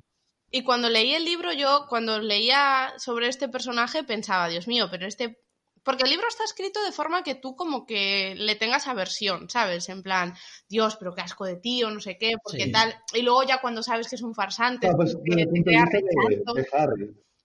Y 0.52 0.64
cuando 0.64 0.90
leí 0.90 1.14
el 1.14 1.24
libro, 1.26 1.54
yo 1.54 1.86
cuando 1.88 2.20
leía 2.20 2.94
sobre 2.98 3.28
este 3.30 3.48
personaje 3.48 4.04
pensaba, 4.04 4.50
Dios 4.50 4.68
mío, 4.68 4.88
pero 4.92 5.08
este 5.08 5.38
porque 5.84 6.04
el 6.04 6.12
libro 6.12 6.28
está 6.28 6.44
escrito 6.44 6.84
de 6.84 6.92
forma 6.92 7.24
que 7.24 7.34
tú 7.34 7.56
como 7.56 7.88
que 7.88 8.36
le 8.36 8.56
tengas 8.56 8.88
aversión, 8.88 9.50
¿sabes? 9.50 9.90
En 9.90 10.04
plan, 10.04 10.36
Dios, 10.70 10.96
pero 10.98 11.16
qué 11.16 11.22
asco 11.22 11.44
de 11.46 11.56
ti 11.56 11.84
o 11.84 11.90
no 11.90 12.00
sé 12.00 12.20
qué, 12.20 12.34
porque 12.44 12.66
Sí. 12.66 12.72
tal. 12.72 12.96
Y 13.16 13.24
luego 13.24 13.42
ya 13.44 13.62
cuando 13.62 13.82
sabes 13.82 14.08
que 14.08 14.16
es 14.16 14.22
un 14.22 14.36
farsante, 14.36 14.88
pues, 14.96 15.18
te- 15.24 15.48
te 15.48 16.64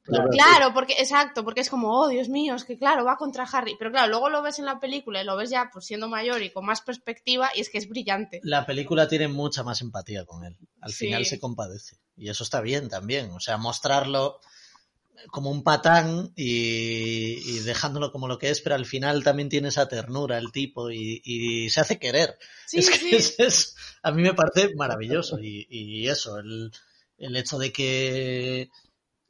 Claro. 0.06 0.28
Claro, 0.30 0.74
porque, 0.74 0.94
exacto, 0.98 1.44
porque 1.44 1.60
es 1.60 1.68
como, 1.70 1.90
oh, 2.00 2.08
Dios 2.08 2.28
mío, 2.28 2.54
es 2.54 2.64
que 2.64 2.78
claro, 2.78 3.04
va 3.04 3.16
contra 3.16 3.44
Harry. 3.44 3.74
Pero 3.78 3.90
claro, 3.90 4.08
luego 4.08 4.30
lo 4.30 4.40
ves 4.42 4.58
en 4.58 4.64
la 4.66 4.78
película 4.78 5.20
y 5.20 5.24
lo 5.24 5.36
ves 5.36 5.50
ya 5.50 5.68
pues 5.72 5.84
siendo 5.86 6.08
mayor 6.08 6.42
y 6.42 6.50
con 6.50 6.64
más 6.64 6.80
perspectiva 6.80 7.50
y 7.54 7.60
es 7.60 7.70
que 7.70 7.78
es 7.78 7.88
brillante. 7.88 8.40
La 8.44 8.64
película 8.64 9.08
tiene 9.08 9.28
mucha 9.28 9.62
más 9.64 9.80
empatía 9.80 10.24
con 10.24 10.44
él. 10.44 10.56
Al 10.80 10.92
Sí. 10.92 11.06
final 11.06 11.24
se 11.26 11.40
compadece. 11.40 11.96
Y 12.16 12.28
eso 12.28 12.44
está 12.44 12.60
bien 12.60 12.88
también. 12.88 13.30
O 13.32 13.40
sea, 13.40 13.56
mostrarlo 13.56 14.38
como 15.30 15.50
un 15.50 15.62
patán 15.64 16.32
y, 16.36 17.38
y 17.50 17.58
dejándolo 17.60 18.12
como 18.12 18.28
lo 18.28 18.38
que 18.38 18.50
es, 18.50 18.60
pero 18.60 18.74
al 18.74 18.86
final 18.86 19.24
también 19.24 19.48
tiene 19.48 19.68
esa 19.68 19.88
ternura 19.88 20.38
el 20.38 20.52
tipo 20.52 20.90
y, 20.90 21.20
y 21.24 21.70
se 21.70 21.80
hace 21.80 21.98
querer. 21.98 22.38
Sí, 22.66 22.78
es 22.78 22.90
que 22.90 22.98
sí. 22.98 23.16
es- 23.16 23.34
es- 23.40 23.76
a 24.02 24.12
mí 24.12 24.22
me 24.22 24.34
parece 24.34 24.74
maravilloso. 24.76 25.38
Y, 25.40 25.66
y 25.68 26.08
eso, 26.08 26.38
el, 26.38 26.70
el 27.18 27.34
hecho 27.36 27.58
de 27.58 27.72
que 27.72 28.68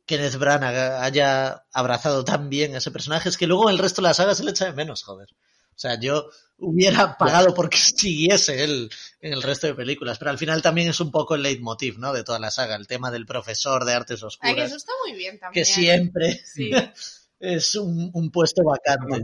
Kenneth 0.07 0.37
Branagh 0.37 1.03
haya 1.03 1.67
abrazado 1.73 2.25
tan 2.25 2.49
bien 2.49 2.75
a 2.75 2.79
ese 2.79 2.91
personaje 2.91 3.29
es 3.29 3.37
que 3.37 3.47
luego 3.47 3.69
el 3.69 3.79
resto 3.79 4.01
de 4.01 4.09
la 4.09 4.15
saga 4.15 4.35
se 4.35 4.45
le 4.45 4.53
echa 4.53 4.67
de 4.67 4.73
menos, 4.73 5.03
joder. 5.03 5.29
O 5.33 5.79
sea, 5.79 6.01
yo 6.01 6.31
hubiera 6.57 7.19
pagado 7.19 7.53
porque 7.53 7.77
siguiese 7.97 8.65
él 8.65 8.91
en 9.21 9.33
el 9.33 9.43
resto 9.43 9.67
de 9.67 9.75
películas, 9.75 10.19
pero 10.19 10.31
al 10.31 10.39
final 10.39 10.63
también 10.63 10.89
es 10.89 11.01
un 11.01 11.11
poco 11.11 11.35
el 11.35 11.43
leitmotiv, 11.43 11.99
¿no? 11.99 12.13
De 12.13 12.25
toda 12.25 12.39
la 12.39 12.51
saga, 12.51 12.77
el 12.77 12.87
tema 12.87 13.11
del 13.11 13.27
profesor 13.27 13.85
de 13.85 13.93
artes 13.93 14.21
Ay, 14.21 14.21
que 14.21 14.27
oscuras, 14.27 14.67
eso 14.69 14.77
está 14.77 14.93
muy 15.05 15.17
bien 15.17 15.35
que 15.35 15.39
también. 15.39 15.67
siempre 15.67 16.41
Sí. 16.45 16.71
es 17.41 17.75
un, 17.75 18.11
un 18.15 18.31
puesto 18.31 18.63
vacante. 18.65 19.23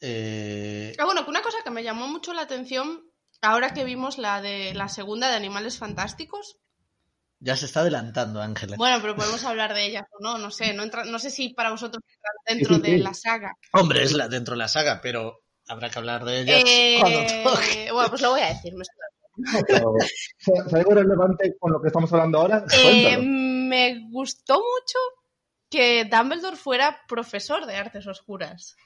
Eh, 0.00 0.94
Ah, 0.98 1.04
bueno, 1.04 1.24
que 1.24 1.30
una 1.30 1.42
cosa 1.42 1.58
que 1.64 1.70
me 1.70 1.82
llamó 1.82 2.06
mucho 2.08 2.32
la 2.32 2.42
atención 2.42 3.02
ahora 3.42 3.74
que 3.74 3.84
vimos 3.84 4.18
la 4.18 4.40
de 4.40 4.72
la 4.74 4.88
segunda 4.88 5.28
de 5.28 5.36
Animales 5.36 5.78
Fantásticos. 5.78 6.58
Ya 7.44 7.56
se 7.56 7.66
está 7.66 7.80
adelantando, 7.80 8.40
Ángela. 8.40 8.76
Bueno, 8.78 8.98
pero 9.02 9.14
podemos 9.16 9.44
hablar 9.44 9.74
de 9.74 9.84
ellas 9.86 10.04
o 10.18 10.22
no, 10.22 10.38
no 10.38 10.50
sé, 10.50 10.72
no, 10.72 10.82
entra- 10.82 11.04
no 11.04 11.18
sé 11.18 11.30
si 11.30 11.50
para 11.50 11.70
vosotros 11.70 12.02
entran 12.08 12.34
dentro 12.58 12.76
Sí, 12.76 12.82
sí, 12.84 12.90
de 12.92 12.98
la 13.02 13.12
saga. 13.14 13.52
Hombre, 13.72 14.02
es 14.02 14.12
la 14.12 14.28
dentro 14.28 14.52
de 14.54 14.58
la 14.58 14.68
saga, 14.68 15.00
pero 15.02 15.40
habrá 15.68 15.90
que 15.90 15.98
hablar 15.98 16.24
de 16.24 16.40
ella 16.40 16.58
Eh, 16.64 16.96
cuando 17.00 17.18
toque. 17.50 17.92
bueno, 17.92 18.08
pues 18.08 18.22
lo 18.22 18.30
voy 18.30 18.40
a 18.40 18.48
decir. 18.48 18.72
me 18.74 18.82
¿es 20.66 20.74
algo 20.74 20.94
relevante 20.94 21.54
con 21.58 21.72
lo 21.72 21.80
que 21.82 21.88
estamos 21.88 22.12
hablando 22.12 22.38
ahora? 22.38 22.64
Eh, 22.82 23.18
me 23.18 24.08
gustó 24.10 24.54
mucho 24.54 24.98
que 25.68 26.04
Dumbledore 26.04 26.56
fuera 26.56 27.00
profesor 27.08 27.66
de 27.66 27.76
artes 27.76 28.06
oscuras 28.06 28.76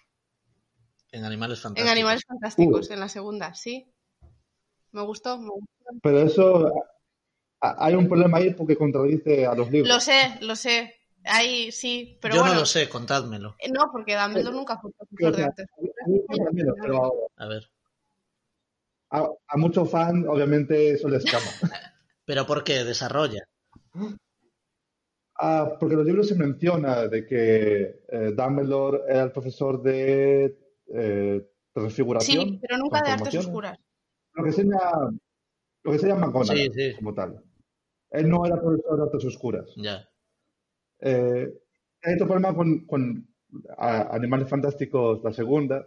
En 1.13 1.25
Animales 1.25 1.61
Fantásticos. 1.61 1.87
en 1.87 1.93
Animales 1.93 2.23
Fantásticos, 2.27 2.89
Uh. 2.89 2.93
en 2.95 3.01
la 3.01 3.09
segunda, 3.09 3.55
sí. 3.55 3.93
Me 4.93 5.03
gustó, 5.03 5.39
me 5.39 5.51
gustó. 5.51 5.67
Pero 6.03 6.21
eso, 6.23 6.73
hay 7.61 7.95
un 7.95 8.09
problema 8.09 8.39
ahí 8.39 8.55
porque 8.55 8.77
contradice 8.77 9.47
a 9.47 9.55
los 9.55 9.71
libros. 9.71 9.93
Lo 9.93 10.01
sé, 10.01 10.39
lo 10.41 10.55
sé. 10.57 10.95
Ahí 11.25 11.73
sí, 11.73 12.17
pero 12.23 12.35
Yo 12.37 12.41
bueno. 12.41 12.55
no 12.55 12.61
lo 12.61 12.67
sé, 12.67 12.89
contádmelo. 12.89 13.57
eh, 13.59 13.71
No, 13.71 13.91
porque 13.93 14.17
Dumbledore 14.17 14.57
nunca 14.57 14.79
fue 14.79 14.93
profesor 14.93 15.33
O 15.35 15.37
de 15.37 15.45
artes 15.45 15.67
pero 16.81 17.13
A 17.37 17.47
ver. 17.49 17.69
a, 19.11 19.29
a 19.49 19.57
muchos 19.57 19.91
fans, 19.91 20.27
obviamente, 20.29 20.93
eso 20.93 21.09
les 21.09 21.25
escapa. 21.25 21.45
¿Pero 22.25 22.47
por 22.47 22.63
qué? 22.65 22.85
Desarrolla. 22.85 23.43
Ah, 25.41 25.77
porque 25.79 25.95
en 25.95 25.99
los 25.99 26.07
libros 26.07 26.29
se 26.29 26.35
menciona 26.35 27.07
de 27.07 27.25
que 27.27 28.03
eh, 28.09 28.33
Dumbledore 28.37 29.01
era 29.09 29.25
el 29.25 29.33
profesor 29.33 29.83
de 29.83 30.59
eh, 30.93 31.47
transfiguración. 31.73 32.45
Sí, 32.49 32.59
pero 32.61 32.77
nunca 32.79 33.03
de 33.03 33.11
artes 33.11 33.35
oscuras. 33.37 33.79
Lo 34.35 34.43
que 34.43 34.51
enseña, 34.51 34.79
lo 35.83 35.91
que 35.91 35.97
enseña 35.97 36.15
McGonagall, 36.17 36.57
Sí, 36.57 36.71
sí. 36.75 36.95
como 36.97 37.15
tal. 37.15 37.43
Él 38.11 38.29
no 38.29 38.45
era 38.47 38.61
profesor 38.61 38.97
de 38.97 39.03
artes 39.05 39.25
oscuras. 39.25 39.71
Ya. 39.77 40.09
Eh, 41.01 41.53
hay 42.03 42.15
otro 42.15 42.27
problema 42.27 42.55
con, 42.55 42.87
con 42.87 43.29
a- 43.77 44.15
Animales 44.15 44.49
Fantásticos, 44.49 45.23
la 45.23 45.33
segunda, 45.33 45.87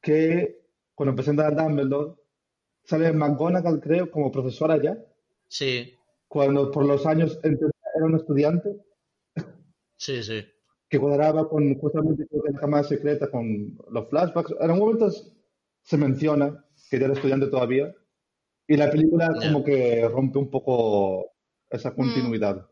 que 0.00 0.60
cuando 0.94 1.14
presentan 1.14 1.58
a 1.58 1.62
Dumbledore, 1.62 2.14
sale 2.84 3.12
McGonagall, 3.12 3.80
creo, 3.80 4.10
como 4.10 4.30
profesora 4.32 4.80
ya. 4.82 4.96
Sí. 5.48 5.94
Cuando 6.26 6.70
por 6.70 6.84
los 6.86 7.06
años 7.06 7.38
era 7.42 8.04
un 8.04 8.16
estudiante. 8.16 8.76
Sí, 9.96 10.22
sí. 10.22 10.44
Que 10.88 10.98
cuadraba 10.98 11.48
con 11.48 11.74
justamente 11.78 12.26
con 12.28 12.40
la 12.52 12.58
cámara 12.58 12.84
secreta, 12.84 13.30
con 13.30 13.76
los 13.90 14.08
flashbacks. 14.08 14.52
En 14.60 14.70
algún 14.70 14.78
momento 14.80 15.10
se 15.82 15.96
menciona 15.96 16.64
que 16.90 16.98
ya 16.98 17.06
era 17.06 17.14
estudiante 17.14 17.46
todavía. 17.48 17.94
Y 18.68 18.76
la 18.76 18.90
película 18.90 19.30
como 19.42 19.64
que 19.64 20.06
rompe 20.08 20.38
un 20.38 20.50
poco 20.50 21.32
esa 21.70 21.90
mm. 21.90 21.96
continuidad. 21.96 22.68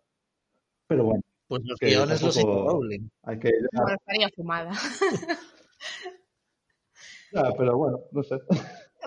Pero 0.86 1.04
bueno. 1.04 1.22
Pues 1.48 1.62
los 1.64 1.78
guiones 1.78 2.22
los 2.22 2.42
Rowling. 2.42 3.08
Hay 3.22 3.38
que... 3.38 3.50
Bueno, 3.72 3.96
estaría 3.96 4.28
fumada. 4.34 4.72
ya, 7.32 7.52
pero 7.56 7.78
bueno, 7.78 8.00
no 8.10 8.22
sé. 8.22 8.36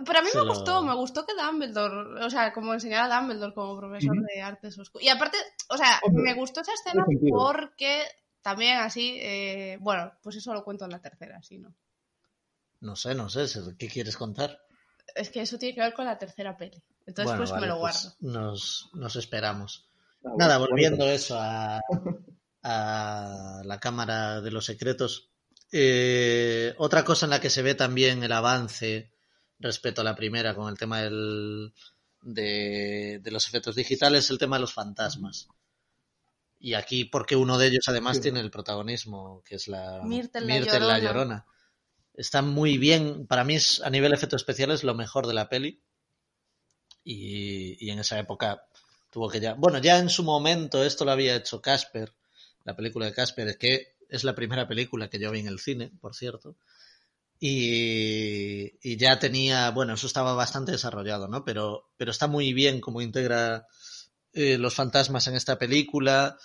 Pero 0.05 0.19
a 0.19 0.21
mí 0.21 0.29
me 0.33 0.47
gustó, 0.47 0.81
me 0.81 0.95
gustó 0.95 1.25
que 1.25 1.33
Dumbledore, 1.33 2.25
o 2.25 2.29
sea, 2.29 2.53
como 2.53 2.73
enseñar 2.73 3.11
a 3.11 3.19
Dumbledore 3.19 3.53
como 3.53 3.77
profesor 3.77 4.15
de 4.21 4.41
artes 4.41 4.79
oscuras. 4.79 5.05
Y 5.05 5.09
aparte, 5.09 5.37
o 5.69 5.77
sea, 5.77 5.99
me 6.11 6.33
gustó 6.33 6.61
esa 6.61 6.73
escena 6.73 7.05
porque 7.29 8.03
también 8.41 8.77
así, 8.77 9.17
eh, 9.19 9.77
bueno, 9.81 10.13
pues 10.23 10.37
eso 10.37 10.53
lo 10.53 10.63
cuento 10.63 10.85
en 10.85 10.91
la 10.91 11.01
tercera, 11.01 11.41
sí, 11.43 11.59
¿no? 11.59 11.75
No 12.79 12.95
sé, 12.95 13.13
no 13.13 13.29
sé, 13.29 13.47
¿qué 13.77 13.89
quieres 13.89 14.15
contar? 14.15 14.57
Es 15.15 15.29
que 15.29 15.41
eso 15.41 15.57
tiene 15.57 15.75
que 15.75 15.81
ver 15.81 15.93
con 15.93 16.05
la 16.05 16.17
tercera 16.17 16.57
peli. 16.57 16.81
Entonces, 17.05 17.35
pues 17.37 17.51
me 17.53 17.67
lo 17.67 17.79
pues 17.79 18.15
guardo. 18.19 18.41
nos, 18.41 18.89
nos 18.93 19.15
esperamos. 19.15 19.89
Nada, 20.37 20.57
volviendo 20.57 21.05
eso 21.09 21.37
a, 21.39 21.79
a 22.63 23.61
la 23.63 23.79
Cámara 23.79 24.41
de 24.41 24.51
los 24.51 24.65
Secretos. 24.65 25.31
Eh, 25.71 26.73
otra 26.77 27.03
cosa 27.03 27.25
en 27.25 27.31
la 27.31 27.39
que 27.39 27.49
se 27.49 27.61
ve 27.61 27.75
también 27.75 28.23
el 28.23 28.31
avance 28.31 29.11
respecto 29.59 30.01
a 30.01 30.03
la 30.03 30.15
primera 30.15 30.55
con 30.55 30.69
el 30.69 30.77
tema 30.77 31.01
del, 31.01 31.73
de, 32.21 33.21
los 33.25 33.47
efectos 33.47 33.75
digitales 33.75 34.25
es 34.25 34.29
el 34.31 34.37
tema 34.37 34.57
de 34.57 34.61
los 34.61 34.73
fantasmas. 34.73 35.47
Y 36.59 36.73
aquí, 36.73 37.05
porque 37.05 37.35
uno 37.35 37.57
de 37.57 37.67
ellos 37.67 37.87
además 37.87 38.19
tiene 38.19 38.41
el 38.41 38.51
protagonismo, 38.51 39.41
que 39.45 39.55
es 39.55 39.67
la 39.67 40.01
Myrtle, 40.03 40.79
la, 40.79 40.99
Llorona. 40.99 41.45
Está 42.19 42.41
muy 42.41 42.77
bien, 42.77 43.27
para 43.27 43.45
mí 43.45 43.55
es, 43.55 43.81
a 43.81 43.89
nivel 43.89 44.13
efectos 44.13 44.41
especiales 44.41 44.83
lo 44.83 44.93
mejor 44.93 45.25
de 45.25 45.33
la 45.33 45.47
peli. 45.47 45.81
Y, 47.01 47.77
y 47.79 47.91
en 47.91 47.99
esa 47.99 48.19
época 48.19 48.65
tuvo 49.09 49.29
que 49.29 49.39
ya. 49.39 49.53
Bueno, 49.53 49.79
ya 49.79 49.99
en 49.99 50.09
su 50.09 50.23
momento 50.23 50.83
esto 50.83 51.05
lo 51.05 51.11
había 51.11 51.37
hecho 51.37 51.61
Casper, 51.61 52.13
la 52.65 52.75
película 52.75 53.05
de 53.05 53.13
Casper, 53.13 53.57
que 53.57 53.95
es 54.09 54.25
la 54.25 54.35
primera 54.35 54.67
película 54.67 55.09
que 55.09 55.17
yo 55.17 55.31
vi 55.31 55.39
en 55.39 55.47
el 55.47 55.59
cine, 55.59 55.93
por 56.01 56.13
cierto. 56.13 56.57
Y, 57.39 58.73
y, 58.81 58.97
ya 58.97 59.17
tenía, 59.17 59.71
bueno, 59.71 59.93
eso 59.93 60.05
estaba 60.05 60.33
bastante 60.33 60.73
desarrollado, 60.73 61.29
¿no? 61.29 61.45
Pero, 61.45 61.89
pero 61.95 62.11
está 62.11 62.27
muy 62.27 62.51
bien 62.51 62.81
cómo 62.81 63.01
integra 63.01 63.65
eh, 64.33 64.57
los 64.57 64.75
fantasmas 64.75 65.25
en 65.27 65.35
esta 65.35 65.57
película. 65.57 66.37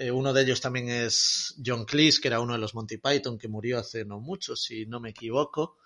Eh, 0.00 0.10
uno 0.10 0.32
de 0.32 0.40
ellos 0.40 0.62
también 0.62 0.88
es 0.88 1.54
John 1.62 1.84
Cleese, 1.84 2.22
que 2.22 2.28
era 2.28 2.40
uno 2.40 2.54
de 2.54 2.58
los 2.58 2.74
Monty 2.74 2.96
Python, 2.96 3.36
que 3.36 3.48
murió 3.48 3.78
hace 3.78 4.06
no 4.06 4.18
mucho, 4.18 4.56
si 4.56 4.86
no 4.86 4.98
me 4.98 5.10
equivoco. 5.10 5.76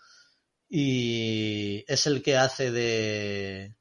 Y 0.68 1.84
es 1.88 2.06
el 2.06 2.22
que 2.22 2.36
hace 2.36 2.70
de, 2.70 3.74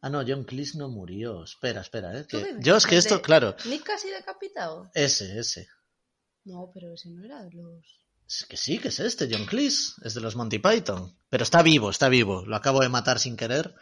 Ah, 0.00 0.08
no, 0.08 0.24
John 0.26 0.44
Cleese 0.44 0.78
no 0.78 0.88
murió. 0.88 1.44
Espera, 1.44 1.82
espera, 1.82 2.18
¿eh? 2.18 2.26
Yo 2.60 2.76
es 2.76 2.86
que 2.86 2.96
esto, 2.96 3.20
claro. 3.20 3.56
¿Nick 3.66 3.82
casi 3.82 4.08
decapitado? 4.08 4.90
Ese, 4.94 5.38
ese. 5.38 5.68
No, 6.44 6.70
pero 6.72 6.94
ese 6.94 7.10
no 7.10 7.22
era 7.22 7.42
de 7.42 7.50
los. 7.50 7.84
Es 8.26 8.46
que 8.48 8.56
sí, 8.56 8.78
que 8.78 8.88
es 8.88 9.00
este, 9.00 9.28
John 9.30 9.44
Cleese. 9.44 9.92
Es 10.02 10.14
de 10.14 10.22
los 10.22 10.34
Monty 10.34 10.60
Python. 10.60 11.18
Pero 11.28 11.42
está 11.42 11.62
vivo, 11.62 11.90
está 11.90 12.08
vivo. 12.08 12.46
Lo 12.46 12.56
acabo 12.56 12.80
de 12.80 12.88
matar 12.88 13.18
sin 13.18 13.36
querer. 13.36 13.74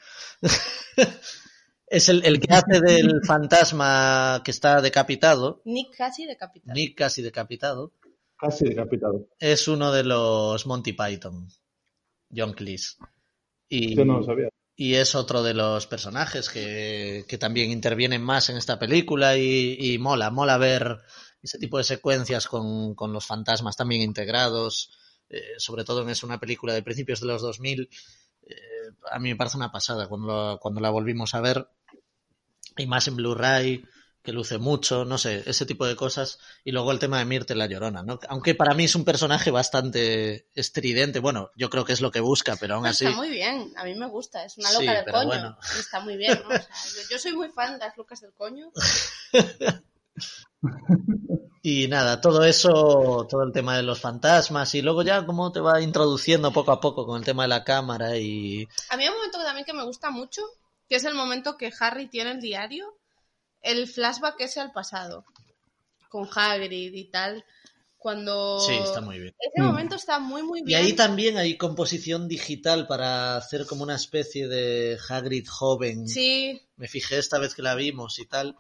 es 1.86 2.08
el, 2.08 2.24
el, 2.24 2.40
que 2.40 2.52
hace 2.52 2.80
del 2.80 3.20
fantasma 3.24 4.42
que 4.44 4.50
está 4.50 4.80
decapitado. 4.80 5.62
Nick 5.64 5.96
casi 5.96 6.26
decapitado. 6.26 6.74
Nick 6.74 6.96
casi 6.96 7.22
decapitado. 7.22 7.92
Casi 8.36 8.66
decapitado. 8.66 9.28
Es 9.38 9.68
uno 9.68 9.92
de 9.92 10.04
los 10.04 10.66
Monty 10.66 10.92
Python. 10.92 11.48
John 12.34 12.52
Cleese. 12.52 12.96
Y... 13.68 13.94
Yo 13.94 14.04
no 14.04 14.18
lo 14.18 14.24
sabía 14.24 14.48
y 14.76 14.94
es 14.94 15.14
otro 15.14 15.42
de 15.42 15.54
los 15.54 15.86
personajes 15.86 16.48
que, 16.48 17.24
que 17.28 17.38
también 17.38 17.70
intervienen 17.70 18.22
más 18.22 18.48
en 18.48 18.56
esta 18.56 18.78
película 18.78 19.36
y, 19.36 19.76
y, 19.78 19.98
mola, 19.98 20.30
mola 20.30 20.58
ver 20.58 20.98
ese 21.42 21.58
tipo 21.58 21.78
de 21.78 21.84
secuencias 21.84 22.48
con, 22.48 22.94
con 22.94 23.12
los 23.12 23.26
fantasmas 23.26 23.76
también 23.76 24.02
integrados, 24.02 24.90
eh, 25.28 25.54
sobre 25.58 25.84
todo 25.84 26.02
en 26.02 26.10
es 26.10 26.24
una 26.24 26.40
película 26.40 26.72
de 26.72 26.82
principios 26.82 27.20
de 27.20 27.26
los 27.28 27.42
2000, 27.42 27.88
eh, 28.42 28.56
a 29.10 29.18
mí 29.18 29.30
me 29.30 29.36
parece 29.36 29.56
una 29.56 29.72
pasada 29.72 30.08
cuando, 30.08 30.58
cuando 30.60 30.80
la 30.80 30.90
volvimos 30.90 31.34
a 31.34 31.40
ver 31.40 31.68
y 32.76 32.86
más 32.86 33.08
en 33.08 33.16
Blu-ray 33.16 33.84
que 34.24 34.32
luce 34.32 34.56
mucho, 34.56 35.04
no 35.04 35.18
sé, 35.18 35.42
ese 35.44 35.66
tipo 35.66 35.86
de 35.86 35.96
cosas. 35.96 36.38
Y 36.64 36.72
luego 36.72 36.90
el 36.92 36.98
tema 36.98 37.18
de 37.18 37.26
Mirte 37.26 37.54
la 37.54 37.66
Llorona, 37.66 38.02
¿no? 38.02 38.18
Aunque 38.28 38.54
para 38.54 38.72
mí 38.72 38.84
es 38.84 38.94
un 38.94 39.04
personaje 39.04 39.50
bastante 39.50 40.48
estridente, 40.54 41.18
bueno, 41.18 41.50
yo 41.56 41.68
creo 41.68 41.84
que 41.84 41.92
es 41.92 42.00
lo 42.00 42.10
que 42.10 42.20
busca, 42.20 42.56
pero 42.56 42.76
aún 42.76 42.86
así... 42.86 43.04
Está 43.04 43.18
muy 43.18 43.28
bien, 43.28 43.74
a 43.76 43.84
mí 43.84 43.94
me 43.94 44.06
gusta, 44.06 44.42
es 44.46 44.56
una 44.56 44.72
loca 44.72 44.94
del 44.94 45.12
coño. 45.12 45.58
Está 45.78 46.00
muy 46.00 46.16
bien, 46.16 46.40
¿no? 46.42 46.56
yo, 47.10 47.18
soy 47.18 47.34
muy 47.34 47.50
fan 47.50 47.74
de 47.74 47.80
las 47.80 47.98
locas 47.98 48.22
del 48.22 48.32
coño. 48.32 48.72
y 51.62 51.88
nada, 51.88 52.20
todo 52.20 52.44
eso, 52.44 53.26
todo 53.28 53.42
el 53.42 53.52
tema 53.52 53.76
de 53.76 53.82
los 53.82 54.00
fantasmas 54.00 54.74
y 54.74 54.82
luego 54.82 55.02
ya 55.02 55.24
cómo 55.26 55.52
te 55.52 55.60
va 55.60 55.80
introduciendo 55.80 56.52
poco 56.52 56.72
a 56.72 56.80
poco 56.80 57.06
con 57.06 57.18
el 57.18 57.24
tema 57.24 57.44
de 57.44 57.48
la 57.48 57.64
cámara 57.64 58.16
y... 58.16 58.68
A 58.90 58.96
mí 58.96 59.04
hay 59.04 59.08
un 59.08 59.16
momento 59.16 59.38
también 59.42 59.64
que 59.64 59.72
me 59.72 59.84
gusta 59.84 60.10
mucho, 60.10 60.42
que 60.88 60.96
es 60.96 61.04
el 61.04 61.14
momento 61.14 61.56
que 61.56 61.72
Harry 61.80 62.08
tiene 62.08 62.32
el 62.32 62.40
diario 62.40 62.94
el 63.64 63.88
flashback 63.88 64.40
ese 64.40 64.60
al 64.60 64.72
pasado, 64.72 65.24
con 66.08 66.28
Hagrid 66.32 66.92
y 66.94 67.10
tal, 67.10 67.44
cuando... 67.96 68.60
Sí, 68.60 68.74
está 68.74 69.00
muy 69.00 69.18
bien. 69.18 69.34
Ese 69.40 69.62
momento 69.62 69.96
está 69.96 70.18
muy, 70.18 70.42
muy 70.42 70.62
bien. 70.62 70.78
Y 70.78 70.82
ahí 70.84 70.92
también 70.92 71.38
hay 71.38 71.56
composición 71.56 72.28
digital 72.28 72.86
para 72.86 73.36
hacer 73.36 73.66
como 73.66 73.82
una 73.82 73.96
especie 73.96 74.46
de 74.46 74.98
Hagrid 75.08 75.48
joven. 75.48 76.06
Sí. 76.06 76.60
Me 76.76 76.88
fijé 76.88 77.18
esta 77.18 77.38
vez 77.38 77.54
que 77.54 77.62
la 77.62 77.74
vimos 77.74 78.18
y 78.18 78.26
tal. 78.26 78.56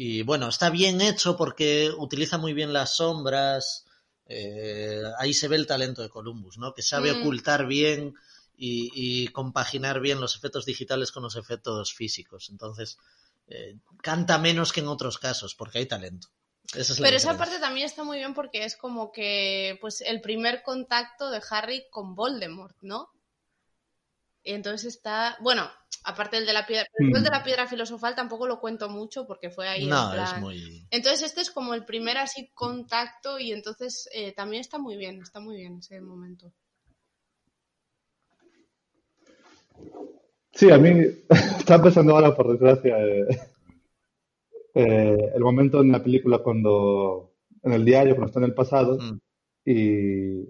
Y 0.00 0.22
bueno, 0.22 0.48
está 0.48 0.70
bien 0.70 1.00
hecho 1.00 1.36
porque 1.36 1.90
utiliza 1.90 2.38
muy 2.38 2.52
bien 2.52 2.72
las 2.72 2.94
sombras. 2.94 3.84
Eh, 4.26 5.02
ahí 5.18 5.34
se 5.34 5.48
ve 5.48 5.56
el 5.56 5.66
talento 5.66 6.02
de 6.02 6.08
Columbus, 6.08 6.56
¿no? 6.56 6.72
Que 6.72 6.82
sabe 6.82 7.12
mm. 7.12 7.20
ocultar 7.20 7.66
bien 7.66 8.14
y, 8.56 8.92
y, 8.94 9.26
compaginar 9.26 9.98
bien 9.98 10.20
los 10.20 10.36
efectos 10.36 10.64
digitales 10.64 11.10
con 11.10 11.24
los 11.24 11.34
efectos 11.34 11.92
físicos. 11.94 12.48
Entonces, 12.48 12.96
eh, 13.48 13.74
canta 14.00 14.38
menos 14.38 14.72
que 14.72 14.78
en 14.78 14.86
otros 14.86 15.18
casos, 15.18 15.56
porque 15.56 15.78
hay 15.78 15.86
talento. 15.86 16.28
Pero 17.00 17.16
esa 17.16 17.36
parte 17.36 17.58
también 17.58 17.86
está 17.86 18.04
muy 18.04 18.18
bien 18.18 18.34
porque 18.34 18.64
es 18.64 18.76
como 18.76 19.10
que 19.10 19.78
pues 19.80 20.00
el 20.02 20.20
primer 20.20 20.62
contacto 20.62 21.28
de 21.28 21.42
Harry 21.50 21.86
con 21.90 22.14
Voldemort, 22.14 22.76
¿no? 22.82 23.10
Y 24.42 24.52
entonces 24.52 24.94
está, 24.94 25.36
bueno, 25.40 25.68
aparte 26.04 26.36
del 26.36 26.46
de 26.46 26.52
la 26.52 26.66
piedra, 26.66 26.86
el 26.98 27.22
de 27.22 27.30
la 27.30 27.42
piedra 27.42 27.66
filosofal 27.66 28.14
tampoco 28.14 28.46
lo 28.46 28.60
cuento 28.60 28.88
mucho 28.88 29.26
porque 29.26 29.50
fue 29.50 29.68
ahí. 29.68 29.86
No, 29.86 30.14
es 30.14 30.40
muy. 30.40 30.86
Entonces 30.90 31.22
este 31.22 31.40
es 31.40 31.50
como 31.50 31.74
el 31.74 31.84
primer 31.84 32.18
así 32.18 32.50
contacto 32.54 33.38
y 33.38 33.52
entonces 33.52 34.08
eh, 34.12 34.32
también 34.32 34.60
está 34.60 34.78
muy 34.78 34.96
bien, 34.96 35.20
está 35.20 35.40
muy 35.40 35.56
bien 35.56 35.78
ese 35.78 36.00
momento. 36.00 36.52
Sí, 40.52 40.70
a 40.70 40.78
mí 40.78 40.90
está 41.58 41.76
empezando 41.76 42.14
ahora, 42.14 42.34
por 42.34 42.50
desgracia, 42.50 42.98
eh, 42.98 43.26
eh, 44.74 45.32
el 45.34 45.40
momento 45.40 45.80
en 45.80 45.92
la 45.92 46.02
película 46.02 46.38
cuando, 46.38 47.34
en 47.62 47.72
el 47.72 47.84
diario, 47.84 48.14
cuando 48.14 48.26
está 48.28 48.40
en 48.40 48.46
el 48.46 48.54
pasado, 48.54 48.98
mm. 48.98 49.20
y 49.66 50.44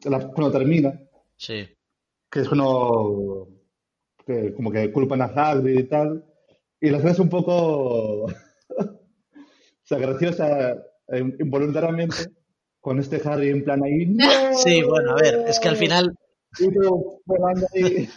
cuando 0.00 0.52
termina, 0.52 0.98
sí. 1.36 1.68
Que 2.32 2.40
es 2.40 2.48
cuando 2.48 3.46
que, 4.26 4.54
como 4.54 4.72
que 4.72 4.90
culpan 4.90 5.20
a 5.20 5.26
Hagrid 5.26 5.78
y 5.78 5.84
tal, 5.84 6.24
y 6.80 6.88
la 6.88 6.96
escena 6.96 7.12
es 7.12 7.18
un 7.18 7.28
poco, 7.28 8.24
o 8.24 8.30
sea, 9.82 9.98
graciosa 9.98 10.72
eh, 11.08 11.36
involuntariamente, 11.38 12.16
con 12.80 12.98
este 12.98 13.20
Harry 13.24 13.50
en 13.50 13.62
plan 13.62 13.84
ahí, 13.84 14.16
Sí, 14.56 14.82
bueno, 14.82 15.12
a 15.12 15.20
ver, 15.20 15.44
es 15.46 15.60
que 15.60 15.68
al 15.68 15.76
final... 15.76 16.16
ahí 17.74 18.08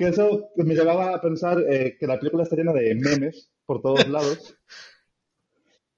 que 0.00 0.08
eso 0.08 0.48
me 0.56 0.74
llevaba 0.74 1.14
a 1.14 1.20
pensar 1.20 1.60
eh, 1.68 1.98
que 2.00 2.06
la 2.06 2.18
película 2.18 2.44
está 2.44 2.56
llena 2.56 2.72
de 2.72 2.94
memes 2.94 3.50
por 3.66 3.82
todos 3.82 4.08
lados. 4.08 4.56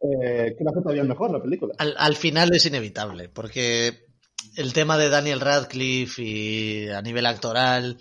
Eh, 0.05 0.57
que 0.59 0.65
la 0.65 0.73
hace 0.73 0.81
todavía 0.81 1.05
mejor 1.05 1.31
la 1.31 1.41
película. 1.41 1.77
Al, 1.79 2.17
final 2.17 2.53
es 2.53 2.67
inevitable, 2.67 3.29
porque 3.29 4.12
el 4.57 4.73
tema 4.73 4.99
de 4.99 5.09
Daniel 5.09 5.41
Radcliffe 5.41 6.23
y 6.23 6.89
a 6.89 7.03
nivel 7.03 7.27
actoral, 7.27 7.99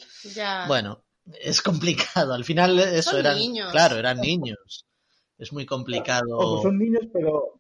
bueno, 0.68 1.04
es 1.40 1.62
complicado. 1.62 2.34
Al 2.34 2.44
final 2.46 2.80
eso 2.80 3.18
eran, 3.18 3.38
niños. 3.38 3.72
claro, 3.72 3.98
eran 3.98 4.20
niños. 4.20 4.86
Es 5.38 5.52
muy 5.54 5.66
complicado. 5.66 6.62
son 6.62 6.78
niños, 6.78 7.04
pero 7.12 7.60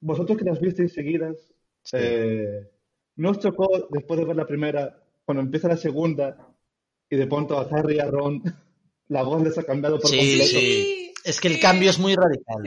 vosotros 0.00 0.38
que 0.38 0.44
las 0.44 0.60
visteis 0.60 0.92
seguidas, 0.92 1.36
eh, 1.92 2.70
¿No 3.16 3.30
os 3.30 3.38
chocó 3.38 3.68
después 3.90 4.18
de 4.18 4.26
ver 4.26 4.34
la 4.36 4.46
primera, 4.46 5.02
cuando 5.24 5.42
empieza 5.42 5.68
la 5.68 5.76
segunda, 5.76 6.36
y 7.08 7.16
de 7.16 7.26
pronto 7.26 7.58
a 7.58 7.68
Harry 7.70 7.96
y 7.96 8.00
a 8.00 8.06
Ron, 8.06 8.42
la 9.08 9.22
voz 9.22 9.42
les 9.42 9.56
ha 9.58 9.62
cambiado 9.62 10.00
por 10.00 10.10
Sí, 10.10 10.16
completo? 10.16 10.44
sí. 10.46 11.12
Es 11.24 11.40
que 11.40 11.48
el 11.48 11.54
sí. 11.54 11.60
cambio 11.60 11.90
es 11.90 11.98
muy 11.98 12.14
radical. 12.16 12.62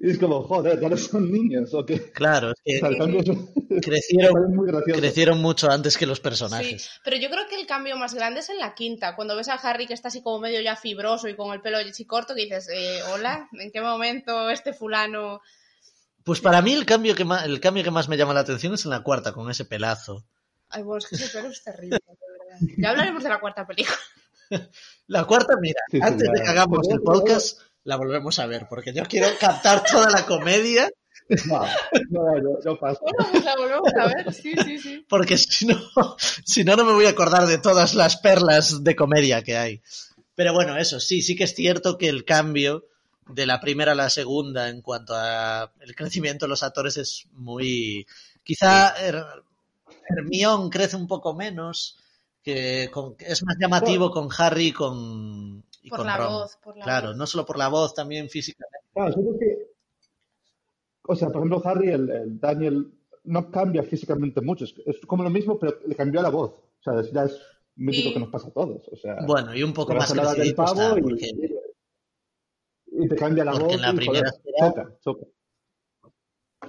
Y, 0.00 0.10
es 0.10 0.18
como, 0.18 0.42
joder, 0.42 0.80
ya 0.80 0.88
no 0.88 0.96
son 0.96 1.30
niños, 1.30 1.72
o 1.74 1.84
qué. 1.84 2.10
Claro, 2.12 2.52
es 2.64 2.82
O 2.82 2.86
sea, 2.86 2.88
el 2.88 2.94
que 2.94 2.98
cambio 3.00 3.20
es, 3.20 3.80
crecieron, 3.84 4.66
crecieron 4.96 5.42
mucho 5.42 5.70
antes 5.70 5.96
que 5.96 6.06
los 6.06 6.18
Sí, 6.18 6.22
personajes. 6.22 6.90
pero 7.04 7.16
yo 7.16 7.28
creo 7.30 7.46
que 7.48 7.60
el 7.60 7.66
cambio 7.66 7.96
más 7.96 8.14
grande 8.14 8.40
es 8.40 8.48
en 8.50 8.58
la 8.58 8.74
quinta, 8.74 9.16
cuando 9.16 9.36
ves 9.36 9.48
a 9.48 9.54
Harry 9.54 9.86
que 9.86 9.94
está 9.94 10.08
así 10.08 10.22
como 10.22 10.40
medio 10.40 10.60
ya 10.60 10.76
fibroso 10.76 11.28
y 11.28 11.36
con 11.36 11.52
el 11.52 11.60
pelo 11.60 11.78
así 11.78 12.04
corto, 12.04 12.34
que 12.34 12.42
dices, 12.42 12.68
eh, 12.72 13.00
hola, 13.12 13.48
¿en 13.52 13.70
qué 13.72 13.80
momento 13.80 14.50
este 14.50 14.72
fulano? 14.72 15.40
Pues 16.24 16.40
para 16.40 16.62
mí 16.62 16.72
el 16.74 16.84
cambio 16.86 17.14
que 17.14 17.24
más, 17.24 17.44
el 17.46 17.60
cambio 17.60 17.82
que 17.82 17.90
más 17.90 18.08
me 18.08 18.16
llama 18.16 18.34
la 18.34 18.40
atención 18.40 18.74
es 18.74 18.84
en 18.84 18.90
la 18.90 19.02
cuarta, 19.02 19.32
con 19.32 19.50
ese 19.50 19.64
pelazo. 19.64 20.24
Ay, 20.68 20.82
bueno, 20.82 20.98
es 20.98 21.06
que 21.08 21.16
ese 21.16 21.28
pelo 21.36 21.48
es 21.50 21.64
terrible, 21.64 21.98
de 22.06 22.14
verdad. 22.38 22.74
Ya 22.78 22.90
hablaremos 22.90 23.22
de 23.22 23.28
la 23.28 23.40
cuarta 23.40 23.66
película. 23.66 23.96
La 25.06 25.24
cuarta, 25.24 25.54
mira, 25.60 25.80
Sí, 25.90 25.98
antes 26.02 26.28
de 26.28 26.42
que 26.42 26.48
hagamos 26.48 26.88
el 26.88 27.00
podcast, 27.02 27.60
la 27.84 27.96
volvemos 27.96 28.38
a 28.38 28.46
ver, 28.46 28.66
porque 28.68 28.92
yo 28.92 29.04
quiero 29.04 29.28
captar 29.38 29.84
toda 29.84 30.10
la 30.10 30.26
comedia, 30.26 30.90
No, 32.10 32.34
no, 32.64 32.76
paso. 32.78 33.00
Bueno, 33.02 33.30
pues 33.30 33.44
la 33.44 33.56
volvemos 33.56 33.94
a 33.94 34.06
ver, 34.06 34.32
sí, 34.34 34.52
sí, 34.64 34.78
sí. 34.78 35.06
porque 35.08 35.36
si 35.38 35.66
no, 35.66 35.76
si 36.44 36.64
no, 36.64 36.76
no 36.76 36.84
me 36.84 36.92
voy 36.92 37.06
a 37.06 37.10
acordar 37.10 37.46
de 37.46 37.58
todas 37.58 37.94
las 37.94 38.16
perlas 38.16 38.82
de 38.82 38.96
comedia 38.96 39.42
que 39.42 39.56
hay. 39.56 39.80
Pero 40.34 40.52
bueno, 40.52 40.76
eso 40.76 40.98
sí, 41.00 41.22
sí 41.22 41.36
que 41.36 41.44
es 41.44 41.54
cierto 41.54 41.98
que 41.98 42.08
el 42.08 42.24
cambio 42.24 42.86
de 43.28 43.46
la 43.46 43.60
primera 43.60 43.92
a 43.92 43.94
la 43.94 44.10
segunda 44.10 44.68
en 44.68 44.82
cuanto 44.82 45.14
a 45.14 45.72
el 45.80 45.94
crecimiento 45.94 46.46
de 46.46 46.50
los 46.50 46.62
actores 46.64 46.96
es 46.96 47.26
muy... 47.32 48.06
Quizá 48.42 48.94
Her- 48.96 49.44
Hermione 50.08 50.70
crece 50.70 50.96
un 50.96 51.06
poco 51.06 51.34
menos, 51.34 51.98
que 52.42 52.88
con- 52.92 53.16
es 53.18 53.42
más 53.44 53.56
llamativo 53.60 54.10
con 54.10 54.28
Harry 54.38 54.68
y 54.68 54.72
con, 54.72 55.64
y 55.82 55.88
Por 55.90 55.98
con 55.98 56.06
la 56.06 56.16
Ron. 56.16 56.32
voz, 56.32 56.56
por 56.62 56.76
la 56.76 56.84
Claro, 56.84 57.08
voz. 57.08 57.16
no 57.16 57.26
solo 57.26 57.44
por 57.46 57.58
la 57.58 57.68
voz, 57.68 57.94
también 57.94 58.28
físicamente. 58.28 58.86
Claro, 58.92 59.10
yo 59.16 59.22
creo 59.22 59.38
que. 59.38 59.70
O 61.08 61.16
sea, 61.16 61.28
por 61.28 61.36
ejemplo, 61.38 61.62
Harry, 61.64 61.88
el, 61.90 62.08
el 62.10 62.38
Daniel, 62.40 62.92
no 63.24 63.50
cambia 63.50 63.82
físicamente 63.82 64.40
mucho. 64.40 64.64
Es, 64.64 64.74
es 64.86 65.00
como 65.06 65.22
lo 65.24 65.30
mismo, 65.30 65.58
pero 65.58 65.78
le 65.86 65.94
cambió 65.94 66.22
la 66.22 66.28
voz. 66.30 66.50
O 66.52 66.82
sea, 66.82 67.00
es- 67.00 67.12
ya 67.12 67.24
es 67.24 67.38
mítico 67.76 68.08
Sí. 68.08 68.14
que 68.14 68.20
nos 68.20 68.28
pasa 68.30 68.48
a 68.48 68.52
todos. 68.52 68.86
O 68.90 68.96
sea, 68.96 69.16
Bueno, 69.26 69.54
y 69.54 69.62
un 69.62 69.72
poco 69.72 69.94
más 69.94 70.12
del 70.12 70.54
pavo 70.54 70.72
está, 70.72 70.98
y, 70.98 71.02
porque 71.02 71.30
y 72.92 73.08
te 73.08 73.16
cambia 73.16 73.44
la 73.44 73.52
porque 73.52 73.64
voz. 73.66 73.74
en 73.74 73.80
la 73.82 73.90
y, 73.92 73.96
primera 73.96 74.30
joder, 74.30 74.54
era- 74.56 74.68
choca, 74.68 74.96
choca. 75.00 75.26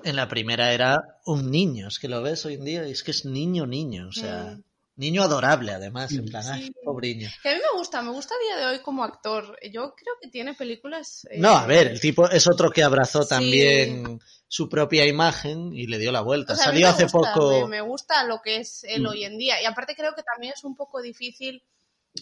en 0.04 0.16
la 0.16 0.28
primera 0.28 0.74
era 0.74 1.20
un 1.26 1.52
niño, 1.52 1.88
es 1.90 2.00
que 2.00 2.08
lo 2.08 2.22
ves 2.22 2.46
hoy 2.46 2.54
en 2.56 2.64
día 2.64 2.88
y 2.88 2.92
es 2.92 3.04
que 3.04 3.12
es 3.12 3.26
niño, 3.26 3.66
niño, 3.68 4.08
o 4.08 4.12
sea, 4.14 4.56
Mm. 4.58 4.64
Niño 5.02 5.24
adorable 5.24 5.74
además, 5.74 6.12
en 6.14 6.24
plan, 6.26 6.44
Sí. 6.44 6.50
ay, 6.54 6.72
pobriño. 6.84 7.30
Que 7.44 7.50
a 7.50 7.54
mí 7.56 7.60
me 7.60 7.78
gusta, 7.78 8.02
me 8.02 8.12
gusta 8.12 8.34
a 8.36 8.40
día 8.46 8.58
de 8.66 8.66
hoy 8.74 8.80
como 8.82 9.04
actor. 9.04 9.58
Yo 9.70 9.94
creo 9.96 10.14
que 10.22 10.30
tiene 10.30 10.54
películas... 10.54 11.28
eh, 11.30 11.40
No, 11.40 11.50
a 11.50 11.66
ver, 11.66 11.88
el 11.88 12.00
tipo 12.00 12.30
es 12.30 12.48
otro 12.48 12.70
que 12.72 12.84
abrazó 12.84 13.24
Sí. 13.24 13.30
también 13.30 14.22
su 14.48 14.70
propia 14.70 15.06
imagen 15.06 15.74
y 15.74 15.88
le 15.88 15.98
dio 15.98 16.12
la 16.12 16.22
vuelta. 16.22 16.54
O 16.54 16.56
sea, 16.56 16.66
Salió 16.66 16.88
me 16.88 16.94
hace 16.94 17.04
gusta, 17.04 17.34
poco, 17.34 17.68
Me, 17.68 17.78
me 17.78 17.82
gusta 17.82 18.24
lo 18.26 18.42
que 18.42 18.58
es 18.58 18.84
él 18.86 19.04
Mm. 19.04 19.08
hoy 19.08 19.24
en 19.26 19.38
día. 19.38 19.62
Y 19.62 19.66
aparte 19.66 19.96
creo 19.96 20.14
que 20.16 20.24
también 20.24 20.54
es 20.56 20.64
un 20.64 20.76
poco 20.76 21.02
difícil 21.02 21.64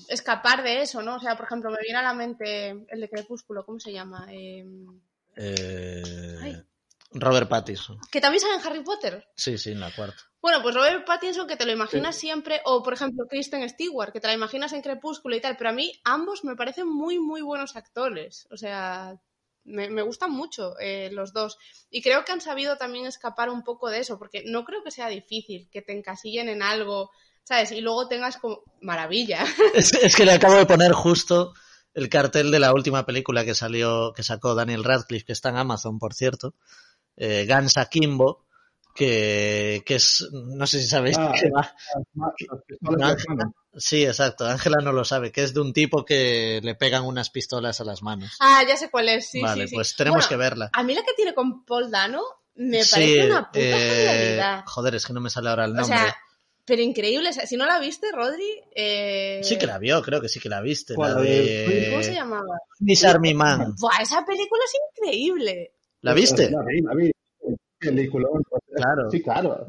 escapar 0.07 0.61
de 0.63 0.82
eso, 0.84 1.01
¿no? 1.01 1.15
O 1.15 1.19
sea, 1.19 1.36
por 1.36 1.45
ejemplo, 1.47 1.71
me 1.71 1.80
viene 1.82 1.97
a 1.99 2.03
la 2.03 2.13
mente 2.13 2.69
el 2.88 3.01
de 3.01 3.09
Crepúsculo, 3.09 3.65
¿cómo 3.65 3.80
se 3.80 3.91
llama? 3.91 4.27
Eh, 4.32 4.63
eh, 5.36 6.38
Ay. 6.41 6.63
Robert 7.12 7.49
Pattinson. 7.49 7.99
que 8.12 8.22
también 8.22 8.41
sale 8.41 8.55
en 8.55 8.66
Harry 8.66 8.84
Potter. 8.84 9.28
Sí, 9.36 9.57
sí, 9.57 9.72
en 9.72 9.80
la 9.80 9.91
cuarta. 9.91 10.22
Bueno, 10.41 10.62
pues 10.62 10.76
Robert 10.76 11.05
Pattinson 11.05 11.47
que 11.47 11.57
te 11.57 11.66
lo 11.66 11.72
imaginas 11.72 12.16
siempre, 12.16 12.62
o 12.66 12.82
por 12.82 12.93
ejemplo 12.93 13.26
Kristen 13.28 13.68
Stewart, 13.68 14.14
que 14.14 14.22
te 14.22 14.28
la 14.28 14.34
imaginas 14.34 14.72
en 14.74 14.82
Crepúsculo 14.82 15.36
y 15.36 15.41
tal, 15.41 15.57
pero 15.57 15.72
a 15.72 15.74
mí 15.74 15.99
ambos 16.03 16.43
me 16.43 16.55
parecen 16.55 16.88
muy, 16.88 17.20
muy 17.20 17.41
buenos 17.41 17.76
actores. 17.76 18.47
O 18.51 18.57
sea, 18.57 19.20
me, 19.66 19.89
me 19.89 20.01
gustan 20.01 20.32
mucho 20.32 20.80
eh, 20.80 21.10
los 21.12 21.34
dos. 21.34 21.57
Y 21.89 22.01
creo 22.01 22.24
que 22.24 22.32
han 22.32 22.41
sabido 22.41 22.78
también 22.78 23.05
escapar 23.05 23.49
un 23.49 23.64
poco 23.64 23.89
de 23.89 23.99
eso, 23.99 24.18
porque 24.18 24.43
no 24.45 24.64
creo 24.64 24.84
que 24.84 24.91
sea 24.91 25.07
difícil 25.07 25.68
que 25.72 25.82
te 25.82 25.93
encasillen 25.93 26.47
en 26.47 26.62
algo, 26.62 27.12
¿sabes? 27.43 27.72
Y 27.72 27.82
luego 27.82 28.07
tengas 28.07 28.38
como 28.38 28.64
maravilla. 28.82 29.43
Es, 29.74 29.93
es 29.93 30.16
que 30.16 30.26
le 30.26 30.34
acabo 30.34 30.55
de 30.55 30.66
poner 30.66 30.93
justo 30.93 31.53
el 31.93 32.07
cartel 32.10 32.51
de 32.51 32.60
la 32.60 32.74
última 32.74 33.05
película 33.05 33.43
que 33.43 33.55
salió, 33.55 34.14
que 34.14 34.24
sacó 34.24 34.55
Daniel 34.55 34.84
Radcliffe, 34.84 35.26
que 35.26 35.34
está 35.34 35.49
en 35.49 35.57
Amazon, 35.57 35.99
por 35.99 36.14
cierto, 36.14 36.55
eh, 37.20 37.45
Guns 37.47 37.78
Akimbo, 37.78 38.47
que, 38.95 39.84
que 39.86 39.95
es, 39.95 40.28
no 40.32 40.65
sé 40.65 40.82
si 40.82 40.88
sabéis 40.88 41.17
Ah, 41.20 41.32
de 41.34 41.39
qué 41.39 41.49
va. 41.51 41.76
De 42.70 42.78
mano. 43.28 43.53
Sí, 43.78 44.03
exacto. 44.03 44.45
Ángela 44.45 44.78
no 44.84 44.91
lo 44.91 45.05
sabe, 45.05 45.32
que 45.32 45.43
es 45.43 45.53
de 45.53 45.61
un 45.61 45.74
tipo 45.74 46.03
que 46.03 46.59
le 46.63 46.76
pegan 46.76 47.05
unas 47.05 47.30
pistolas 47.30 47.80
a 47.80 47.84
las 47.86 48.01
manos. 48.01 48.36
ah, 48.39 48.63
ya 48.67 48.76
sé 48.76 48.89
cuál 48.89 49.09
es, 49.09 49.30
sí, 49.30 49.41
vale, 49.41 49.63
sí, 49.65 49.70
sí. 49.70 49.76
pues 49.76 49.95
tenemos 49.95 50.17
Bueno, 50.17 50.30
que 50.30 50.36
verla. 50.36 50.70
A 50.74 50.84
mí 50.84 50.93
la 50.95 51.03
que 51.03 51.13
tiene 51.13 51.34
con 51.34 51.63
Paul 51.65 51.91
Dano 51.91 52.22
me 52.55 52.84
Sí, 52.84 52.91
parece 52.91 53.26
una 53.28 53.45
puta 53.51 53.59
eh, 53.61 54.63
joder, 54.65 54.95
es 54.95 55.05
que 55.05 55.13
no 55.13 55.22
me 55.22 55.30
sale 55.30 55.49
ahora 55.49 55.65
el 55.65 55.72
O 55.72 55.76
nombre. 55.76 55.97
sea, 55.97 56.17
pero 56.65 56.82
increíble. 56.82 57.30
o 57.30 57.47
Si 57.47 57.55
no 57.55 57.65
la 57.65 57.80
viste, 57.80 58.11
Rodri. 58.11 58.61
eh, 58.76 59.39
Sí 59.43 59.57
que 59.57 59.67
la 59.67 59.78
vio, 59.78 60.01
creo 60.01 60.20
que 60.20 60.28
sí 60.30 60.39
que 60.39 60.49
la 60.49 60.61
viste. 60.61 60.95
La 60.97 61.13
de 61.15 61.88
¿Cómo 61.91 62.03
se 62.03 62.13
llamaba? 62.13 62.57
Miss 62.80 63.05
Army 63.05 63.34
Man. 63.34 63.76
Buah, 63.80 64.01
esa 64.01 64.26
película 64.26 64.61
es 64.65 64.74
increíble. 64.97 65.74
¿La 66.02 66.14
viste? 66.14 66.50
La 66.50 66.64
vi, 66.64 66.82
la 66.82 66.93
vi. 66.95 67.12
Peliculón. 67.78 68.43
Claro. 68.76 69.10
Sí, 69.12 69.22
claro. 69.22 69.66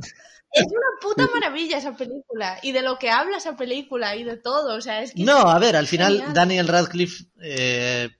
Es 0.52 0.66
una 0.66 0.86
puta 1.00 1.28
maravilla 1.32 1.78
esa 1.78 1.96
película. 1.96 2.58
Y 2.62 2.72
de 2.72 2.82
lo 2.82 2.98
que 2.98 3.08
habla 3.10 3.36
esa 3.36 3.56
película 3.56 4.16
y 4.16 4.24
de 4.24 4.36
todo. 4.36 4.76
O 4.76 4.80
sea, 4.80 5.02
es 5.02 5.12
que. 5.12 5.22
No, 5.22 5.38
a 5.48 5.58
ver, 5.58 5.76
al 5.76 5.86
final 5.86 6.14
Genial. 6.14 6.34
Daniel 6.34 6.68
Radcliffe 6.68 7.24
eh, 7.40 8.10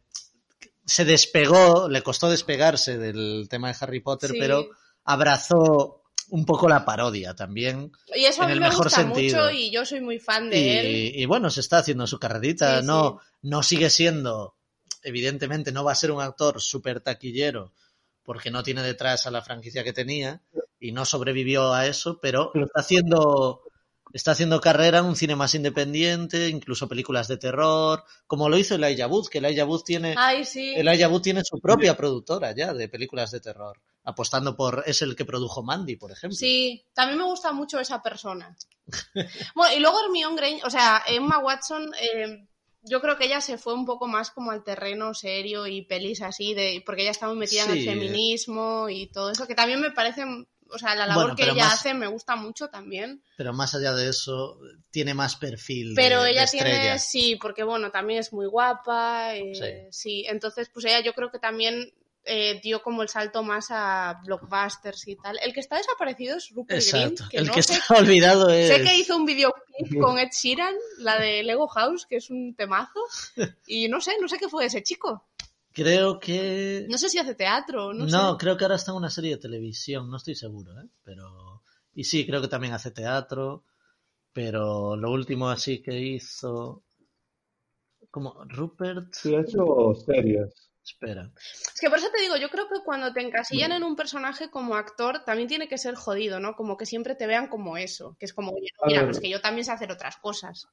se 0.84 1.04
despegó, 1.04 1.88
le 1.88 2.02
costó 2.02 2.28
despegarse 2.30 2.98
del 2.98 3.48
tema 3.50 3.68
de 3.68 3.76
Harry 3.80 4.00
Potter, 4.00 4.30
Sí. 4.30 4.36
pero 4.38 4.68
abrazó 5.04 6.02
un 6.28 6.44
poco 6.44 6.68
la 6.68 6.84
parodia 6.84 7.34
también. 7.34 7.90
Y 8.14 8.24
eso 8.24 8.42
a 8.42 8.44
en 8.44 8.50
mí 8.50 8.54
el 8.54 8.60
me 8.60 8.68
mejor 8.68 8.84
gusta 8.84 9.00
sentido. 9.02 9.44
mucho 9.44 9.50
y 9.50 9.72
yo 9.72 9.84
soy 9.84 10.00
muy 10.00 10.20
fan 10.20 10.48
de 10.50 10.78
él. 10.80 10.86
Y, 11.16 11.22
y 11.22 11.26
bueno, 11.26 11.50
se 11.50 11.60
está 11.60 11.78
haciendo 11.78 12.06
su 12.06 12.20
carrerita. 12.20 12.80
Sí, 12.80 12.86
no, 12.86 13.18
no 13.42 13.64
sigue 13.64 13.90
siendo, 13.90 14.54
evidentemente, 15.02 15.72
no 15.72 15.82
va 15.82 15.90
a 15.92 15.96
ser 15.96 16.12
un 16.12 16.20
actor 16.22 16.60
súper 16.60 17.00
taquillero 17.00 17.72
porque 18.22 18.50
no 18.50 18.62
tiene 18.62 18.82
detrás 18.82 19.26
a 19.26 19.30
la 19.30 19.42
franquicia 19.42 19.84
que 19.84 19.92
tenía 19.92 20.42
y 20.78 20.92
no 20.92 21.04
sobrevivió 21.04 21.72
a 21.72 21.86
eso, 21.86 22.18
pero 22.20 22.52
está 22.54 22.80
haciendo, 22.80 23.62
está 24.12 24.32
haciendo 24.32 24.60
carrera 24.60 24.98
en 24.98 25.06
un 25.06 25.16
cine 25.16 25.36
más 25.36 25.54
independiente, 25.54 26.48
incluso 26.48 26.88
películas 26.88 27.28
de 27.28 27.36
terror, 27.36 28.04
como 28.26 28.48
lo 28.48 28.56
hizo 28.56 28.74
Elijah 28.74 29.06
Wood, 29.06 29.28
que 29.28 29.38
Elijah 29.38 29.64
Wood 29.64 29.82
tiene, 29.82 30.14
Ay, 30.16 30.44
sí. 30.44 30.74
Elijah 30.74 31.08
Wood 31.08 31.22
tiene 31.22 31.42
su 31.44 31.60
propia 31.60 31.96
productora 31.96 32.54
ya 32.54 32.72
de 32.72 32.88
películas 32.88 33.30
de 33.30 33.40
terror, 33.40 33.80
apostando 34.04 34.56
por, 34.56 34.84
es 34.86 35.02
el 35.02 35.14
que 35.16 35.24
produjo 35.24 35.62
Mandy, 35.62 35.96
por 35.96 36.12
ejemplo. 36.12 36.36
Sí, 36.36 36.84
también 36.94 37.18
me 37.18 37.24
gusta 37.24 37.52
mucho 37.52 37.78
esa 37.78 38.02
persona. 38.02 38.56
bueno, 39.54 39.76
y 39.76 39.80
luego 39.80 40.00
Hermione 40.04 40.36
Granger, 40.36 40.66
o 40.66 40.70
sea, 40.70 41.02
Emma 41.06 41.38
Watson, 41.38 41.92
eh, 42.00 42.48
yo 42.82 43.00
creo 43.00 43.16
que 43.16 43.26
ella 43.26 43.40
se 43.40 43.58
fue 43.58 43.74
un 43.74 43.84
poco 43.84 44.06
más 44.06 44.30
como 44.30 44.50
al 44.50 44.64
terreno 44.64 45.12
serio 45.14 45.66
y 45.66 45.82
pelis 45.82 46.22
así, 46.22 46.54
de 46.54 46.82
porque 46.84 47.02
ella 47.02 47.10
estaba 47.10 47.34
metida 47.34 47.64
en 47.64 47.70
el 47.72 47.84
feminismo 47.84 48.88
y 48.88 49.06
todo 49.08 49.30
eso, 49.30 49.46
que 49.46 49.54
también 49.54 49.80
me 49.80 49.90
parece, 49.90 50.24
o 50.68 50.78
sea, 50.78 50.94
la 50.94 51.06
labor 51.06 51.22
Bueno, 51.24 51.36
que 51.36 51.42
ella 51.44 51.64
más- 51.64 51.74
hace 51.74 51.94
me 51.94 52.06
gusta 52.06 52.36
mucho 52.36 52.68
también. 52.68 53.22
Pero 53.36 53.52
más 53.52 53.74
allá 53.74 53.92
de 53.94 54.08
eso, 54.08 54.58
tiene 54.90 55.14
más 55.14 55.36
perfil 55.36 55.92
Pero 55.94 56.22
de 56.22 56.30
ella 56.32 56.46
tiene, 56.46 56.98
sí, 56.98 57.36
porque 57.40 57.64
bueno, 57.64 57.90
también 57.90 58.20
es 58.20 58.32
muy 58.32 58.46
guapa, 58.46 59.34
eh, 59.36 59.54
Sí. 59.54 59.88
sí. 59.90 60.24
entonces 60.28 60.68
pues 60.72 60.84
ella 60.86 61.00
yo 61.00 61.12
creo 61.12 61.30
que 61.30 61.38
también 61.38 61.92
eh, 62.24 62.60
dio 62.62 62.82
como 62.82 63.02
el 63.02 63.08
salto 63.08 63.42
más 63.42 63.68
a 63.70 64.20
blockbusters 64.24 65.08
y 65.08 65.16
tal. 65.16 65.38
El 65.42 65.52
que 65.52 65.60
está 65.60 65.76
desaparecido 65.78 66.36
es 66.36 66.50
Rupert 66.54 66.80
Grint, 66.82 67.12
Exacto. 67.12 67.24
que 67.30 67.36
el 67.38 67.46
no 67.46 67.52
que 67.54 67.62
sé 67.62 67.74
está 67.74 67.94
olvidado 67.98 68.50
es. 68.50 68.68
Sé 68.68 68.82
que 68.82 68.96
hizo 68.96 69.16
un 69.16 69.24
videoclip 69.26 70.00
con 70.00 70.18
Ed 70.18 70.28
Sheeran, 70.32 70.74
la 70.98 71.18
de 71.18 71.42
Lego 71.42 71.66
House, 71.68 72.06
que 72.06 72.16
es 72.16 72.30
un 72.30 72.54
temazo. 72.54 73.00
Y 73.66 73.88
no 73.88 74.00
sé, 74.00 74.12
no 74.20 74.28
sé 74.28 74.38
qué 74.38 74.48
fue 74.48 74.66
ese 74.66 74.82
chico. 74.82 75.26
Creo 75.72 76.18
que. 76.18 76.86
No 76.88 76.98
sé 76.98 77.08
si 77.08 77.18
hace 77.18 77.34
teatro, 77.34 77.92
no, 77.92 78.04
No, 78.06 78.32
sé. 78.32 78.36
creo 78.38 78.56
que 78.56 78.64
ahora 78.64 78.76
está 78.76 78.90
en 78.90 78.96
una 78.98 79.10
serie 79.10 79.36
de 79.36 79.40
televisión, 79.40 80.10
no 80.10 80.16
estoy 80.16 80.34
seguro, 80.34 80.72
¿eh? 80.80 80.88
Pero. 81.04 81.62
Y 81.94 82.04
sí, 82.04 82.26
creo 82.26 82.40
que 82.40 82.48
también 82.48 82.72
hace 82.74 82.90
teatro. 82.90 83.64
Pero 84.32 84.94
lo 84.96 85.10
último 85.10 85.48
así 85.48 85.82
que 85.82 85.98
hizo. 85.98 86.84
Como 88.10 88.44
Rupert. 88.44 89.12
Sí, 89.12 89.34
ha 89.34 89.40
hecho 89.40 89.94
series. 89.94 90.69
Espera. 90.82 91.30
Es 91.36 91.80
que 91.80 91.88
por 91.90 91.98
eso 91.98 92.08
te 92.14 92.20
digo, 92.22 92.36
yo 92.36 92.48
creo 92.48 92.66
que 92.68 92.80
cuando 92.84 93.12
te 93.12 93.20
encasillan 93.20 93.72
en 93.72 93.84
un 93.84 93.96
personaje 93.96 94.50
como 94.50 94.74
actor, 94.74 95.24
también 95.24 95.48
tiene 95.48 95.68
que 95.68 95.78
ser 95.78 95.94
jodido, 95.94 96.40
¿no? 96.40 96.54
Como 96.56 96.76
que 96.76 96.86
siempre 96.86 97.14
te 97.14 97.26
vean 97.26 97.48
como 97.48 97.76
eso. 97.76 98.16
Que 98.18 98.24
es 98.26 98.32
como, 98.34 98.52
oye, 98.52 98.68
mira, 98.86 99.04
pues 99.04 99.20
que 99.20 99.28
yo 99.30 99.40
también 99.40 99.64
sé 99.64 99.72
hacer 99.72 99.92
otras 99.92 100.16
cosas. 100.16 100.66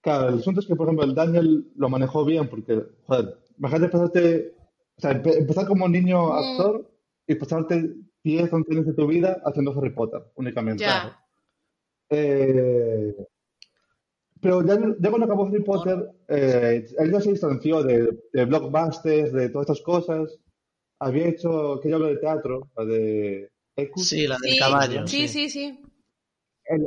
Claro, 0.00 0.28
el 0.28 0.38
asunto 0.38 0.60
es 0.60 0.66
que, 0.66 0.76
por 0.76 0.86
ejemplo, 0.86 1.04
el 1.04 1.14
Daniel 1.14 1.72
lo 1.76 1.88
manejó 1.88 2.24
bien 2.24 2.48
porque, 2.48 2.82
joder, 3.06 3.38
imagínate 3.58 3.84
empezarte, 3.86 4.54
o 4.96 5.00
sea, 5.00 5.12
empe- 5.12 5.36
empezar 5.38 5.66
como 5.66 5.88
niño 5.88 6.26
Mm. 6.26 6.32
actor 6.38 6.90
y 7.26 7.34
pasarte 7.36 7.94
10, 8.22 8.52
11 8.52 8.72
años 8.72 8.86
de 8.86 8.92
tu 8.94 9.06
vida 9.06 9.40
haciendo 9.44 9.72
Harry 9.76 9.90
Potter 9.94 10.22
únicamente. 10.36 10.84
Ya. 10.84 11.18
Eh, 12.10 13.14
pero 14.44 14.62
ya, 14.64 14.74
ya 15.00 15.08
cuando 15.10 15.24
acabó 15.24 15.46
Harry 15.46 15.62
Potter, 15.64 16.10
eh, 16.28 16.86
él 16.98 17.10
ya 17.10 17.20
se 17.20 17.30
distanció 17.30 17.82
de, 17.82 18.16
de 18.32 18.44
blockbusters, 18.44 19.32
de 19.32 19.48
todas 19.48 19.70
estas 19.70 19.82
cosas. 19.82 20.38
Había 21.00 21.28
hecho, 21.28 21.80
que 21.80 21.88
yo 21.88 21.96
hablo 21.96 22.08
de 22.08 22.18
teatro, 22.18 22.68
la 22.76 22.84
de 22.84 23.50
Ecus, 23.74 24.08
Sí, 24.10 24.26
la 24.26 24.36
del 24.42 24.52
Sí, 24.52 24.58
caballo. 24.58 25.06
Sí, 25.06 25.26
sí, 25.28 25.48
sí. 25.48 25.80
el, 26.66 26.86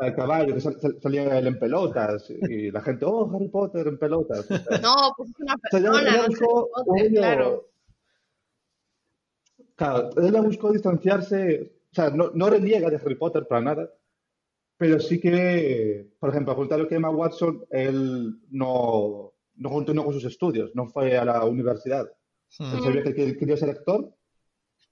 el 0.00 0.14
caballo, 0.14 0.54
que 0.54 0.60
sal- 0.60 0.78
sal- 0.80 0.98
salía 1.00 1.38
él 1.38 1.46
en 1.46 1.58
pelotas, 1.58 2.28
y 2.30 2.70
la 2.72 2.80
gente, 2.82 3.04
oh, 3.06 3.30
Harry 3.34 3.48
Potter 3.48 3.86
en 3.86 3.98
pelotas. 3.98 4.40
O 4.50 4.58
sea, 4.58 4.78
No, 4.82 4.94
pues 5.16 5.30
es 5.30 5.36
una 5.38 5.54
o 5.54 5.58
sea, 5.70 5.80
ya- 5.80 5.90
persona, 5.90 6.04
ya 6.04 6.16
no 6.22 6.26
buscó 6.28 6.70
Potter, 6.84 7.10
claro. 7.12 7.68
Claro, 9.76 10.10
él 10.16 10.32
ya 10.32 10.40
buscó 10.42 10.72
distanciarse, 10.72 11.72
o 11.90 11.94
sea, 11.94 12.10
no, 12.10 12.30
no 12.34 12.50
reniega 12.50 12.90
de 12.90 12.96
Harry 12.96 13.14
Potter 13.14 13.46
para 13.46 13.60
nada, 13.62 13.90
pero 14.82 14.98
sí 14.98 15.20
que, 15.20 16.08
por 16.18 16.30
ejemplo, 16.30 16.50
al 16.50 16.56
contrario 16.56 16.88
que 16.88 16.96
Emma 16.96 17.08
Watson, 17.08 17.64
él 17.70 18.36
no, 18.50 19.32
no 19.54 19.70
continuó 19.70 20.04
con 20.06 20.12
sus 20.12 20.24
estudios, 20.24 20.74
no 20.74 20.88
fue 20.88 21.16
a 21.16 21.24
la 21.24 21.44
universidad. 21.44 22.10
Hmm. 22.58 22.74
Él 22.74 22.82
sabía 22.82 23.04
que 23.04 23.14
que 23.14 23.36
quería 23.36 23.56
ser 23.56 23.70
actor 23.70 24.12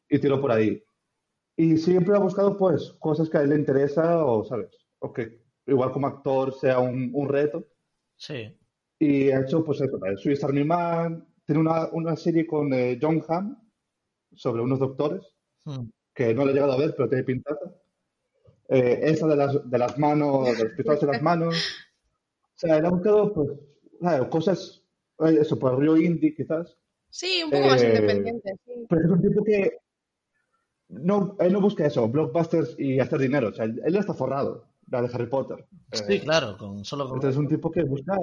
y 0.09 0.20
tiró 0.20 0.41
por 0.41 0.53
ahí. 0.53 0.80
Y 1.57 1.76
siempre 1.76 2.14
ha 2.14 2.20
buscado, 2.20 2.57
pues, 2.57 2.93
cosas 3.01 3.28
que 3.28 3.38
a 3.38 3.43
él 3.43 3.49
le 3.49 3.57
interesa 3.57 4.24
o, 4.24 4.45
¿sabes? 4.45 4.70
O 5.01 5.12
que 5.12 5.43
igual 5.66 5.91
como 5.91 6.07
actor 6.07 6.55
sea 6.55 6.78
un, 6.78 7.11
un 7.12 7.28
reto. 7.28 7.66
Sí. 8.14 8.57
Y 8.97 9.30
ha 9.30 9.41
hecho, 9.41 9.64
pues, 9.64 9.82
Swiss 10.22 10.45
Army 10.45 10.62
Man. 10.62 11.26
Tiene 11.45 11.62
una, 11.62 11.88
una 11.91 12.14
serie 12.14 12.47
con 12.47 12.72
eh, 12.72 12.97
John 13.03 13.24
Hamm 13.26 13.57
sobre 14.36 14.62
unos 14.62 14.78
doctores, 14.78 15.34
Hmm. 15.64 15.91
que 16.14 16.32
no 16.32 16.45
la 16.45 16.53
he 16.53 16.55
llegado 16.55 16.74
a 16.74 16.78
ver, 16.78 16.95
pero 16.97 17.09
tiene 17.09 17.24
pintaza. 17.24 17.74
Eh, 18.73 19.01
esa 19.03 19.27
de 19.27 19.35
las, 19.37 19.68
de 19.68 19.79
las 19.79 19.99
manos, 19.99 20.57
de 20.57 20.64
los 20.64 20.73
pistolas 20.75 21.03
en 21.03 21.09
las 21.11 21.23
manos. 21.23 21.57
O 21.57 22.59
sea, 22.61 22.77
él 22.77 22.87
ha 22.87 22.91
buscado, 22.91 23.33
pues, 23.33 23.49
claro, 23.99 24.31
cosas, 24.31 24.85
eh, 25.18 25.39
eso, 25.41 25.59
por 25.59 25.75
el 25.75 25.81
río 25.81 25.97
indie, 25.97 26.35
quizás. 26.35 26.77
Sí, 27.09 27.43
un 27.43 27.51
poco 27.51 27.66
más 27.66 27.83
Eh, 27.83 27.89
independiente. 27.89 28.55
Sí. 28.64 28.87
Pero 28.89 29.05
es 29.05 29.11
un 29.11 29.23
tipo 29.23 29.43
que 29.43 29.79
no, 30.89 31.37
él 31.41 31.53
no 31.53 31.61
busca 31.61 31.85
eso, 31.85 32.09
blockbusters 32.09 32.77
y 32.79 33.01
hacer 33.01 33.18
dinero. 33.18 33.49
O 33.49 33.53
sea, 33.53 33.64
él, 33.64 33.97
está 33.97 34.14
forrado, 34.14 34.66
la 34.89 35.03
de 35.03 35.11
Harry 35.12 35.27
Potter. 35.27 35.66
Sí, 35.91 36.14
Eh, 36.14 36.21
claro, 36.21 36.57
con, 36.57 36.85
solo 36.85 37.07
con... 37.09 37.16
Entonces 37.16 37.37
es 37.37 37.41
un 37.41 37.49
tipo 37.49 37.73
que 37.73 37.83
busca, 37.83 38.16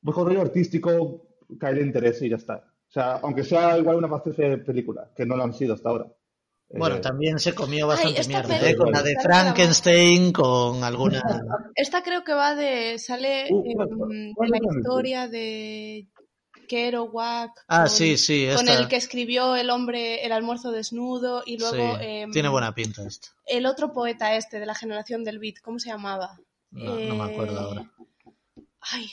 busca 0.00 0.20
un 0.22 0.26
rollo 0.26 0.40
artístico 0.40 1.26
que 1.60 1.66
a 1.66 1.70
él 1.70 1.76
le 1.76 1.82
interese 1.82 2.26
y 2.26 2.30
ya 2.30 2.36
está. 2.36 2.56
O 2.88 2.92
sea, 2.92 3.16
aunque 3.18 3.44
sea 3.44 3.78
igual 3.78 3.96
una 3.96 4.08
masterpiece 4.08 4.50
de 4.50 4.58
película, 4.58 5.12
que 5.14 5.24
no 5.26 5.36
lo 5.36 5.44
han 5.44 5.54
sido 5.54 5.74
hasta 5.74 5.88
ahora. 5.88 6.06
Bueno, 6.68 6.96
Eh, 6.96 7.00
también 7.00 7.38
se 7.38 7.54
comió 7.54 7.86
bastante 7.86 8.26
mierda, 8.26 8.68
¿eh? 8.68 8.74
Con 8.76 8.90
la 8.90 9.02
de 9.02 9.16
Frankenstein, 9.22 10.32
con 10.32 10.82
alguna... 10.82 11.22
Esta 11.74 12.02
creo 12.02 12.24
que 12.24 12.34
va 12.34 12.54
de. 12.54 12.98
Sale 12.98 13.46
Uh, 13.50 13.70
em, 13.70 14.34
¿cuál- 14.34 14.50
de 14.50 14.58
la 14.60 14.78
historia 14.78 15.28
de 15.28 16.08
Kerouac. 16.68 17.52
Ah, 17.68 17.82
con- 17.82 17.90
sí, 17.90 18.16
sí, 18.16 18.48
Con 18.54 18.68
el 18.68 18.88
que 18.88 18.96
escribió 18.96 19.54
El 19.54 19.70
hombre, 19.70 20.24
el 20.26 20.32
almuerzo 20.32 20.72
desnudo 20.72 21.42
y 21.46 21.58
luego 21.58 21.96
sí, 21.98 22.04
em, 22.04 22.32
tiene 22.32 22.48
buena 22.48 22.74
pinta 22.74 23.04
esto. 23.06 23.28
el 23.46 23.66
otro 23.66 23.92
poeta 23.92 24.34
este 24.36 24.58
de 24.58 24.66
la 24.66 24.74
generación 24.74 25.22
del 25.22 25.38
beat, 25.38 25.60
¿cómo 25.62 25.78
se 25.78 25.90
llamaba? 25.90 26.40
No, 26.72 26.98
no 26.98 27.14
me 27.14 27.24
acuerdo 27.24 27.54
Eh, 27.60 27.62
ahora. 27.62 27.90
Ay, 28.80 29.06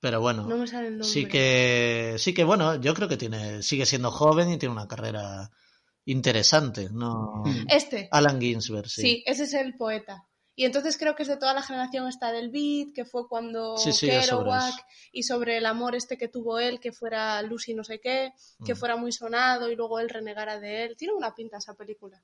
Pero 0.00 0.20
bueno, 0.20 0.44
no 0.44 0.56
me 0.56 0.66
sale 0.66 0.88
el 0.88 0.92
nombre. 0.98 1.08
sí 1.08 1.26
que, 1.26 2.16
sí 2.18 2.34
que 2.34 2.44
bueno, 2.44 2.74
yo 2.76 2.92
creo 2.94 3.08
que 3.08 3.16
tiene, 3.16 3.62
sigue 3.62 3.86
siendo 3.86 4.10
joven 4.10 4.50
y 4.50 4.58
tiene 4.58 4.74
una 4.74 4.88
carrera 4.88 5.50
interesante, 6.04 6.88
¿no? 6.90 7.44
Este, 7.68 8.08
Alan 8.10 8.40
Ginsberg, 8.40 8.88
sí. 8.88 9.02
sí. 9.02 9.22
ese 9.26 9.44
es 9.44 9.54
el 9.54 9.76
poeta. 9.76 10.24
Y 10.56 10.64
entonces 10.66 10.98
creo 10.98 11.14
que 11.14 11.22
es 11.22 11.28
de 11.28 11.36
toda 11.38 11.54
la 11.54 11.62
generación 11.62 12.06
esta 12.08 12.32
del 12.32 12.50
beat, 12.50 12.92
que 12.94 13.04
fue 13.06 13.26
cuando 13.28 13.78
Sí, 13.78 13.92
sí, 13.92 14.06
sobre 14.08 14.20
Kerouac 14.20 14.74
y 15.12 15.22
sobre 15.22 15.56
el 15.56 15.64
amor 15.64 15.94
este 15.94 16.18
que 16.18 16.28
tuvo 16.28 16.58
él, 16.58 16.80
que 16.80 16.92
fuera 16.92 17.40
Lucy 17.42 17.72
no 17.72 17.82
sé 17.84 17.98
qué, 18.00 18.32
que 18.64 18.74
Mm. 18.74 18.76
fuera 18.76 18.96
muy 18.96 19.12
sonado 19.12 19.70
y 19.70 19.76
luego 19.76 20.00
él 20.00 20.10
renegara 20.10 20.58
de 20.60 20.84
él. 20.84 20.96
Tiene 20.98 21.14
una 21.14 21.34
pinta 21.34 21.58
esa 21.58 21.74
película. 21.74 22.22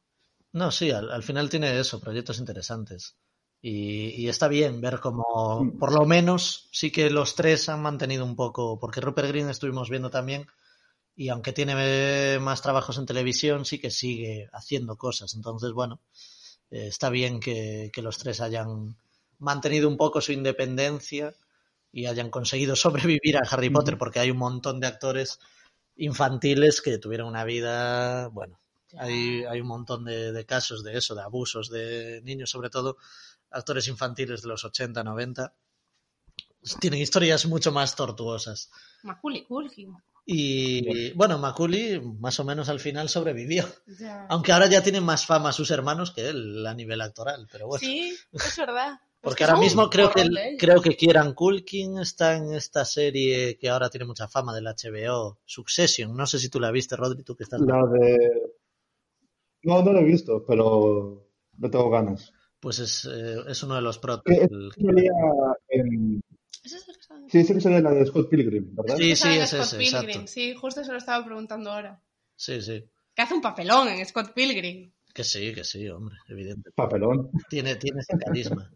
No, 0.52 0.70
sí, 0.70 0.90
al, 0.90 1.10
al 1.10 1.22
final 1.22 1.48
tiene 1.48 1.78
eso, 1.78 1.98
proyectos 2.00 2.38
interesantes. 2.38 3.16
Y, 3.62 4.08
y 4.22 4.28
está 4.28 4.48
bien 4.48 4.80
ver 4.82 5.00
cómo, 5.00 5.62
Mm. 5.62 5.78
por 5.78 5.92
lo 5.94 6.04
menos, 6.04 6.68
sí 6.72 6.90
que 6.90 7.08
los 7.08 7.36
tres 7.36 7.68
han 7.70 7.80
mantenido 7.80 8.24
un 8.24 8.36
poco, 8.36 8.78
porque 8.78 9.00
Rupert 9.00 9.28
Green 9.28 9.48
estuvimos 9.48 9.88
viendo 9.88 10.10
también, 10.10 10.46
y 11.16 11.30
aunque 11.30 11.54
tiene 11.54 11.74
eh, 11.78 12.38
más 12.38 12.60
trabajos 12.60 12.98
en 12.98 13.06
televisión, 13.06 13.64
sí 13.64 13.78
que 13.78 13.90
sigue 13.90 14.50
haciendo 14.52 14.96
cosas. 14.96 15.34
Entonces, 15.34 15.72
bueno, 15.72 16.00
eh, 16.70 16.88
está 16.88 17.08
bien 17.08 17.40
que, 17.40 17.90
que 17.92 18.02
los 18.02 18.18
tres 18.18 18.42
hayan 18.42 18.96
mantenido 19.38 19.88
un 19.88 19.96
poco 19.96 20.20
su 20.20 20.32
independencia 20.32 21.34
y 21.90 22.04
hayan 22.04 22.28
conseguido 22.28 22.76
sobrevivir 22.76 23.38
a 23.38 23.48
Harry 23.50 23.70
Potter, 23.70 23.96
porque 23.96 24.20
hay 24.20 24.30
un 24.30 24.36
montón 24.36 24.78
de 24.78 24.88
actores 24.88 25.40
infantiles 25.96 26.82
que 26.82 26.98
tuvieron 26.98 27.28
una 27.28 27.44
vida, 27.44 28.28
bueno, 28.28 28.60
hay, 28.98 29.44
hay 29.44 29.60
un 29.62 29.68
montón 29.68 30.04
de, 30.04 30.32
de 30.32 30.44
casos 30.44 30.84
de 30.84 30.98
eso, 30.98 31.14
de 31.14 31.22
abusos 31.22 31.70
de 31.70 32.20
niños, 32.24 32.50
sobre 32.50 32.68
todo 32.68 32.98
actores 33.50 33.88
infantiles 33.88 34.42
de 34.42 34.48
los 34.48 34.62
80, 34.66 35.02
90. 35.02 35.54
Tienen 36.78 37.00
historias 37.00 37.46
mucho 37.46 37.72
más 37.72 37.96
tortuosas. 37.96 38.70
Macaulay 39.02 39.44
Culkin. 39.44 39.96
Y 40.28 41.12
bueno, 41.12 41.38
Macaulay 41.38 42.00
más 42.00 42.40
o 42.40 42.44
menos 42.44 42.68
al 42.68 42.80
final 42.80 43.08
sobrevivió. 43.08 43.64
Ya. 43.98 44.26
Aunque 44.28 44.50
ahora 44.52 44.66
ya 44.66 44.82
tienen 44.82 45.04
más 45.04 45.24
fama 45.24 45.52
sus 45.52 45.70
hermanos 45.70 46.10
que 46.10 46.28
él 46.28 46.66
a 46.66 46.74
nivel 46.74 47.00
actoral, 47.00 47.46
pero 47.50 47.68
bueno. 47.68 47.78
Sí, 47.78 48.16
es 48.32 48.56
verdad. 48.56 48.98
Porque 49.20 49.42
Es 49.42 49.46
que 49.48 49.52
ahora 49.52 49.60
mismo 49.64 49.90
creo 49.90 50.10
que, 50.10 50.56
creo 50.58 50.80
que 50.80 50.96
Kieran 50.96 51.32
Culkin 51.34 51.98
está 51.98 52.36
en 52.36 52.52
esta 52.52 52.84
serie 52.84 53.56
que 53.58 53.68
ahora 53.68 53.88
tiene 53.88 54.04
mucha 54.04 54.28
fama 54.28 54.54
del 54.54 54.66
HBO, 54.66 55.38
Succession. 55.44 56.16
No 56.16 56.26
sé 56.26 56.38
si 56.38 56.48
tú 56.48 56.60
la 56.60 56.70
viste, 56.70 56.94
Rodri, 56.94 57.24
tú 57.24 57.34
que 57.34 57.42
estás... 57.42 57.60
La 57.60 57.84
de... 57.86 58.52
No, 59.62 59.82
no 59.82 59.92
lo 59.92 59.98
he 60.00 60.04
visto, 60.04 60.44
pero 60.46 61.28
no 61.58 61.70
tengo 61.70 61.90
ganas. 61.90 62.32
Pues 62.60 62.78
es, 62.78 63.04
eh, 63.06 63.38
es 63.48 63.62
uno 63.64 63.74
de 63.74 63.80
los 63.82 63.96
es 63.96 64.02
en... 64.26 66.20
Es 66.62 66.72
que 66.72 66.78
sale- 66.78 66.95
Sí, 67.30 67.44
sí 67.44 67.54
que 67.54 67.60
sale 67.60 67.80
la 67.80 67.90
de 67.90 68.06
Scott 68.06 68.28
Pilgrim, 68.28 68.74
¿verdad? 68.74 68.96
Sí, 68.96 69.16
sí, 69.16 69.28
es 69.28 69.50
Scott 69.50 69.62
ese, 69.62 69.76
Pilgrim. 69.78 70.08
exacto. 70.08 70.26
Sí, 70.28 70.54
justo 70.54 70.84
se 70.84 70.92
lo 70.92 70.98
estaba 70.98 71.24
preguntando 71.24 71.72
ahora. 71.72 72.02
Sí, 72.36 72.60
sí. 72.62 72.84
Que 73.14 73.22
hace 73.22 73.34
un 73.34 73.40
papelón 73.40 73.88
en 73.88 74.04
Scott 74.06 74.32
Pilgrim. 74.32 74.92
Que 75.12 75.24
sí, 75.24 75.52
que 75.54 75.64
sí, 75.64 75.88
hombre, 75.88 76.16
evidente. 76.28 76.70
Papelón. 76.72 77.30
Tiene, 77.48 77.76
tiene 77.76 78.00
ese 78.00 78.18
carisma. 78.18 78.70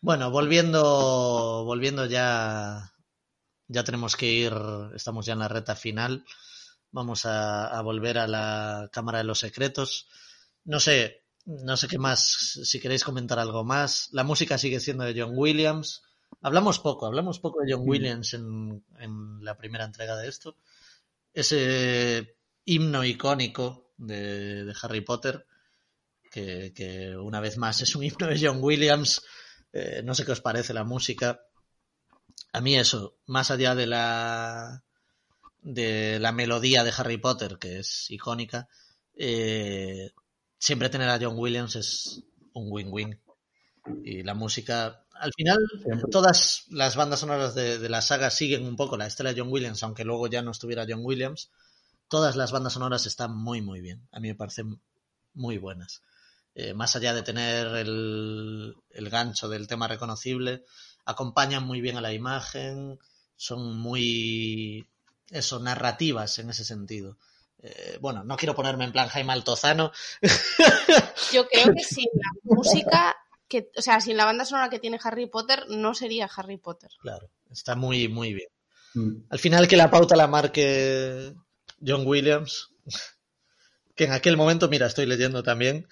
Bueno, 0.00 0.30
volviendo, 0.30 1.64
volviendo 1.64 2.06
ya, 2.06 2.92
ya 3.68 3.84
tenemos 3.84 4.16
que 4.16 4.26
ir, 4.26 4.52
estamos 4.94 5.26
ya 5.26 5.32
en 5.32 5.38
la 5.40 5.48
reta 5.48 5.74
final. 5.74 6.24
Vamos 6.90 7.24
a, 7.26 7.66
a 7.66 7.82
volver 7.82 8.18
a 8.18 8.26
la 8.26 8.88
Cámara 8.92 9.18
de 9.18 9.24
los 9.24 9.38
Secretos. 9.38 10.08
No 10.64 10.80
sé, 10.80 11.22
no 11.46 11.76
sé 11.76 11.88
qué 11.88 11.98
más, 11.98 12.60
si 12.64 12.80
queréis 12.80 13.04
comentar 13.04 13.38
algo 13.38 13.64
más. 13.64 14.08
La 14.12 14.24
música 14.24 14.58
sigue 14.58 14.80
siendo 14.80 15.04
de 15.04 15.20
John 15.20 15.32
Williams. 15.34 16.02
Hablamos 16.42 16.78
poco, 16.78 17.06
hablamos 17.06 17.38
poco 17.38 17.60
de 17.62 17.72
John. 17.72 17.82
Williams 17.86 18.34
en, 18.34 18.84
en 18.98 19.44
la 19.44 19.56
primera 19.56 19.84
entrega 19.84 20.16
de 20.16 20.28
esto. 20.28 20.56
Ese 21.34 22.36
himno 22.64 23.04
icónico 23.04 23.92
de, 23.98 24.64
de 24.64 24.74
Harry 24.82 25.02
Potter, 25.02 25.46
que, 26.30 26.72
que 26.74 27.16
una 27.16 27.40
vez 27.40 27.58
más 27.58 27.80
es 27.82 27.94
un 27.94 28.04
himno 28.04 28.26
de 28.26 28.40
John 28.40 28.58
Williams. 28.62 29.22
Eh, 29.72 30.02
no 30.04 30.14
sé 30.14 30.24
qué 30.24 30.32
os 30.32 30.40
parece 30.40 30.72
la 30.72 30.84
música. 30.84 31.40
A 32.52 32.60
mí 32.60 32.76
eso, 32.76 33.16
más 33.26 33.50
allá 33.50 33.74
de 33.74 33.86
la 33.86 34.82
de 35.62 36.18
la 36.18 36.32
melodía 36.32 36.84
de 36.84 36.92
Harry 36.96 37.18
Potter, 37.18 37.58
que 37.58 37.80
es 37.80 38.10
icónica, 38.10 38.66
eh, 39.14 40.10
siempre 40.58 40.88
tener 40.88 41.10
a 41.10 41.18
John 41.20 41.34
Williams 41.36 41.76
es 41.76 42.22
un 42.54 42.68
win-win. 42.70 43.20
Y 44.04 44.22
la 44.22 44.34
música, 44.34 45.04
al 45.14 45.32
final, 45.34 45.58
Siempre. 45.82 46.10
todas 46.10 46.64
las 46.70 46.96
bandas 46.96 47.20
sonoras 47.20 47.54
de, 47.54 47.78
de 47.78 47.88
la 47.88 48.02
saga 48.02 48.30
siguen 48.30 48.64
un 48.64 48.76
poco 48.76 48.96
la 48.96 49.06
estela 49.06 49.32
de 49.32 49.40
John 49.40 49.52
Williams, 49.52 49.82
aunque 49.82 50.04
luego 50.04 50.26
ya 50.26 50.42
no 50.42 50.50
estuviera 50.50 50.86
John 50.88 51.00
Williams. 51.04 51.50
Todas 52.08 52.36
las 52.36 52.52
bandas 52.52 52.72
sonoras 52.74 53.06
están 53.06 53.36
muy, 53.36 53.60
muy 53.62 53.80
bien. 53.80 54.06
A 54.12 54.20
mí 54.20 54.28
me 54.28 54.34
parecen 54.34 54.80
muy 55.34 55.58
buenas. 55.58 56.02
Eh, 56.54 56.74
más 56.74 56.96
allá 56.96 57.14
de 57.14 57.22
tener 57.22 57.66
el, 57.76 58.74
el 58.90 59.10
gancho 59.10 59.48
del 59.48 59.68
tema 59.68 59.86
reconocible, 59.88 60.64
acompañan 61.04 61.64
muy 61.64 61.80
bien 61.80 61.96
a 61.96 62.00
la 62.00 62.12
imagen, 62.12 62.98
son 63.36 63.78
muy, 63.78 64.86
eso, 65.30 65.60
narrativas 65.60 66.38
en 66.38 66.50
ese 66.50 66.64
sentido. 66.64 67.16
Eh, 67.62 67.98
bueno, 68.00 68.24
no 68.24 68.36
quiero 68.36 68.54
ponerme 68.54 68.84
en 68.84 68.92
plan 68.92 69.08
Jaime 69.08 69.32
Altozano. 69.32 69.92
Yo 71.32 71.46
creo 71.48 71.72
que 71.74 71.84
sin 71.84 72.06
la 72.14 72.30
música, 72.56 73.16
que, 73.50 73.70
o 73.76 73.82
sea, 73.82 74.00
sin 74.00 74.16
la 74.16 74.24
banda 74.24 74.44
sonora 74.46 74.70
que 74.70 74.78
tiene 74.78 75.00
Harry 75.02 75.26
Potter, 75.26 75.64
no 75.68 75.92
sería 75.92 76.30
Harry 76.36 76.56
Potter. 76.56 76.88
Claro, 77.00 77.28
está 77.50 77.74
muy, 77.74 78.08
muy 78.08 78.32
bien. 78.32 78.48
Mm. 78.94 79.24
Al 79.28 79.38
final 79.40 79.68
que 79.68 79.76
la 79.76 79.90
pauta 79.90 80.14
la 80.16 80.28
marque 80.28 81.34
John 81.84 82.06
Williams, 82.06 82.70
que 83.96 84.04
en 84.04 84.12
aquel 84.12 84.36
momento, 84.36 84.68
mira, 84.68 84.86
estoy 84.86 85.04
leyendo 85.04 85.42
también, 85.42 85.88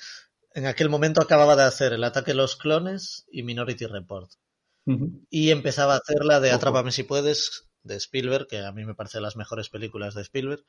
en 0.54 0.66
aquel 0.66 0.88
momento 0.88 1.20
acababa 1.20 1.56
de 1.56 1.64
hacer 1.64 1.92
El 1.92 2.04
ataque 2.04 2.30
de 2.30 2.36
los 2.36 2.56
clones 2.56 3.26
y 3.30 3.42
Minority 3.42 3.86
Report. 3.86 4.30
Y 5.28 5.50
empezaba 5.50 5.94
a 5.94 5.98
hacer 5.98 6.24
la 6.24 6.40
de 6.40 6.50
Atrápame 6.50 6.92
si 6.92 7.02
puedes 7.02 7.68
de 7.82 7.96
Spielberg, 7.96 8.46
que 8.46 8.64
a 8.64 8.72
mí 8.72 8.86
me 8.86 8.94
parece 8.94 9.18
de 9.18 9.22
las 9.22 9.36
mejores 9.36 9.68
películas 9.68 10.14
de 10.14 10.22
Spielberg. 10.22 10.64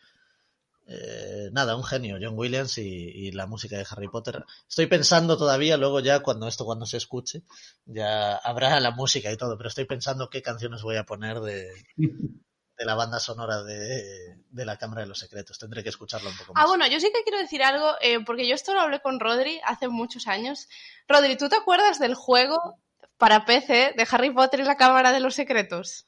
Eh, 0.91 1.49
nada, 1.51 1.75
un 1.75 1.83
genio, 1.83 2.17
John 2.19 2.33
Williams 2.35 2.79
y, 2.79 3.31
la 3.31 3.45
música 3.45 3.77
de 3.77 3.85
Harry 3.89 4.07
Potter. 4.07 4.43
Estoy 4.67 4.87
pensando 4.87 5.37
todavía, 5.37 5.77
luego 5.77 5.99
ya 5.99 6.21
cuando 6.21 6.47
esto 6.47 6.65
cuando 6.65 6.87
se 6.87 6.97
escuche, 6.97 7.43
ya 7.85 8.35
habrá 8.37 8.79
la 8.79 8.91
música 8.91 9.31
y 9.31 9.37
todo, 9.37 9.55
pero 9.55 9.69
estoy 9.69 9.85
pensando 9.85 10.29
qué 10.31 10.41
canciones 10.41 10.81
voy 10.81 10.95
a 10.95 11.05
poner 11.05 11.41
de, 11.41 11.71
de 11.95 12.85
la 12.85 12.95
banda 12.95 13.19
sonora 13.19 13.61
de, 13.61 14.39
la 14.51 14.77
Cámara 14.77 15.01
de 15.01 15.07
los 15.07 15.19
Secretos. 15.19 15.59
Tendré 15.59 15.83
que 15.83 15.89
escucharlo 15.89 16.31
un 16.31 16.37
poco 16.37 16.53
ah, 16.55 16.61
más. 16.61 16.63
Ah, 16.63 16.67
bueno, 16.67 16.87
yo 16.87 16.99
sí 16.99 17.11
que 17.13 17.23
quiero 17.23 17.37
decir 17.37 17.61
algo, 17.61 17.93
eh, 18.01 18.23
porque 18.25 18.47
yo 18.47 18.55
esto 18.55 18.73
lo 18.73 18.81
hablé 18.81 18.99
con 18.99 19.19
Rodri 19.19 19.61
hace 19.65 19.89
muchos 19.89 20.27
años. 20.27 20.67
Rodri, 21.07 21.37
¿tú 21.37 21.49
te 21.49 21.57
acuerdas 21.57 21.99
del 21.99 22.15
juego 22.15 22.79
para 23.17 23.45
PC 23.45 23.93
de 23.95 24.07
Harry 24.09 24.31
Potter 24.31 24.61
y 24.61 24.63
la 24.63 24.75
Cámara 24.75 25.11
de 25.11 25.19
los 25.19 25.35
Secretos? 25.35 26.07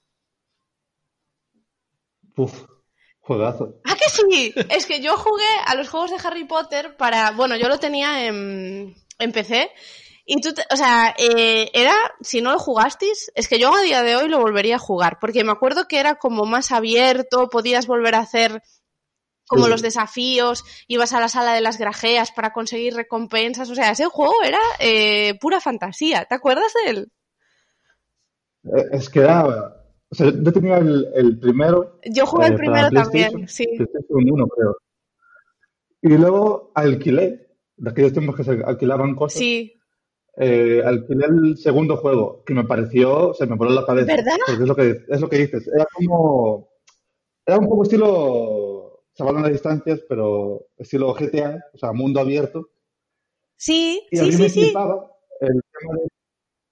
Uf, 2.35 2.65
juegazo. 3.21 3.75
¿Ah, 3.85 3.95
que 3.95 4.09
sí? 4.09 4.53
es 4.69 4.85
que 4.85 4.99
yo 4.99 5.15
jugué 5.17 5.43
a 5.65 5.75
los 5.75 5.89
juegos 5.89 6.11
de 6.11 6.17
Harry 6.27 6.45
Potter 6.45 6.97
para. 6.97 7.31
Bueno, 7.31 7.55
yo 7.55 7.69
lo 7.69 7.79
tenía 7.79 8.25
en, 8.25 8.95
en 9.19 9.31
PC. 9.31 9.71
Y 10.25 10.39
tú, 10.39 10.53
o 10.71 10.77
sea, 10.77 11.15
eh, 11.17 11.69
era, 11.73 11.95
si 12.21 12.41
no 12.41 12.51
lo 12.51 12.59
jugasteis, 12.59 13.31
es 13.35 13.47
que 13.47 13.59
yo 13.59 13.75
a 13.75 13.81
día 13.81 14.03
de 14.03 14.15
hoy 14.15 14.29
lo 14.29 14.39
volvería 14.39 14.75
a 14.75 14.79
jugar, 14.79 15.17
porque 15.19 15.43
me 15.43 15.51
acuerdo 15.51 15.87
que 15.87 15.99
era 15.99 16.15
como 16.15 16.45
más 16.45 16.71
abierto, 16.71 17.49
podías 17.49 17.87
volver 17.87 18.15
a 18.15 18.19
hacer 18.19 18.61
como 19.47 19.67
los 19.67 19.81
desafíos, 19.81 20.63
ibas 20.87 21.11
a 21.11 21.19
la 21.19 21.27
sala 21.27 21.53
de 21.53 21.59
las 21.59 21.77
grajeas 21.77 22.31
para 22.31 22.53
conseguir 22.53 22.95
recompensas, 22.95 23.69
o 23.69 23.75
sea, 23.75 23.91
ese 23.91 24.05
juego 24.05 24.35
era 24.45 24.61
eh, 24.79 25.37
pura 25.41 25.59
fantasía, 25.59 26.23
¿te 26.23 26.35
acuerdas 26.35 26.71
de 26.73 26.91
él? 26.91 27.11
Eh, 28.63 28.85
es 28.93 29.09
que 29.09 29.19
era, 29.19 29.80
o 30.11 30.15
sea, 30.15 30.29
yo 30.29 30.51
tenía 30.51 30.77
el, 30.77 31.39
primero. 31.39 31.97
Yo 32.03 32.25
jugué 32.25 32.47
el 32.47 32.53
eh, 32.53 32.57
primero 32.57 32.89
también, 32.89 33.47
sí. 33.47 33.65
Uno, 34.09 34.45
creo. 34.47 34.75
Y 36.01 36.17
luego 36.17 36.71
alquilé, 36.75 37.47
de 37.77 37.89
aquellos 37.89 38.11
tiempos 38.11 38.35
que 38.35 38.43
se 38.43 38.51
alquilaban 38.51 39.15
cosas. 39.15 39.39
Sí. 39.39 39.73
Eh, 40.35 40.81
alquilé 40.85 41.27
el 41.27 41.57
segundo 41.57 41.95
juego, 41.95 42.43
que 42.43 42.53
me 42.53 42.65
pareció, 42.65 43.33
se 43.33 43.47
me 43.47 43.55
voló 43.55 43.71
la 43.71 43.85
cabeza. 43.85 44.13
¿Verdad? 44.13 44.35
Porque 44.45 44.61
es 44.61 44.67
lo 44.67 44.75
que, 44.75 45.05
es 45.07 45.21
lo 45.21 45.29
que 45.29 45.37
dices. 45.37 45.69
Era 45.73 45.87
como. 45.93 46.69
Era 47.45 47.59
un 47.59 47.69
poco 47.69 47.83
estilo. 47.83 49.05
Se 49.13 49.23
van 49.23 49.37
a 49.37 49.41
las 49.41 49.51
distancias, 49.51 50.03
pero 50.09 50.67
estilo 50.77 51.13
GTA, 51.13 51.63
o 51.73 51.77
sea, 51.77 51.93
mundo 51.93 52.19
abierto. 52.19 52.69
Sí, 53.55 54.05
y 54.11 54.17
sí, 54.17 54.23
a 54.23 54.25
mí 54.25 54.35
me 54.35 54.49
sí. 54.49 54.63
flipaba 54.63 55.09
el 55.39 55.61
tema 55.79 55.93
de 55.93 56.10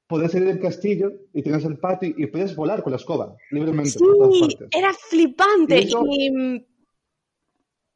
podías 0.10 0.32
salir 0.32 0.47
del 0.47 0.60
castillo 0.60 1.12
y 1.34 1.43
tienes 1.43 1.64
el 1.66 1.78
patio 1.78 2.12
y 2.18 2.26
podías 2.26 2.55
volar 2.55 2.82
con 2.82 2.91
la 2.91 2.97
escoba 2.97 3.36
libremente. 3.51 3.91
Sí, 3.91 4.57
era 4.72 4.91
flipante 4.91 5.82
y, 5.82 6.32
mm, 6.32 6.66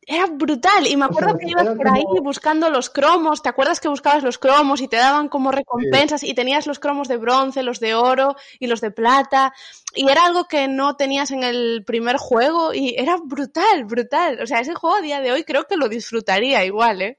era 0.06 0.28
brutal. 0.28 0.86
Y 0.86 0.96
me 0.96 1.06
acuerdo 1.06 1.40
que 1.40 1.50
ibas 1.50 1.76
por 1.76 1.88
ahí 1.88 2.04
buscando 2.22 2.70
los 2.70 2.92
cromos. 2.92 3.42
¿Te 3.42 3.50
acuerdas 3.50 3.80
que 3.80 3.88
buscabas 3.88 4.22
los 4.24 4.38
cromos 4.38 4.80
y 4.82 4.88
te 4.88 4.98
daban 4.98 5.28
como 5.28 5.52
recompensas 5.52 6.24
y 6.24 6.36
tenías 6.36 6.68
los 6.68 6.78
cromos 6.78 7.08
de 7.08 7.18
bronce, 7.18 7.64
los 7.64 7.80
de 7.80 7.96
oro 7.96 8.36
y 8.60 8.68
los 8.68 8.80
de 8.80 8.92
plata? 8.92 9.52
Y 9.96 10.08
era 10.08 10.26
algo 10.26 10.44
que 10.44 10.68
no 10.68 10.96
tenías 10.96 11.32
en 11.32 11.42
el 11.42 11.84
primer 11.84 12.18
juego 12.18 12.76
y 12.76 12.94
era 12.96 13.18
brutal, 13.26 13.86
brutal. 13.86 14.40
O 14.40 14.46
sea, 14.46 14.60
ese 14.60 14.76
juego 14.76 14.98
a 14.98 15.02
día 15.02 15.20
de 15.20 15.32
hoy 15.32 15.46
creo 15.46 15.66
que 15.66 15.78
lo 15.78 15.90
disfrutaría 15.90 16.64
igual, 16.64 17.02
¿eh? 17.02 17.18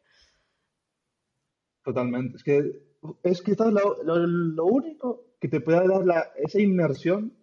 Totalmente. 1.83 2.37
Es 2.37 2.45
que 2.45 2.84
es 3.23 3.43
quizás 3.43 3.73
lo, 3.73 4.03
lo, 4.03 4.65
único 4.65 5.25
que 5.41 5.49
te 5.49 5.61
puede 5.61 5.87
dar 5.87 6.05
la, 6.05 6.33
esa 6.37 6.61
inmersión 6.61 7.37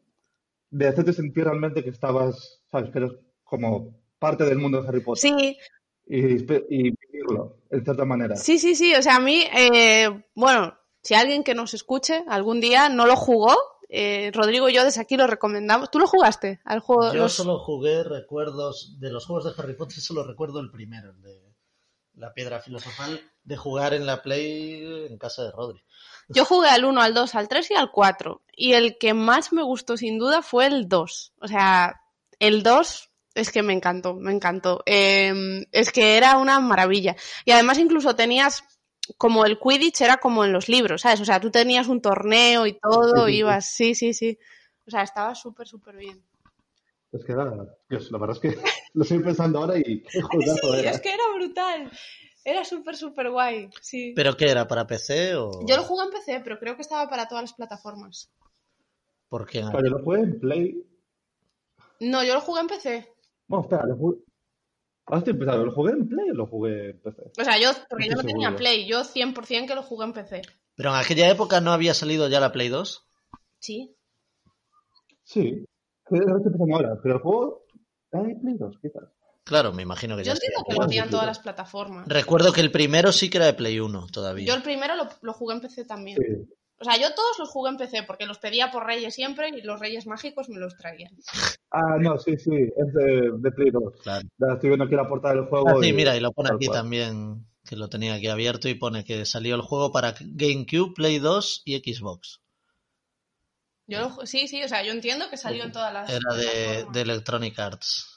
de 0.70 0.88
hacerte 0.88 1.14
sentir 1.14 1.44
realmente 1.44 1.84
que 1.84 1.90
estabas, 1.90 2.62
sabes, 2.72 2.92
que 2.92 3.00
eres 3.00 3.12
como 3.44 4.00
parte 4.18 4.46
del 4.46 4.58
mundo 4.58 4.82
de 4.82 4.88
Harry 4.88 5.02
Potter. 5.02 5.32
Sí. 5.32 5.58
Y, 6.08 6.18
y 6.18 6.92
vivirlo, 6.92 7.58
en 7.70 7.84
cierta 7.84 8.06
manera. 8.06 8.36
Sí, 8.36 8.60
sí, 8.60 8.76
sí. 8.76 8.94
O 8.96 9.02
sea, 9.02 9.18
a 9.18 9.20
mí, 9.20 9.44
eh, 9.56 10.10
bueno, 10.36 10.78
si 11.02 11.14
alguien 11.14 11.44
que 11.44 11.56
nos 11.56 11.74
escuche 11.74 12.24
algún 12.28 12.60
día 12.60 12.90
no 12.90 13.06
lo 13.06 13.16
jugó, 13.16 13.56
eh, 13.94 14.32
Rodrigo 14.34 14.70
y 14.70 14.74
yo 14.74 14.86
desde 14.86 15.02
aquí 15.02 15.18
lo 15.18 15.28
recomendamos. 15.28 15.92
¿Tú 15.92 16.00
lo 16.00 16.08
jugaste 16.08 16.62
al 16.64 16.80
juego? 16.80 17.14
Yo 17.14 17.28
solo 17.28 17.60
jugué 17.60 18.04
recuerdos 18.04 18.98
de 19.00 19.12
los 19.12 19.26
juegos 19.26 19.46
de 19.46 19.62
Harry 19.62 19.76
Potter, 19.76 20.00
solo 20.00 20.24
recuerdo 20.24 20.62
el 20.62 20.72
primero, 20.72 21.12
el 21.12 21.22
de 21.22 21.51
la 22.16 22.34
piedra 22.34 22.60
filosofal 22.60 23.22
de 23.44 23.58
jugar 23.58 23.94
en 23.94 24.06
la 24.06 24.22
Play 24.22 25.08
en 25.10 25.18
casa 25.18 25.44
de 25.44 25.52
Rodri. 25.52 25.84
Yo 26.30 26.46
jugué 26.46 26.70
al 26.70 26.86
1, 26.86 27.02
al 27.02 27.14
2, 27.14 27.36
al 27.36 27.48
3 27.48 27.72
y 27.72 27.74
al 27.76 27.92
4. 27.92 28.42
Y 28.56 28.74
el 28.74 28.98
que 28.98 29.14
más 29.14 29.52
me 29.52 29.64
gustó 29.64 29.98
sin 29.98 30.18
duda 30.18 30.42
fue 30.42 30.68
el 30.68 30.88
2. 30.88 31.34
O 31.40 31.48
sea, 31.48 32.02
el 32.40 32.64
2 32.64 33.10
es 33.34 33.52
que 33.52 33.64
me 33.64 33.74
encantó, 33.74 34.14
me 34.14 34.32
encantó. 34.32 34.84
Em, 34.86 35.66
es 35.72 35.92
que 35.92 36.18
era 36.18 36.38
una 36.38 36.60
maravilla. 36.60 37.16
Y 37.46 37.52
además 37.52 37.78
incluso 37.80 38.16
tenías 38.16 38.64
como 39.18 39.46
el 39.46 39.60
Quidditch 39.60 40.02
era 40.02 40.18
como 40.18 40.46
en 40.46 40.54
los 40.54 40.70
libros, 40.70 41.02
¿sabes? 41.02 41.22
O 41.22 41.26
sea, 41.26 41.40
tú 41.40 41.52
tenías 41.52 41.88
un 41.88 42.02
torneo 42.02 42.66
y 42.66 42.78
todo, 42.80 43.28
ibas, 43.30 43.66
sí, 43.66 43.96
sí, 43.96 44.14
sí. 44.14 44.38
O 44.88 44.92
sea, 44.92 45.04
estaba 45.04 45.36
súper, 45.36 45.68
súper 45.68 45.96
bien. 45.98 46.24
Es 47.12 47.26
que 47.26 47.34
era, 47.34 47.54
Dios, 47.90 48.10
la 48.12 48.18
verdad 48.18 48.38
es 48.38 48.42
que 48.42 48.62
lo 48.94 49.04
estoy 49.04 49.20
pensando 49.20 49.60
ahora 49.60 49.78
y 49.78 50.02
qué 50.02 50.10
sí, 50.22 50.86
es 50.86 51.02
que 51.02 51.14
era 51.14 51.24
brutal. 51.36 51.92
Era 52.44 52.66
súper, 52.66 52.96
súper 52.96 53.30
guay, 53.30 53.70
sí. 53.82 54.14
¿Pero 54.16 54.36
qué 54.36 54.50
era? 54.50 54.68
¿Para 54.68 54.88
PC 54.88 55.36
o...? 55.36 55.52
Yo 55.68 55.76
lo 55.76 55.84
jugué 55.84 56.06
en 56.06 56.12
PC, 56.12 56.42
pero 56.44 56.58
creo 56.58 56.76
que 56.76 56.82
estaba 56.82 57.08
para 57.08 57.28
todas 57.28 57.44
las 57.44 57.54
plataformas. 57.54 58.32
¿Por 59.30 59.46
qué? 59.46 59.64
Pero 59.72 59.90
lo 59.90 60.04
jugué 60.04 60.22
en 60.22 60.40
Play. 60.40 60.84
No, 62.00 62.24
yo 62.24 62.34
lo 62.34 62.42
jugué 62.42 62.62
en 62.62 62.68
PC. 62.68 63.14
Bueno, 63.48 63.64
espera, 63.64 63.86
lo 63.86 63.96
jugué... 63.96 64.18
Ahora 65.06 65.20
estoy 65.20 65.34
empezando, 65.34 65.66
¿lo 65.66 65.72
jugué 65.72 65.92
en 65.92 66.08
Play 66.08 66.30
o 66.32 66.34
lo 66.34 66.48
jugué 66.48 66.90
en 66.92 67.02
PC? 67.02 67.32
O 67.40 67.44
sea, 67.44 67.60
yo, 67.60 67.70
porque 67.90 68.10
yo 68.10 68.16
no 68.16 68.24
tenía 68.24 68.56
Play, 68.56 68.88
yo 68.88 69.02
100% 69.04 69.68
que 69.68 69.76
lo 69.76 69.84
jugué 69.84 70.06
en 70.06 70.14
PC. 70.14 70.42
¿Pero 70.76 70.90
en 70.90 70.96
aquella 70.96 71.30
época 71.30 71.62
no 71.62 71.74
había 71.74 71.94
salido 71.94 72.28
ya 72.28 72.40
la 72.40 72.52
Play 72.52 72.70
2? 72.70 73.08
Sí. 73.60 73.96
Sí, 75.24 75.64
ahora, 76.74 77.00
pero 77.02 77.16
el 77.16 77.22
juego 77.22 77.66
hay 78.12 78.36
Play 78.36 78.58
2, 78.58 78.80
quizás. 78.82 79.04
Claro, 79.44 79.74
me 79.74 79.82
imagino 79.82 80.16
que 80.16 80.24
Yo 80.24 80.34
entiendo 80.34 80.64
que 80.68 80.76
lo 80.76 80.84
hacían 80.84 81.10
todas 81.10 81.26
las 81.26 81.40
plataformas. 81.40 82.08
Recuerdo 82.08 82.54
que 82.54 82.62
el 82.62 82.72
primero 82.72 83.12
sí 83.12 83.30
que 83.30 83.38
era 83.38 83.48
de 83.48 83.54
Play 83.54 83.80
1 83.80 84.08
todavía. 84.12 84.46
Yo 84.46 84.54
el 84.54 84.62
primero 84.62 84.94
lo, 85.22 85.34
jugué 85.34 85.56
en 85.56 85.62
PC 85.62 85.86
también. 85.86 86.18
O 86.80 86.84
sea, 86.84 86.98
yo 86.98 87.14
todos 87.14 87.38
los 87.38 87.50
jugué 87.50 87.70
en 87.70 87.78
PC 87.78 88.04
porque 88.04 88.26
los 88.26 88.40
pedía 88.40 88.72
por 88.72 88.86
Reyes 88.86 89.14
siempre 89.14 89.50
y 89.50 89.62
los 89.62 89.80
Reyes 89.80 90.08
Mágicos 90.08 90.50
me 90.50 90.60
los 90.60 90.76
traían. 90.78 91.12
Ah, 91.74 91.96
no, 91.98 92.18
sí, 92.18 92.38
sí, 92.38 92.52
es 92.52 92.94
de, 92.94 93.52
Play 93.52 93.72
2. 93.72 94.02
Claro. 94.04 94.28
estoy 94.56 94.72
viendo 94.72 94.84
aquí 94.84 94.94
la 94.94 95.08
portada 95.08 95.36
del 95.36 95.46
juego. 95.46 95.70
Ah, 95.70 95.76
sí, 95.82 95.94
mira, 95.94 96.18
y 96.18 96.20
lo 96.20 96.34
pone 96.34 96.50
aquí 96.54 96.68
también, 96.68 97.46
que 97.64 97.78
lo 97.78 97.88
tenía 97.88 98.16
aquí 98.16 98.28
abierto 98.28 98.68
y 98.68 98.76
pone 98.76 99.06
que 99.06 99.24
salió 99.26 99.56
el 99.56 99.62
juego 99.62 99.94
para 99.94 100.14
GameCube, 100.20 100.94
Play 100.94 101.20
2 101.20 101.62
y 101.64 101.78
Xbox. 101.78 102.42
Yo 103.92 104.26
sí, 104.26 104.48
sí, 104.48 104.64
o 104.64 104.70
sea, 104.70 104.84
yo 104.84 104.94
entiendo 104.94 105.30
que 105.30 105.36
salió 105.36 105.66
en 105.66 105.74
todas 105.74 105.94
las. 105.94 106.10
Era 106.10 106.34
de, 106.36 106.86
de 106.94 107.02
Electronic 107.02 107.60
Arts. 107.60 108.12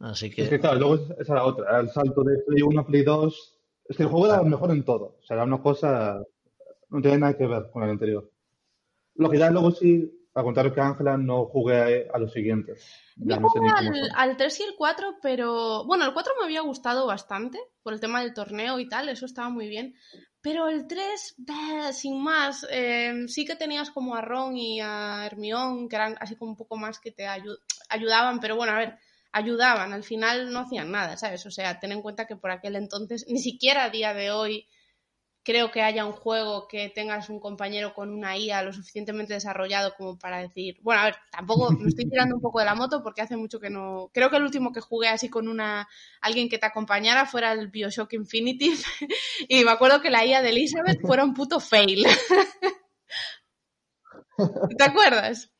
Así 0.00 0.30
que... 0.30 0.42
Es 0.42 0.48
que 0.48 0.58
claro, 0.58 0.80
luego 0.80 1.14
esa 1.20 1.32
era 1.32 1.44
otra, 1.44 1.78
el 1.78 1.88
salto 1.90 2.24
de 2.24 2.38
Play 2.38 2.60
1 2.62 2.80
a 2.80 2.86
Play 2.86 3.04
2. 3.04 3.58
Es 3.84 3.96
que 3.96 4.02
el 4.02 4.08
juego 4.08 4.26
era 4.26 4.42
mejor 4.42 4.72
en 4.72 4.84
todo. 4.84 5.18
O 5.20 5.22
sea, 5.22 5.36
era 5.36 5.44
una 5.44 5.62
cosa. 5.62 6.20
No 6.90 7.00
tiene 7.00 7.18
nada 7.18 7.36
que 7.36 7.46
ver 7.46 7.70
con 7.72 7.84
el 7.84 7.90
anterior. 7.90 8.28
Lo 9.14 9.30
que 9.30 9.38
ya 9.38 9.50
luego 9.50 9.70
sí, 9.70 10.10
a 10.34 10.42
contar 10.42 10.74
que 10.74 10.80
Ángela 10.80 11.16
no 11.16 11.44
jugué 11.44 12.08
a, 12.12 12.18
los 12.18 12.32
siguientes. 12.32 12.84
Yo 13.16 13.36
jugué 13.36 13.70
al, 13.70 14.10
al, 14.16 14.36
3 14.36 14.60
y 14.60 14.62
el 14.64 14.74
4, 14.76 15.18
pero. 15.22 15.84
Bueno, 15.84 16.04
el 16.04 16.12
4 16.12 16.32
me 16.40 16.46
había 16.46 16.62
gustado 16.62 17.06
bastante 17.06 17.60
por 17.84 17.92
el 17.92 18.00
tema 18.00 18.22
del 18.22 18.34
torneo 18.34 18.80
y 18.80 18.88
tal, 18.88 19.08
eso 19.08 19.26
estaba 19.26 19.50
muy 19.50 19.68
bien. 19.68 19.94
Pero 20.42 20.68
el 20.68 20.88
3, 20.88 21.36
sin 21.92 22.20
más, 22.20 22.66
eh, 22.70 23.26
sí 23.28 23.44
que 23.44 23.54
tenías 23.54 23.90
como 23.90 24.16
a 24.16 24.20
Ron 24.20 24.56
y 24.56 24.80
a 24.80 25.24
Hermione, 25.24 25.88
que 25.88 25.96
eran 25.96 26.16
así 26.20 26.34
como 26.34 26.50
un 26.50 26.56
poco 26.56 26.76
más 26.76 26.98
que 26.98 27.12
te 27.12 27.26
ayudaban, 27.88 28.40
pero 28.40 28.56
bueno, 28.56 28.72
a 28.72 28.78
ver 28.78 28.98
ayudaban, 29.32 29.92
al 29.92 30.04
final 30.04 30.52
no 30.52 30.60
hacían 30.60 30.90
nada, 30.90 31.16
¿sabes? 31.16 31.46
O 31.46 31.50
sea, 31.50 31.80
ten 31.80 31.92
en 31.92 32.02
cuenta 32.02 32.26
que 32.26 32.36
por 32.36 32.50
aquel 32.50 32.76
entonces, 32.76 33.24
ni 33.28 33.38
siquiera 33.38 33.84
a 33.84 33.90
día 33.90 34.12
de 34.12 34.30
hoy, 34.30 34.66
creo 35.44 35.70
que 35.70 35.82
haya 35.82 36.04
un 36.04 36.12
juego 36.12 36.68
que 36.68 36.88
tengas 36.88 37.28
un 37.28 37.40
compañero 37.40 37.94
con 37.94 38.10
una 38.10 38.36
IA 38.36 38.62
lo 38.62 38.72
suficientemente 38.72 39.34
desarrollado 39.34 39.94
como 39.96 40.18
para 40.18 40.38
decir, 40.38 40.78
bueno, 40.82 41.00
a 41.00 41.04
ver, 41.06 41.16
tampoco 41.30 41.72
me 41.72 41.88
estoy 41.88 42.08
tirando 42.08 42.36
un 42.36 42.40
poco 42.40 42.60
de 42.60 42.66
la 42.66 42.74
moto 42.74 43.02
porque 43.02 43.22
hace 43.22 43.36
mucho 43.36 43.58
que 43.58 43.70
no, 43.70 44.10
creo 44.12 44.30
que 44.30 44.36
el 44.36 44.44
último 44.44 44.72
que 44.72 44.80
jugué 44.80 45.08
así 45.08 45.28
con 45.28 45.48
una 45.48 45.88
alguien 46.20 46.48
que 46.48 46.58
te 46.58 46.66
acompañara 46.66 47.26
fuera 47.26 47.52
el 47.52 47.68
BioShock 47.68 48.12
Infinitive 48.12 48.76
y 49.48 49.64
me 49.64 49.70
acuerdo 49.70 50.00
que 50.00 50.10
la 50.10 50.24
IA 50.24 50.42
de 50.42 50.50
Elizabeth 50.50 51.00
fuera 51.00 51.24
un 51.24 51.34
puto 51.34 51.60
fail. 51.60 52.06
¿Te 54.78 54.84
acuerdas? 54.84 55.52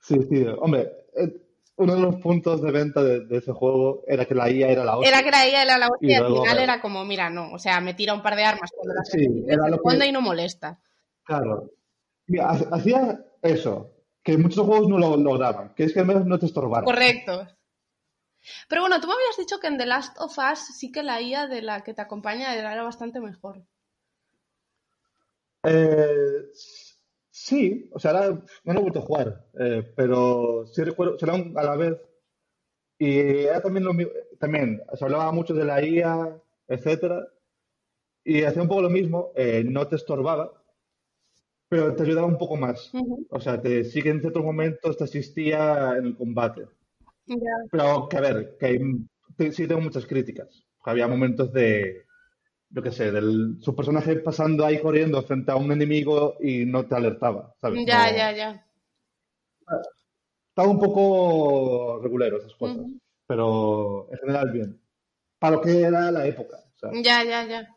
Sí, 0.00 0.16
sí, 0.30 0.44
hombre, 0.58 0.90
eh, 1.16 1.47
uno 1.78 1.94
de 1.94 2.00
los 2.00 2.16
puntos 2.16 2.60
de 2.60 2.72
venta 2.72 3.02
de, 3.02 3.24
ese 3.36 3.52
juego 3.52 4.02
era 4.06 4.24
que 4.26 4.34
la 4.34 4.50
IA 4.50 4.68
era 4.68 4.84
la 4.84 4.96
hostia. 4.96 5.08
Era 5.08 5.22
que 5.22 5.30
la 5.30 5.48
IA 5.48 5.62
era 5.62 5.78
la 5.78 5.88
hostia 5.88 6.10
y, 6.10 6.14
al 6.14 6.26
final 6.26 6.58
era 6.58 6.80
como, 6.80 7.04
mira, 7.04 7.30
no, 7.30 7.52
o 7.52 7.58
sea, 7.58 7.80
me 7.80 7.94
tira 7.94 8.14
un 8.14 8.22
par 8.22 8.36
de 8.36 8.44
armas 8.44 8.70
cuando 8.74 8.94
la 8.94 9.04
sí, 9.04 9.44
era 9.48 9.68
lo 9.68 10.04
y 10.04 10.12
no 10.12 10.20
molesta. 10.20 10.78
Claro. 11.24 11.70
hacía 12.72 13.24
eso, 13.42 13.90
que 14.22 14.36
muchos 14.36 14.66
juegos 14.66 14.88
no 14.88 14.98
lo 14.98 15.16
lograban, 15.16 15.74
que 15.74 15.84
es 15.84 15.92
que 15.92 16.00
al 16.00 16.06
menos 16.06 16.26
no 16.26 16.38
te 16.38 16.46
estorbaran. 16.46 16.84
Correcto. 16.84 17.46
Pero 18.68 18.82
bueno, 18.82 19.00
tú 19.00 19.06
me 19.06 19.14
habías 19.14 19.36
dicho 19.36 19.60
que 19.60 19.68
en 19.68 19.78
The 19.78 19.86
Last 19.86 20.16
of 20.18 20.36
Us 20.36 20.58
sí 20.76 20.90
que 20.90 21.02
la 21.02 21.20
IA 21.20 21.46
de 21.46 21.62
la 21.62 21.82
que 21.82 21.94
te 21.94 22.02
acompaña 22.02 22.54
era 22.54 22.82
bastante 22.82 23.20
mejor. 23.20 23.62
Eh, 25.64 26.42
sí, 27.44 27.88
o 27.92 27.98
sea, 27.98 28.30
no 28.64 28.72
lo 28.72 28.78
he 28.78 28.82
vuelto 28.82 28.98
a 28.98 29.02
jugar, 29.02 29.46
eh, 29.58 29.92
pero 29.96 30.66
sí 30.66 30.82
recuerdo, 30.82 31.18
será 31.18 31.34
a 31.34 31.62
la 31.62 31.76
vez. 31.76 31.96
Y 32.98 33.18
era 33.18 33.60
también 33.60 33.84
lo 33.84 33.92
también 34.40 34.82
se 34.94 35.04
hablaba 35.04 35.30
mucho 35.32 35.54
de 35.54 35.64
la 35.64 35.84
IA, 35.84 36.40
etcétera, 36.66 37.28
y 38.24 38.42
hacía 38.42 38.62
un 38.62 38.68
poco 38.68 38.82
lo 38.82 38.90
mismo, 38.90 39.32
eh, 39.36 39.64
no 39.64 39.86
te 39.86 39.96
estorbaba, 39.96 40.52
pero 41.68 41.94
te 41.94 42.02
ayudaba 42.02 42.26
un 42.26 42.38
poco 42.38 42.56
más. 42.56 42.90
O 43.30 43.40
sea, 43.40 43.60
te, 43.60 43.84
sí 43.84 44.02
que 44.02 44.10
en 44.10 44.20
ciertos 44.20 44.44
momentos 44.44 44.96
te 44.96 45.04
asistía 45.04 45.96
en 45.96 46.06
el 46.06 46.16
combate. 46.16 46.66
Pero 47.70 48.08
que 48.08 48.16
a 48.16 48.20
ver, 48.20 48.56
que 48.58 49.52
sí 49.52 49.66
tengo 49.68 49.80
muchas 49.80 50.06
críticas. 50.06 50.66
Había 50.84 51.06
momentos 51.06 51.52
de, 51.52 52.07
yo 52.70 52.82
qué 52.82 52.92
sé, 52.92 53.10
del 53.10 53.58
su 53.60 53.74
personaje 53.74 54.16
pasando 54.16 54.64
ahí 54.64 54.80
corriendo 54.80 55.22
frente 55.22 55.50
a 55.50 55.56
un 55.56 55.72
enemigo 55.72 56.36
y 56.40 56.64
no 56.64 56.86
te 56.86 56.94
alertaba, 56.94 57.54
¿sabes? 57.60 57.84
Ya, 57.86 58.10
ya, 58.14 58.32
ya. 58.32 58.66
Estaba 60.48 60.68
un 60.68 60.78
poco 60.78 62.00
regulero 62.02 62.38
esas 62.38 62.54
cosas, 62.54 62.84
pero 63.26 64.08
en 64.10 64.18
general 64.18 64.50
bien. 64.50 64.80
Para 65.38 65.56
lo 65.56 65.62
que 65.62 65.80
era 65.80 66.10
la 66.10 66.26
época. 66.26 66.58
Ya, 67.02 67.24
ya, 67.24 67.44
ya. 67.44 67.68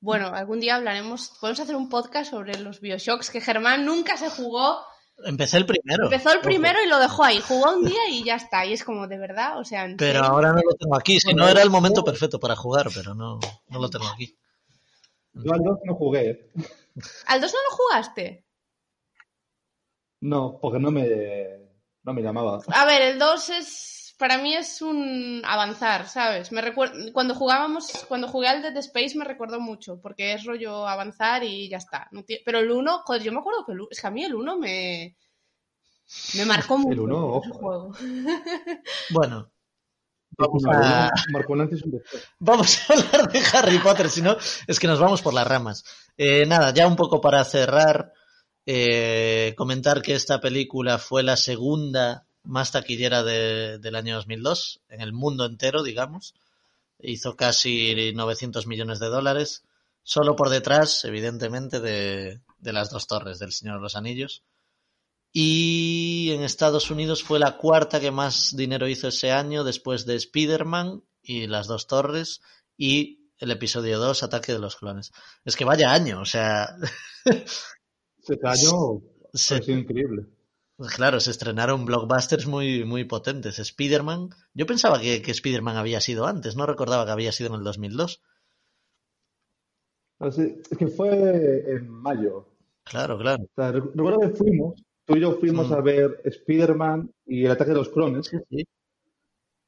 Bueno, 0.00 0.28
algún 0.28 0.60
día 0.60 0.76
hablaremos, 0.76 1.36
podemos 1.40 1.60
hacer 1.60 1.76
un 1.76 1.88
podcast 1.88 2.30
sobre 2.30 2.58
los 2.58 2.80
Bioshocks 2.80 3.30
que 3.30 3.40
Germán 3.40 3.84
nunca 3.84 4.16
se 4.16 4.30
jugó 4.30 4.80
Empecé 5.24 5.58
el 5.58 5.66
primero. 5.66 6.04
Empezó 6.04 6.32
el 6.32 6.40
primero 6.40 6.82
y 6.82 6.88
lo 6.88 6.98
dejó 6.98 7.24
ahí. 7.24 7.40
Jugó 7.40 7.72
un 7.74 7.84
día 7.84 8.08
y 8.08 8.24
ya 8.24 8.36
está. 8.36 8.66
Y 8.66 8.72
es 8.72 8.84
como, 8.84 9.06
de 9.06 9.18
verdad, 9.18 9.58
o 9.58 9.64
sea... 9.64 9.86
Pero 9.96 10.20
ahora 10.20 10.48
no 10.52 10.60
lo 10.62 10.74
tengo 10.74 10.96
aquí. 10.96 11.20
Si 11.20 11.32
no 11.34 11.48
era 11.48 11.62
el 11.62 11.70
momento 11.70 12.04
perfecto 12.04 12.40
para 12.40 12.56
jugar, 12.56 12.88
pero 12.94 13.14
no, 13.14 13.38
no 13.68 13.78
lo 13.78 13.88
tengo 13.88 14.08
aquí. 14.08 14.36
Yo 15.34 15.52
al 15.52 15.62
2 15.62 15.78
no 15.84 15.94
jugué. 15.94 16.50
¿Al 17.26 17.40
2 17.40 17.52
no 17.52 17.58
lo 17.70 17.76
jugaste? 17.76 18.44
No, 20.20 20.58
porque 20.60 20.78
no 20.78 20.90
me, 20.90 21.58
no 22.02 22.12
me 22.12 22.22
llamaba. 22.22 22.60
A 22.68 22.84
ver, 22.84 23.02
el 23.02 23.18
2 23.18 23.50
es 23.50 24.01
para 24.22 24.38
mí 24.38 24.54
es 24.54 24.80
un 24.80 25.42
avanzar, 25.44 26.08
¿sabes? 26.08 26.52
Me 26.52 26.62
cuando 27.12 27.34
jugábamos, 27.34 27.90
cuando 28.06 28.28
jugué 28.28 28.46
al 28.46 28.62
Dead 28.62 28.76
Space 28.76 29.18
me 29.18 29.24
recordó 29.24 29.58
mucho, 29.58 30.00
porque 30.00 30.34
es 30.34 30.44
rollo 30.44 30.86
avanzar 30.86 31.42
y 31.42 31.68
ya 31.68 31.78
está. 31.78 32.08
Pero 32.44 32.60
el 32.60 32.70
1, 32.70 33.02
joder, 33.04 33.20
yo 33.20 33.32
me 33.32 33.40
acuerdo 33.40 33.66
que 33.66 33.72
es 33.90 34.00
que 34.00 34.06
a 34.06 34.12
mí 34.12 34.22
el 34.22 34.36
1 34.36 34.58
me, 34.58 35.16
me 36.36 36.44
marcó 36.44 36.78
mucho. 36.78 36.92
El 36.92 37.00
1, 37.00 37.26
ojo. 37.26 37.52
Juego. 37.52 37.92
Bueno, 39.10 39.50
Vamos 40.38 40.62
a... 40.68 41.10
vamos 42.38 42.78
a 42.78 42.92
hablar 42.92 43.32
de 43.32 43.42
Harry 43.54 43.78
Potter, 43.80 44.08
si 44.08 44.22
no, 44.22 44.36
es 44.68 44.78
que 44.78 44.86
nos 44.86 45.00
vamos 45.00 45.20
por 45.20 45.34
las 45.34 45.48
ramas. 45.48 45.84
Eh, 46.16 46.46
nada, 46.46 46.72
ya 46.72 46.86
un 46.86 46.94
poco 46.94 47.20
para 47.20 47.44
cerrar, 47.44 48.12
eh, 48.66 49.52
comentar 49.56 50.00
que 50.00 50.14
esta 50.14 50.40
película 50.40 50.98
fue 50.98 51.24
la 51.24 51.36
segunda 51.36 52.28
más 52.44 52.72
taquillera 52.72 53.22
de, 53.22 53.78
del 53.78 53.94
año 53.94 54.16
2002, 54.16 54.80
en 54.88 55.00
el 55.00 55.12
mundo 55.12 55.44
entero, 55.44 55.82
digamos. 55.82 56.34
Hizo 56.98 57.36
casi 57.36 58.12
900 58.14 58.66
millones 58.66 58.98
de 59.00 59.08
dólares, 59.08 59.64
solo 60.02 60.36
por 60.36 60.48
detrás, 60.50 61.04
evidentemente, 61.04 61.80
de, 61.80 62.40
de 62.58 62.72
las 62.72 62.90
dos 62.90 63.06
torres 63.06 63.38
del 63.38 63.52
Señor 63.52 63.76
de 63.76 63.82
los 63.82 63.96
Anillos. 63.96 64.42
Y 65.32 66.30
en 66.32 66.42
Estados 66.42 66.90
Unidos 66.90 67.22
fue 67.22 67.38
la 67.38 67.56
cuarta 67.56 68.00
que 68.00 68.10
más 68.10 68.54
dinero 68.54 68.86
hizo 68.86 69.08
ese 69.08 69.32
año, 69.32 69.64
después 69.64 70.04
de 70.04 70.16
Spider-Man 70.16 71.02
y 71.22 71.46
las 71.46 71.66
dos 71.66 71.86
torres 71.86 72.42
y 72.76 73.30
el 73.38 73.50
episodio 73.50 73.98
2, 73.98 74.22
Ataque 74.22 74.52
de 74.52 74.58
los 74.58 74.76
Clones. 74.76 75.10
Es 75.44 75.56
que 75.56 75.64
vaya 75.64 75.92
año, 75.92 76.20
o 76.20 76.24
sea... 76.24 76.76
Ese 77.24 78.38
año 78.44 79.02
es 79.32 79.68
increíble. 79.68 80.26
Pues 80.82 80.96
claro, 80.96 81.20
se 81.20 81.30
estrenaron 81.30 81.84
blockbusters 81.84 82.48
muy, 82.48 82.84
muy 82.84 83.04
potentes. 83.04 83.60
Spider-Man, 83.60 84.30
yo 84.52 84.66
pensaba 84.66 85.00
que, 85.00 85.22
que 85.22 85.30
Spider-Man 85.30 85.76
había 85.76 86.00
sido 86.00 86.26
antes, 86.26 86.56
no 86.56 86.66
recordaba 86.66 87.04
que 87.04 87.12
había 87.12 87.30
sido 87.30 87.50
en 87.50 87.54
el 87.60 87.62
2002. 87.62 88.20
Ah, 90.18 90.26
es 90.26 90.76
que 90.76 90.88
fue 90.88 91.72
en 91.72 91.88
mayo. 91.88 92.48
Claro, 92.82 93.16
claro. 93.16 93.44
recuerdo 93.56 94.18
que 94.22 94.30
fuimos, 94.30 94.82
tú 95.04 95.16
y 95.16 95.20
yo 95.20 95.38
fuimos 95.38 95.70
mm. 95.70 95.72
a 95.72 95.80
ver 95.82 96.20
Spider-Man 96.24 97.12
y 97.26 97.44
el 97.44 97.52
ataque 97.52 97.70
de 97.70 97.76
los 97.76 97.88
clones. 97.88 98.26
Sí, 98.26 98.38
sí. 98.50 98.64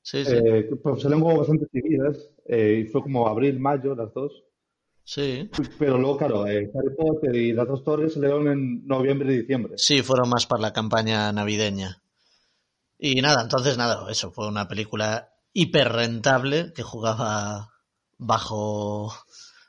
sí, 0.02 0.24
sí. 0.24 0.34
Eh, 0.34 0.70
pues 0.82 1.00
salieron 1.00 1.36
bastante 1.36 1.66
seguidas 1.70 2.28
eh, 2.46 2.82
y 2.84 2.88
fue 2.88 3.02
como 3.02 3.28
abril, 3.28 3.60
mayo, 3.60 3.94
las 3.94 4.12
dos. 4.12 4.42
Sí. 5.05 5.50
Pero 5.78 5.98
luego, 5.98 6.16
claro, 6.16 6.46
eh, 6.46 6.70
Harry 6.74 6.96
Potter 6.96 7.36
y 7.36 7.52
las 7.52 7.68
dos 7.68 7.84
torres 7.84 8.14
salieron 8.14 8.48
en 8.48 8.86
noviembre 8.86 9.32
y 9.34 9.38
diciembre. 9.40 9.74
Sí, 9.76 10.02
fueron 10.02 10.30
más 10.30 10.46
para 10.46 10.62
la 10.62 10.72
campaña 10.72 11.30
navideña. 11.30 12.02
Y 12.98 13.20
nada, 13.20 13.42
entonces 13.42 13.76
nada, 13.76 14.11
eso 14.11 14.32
fue 14.32 14.48
una 14.48 14.66
película 14.66 15.34
hiper 15.52 15.92
rentable 15.92 16.72
que 16.72 16.82
jugaba 16.82 17.74
bajo, 18.16 19.14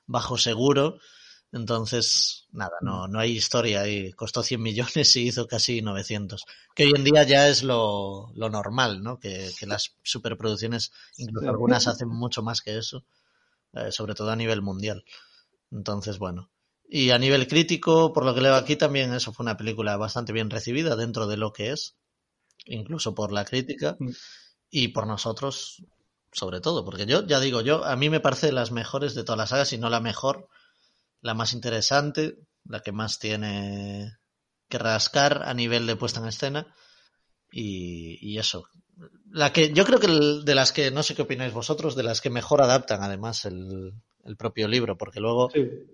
bajo 0.05 0.37
seguro. 0.37 0.99
Entonces, 1.51 2.47
nada, 2.51 2.77
no, 2.81 3.07
no 3.07 3.19
hay 3.19 3.31
historia 3.31 3.87
y 3.87 4.13
costó 4.13 4.41
100 4.41 4.61
millones 4.61 5.15
y 5.17 5.27
hizo 5.27 5.47
casi 5.47 5.81
900. 5.81 6.45
Que 6.73 6.85
hoy 6.85 6.93
en 6.95 7.03
día 7.03 7.23
ya 7.23 7.49
es 7.49 7.61
lo, 7.61 8.31
lo 8.35 8.49
normal, 8.49 9.03
¿no? 9.03 9.19
Que, 9.19 9.51
que, 9.57 9.65
las 9.65 9.95
superproducciones, 10.01 10.91
incluso 11.17 11.49
algunas 11.49 11.87
hacen 11.87 12.07
mucho 12.07 12.41
más 12.41 12.61
que 12.61 12.77
eso. 12.77 13.05
Eh, 13.75 13.91
sobre 13.91 14.15
todo 14.15 14.31
a 14.31 14.35
nivel 14.37 14.61
mundial. 14.61 15.03
Entonces, 15.75 16.17
bueno. 16.19 16.49
Y 16.87 17.09
a 17.11 17.19
nivel 17.19 17.47
crítico, 17.47 18.13
por 18.13 18.25
lo 18.25 18.33
que 18.33 18.41
leo 18.41 18.55
aquí, 18.55 18.75
también 18.75 19.13
eso 19.13 19.33
fue 19.33 19.43
una 19.43 19.57
película 19.57 19.97
bastante 19.97 20.31
bien 20.31 20.49
recibida 20.49 20.95
dentro 20.95 21.27
de 21.27 21.37
lo 21.37 21.51
que 21.51 21.71
es, 21.71 21.97
incluso 22.65 23.13
por 23.13 23.31
la 23.31 23.43
crítica 23.43 23.97
mm. 23.99 24.09
y 24.69 24.87
por 24.89 25.05
nosotros, 25.05 25.83
sobre 26.31 26.61
todo, 26.61 26.85
porque 26.85 27.05
yo, 27.05 27.25
ya 27.25 27.39
digo, 27.39 27.61
yo, 27.61 27.83
a 27.83 27.95
mí 27.95 28.09
me 28.09 28.19
parece 28.19 28.47
de 28.47 28.53
las 28.53 28.71
mejores 28.71 29.15
de 29.15 29.23
todas 29.23 29.37
las 29.37 29.49
sagas, 29.49 29.69
si 29.69 29.77
no 29.77 29.89
la 29.89 29.99
mejor, 29.99 30.47
la 31.21 31.33
más 31.33 31.53
interesante, 31.53 32.37
la 32.63 32.81
que 32.81 32.91
más 32.91 33.19
tiene 33.19 34.17
que 34.69 34.77
rascar 34.77 35.43
a 35.43 35.53
nivel 35.53 35.87
de 35.87 35.95
puesta 35.95 36.19
en 36.19 36.27
escena. 36.27 36.73
Y, 37.51 38.17
y 38.21 38.37
eso, 38.37 38.67
la 39.31 39.51
que 39.51 39.73
yo 39.73 39.85
creo 39.85 39.99
que 39.99 40.07
de 40.07 40.55
las 40.55 40.71
que 40.71 40.91
no 40.91 41.03
sé 41.03 41.15
qué 41.15 41.23
opináis 41.23 41.53
vosotros, 41.53 41.95
de 41.95 42.03
las 42.03 42.21
que 42.21 42.29
mejor 42.29 42.61
adaptan 42.61 43.03
además 43.03 43.45
el, 43.45 43.93
propio 44.37 44.67
libro, 44.67 44.97
porque 44.97 45.19
luego 45.19 45.49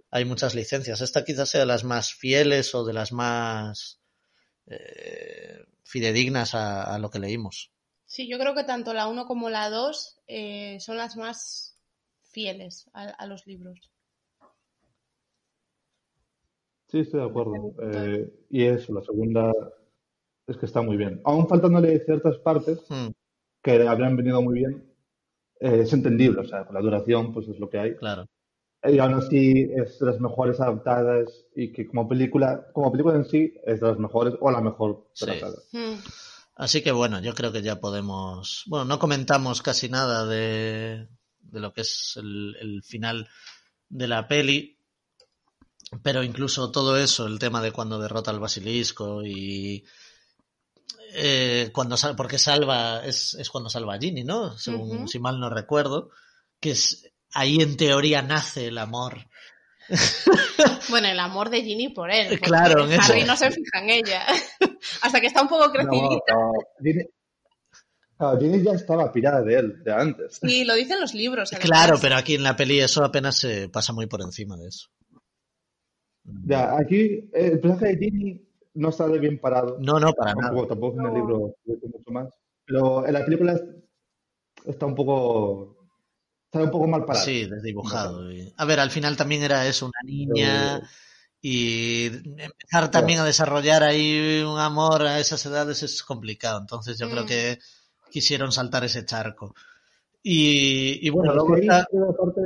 hay 0.09 0.25
muchas 0.25 0.55
licencias. 0.55 1.01
Esta 1.01 1.25
quizás 1.25 1.49
sea 1.49 1.61
de 1.61 1.67
las 1.67 1.83
más 1.83 2.13
fieles 2.13 2.73
o 2.73 2.85
de 2.85 2.93
las 2.93 3.11
más 3.11 3.99
eh, 4.67 5.65
fidedignas 5.83 6.55
a, 6.55 6.97
lo 6.99 7.09
que 7.09 7.19
leímos. 7.19 7.71
Sí, 8.05 8.29
yo 8.29 8.39
creo 8.39 8.55
que 8.55 8.63
tanto 8.63 8.93
la 8.93 9.07
1 9.07 9.25
como 9.25 9.49
la 9.49 9.69
2 9.69 10.21
eh, 10.27 10.77
son 10.79 10.97
las 10.97 11.17
más 11.17 11.77
fieles 12.23 12.89
a, 12.93 13.25
los 13.27 13.45
libros. 13.45 13.91
Sí, 16.87 16.99
estoy 16.99 17.19
de 17.19 17.25
acuerdo. 17.25 17.73
Eh, 17.81 18.33
y 18.49 18.63
eso, 18.63 18.93
la 18.93 19.01
segunda 19.01 19.51
es 20.47 20.57
que 20.57 20.65
está 20.65 20.81
muy 20.81 20.97
bien. 20.97 21.21
Aún 21.25 21.47
faltándole 21.47 21.99
ciertas 22.05 22.37
partes 22.37 22.79
hmm. 22.89 23.09
que 23.61 23.87
habrían 23.87 24.15
venido 24.15 24.41
muy 24.41 24.55
bien, 24.55 24.90
eh, 25.61 25.81
es 25.81 25.93
entendible, 25.93 26.41
o 26.41 26.45
sea, 26.45 26.65
con 26.65 26.73
la 26.73 26.81
duración, 26.81 27.31
pues 27.33 27.47
es 27.47 27.59
lo 27.59 27.69
que 27.69 27.79
hay. 27.79 27.95
Claro. 27.95 28.27
Y 28.83 28.97
aún 28.97 29.13
así 29.13 29.69
es 29.75 29.99
de 29.99 30.07
las 30.07 30.19
mejores 30.19 30.59
adaptadas 30.59 31.29
y 31.55 31.71
que 31.71 31.87
como 31.87 32.09
película, 32.09 32.65
como 32.73 32.91
película 32.91 33.15
en 33.15 33.25
sí, 33.25 33.53
es 33.63 33.79
de 33.79 33.87
las 33.87 33.99
mejores 33.99 34.33
o 34.41 34.49
la 34.49 34.59
mejor 34.59 35.07
hmm. 35.71 35.99
Así 36.55 36.81
que 36.81 36.91
bueno, 36.91 37.21
yo 37.21 37.35
creo 37.35 37.51
que 37.51 37.61
ya 37.61 37.79
podemos. 37.79 38.63
Bueno, 38.65 38.85
no 38.85 38.97
comentamos 38.97 39.61
casi 39.61 39.87
nada 39.87 40.25
de, 40.25 41.07
de 41.41 41.59
lo 41.59 41.73
que 41.73 41.81
es 41.81 42.17
el, 42.17 42.55
el 42.59 42.81
final 42.81 43.29
de 43.87 44.07
la 44.07 44.27
peli, 44.27 44.79
pero 46.01 46.23
incluso 46.23 46.71
todo 46.71 46.97
eso, 46.97 47.27
el 47.27 47.37
tema 47.37 47.61
de 47.61 47.71
cuando 47.71 47.99
derrota 47.99 48.31
al 48.31 48.39
basilisco 48.39 49.23
y 49.23 49.85
eh, 51.13 51.69
cuando 51.73 51.95
porque 52.15 52.37
salva, 52.37 53.05
es, 53.05 53.33
es, 53.35 53.49
cuando 53.49 53.69
salva 53.69 53.95
a 53.95 53.99
Ginny, 53.99 54.23
¿no? 54.23 54.57
Según, 54.57 55.07
Si 55.07 55.19
mal 55.19 55.39
no 55.39 55.49
recuerdo, 55.49 56.09
que 56.59 56.71
es, 56.71 57.11
ahí 57.33 57.61
en 57.61 57.77
teoría 57.77 58.21
nace 58.21 58.67
el 58.67 58.77
amor. 58.77 59.25
Bueno, 60.89 61.07
el 61.07 61.19
amor 61.19 61.49
de 61.49 61.63
Ginny 61.63 61.89
por 61.89 62.11
él. 62.11 62.39
Claro, 62.39 62.83
Harry 62.83 63.23
no 63.23 63.37
se 63.37 63.49
fija 63.49 63.79
en 63.81 63.89
ella. 63.89 64.25
Hasta 65.01 65.21
que 65.21 65.27
está 65.27 65.41
un 65.41 65.47
poco 65.47 65.71
crecidita. 65.71 66.33
Claro, 68.17 68.39
Ginny 68.39 68.61
ya 68.63 68.71
estaba 68.73 69.11
pirada 69.11 69.41
de 69.41 69.55
él, 69.55 69.83
de 69.83 69.93
antes. 69.93 70.39
Sí, 70.41 70.65
lo 70.65 70.75
dicen 70.75 70.99
los 70.99 71.13
libros. 71.13 71.51
además. 71.53 71.67
Claro, 71.67 71.97
pero 72.01 72.15
aquí 72.17 72.35
en 72.35 72.43
la 72.43 72.55
peli 72.55 72.79
eso 72.79 73.03
apenas 73.03 73.37
se 73.37 73.69
pasa 73.69 73.93
muy 73.93 74.07
por 74.07 74.21
encima 74.21 74.57
de 74.57 74.67
eso. 74.67 74.89
Ya, 76.45 76.77
aquí 76.77 76.99
eh, 76.99 77.29
el 77.33 77.59
personaje 77.59 77.95
de 77.95 77.97
Ginny 77.97 78.50
no 78.75 78.89
está 78.89 79.07
de 79.07 79.19
bien 79.19 79.39
parado. 79.39 79.77
No, 79.79 79.99
no, 79.99 80.13
para 80.13 80.33
nada. 80.33 80.47
Tampoco, 80.47 80.67
tampoco 80.67 80.99
en 80.99 81.05
el 81.07 81.13
libro 81.13 81.55
dice 81.63 81.87
mucho 81.87 82.11
más. 82.11 82.29
Pero 82.65 83.05
en 83.05 83.13
la 83.13 83.25
película 83.25 83.59
está 84.65 84.85
un 84.85 84.95
poco. 84.95 85.77
Está 86.45 86.63
un 86.63 86.71
poco 86.71 86.87
mal 86.87 87.05
parado. 87.05 87.25
Sí, 87.25 87.45
desdibujado. 87.45 88.31
y- 88.31 88.53
A 88.57 88.65
ver, 88.65 88.79
al 88.79 88.91
final 88.91 89.15
también 89.17 89.41
era 89.43 89.65
eso, 89.67 89.85
una 89.85 90.01
niña. 90.05 90.77
Pero- 90.79 90.87
Y 91.43 92.05
empezar 92.37 92.91
también 92.91 93.17
a 93.19 93.25
desarrollar 93.25 93.81
ahí 93.81 94.43
un 94.45 94.59
amor 94.59 95.01
a 95.01 95.19
esas 95.19 95.43
edades 95.47 95.81
es 95.81 96.03
complicado. 96.03 96.59
Entonces 96.59 96.99
yo 96.99 97.09
creo 97.09 97.23
Mm. 97.23 97.27
que 97.27 97.59
quisieron 98.11 98.51
saltar 98.51 98.83
ese 98.83 99.05
charco. 99.05 99.55
Y, 100.21 100.99
y 101.05 101.09
bueno, 101.09 101.33
luego 101.33 101.55
es 101.55 101.61
está... 101.63 101.79
aparte, 101.81 102.41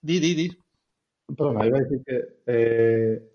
Di, 0.00 0.18
di, 0.20 0.34
di. 0.34 0.58
Perdona, 1.36 1.66
iba 1.66 1.76
a 1.78 1.80
decir 1.82 2.02
que 2.06 2.22
eh, 2.46 3.32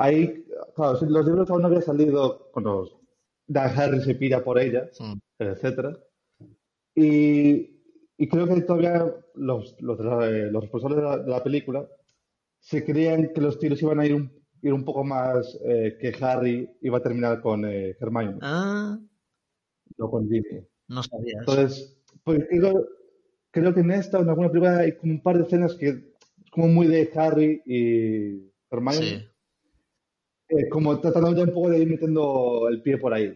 ahí, 0.00 0.44
claro, 0.74 0.96
si 0.96 1.06
los 1.06 1.24
libros 1.26 1.50
aún 1.50 1.62
no 1.62 1.68
habían 1.68 1.82
salido 1.82 2.48
cuando 2.52 3.00
Dan 3.46 3.78
Harry 3.78 4.00
se 4.00 4.14
pira 4.14 4.42
por 4.44 4.58
ella, 4.58 4.88
Mm. 5.00 5.14
etcétera. 5.38 5.98
Y, 6.94 7.80
y 8.16 8.28
creo 8.28 8.46
que 8.46 8.60
todavía 8.62 9.14
los, 9.34 9.76
los, 9.80 9.98
eh, 10.00 10.48
los 10.50 10.62
responsables 10.62 10.98
de 10.98 11.04
la, 11.04 11.18
de 11.18 11.30
la 11.30 11.42
película 11.42 11.88
se 12.60 12.84
creían 12.84 13.32
que 13.32 13.40
los 13.40 13.58
tiros 13.58 13.80
iban 13.82 14.00
a 14.00 14.06
ir 14.06 14.14
un, 14.14 14.32
ir 14.62 14.72
un 14.72 14.84
poco 14.84 15.04
más, 15.04 15.58
eh, 15.64 15.96
que 16.00 16.12
Harry 16.24 16.68
iba 16.82 16.98
a 16.98 17.02
terminar 17.02 17.40
con 17.40 17.64
eh, 17.64 17.96
Hermione, 18.00 18.38
Ah, 18.42 18.98
no 19.96 20.10
con 20.10 20.28
Ginny. 20.28 20.66
no 20.88 21.02
sabía. 21.02 21.38
Entonces, 21.40 21.96
pues 22.24 22.44
creo, 22.50 22.86
creo 23.52 23.72
que 23.74 23.80
en 23.80 23.92
esta, 23.92 24.18
en 24.18 24.28
alguna 24.28 24.48
película, 24.48 24.78
hay 24.78 24.96
como 24.96 25.12
un 25.12 25.22
par 25.22 25.36
de 25.38 25.44
escenas 25.44 25.74
que 25.76 25.88
es 25.88 25.96
como 26.50 26.66
muy 26.68 26.88
de 26.88 27.08
Harry 27.14 27.62
y 27.64 28.50
Hermione, 28.70 29.06
Sí. 29.06 29.28
Eh, 30.48 30.68
como 30.68 30.98
tratando 31.00 31.34
ya 31.34 31.42
un 31.42 31.52
poco 31.54 31.70
de 31.70 31.78
ir 31.78 31.88
metiendo 31.88 32.68
el 32.68 32.82
pie 32.82 32.98
por 32.98 33.14
ahí. 33.14 33.32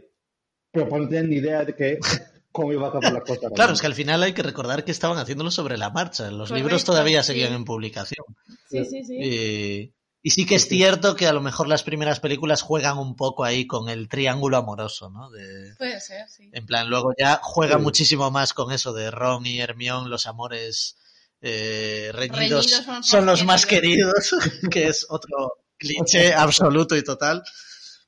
Pero 0.70 0.88
pues 0.88 1.02
no 1.02 1.08
tenían 1.08 1.30
ni 1.30 1.36
idea 1.36 1.64
de 1.64 1.74
que 1.74 1.98
cómo 2.52 2.72
iba 2.72 2.86
a 2.86 2.88
acabar 2.90 3.12
la 3.12 3.20
cosa. 3.20 3.50
Claro, 3.54 3.72
es 3.74 3.80
que 3.80 3.86
al 3.86 3.94
final 3.94 4.22
hay 4.22 4.32
que 4.32 4.42
recordar 4.42 4.84
que 4.84 4.92
estaban 4.92 5.18
haciéndolo 5.18 5.50
sobre 5.50 5.76
la 5.78 5.90
marcha. 5.90 6.24
Los 6.30 6.48
Correcto, 6.48 6.54
libros 6.56 6.84
todavía 6.84 7.22
sí. 7.22 7.28
seguían 7.28 7.52
en 7.52 7.64
publicación. 7.64 8.24
Sí, 8.70 8.84
sí, 8.84 9.04
sí. 9.04 9.16
Y, 9.20 9.94
y 10.22 10.30
sí 10.30 10.46
que 10.46 10.54
es 10.54 10.68
cierto 10.68 11.16
que 11.16 11.26
a 11.26 11.32
lo 11.32 11.40
mejor 11.40 11.66
las 11.68 11.82
primeras 11.82 12.20
películas 12.20 12.62
juegan 12.62 12.96
un 12.98 13.16
poco 13.16 13.44
ahí 13.44 13.66
con 13.66 13.88
el 13.88 14.08
triángulo 14.08 14.56
amoroso, 14.56 15.10
¿no? 15.10 15.30
De, 15.30 15.74
Puede 15.76 16.00
ser, 16.00 16.28
sí. 16.28 16.48
en 16.52 16.64
plan, 16.64 16.88
luego 16.88 17.12
ya 17.18 17.40
juega 17.42 17.76
Sí. 17.76 17.82
muchísimo 17.82 18.30
más 18.30 18.52
con 18.54 18.72
eso 18.72 18.92
de 18.92 19.10
Ron 19.10 19.44
y 19.46 19.58
Hermione, 19.60 20.08
los 20.08 20.26
amores 20.26 20.96
eh, 21.40 22.10
reñidos, 22.14 22.70
Reñidos 22.70 23.04
son 23.06 23.26
los 23.26 23.44
más 23.44 23.66
queridos, 23.66 24.30
que 24.70 24.86
es 24.86 25.06
otro 25.10 25.61
cliché 25.82 26.32
absoluto 26.34 26.96
y 26.96 27.02
total. 27.02 27.42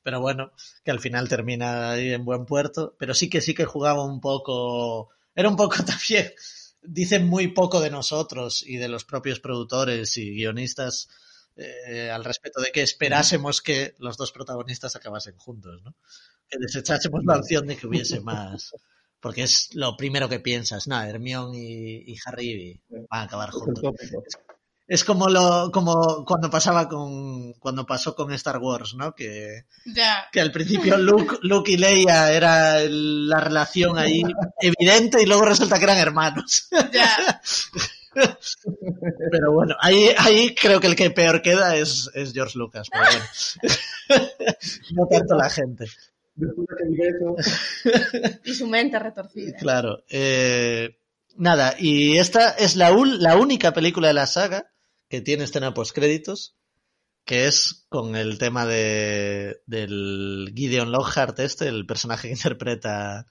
Pero 0.03 0.21
bueno, 0.21 0.53
que 0.85 0.91
al 0.91 1.01
final 1.01 1.29
termina 1.29 1.93
ahí 1.93 2.13
en 2.13 2.25
buen 2.25 2.47
puerto. 2.47 2.95
Pero 2.99 3.15
sí 3.15 3.29
que 3.29 3.41
sí 3.41 3.55
que 3.55 3.65
jugaba 3.65 4.05
un 4.05 4.21
poco. 4.21 5.11
Era 5.35 5.49
un 5.49 5.57
poco 5.57 5.77
también. 5.85 6.33
Dicen 6.83 7.27
muy 7.27 7.49
poco 7.49 7.81
de 7.81 7.91
nosotros 7.91 8.63
y 8.67 8.77
de 8.77 8.89
los 8.89 9.05
propios 9.05 9.41
productores 9.41 10.17
y 10.19 10.35
guionistas 10.35 11.09
eh, 11.57 12.11
al 12.11 12.25
respecto 12.25 12.61
de 12.61 12.73
que 12.73 12.83
esperásemos 12.83 13.63
que 13.63 13.95
los 13.99 14.17
dos 14.17 14.33
protagonistas 14.33 14.97
acabasen 14.97 15.37
juntos, 15.37 15.83
¿no? 15.83 15.95
Que 16.49 16.59
desechásemos 16.59 17.23
la 17.25 17.39
opción 17.39 17.67
de 17.67 17.77
que 17.77 17.87
hubiese 17.87 18.21
más. 18.21 18.73
Porque 19.21 19.45
es 19.45 19.75
lo 19.75 19.97
primero 19.97 20.29
que 20.29 20.41
piensas, 20.41 20.87
no, 20.87 21.03
Hermione 21.03 21.57
y, 21.57 22.13
y 22.13 22.17
Harry 22.27 22.79
van 22.91 23.21
a 23.21 23.23
acabar 23.23 23.51
juntos. 23.51 23.95
Es 24.87 25.03
como 25.03 25.29
lo, 25.29 25.71
como 25.73 26.25
cuando 26.27 26.51
pasaba 26.51 26.89
con, 26.89 27.55
cuando 27.55 27.87
pasó 27.87 28.15
con 28.15 28.31
Star 28.33 28.59
Wars, 28.59 28.95
¿no? 28.95 29.15
Que, 29.15 29.65
que 30.31 30.41
al 30.41 30.53
principio 30.53 30.99
Luke, 30.99 31.39
Luke 31.43 31.73
y 31.73 31.79
Leia 31.79 32.31
era 32.33 32.81
la 32.87 33.41
relación 33.41 33.97
ahí 33.99 34.23
evidente 34.61 35.23
y 35.23 35.27
luego 35.27 35.47
resulta 35.47 35.79
que 35.79 35.85
eran 35.85 35.99
hermanos. 35.99 36.69
Pero 39.31 39.53
bueno, 39.53 39.75
ahí, 39.81 40.11
ahí 40.19 40.55
creo 40.55 40.81
que 40.81 40.87
el 40.87 40.97
que 40.97 41.11
peor 41.11 41.43
queda 41.43 41.77
es, 41.77 42.11
es 42.15 42.33
George 42.33 42.59
Lucas, 42.59 42.89
pero 42.91 43.05
bueno. 43.05 43.25
No 44.93 45.07
tanto 45.09 45.35
la 45.35 45.51
gente. 45.51 45.87
Y 48.45 48.55
su 48.55 48.67
mente 48.67 48.99
retorcida. 48.99 49.57
Claro. 49.59 50.05
eh, 50.09 50.97
nada, 51.37 51.75
y 51.79 52.19
esta 52.19 52.51
es 52.51 52.77
la, 52.77 52.91
la 52.91 53.37
única 53.37 53.73
película 53.73 54.09
de 54.09 54.15
la 54.15 54.27
saga 54.27 54.71
que 55.09 55.21
tiene 55.21 55.45
escena 55.45 55.75
postcréditos, 55.75 56.57
que 57.25 57.47
es 57.47 57.87
con 57.89 58.17
el 58.17 58.39
tema 58.39 58.67
de, 58.67 59.63
del 59.67 60.53
Gideon 60.55 60.93
Lockhart 60.93 61.39
este, 61.41 61.69
el 61.69 61.87
personaje 61.87 62.29
que 62.29 62.35
interpreta 62.35 63.27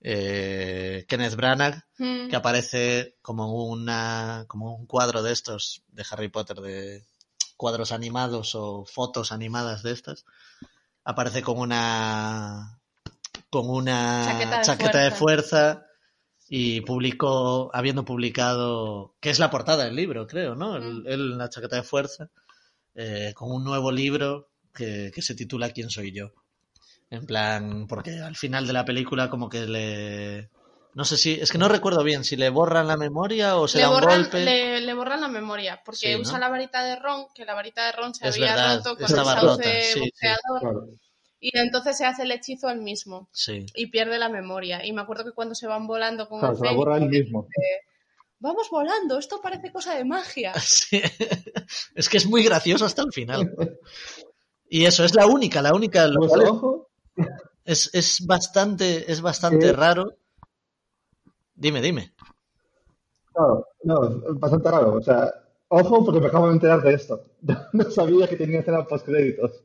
eh, 0.00 1.04
Kenneth 1.08 1.36
Branagh, 1.36 1.84
Mm. 2.00 2.28
que 2.30 2.36
aparece 2.36 3.18
como 3.20 3.62
una 3.66 4.46
como 4.48 4.74
un 4.74 4.86
cuadro 4.86 5.22
de 5.22 5.32
estos 5.32 5.84
de 5.88 6.02
Harry 6.10 6.28
Potter 6.28 6.56
de 6.62 7.04
cuadros 7.58 7.92
animados 7.92 8.54
o 8.54 8.86
fotos 8.86 9.32
animadas 9.32 9.82
de 9.82 9.92
estas 9.92 10.24
aparece 11.04 11.42
con 11.42 11.58
una 11.58 12.80
con 13.50 13.68
una 13.68 14.62
Chaqueta 14.62 15.00
de, 15.00 15.10
fuerza. 15.10 15.86
Y 16.52 16.80
publicó 16.82 17.70
habiendo 17.72 18.04
publicado 18.04 19.14
que 19.20 19.30
es 19.30 19.38
la 19.38 19.50
portada 19.50 19.84
del 19.84 19.94
libro 19.96 20.26
creo 20.26 20.56
no 20.56 20.76
el, 20.76 21.02
Mm. 21.04 21.06
él 21.06 21.32
en 21.32 21.38
la 21.38 21.48
chaqueta 21.48 21.76
de 21.76 21.84
fuerza 21.84 22.28
eh, 22.96 23.32
con 23.36 23.52
un 23.52 23.62
nuevo 23.64 23.92
libro 23.92 24.50
que, 24.74 25.12
que 25.14 25.22
se 25.22 25.36
titula 25.36 25.70
quién 25.70 25.90
soy 25.90 26.12
yo 26.12 26.32
en 27.08 27.24
plan 27.24 27.86
porque 27.88 28.18
al 28.18 28.36
final 28.36 28.66
de 28.66 28.72
la 28.72 28.84
película 28.84 29.30
como 29.30 29.48
que 29.48 29.66
le 29.66 30.50
no 30.92 31.04
sé 31.04 31.16
si, 31.16 31.34
es 31.34 31.52
que 31.52 31.58
no 31.58 31.68
recuerdo 31.68 32.02
bien 32.02 32.24
si 32.24 32.34
le 32.34 32.50
borran 32.50 32.88
la 32.88 32.96
memoria 32.96 33.56
o 33.56 33.68
se 33.68 33.78
Le 33.78 33.84
da 33.84 33.90
un 33.90 34.00
borran, 34.00 34.22
golpe. 34.22 34.44
le, 34.44 34.80
le 34.80 34.92
borran 34.94 35.20
la 35.20 35.28
memoria, 35.28 35.80
porque 35.84 35.98
Sí, 36.00 36.12
¿no? 36.14 36.22
usa 36.22 36.40
la 36.40 36.48
varita 36.48 36.82
de 36.82 36.96
Ron, 36.96 37.26
que 37.32 37.44
la 37.44 37.54
varita 37.54 37.86
de 37.86 37.92
Ron 37.92 38.12
se 38.12 38.26
Es 38.26 38.34
había 38.34 38.56
verdad, 38.56 38.76
roto 38.78 38.96
con 38.96 39.04
estaba 39.06 39.34
el 39.34 39.38
sauce 39.40 39.62
rota, 39.62 39.80
sí, 39.82 39.92
sí. 39.92 40.00
boxeador, 40.00 40.60
claro. 40.60 40.86
Y 41.40 41.56
entonces 41.58 41.96
se 41.96 42.04
hace 42.04 42.22
el 42.24 42.32
hechizo 42.32 42.68
él 42.68 42.80
mismo 42.82 43.28
Sí. 43.32 43.64
y 43.74 43.86
pierde 43.86 44.18
la 44.18 44.28
memoria. 44.28 44.84
Y 44.84 44.92
me 44.92 45.00
acuerdo 45.00 45.24
que 45.24 45.32
cuando 45.32 45.54
se 45.54 45.66
van 45.66 45.86
volando 45.86 46.28
con 46.28 46.40
Claro, 46.40 46.52
el 46.54 46.58
se 46.58 46.64
la 46.64 46.70
Fénix, 46.70 46.84
borra 46.84 46.96
él 46.98 47.08
mismo. 47.08 47.48
vamos 48.38 48.68
volando, 48.70 49.18
esto 49.18 49.40
parece 49.42 49.72
cosa 49.72 49.94
de 49.96 50.04
magia. 50.04 50.52
Sí. 50.60 51.00
Es 51.94 52.08
que 52.08 52.16
es 52.18 52.26
muy 52.26 52.42
gracioso 52.44 52.84
hasta 52.84 53.02
el 53.02 53.12
final. 53.12 53.54
Y 54.68 54.84
eso, 54.84 55.04
es 55.04 55.14
la 55.14 55.26
única, 55.26 55.62
la 55.62 55.72
única. 55.74 56.06
Lo 56.08 56.28
cual 56.28 56.42
es- 56.42 56.48
ojo, 56.48 56.88
es, 57.64 57.90
es 57.94 58.26
bastante, 58.26 59.10
es 59.10 59.20
bastante 59.20 59.72
raro. 59.72 60.16
Dime, 61.54 61.80
dime. 61.80 62.12
claro, 63.32 63.66
no, 63.84 64.04
es 64.06 64.38
bastante 64.40 64.70
raro. 64.70 64.94
O 64.94 65.02
sea, 65.02 65.30
ojo 65.68 66.04
porque 66.04 66.20
me 66.20 66.26
acabo 66.28 66.48
de 66.48 66.54
enterar 66.54 66.82
de 66.82 66.94
esto. 66.94 67.24
No 67.72 67.90
sabía 67.90 68.28
que 68.28 68.36
tenía 68.36 68.60
escena 68.60 68.84
postcréditos. 68.84 69.62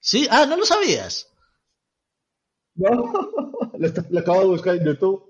Sí, 0.00 0.26
ah, 0.30 0.46
no 0.46 0.56
lo 0.56 0.64
sabías. 0.64 1.28
No, 2.74 3.12
lo, 4.10 4.18
acabo 4.18 4.40
de 4.40 4.46
buscar 4.46 4.76
en 4.76 4.86
YouTube. 4.86 5.24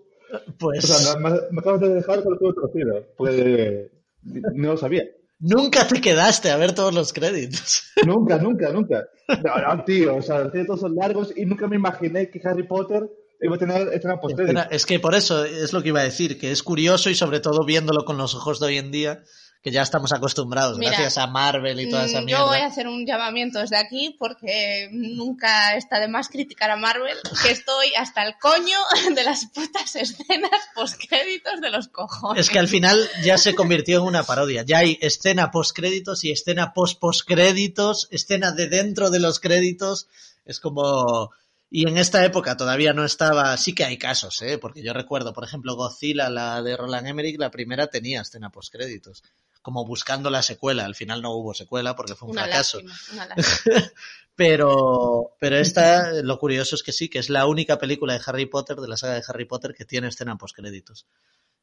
Pues 0.59 0.85
O 0.85 0.87
sea, 0.87 1.19
me, 1.19 1.31
me 1.51 1.61
acabas 1.61 1.81
de 1.81 1.89
dejar 1.89 2.23
con 2.23 2.37
culo 2.37 2.55
torcido. 2.55 3.05
Pues 3.17 3.91
no 4.23 4.73
lo 4.73 4.77
sabía. 4.77 5.05
nunca 5.41 5.89
te 5.89 6.01
quedaste 6.01 6.51
a 6.51 6.57
ver 6.57 6.73
todos 6.73 6.95
los 6.95 7.13
créditos. 7.13 7.85
Nunca, 8.07 8.39
nunca, 8.39 8.73
nunca. 8.73 9.07
No, 9.29 9.77
no, 9.77 9.85
tío, 9.85 10.17
o 10.17 10.23
sea, 10.23 10.41
los 10.41 10.53
créditos 10.53 10.81
son 10.81 10.95
largos 10.95 11.33
y 11.37 11.45
nunca 11.45 11.67
me 11.69 11.77
imaginé 11.77 12.31
que 12.31 12.41
Harry 12.45 12.63
Potter 12.67 13.11
iba 13.41 13.57
a 13.57 13.59
tener 13.59 13.89
escena 13.93 14.21
postcréditos. 14.21 14.67
Es 14.71 14.87
que 14.87 15.01
por 15.01 15.15
eso 15.15 15.45
es 15.45 15.73
lo 15.73 15.83
que 15.83 15.89
iba 15.89 16.01
a 16.01 16.05
decir, 16.05 16.39
que 16.39 16.51
es 16.51 16.63
curioso 16.63 17.11
y 17.11 17.15
sobre 17.15 17.41
todo 17.41 17.65
viéndolo 17.65 18.05
con 18.05 18.17
los 18.17 18.35
ojos 18.35 18.59
de 18.61 18.67
hoy 18.67 18.79
en 18.79 18.91
día, 18.91 19.23
que 19.62 19.70
ya 19.70 19.82
estamos 19.82 20.12
acostumbrados, 20.12 20.78
Mira, 20.78 20.93
gracias 20.93 21.19
a 21.19 21.27
Marvel 21.27 21.81
y 21.81 21.91
toda 21.91 22.07
esa 22.07 22.23
Mm, 22.23 22.24
mierda. 22.24 22.43
Yo 22.43 22.49
voy 22.49 22.59
a 22.59 22.66
hacer 22.66 22.89
un 22.89 23.05
llamamiento 23.05 23.59
desde 23.59 23.77
aquí 23.77 24.16
porque 24.19 24.89
nunca 24.91 25.77
está 25.77 26.01
de 26.01 26.09
más 26.09 26.28
criticar 26.28 26.70
a 26.70 26.77
Marvel, 26.77 27.19
que 27.43 27.51
estoy 27.51 27.93
hasta 27.99 28.23
el 28.27 28.37
coño 28.39 28.78
de 29.15 29.23
las 29.23 29.47
putas 29.47 29.97
escenas 29.97 30.51
postcréditos 30.74 31.61
de 31.61 31.70
los 31.70 31.89
cojones. 31.89 32.41
Es 32.41 32.51
que 32.51 32.59
al 32.59 32.69
final 32.69 33.07
ya 33.23 33.37
se 33.37 33.55
convirtió 33.55 33.99
en 33.99 34.05
una 34.05 34.23
parodia. 34.23 34.62
Ya 34.62 34.78
hay 34.78 34.99
escena 35.03 35.51
post 35.51 35.77
créditos 35.77 36.24
y 36.24 36.31
escena 36.31 36.73
post 36.73 36.99
post 36.99 37.27
créditos, 37.27 38.09
escena 38.11 38.53
de 38.53 38.69
dentro 38.69 39.11
de 39.11 39.20
los 39.20 39.41
créditos. 39.41 40.09
Es 40.47 40.59
como 40.59 41.31
y 41.73 41.87
en 41.87 41.99
esta 41.99 42.24
época 42.24 42.57
todavía 42.57 42.93
no 42.93 43.05
estaba, 43.05 43.57
sí 43.57 43.74
que 43.74 43.85
hay 43.85 43.97
casos, 43.97 44.43
¿eh? 44.43 44.59
porque 44.59 44.82
yo 44.82 44.93
recuerdo, 44.93 45.32
por 45.32 45.45
ejemplo, 45.45 45.77
Godzilla, 45.77 46.28
la 46.28 46.61
de 46.62 46.77
Roland 46.77 47.07
Emmerich, 47.07 47.39
la 47.39 47.53
primera 47.53 47.87
tenía 47.87 48.23
escena 48.23 48.51
post 48.51 48.73
créditos. 48.73 49.23
Como 49.62 49.85
buscando 49.85 50.31
la 50.31 50.43
secuela. 50.43 50.85
Al 50.85 50.95
final 50.95 51.23
no 51.23 51.32
hubo 51.32 51.55
secuela 51.55 51.95
porque 51.97 52.15
fue 52.15 52.28
un 52.28 52.32
Una 52.32 52.45
fracaso. 52.45 52.81
lástima, 52.81 53.24
una 53.24 53.27
lástima. 53.37 53.93
Pero, 54.35 55.37
pero 55.39 55.57
esta, 55.59 56.12
lo 56.23 56.39
curioso 56.39 56.74
es 56.74 56.82
que 56.82 56.93
sí, 56.93 57.09
que 57.11 57.19
es 57.19 57.28
la 57.28 57.47
única 57.47 57.78
película 57.78 58.15
de 58.15 58.23
Harry 58.24 58.47
Potter, 58.47 58.77
de 58.78 58.89
la 58.89 58.97
saga 58.97 59.15
de 59.15 59.23
Harry 59.28 59.45
Potter, 59.45 59.74
que 59.74 59.85
tiene 59.85 60.09
escena 60.09 60.37
postcréditos. 60.39 61.07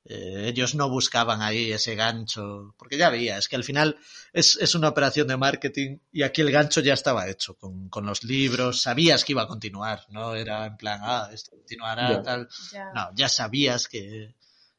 Eh, 0.06 0.45
ellos 0.48 0.76
no 0.76 0.88
buscaban 0.90 1.41
ahí 1.41 1.72
ese 1.72 1.95
gancho, 1.95 2.76
porque 2.78 2.98
ya 2.98 3.07
había, 3.07 3.38
es 3.38 3.48
que 3.49 3.56
al 3.57 3.64
final 3.64 3.98
es, 4.32 4.57
es 4.61 4.74
una 4.76 4.88
operación 4.90 5.28
de 5.28 5.36
marketing 5.38 5.98
y 6.14 6.22
aquí 6.24 6.41
el 6.41 6.52
gancho 6.52 6.80
ya 6.82 6.94
estaba 6.94 7.28
hecho 7.28 7.56
con, 7.57 7.90
con 7.90 8.06
los 8.06 8.24
libros, 8.24 8.82
sabías 8.84 9.26
que 9.26 9.34
iba 9.34 9.41
a 9.41 9.48
continuar, 9.48 10.06
no 10.10 10.34
era 10.36 10.65
en 10.68 10.78
plan, 10.78 11.02
ah, 11.03 11.30
esto 11.34 11.52
continuará, 11.52 12.10
Ya. 12.11 12.22
tal. 12.24 12.48
Ya. 12.72 12.91
No, 12.94 13.10
ya 13.15 13.28
sabías 13.28 13.88
que, 13.90 14.34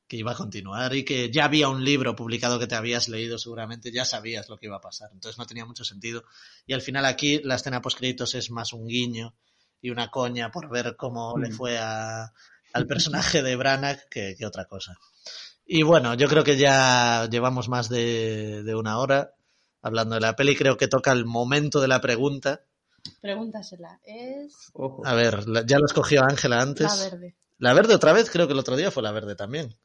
que 0.09 0.17
iba 0.17 0.33
a 0.33 0.37
continuar 0.37 0.95
y 0.95 1.05
que 1.05 1.31
ya 1.31 1.45
había 1.45 1.69
un 1.69 1.85
libro 1.85 2.17
publicado 2.17 2.59
que 2.59 2.67
te 2.67 2.75
habías 2.75 3.09
leído 3.09 3.39
seguramente, 3.39 3.93
ya 3.93 4.05
sabías 4.07 4.49
lo 4.49 4.57
que 4.57 4.67
iba 4.67 4.77
a 4.77 4.81
pasar. 4.81 5.11
Entonces 5.13 5.39
no 5.39 5.45
tenía 5.47 5.67
mucho 5.67 5.85
sentido. 5.85 6.25
Y 6.67 6.73
al 6.73 6.81
final 6.81 7.05
aquí 7.05 7.41
la 7.45 7.57
escena 7.57 7.83
postcréditos 7.83 8.35
es 8.35 8.51
más 8.51 8.73
un 8.73 8.87
guiño 8.89 9.35
y 9.83 9.91
una 9.91 10.11
coña 10.11 10.51
por 10.51 10.71
ver 10.71 10.97
cómo 10.97 11.37
le 11.39 11.51
Mm. 11.51 11.53
fue 11.53 11.79
a, 11.79 12.33
al 12.73 12.87
personaje 12.87 13.43
de 13.43 13.55
Branagh 13.57 14.09
que, 14.11 14.35
que 14.39 14.47
otra 14.47 14.65
cosa. 14.65 14.97
Y 15.67 15.83
bueno, 15.83 16.15
yo 16.15 16.27
creo 16.29 16.43
que 16.43 16.57
ya 16.57 17.29
llevamos 17.31 17.69
más 17.69 17.91
de, 17.91 18.63
de 18.63 18.75
una 18.75 18.99
hora 18.99 19.35
hablando 19.83 20.15
de 20.15 20.23
la 20.23 20.35
peli. 20.35 20.57
Creo 20.57 20.79
que 20.79 20.89
toca 20.89 21.13
el 21.13 21.27
momento 21.27 21.81
de 21.83 21.89
la 21.89 22.01
pregunta. 22.01 22.63
Pregúntasela. 23.21 24.01
Es 24.05 24.71
Ojo. 24.73 25.07
A 25.07 25.15
ver, 25.15 25.47
la- 25.49 25.67
ya 25.67 25.79
lo 25.79 25.85
escogió 25.87 26.23
Ángela 26.23 26.63
antes. 26.63 26.87
la 26.87 26.97
verde. 27.11 27.37
La 27.59 27.75
verde 27.75 27.95
otra 27.95 28.13
vez, 28.13 28.31
creo 28.31 28.47
que 28.47 28.53
el 28.53 28.59
otro 28.59 28.77
día 28.77 28.91
fue 28.91 29.03
la 29.03 29.13
verde 29.13 29.35
también. 29.35 29.77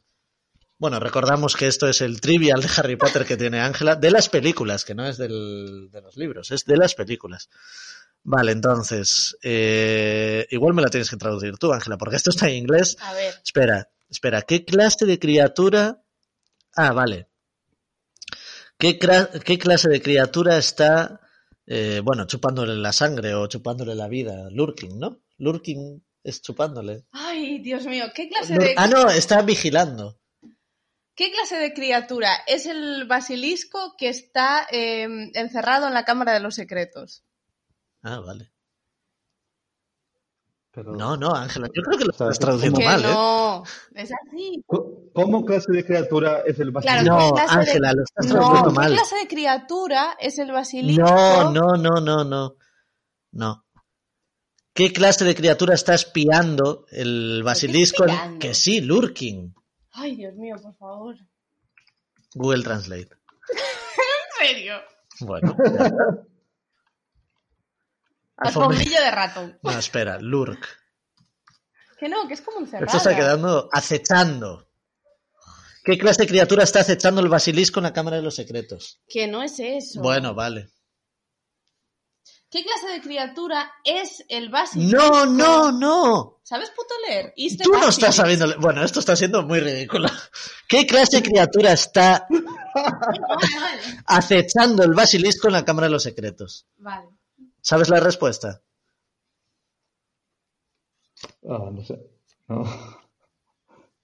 Bueno, 0.83 0.99
recordamos 0.99 1.55
que 1.55 1.67
esto 1.67 1.87
es 1.87 2.01
el 2.01 2.19
trivial 2.19 2.59
de 2.61 2.67
Harry 2.75 2.97
Potter 2.97 3.23
que 3.23 3.37
tiene 3.37 3.61
Ángela, 3.61 3.95
de 3.95 4.11
las 4.11 4.27
películas, 4.27 4.83
que 4.83 4.93
no 4.93 5.07
es 5.07 5.17
del- 5.17 5.89
de 5.89 6.01
los 6.01 6.17
libros, 6.17 6.51
es 6.51 6.65
de 6.65 6.75
las 6.75 6.93
películas. 6.93 7.47
Vale, 8.23 8.51
entonces, 8.51 9.37
eh, 9.43 10.45
igual 10.51 10.73
me 10.73 10.81
la 10.81 10.89
tienes 10.89 11.09
que 11.09 11.15
traducir 11.15 11.57
tú, 11.57 11.71
Ángela, 11.71 11.97
porque 11.97 12.17
esto 12.17 12.31
está 12.31 12.49
en 12.49 12.55
inglés. 12.55 12.97
A 12.99 13.13
ver, 13.13 13.33
Espera, 13.45 13.89
espera, 14.09 14.41
¿qué 14.41 14.65
clase 14.65 15.05
de 15.05 15.19
criatura? 15.19 16.03
Ah, 16.75 16.91
vale. 16.91 17.29
¿Qué, 18.77 18.99
clase 18.99 19.87
de 19.87 20.01
criatura 20.01 20.57
está, 20.57 21.21
eh, 21.65 22.01
bueno, 22.03 22.25
chupándole 22.27 22.75
la 22.75 22.91
sangre 22.91 23.33
o 23.35 23.47
chupándole 23.47 23.95
la 23.95 24.09
vida? 24.09 24.49
Lurking, 24.51 24.99
¿no? 24.99 25.21
Lurking 25.37 26.03
es 26.25 26.41
chupándole. 26.41 27.05
ay, 27.13 27.59
Dios 27.59 27.85
mío, 27.85 28.07
¿qué 28.13 28.27
clase 28.27 28.57
de 28.59 28.73
Ah, 28.75 28.87
no, 28.87 29.09
está 29.09 29.41
vigilando. 29.43 30.19
Qué 31.15 31.31
clase 31.31 31.57
de 31.57 31.73
criatura 31.73 32.29
es 32.47 32.65
el 32.65 33.05
basilisco 33.07 33.95
que 33.97 34.09
está 34.09 34.67
eh, 34.71 35.07
encerrado 35.33 35.87
en 35.87 35.93
la 35.93 36.05
cámara 36.05 36.33
de 36.33 36.39
los 36.39 36.55
secretos? 36.55 37.23
Ah, 38.01 38.19
vale. 38.19 38.51
Pero, 40.71 40.93
No, 40.95 41.15
no, 41.15 41.35
Ángela, 41.35 41.67
yo 41.73 41.83
creo 41.83 41.97
que 41.99 42.05
lo 42.05 42.11
estás 42.11 42.39
traduciendo 42.39 42.79
Que 42.79 42.85
mal, 42.85 43.01
¿eh? 43.05 43.07
no, 43.07 43.63
es 43.93 44.09
así. 44.11 44.63
¿Cómo- 44.65 45.03
¿Cómo 45.13 45.45
clase 45.45 45.71
de 45.71 45.85
criatura 45.85 46.39
es 46.47 46.59
el 46.59 46.71
Claro, 46.73 47.05
basilisco? 47.05 47.15
No, 47.15 47.25
¿qué 47.27 47.31
clase 47.41 47.53
de- 47.53 47.59
Ángela, 47.61 47.93
lo 47.93 48.03
estás 48.03 48.25
No, 48.25 48.33
traduciendo 48.33 48.69
¿qué 48.69 48.75
mal. 48.75 48.91
clase 48.93 49.15
de 49.17 49.27
criatura 49.27 50.17
es 50.19 50.39
el 50.39 50.51
basilisco? 50.51 51.03
No, 51.03 51.51
no, 51.51 51.67
no, 51.77 52.01
no, 52.01 52.23
no. 52.23 52.55
No. 53.33 53.65
¿Qué 54.73 54.91
clase 54.91 55.23
de 55.25 55.35
criatura 55.35 55.75
está 55.75 55.93
espiando 55.93 56.87
el 56.89 57.43
basilisco? 57.43 58.05
en- 58.05 58.09
espiando? 58.09 58.39
Que 58.39 58.53
sí, 58.55 58.81
lurking. 58.81 59.53
Ay, 59.93 60.15
Dios 60.15 60.35
mío, 60.35 60.55
por 60.61 60.75
favor. 60.75 61.15
Google 62.33 62.63
Translate. 62.63 63.09
¿En 64.41 64.47
serio? 64.47 64.75
Bueno. 65.21 65.55
Alfombillo 68.37 69.01
de 69.01 69.11
ratón. 69.11 69.59
No, 69.63 69.71
espera, 69.71 70.19
lurk. 70.19 70.67
Que 71.97 72.09
no, 72.09 72.27
que 72.27 72.33
es 72.33 72.41
como 72.41 72.59
encerrada. 72.59 72.85
Esto 72.85 72.97
está 72.97 73.15
quedando 73.15 73.69
acechando. 73.71 74.67
¿Qué 75.85 75.97
clase 75.97 76.23
de 76.23 76.27
criatura 76.27 76.63
está 76.63 76.79
acechando 76.79 77.21
el 77.21 77.29
basilisco 77.29 77.79
en 77.79 77.83
la 77.83 77.93
Cámara 77.93 78.17
de 78.17 78.23
los 78.23 78.35
Secretos? 78.35 79.01
Que 79.07 79.27
no 79.27 79.43
es 79.43 79.59
eso. 79.59 80.01
Bueno, 80.01 80.33
vale. 80.33 80.69
¿Qué 82.53 82.63
clase 82.63 82.87
de 82.87 83.01
criatura 83.01 83.71
es 83.83 84.23
el 84.29 84.49
basilisco? 84.49 84.95
No, 84.95 85.25
no, 85.25 85.71
no. 85.71 86.39
¿Sabes 86.43 86.69
puto 86.69 86.93
leer? 87.07 87.33
Tú 87.63 87.71
no 87.71 87.89
estás 87.89 88.13
sabiendo. 88.13 88.45
Bueno, 88.59 88.83
esto 88.83 88.99
está 88.99 89.15
siendo 89.15 89.41
muy 89.41 89.59
ridículo. 89.59 90.07
¿Qué 90.69 90.85
clase 90.85 91.17
de 91.17 91.23
criatura 91.23 91.71
está 91.71 92.27
acechando 94.05 94.83
el 94.83 94.93
basilisco 94.93 95.47
en 95.47 95.53
la 95.53 95.65
Cámara 95.65 95.87
de 95.87 95.93
los 95.93 96.03
Secretos? 96.03 96.67
Vale. 96.77 97.07
¿Sabes 97.59 97.89
la 97.89 97.99
respuesta? 97.99 98.61
Ah, 101.49 101.71
no 101.71 101.83
sé. 101.83 101.99
No. 102.49 102.65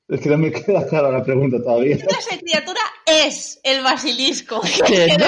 Es 0.07 0.21
que 0.21 0.30
no 0.30 0.39
me 0.39 0.51
queda 0.51 0.88
clara 0.88 1.11
la 1.11 1.23
pregunta 1.23 1.61
todavía. 1.61 1.97
¿Qué 1.97 2.05
clase 2.07 2.35
de 2.38 2.41
criatura 2.41 2.81
es 3.05 3.59
el 3.61 3.84
basilisco? 3.84 4.59
¡Que 4.88 5.15
no! 5.19 5.27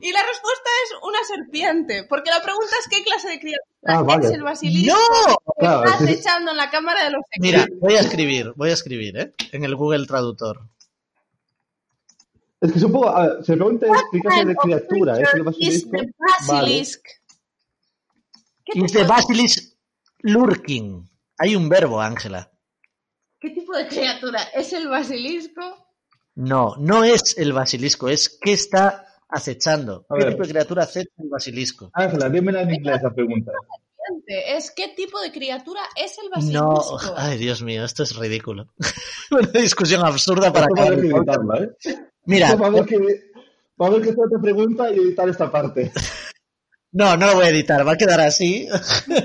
Y 0.00 0.12
la 0.12 0.20
respuesta 0.22 0.70
es 0.84 0.90
una 1.02 1.18
serpiente, 1.26 2.04
porque 2.08 2.30
la 2.30 2.42
pregunta 2.42 2.70
es 2.80 2.88
qué 2.88 3.02
clase 3.04 3.28
de 3.28 3.40
criatura 3.40 3.66
Ah, 3.88 4.02
vale. 4.02 4.26
es 4.26 4.32
el 4.32 4.42
basilisco 4.42 4.96
¡No! 4.98 5.36
que 5.36 5.60
Claro, 5.60 5.84
está 5.84 5.98
sí. 5.98 6.04
acechando 6.04 6.50
en 6.50 6.56
la 6.56 6.70
cámara 6.70 7.04
de 7.04 7.10
los 7.10 7.22
Mira, 7.38 7.66
voy 7.80 7.94
a 7.94 8.00
escribir, 8.00 8.52
voy 8.56 8.70
a 8.70 8.72
escribir, 8.74 9.16
¿eh? 9.18 9.34
En 9.52 9.64
el 9.64 9.76
Google 9.76 10.06
Traductor. 10.06 10.60
Es 12.60 12.72
que 12.72 12.78
supongo, 12.80 13.08
a 13.10 13.26
ver, 13.28 13.44
se 13.44 13.54
pregunta 13.54 13.86
es 13.86 14.02
qué 14.10 14.20
clase 14.20 14.44
de 14.46 14.56
criatura 14.56 15.20
es 15.20 15.28
el 15.34 15.40
Is 15.40 15.44
basilisco. 15.44 15.90
basilisk. 16.18 17.06
¿Qué, 18.64 18.78
Is 18.80 18.92
the 18.92 18.98
de, 19.00 19.04
basilisk 19.04 19.74
lurking? 20.20 21.08
Hay 21.38 21.54
un 21.54 21.68
verbo, 21.68 22.00
Ángela. 22.00 22.50
qué 23.38 23.50
tipo 23.50 23.76
de 23.76 23.86
criatura 23.86 24.42
es 24.54 24.72
el 24.72 24.88
basilisco? 24.88 25.86
No, 26.34 26.74
no 26.78 27.04
es 27.04 27.36
el 27.38 27.52
basilisco, 27.52 28.08
es 28.08 28.28
qué 28.40 28.52
está 28.54 29.05
acechando. 29.28 30.06
¿Qué 30.18 30.24
tipo 30.26 30.42
de 30.42 30.48
criatura 30.48 30.82
acecha 30.84 31.10
el 31.18 31.28
basilisco? 31.28 31.90
Ángela, 31.94 32.28
dímela 32.28 32.62
en 32.62 32.74
inglés 32.74 33.00
la 33.02 33.10
pregunta. 33.12 33.52
Es 34.28 34.70
qué 34.70 34.88
tipo 34.96 35.20
de 35.20 35.32
criatura 35.32 35.80
es 35.96 36.16
el 36.18 36.52
No, 36.52 36.74
basilisco. 36.74 37.14
ay 37.16 37.38
Dios 37.38 37.62
mío, 37.62 37.84
esto 37.84 38.02
es 38.04 38.14
ridículo. 38.16 38.68
Una 39.30 39.48
discusión 39.48 40.04
absurda 40.04 40.52
para 40.52 40.66
Esto 40.66 40.76
va 40.76 40.82
a 40.82 40.86
haber 40.86 40.98
acabar 40.98 41.00
que 41.00 41.06
el 41.06 41.12
podcast. 41.12 41.38
editarla, 41.40 41.64
¿eh? 42.04 42.10
Mira, 42.26 42.46
Esto 42.48 42.58
va 42.60 42.66
a 42.66 42.70
haber 42.70 42.84
que, 42.86 42.96
va 42.98 43.86
a 43.86 43.88
haber 43.88 44.02
que 44.02 44.08
hacer 44.10 44.24
otra 44.26 44.40
pregunta 44.40 44.90
y 44.90 44.98
editar 44.98 45.28
esta 45.28 45.50
parte. 45.50 45.92
no, 46.92 47.16
no 47.16 47.26
lo 47.26 47.34
voy 47.34 47.46
a 47.46 47.50
editar, 47.50 47.86
va 47.86 47.92
a 47.92 47.96
quedar 47.96 48.20
así. 48.20 48.68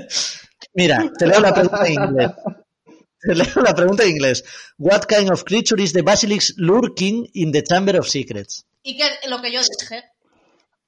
Mira, 0.74 1.12
te 1.18 1.26
leo 1.26 1.40
la 1.40 1.52
pregunta 1.54 1.86
en 1.86 1.92
inglés. 1.92 2.30
Te 3.20 3.34
leo 3.36 3.62
la 3.62 3.74
pregunta 3.74 4.02
en 4.02 4.10
inglés. 4.10 4.44
What 4.78 5.02
kind 5.06 5.30
of 5.30 5.44
creature 5.44 5.80
is 5.80 5.92
the 5.92 6.02
basilisk 6.02 6.54
lurking 6.56 7.28
in 7.34 7.52
the 7.52 7.62
Chamber 7.62 7.96
of 7.98 8.08
Secrets? 8.08 8.66
Y 8.82 8.96
que 8.96 9.04
lo 9.28 9.40
que 9.40 9.52
yo 9.52 9.60
dije. 9.80 10.02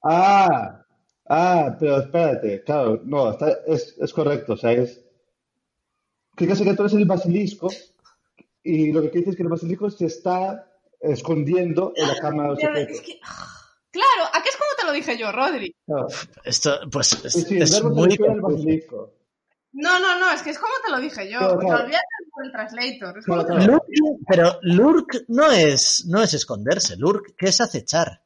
Ah, 0.03 0.83
ah, 1.29 1.75
pero 1.79 1.99
espérate, 1.99 2.63
claro, 2.63 3.01
no, 3.03 3.31
está- 3.31 3.57
es, 3.67 3.95
es 3.99 4.13
correcto, 4.13 4.53
o 4.53 4.57
sea, 4.57 4.71
es... 4.71 5.01
¿Qué 6.35 6.45
clase 6.45 6.59
de 6.63 6.65
criatura 6.69 6.87
es 6.87 6.93
el 6.95 7.05
basilisco? 7.05 7.69
Y 8.63 8.91
lo 8.91 9.01
que 9.01 9.09
dices 9.09 9.29
es 9.29 9.35
que 9.37 9.43
el 9.43 9.49
basilisco 9.49 9.89
se 9.89 10.05
está 10.07 10.69
escondiendo 10.99 11.93
en 11.95 12.07
la 12.07 12.15
cámara 12.19 12.49
de 12.55 12.63
los 12.63 12.77
es 12.91 13.01
que- 13.01 13.19
Claro, 13.91 14.29
¿a 14.33 14.43
qué 14.43 14.49
es 14.49 14.57
como 14.57 14.69
te 14.77 14.85
lo 14.85 14.91
dije 14.91 15.17
yo, 15.17 15.31
Rodri? 15.31 15.73
Esto, 16.43 16.79
pues, 16.91 17.13
es, 17.23 17.31
Sí, 17.33 17.65
sí, 17.65 17.83
muy 17.83 18.17
basilisco. 18.41 19.13
No, 19.77 19.99
no, 19.99 20.17
no, 20.19 20.31
es 20.31 20.41
que 20.41 20.51
es 20.51 20.57
como 20.59 20.73
te 20.85 20.91
lo 20.91 20.99
dije 20.99 21.29
yo. 21.29 21.39
Claro, 21.39 21.57
O 21.57 21.59
sea, 21.61 21.67
claro. 21.69 21.83
olvídate 21.83 22.05
por 22.31 22.45
el 22.45 22.51
translator. 22.51 23.17
Es 23.19 23.25
como 23.25 23.43
Claro, 23.45 23.47
te 23.47 23.53
lo- 23.53 23.59
claro. 23.59 23.73
Lurking, 23.73 24.25
pero 24.27 24.59
lurk 24.61 25.25
no 25.27 25.51
es, 25.51 26.05
no 26.07 26.21
es 26.23 26.33
esconderse, 26.33 26.95
lurk, 26.97 27.35
¿qué 27.37 27.47
es 27.47 27.59
acechar? 27.61 28.21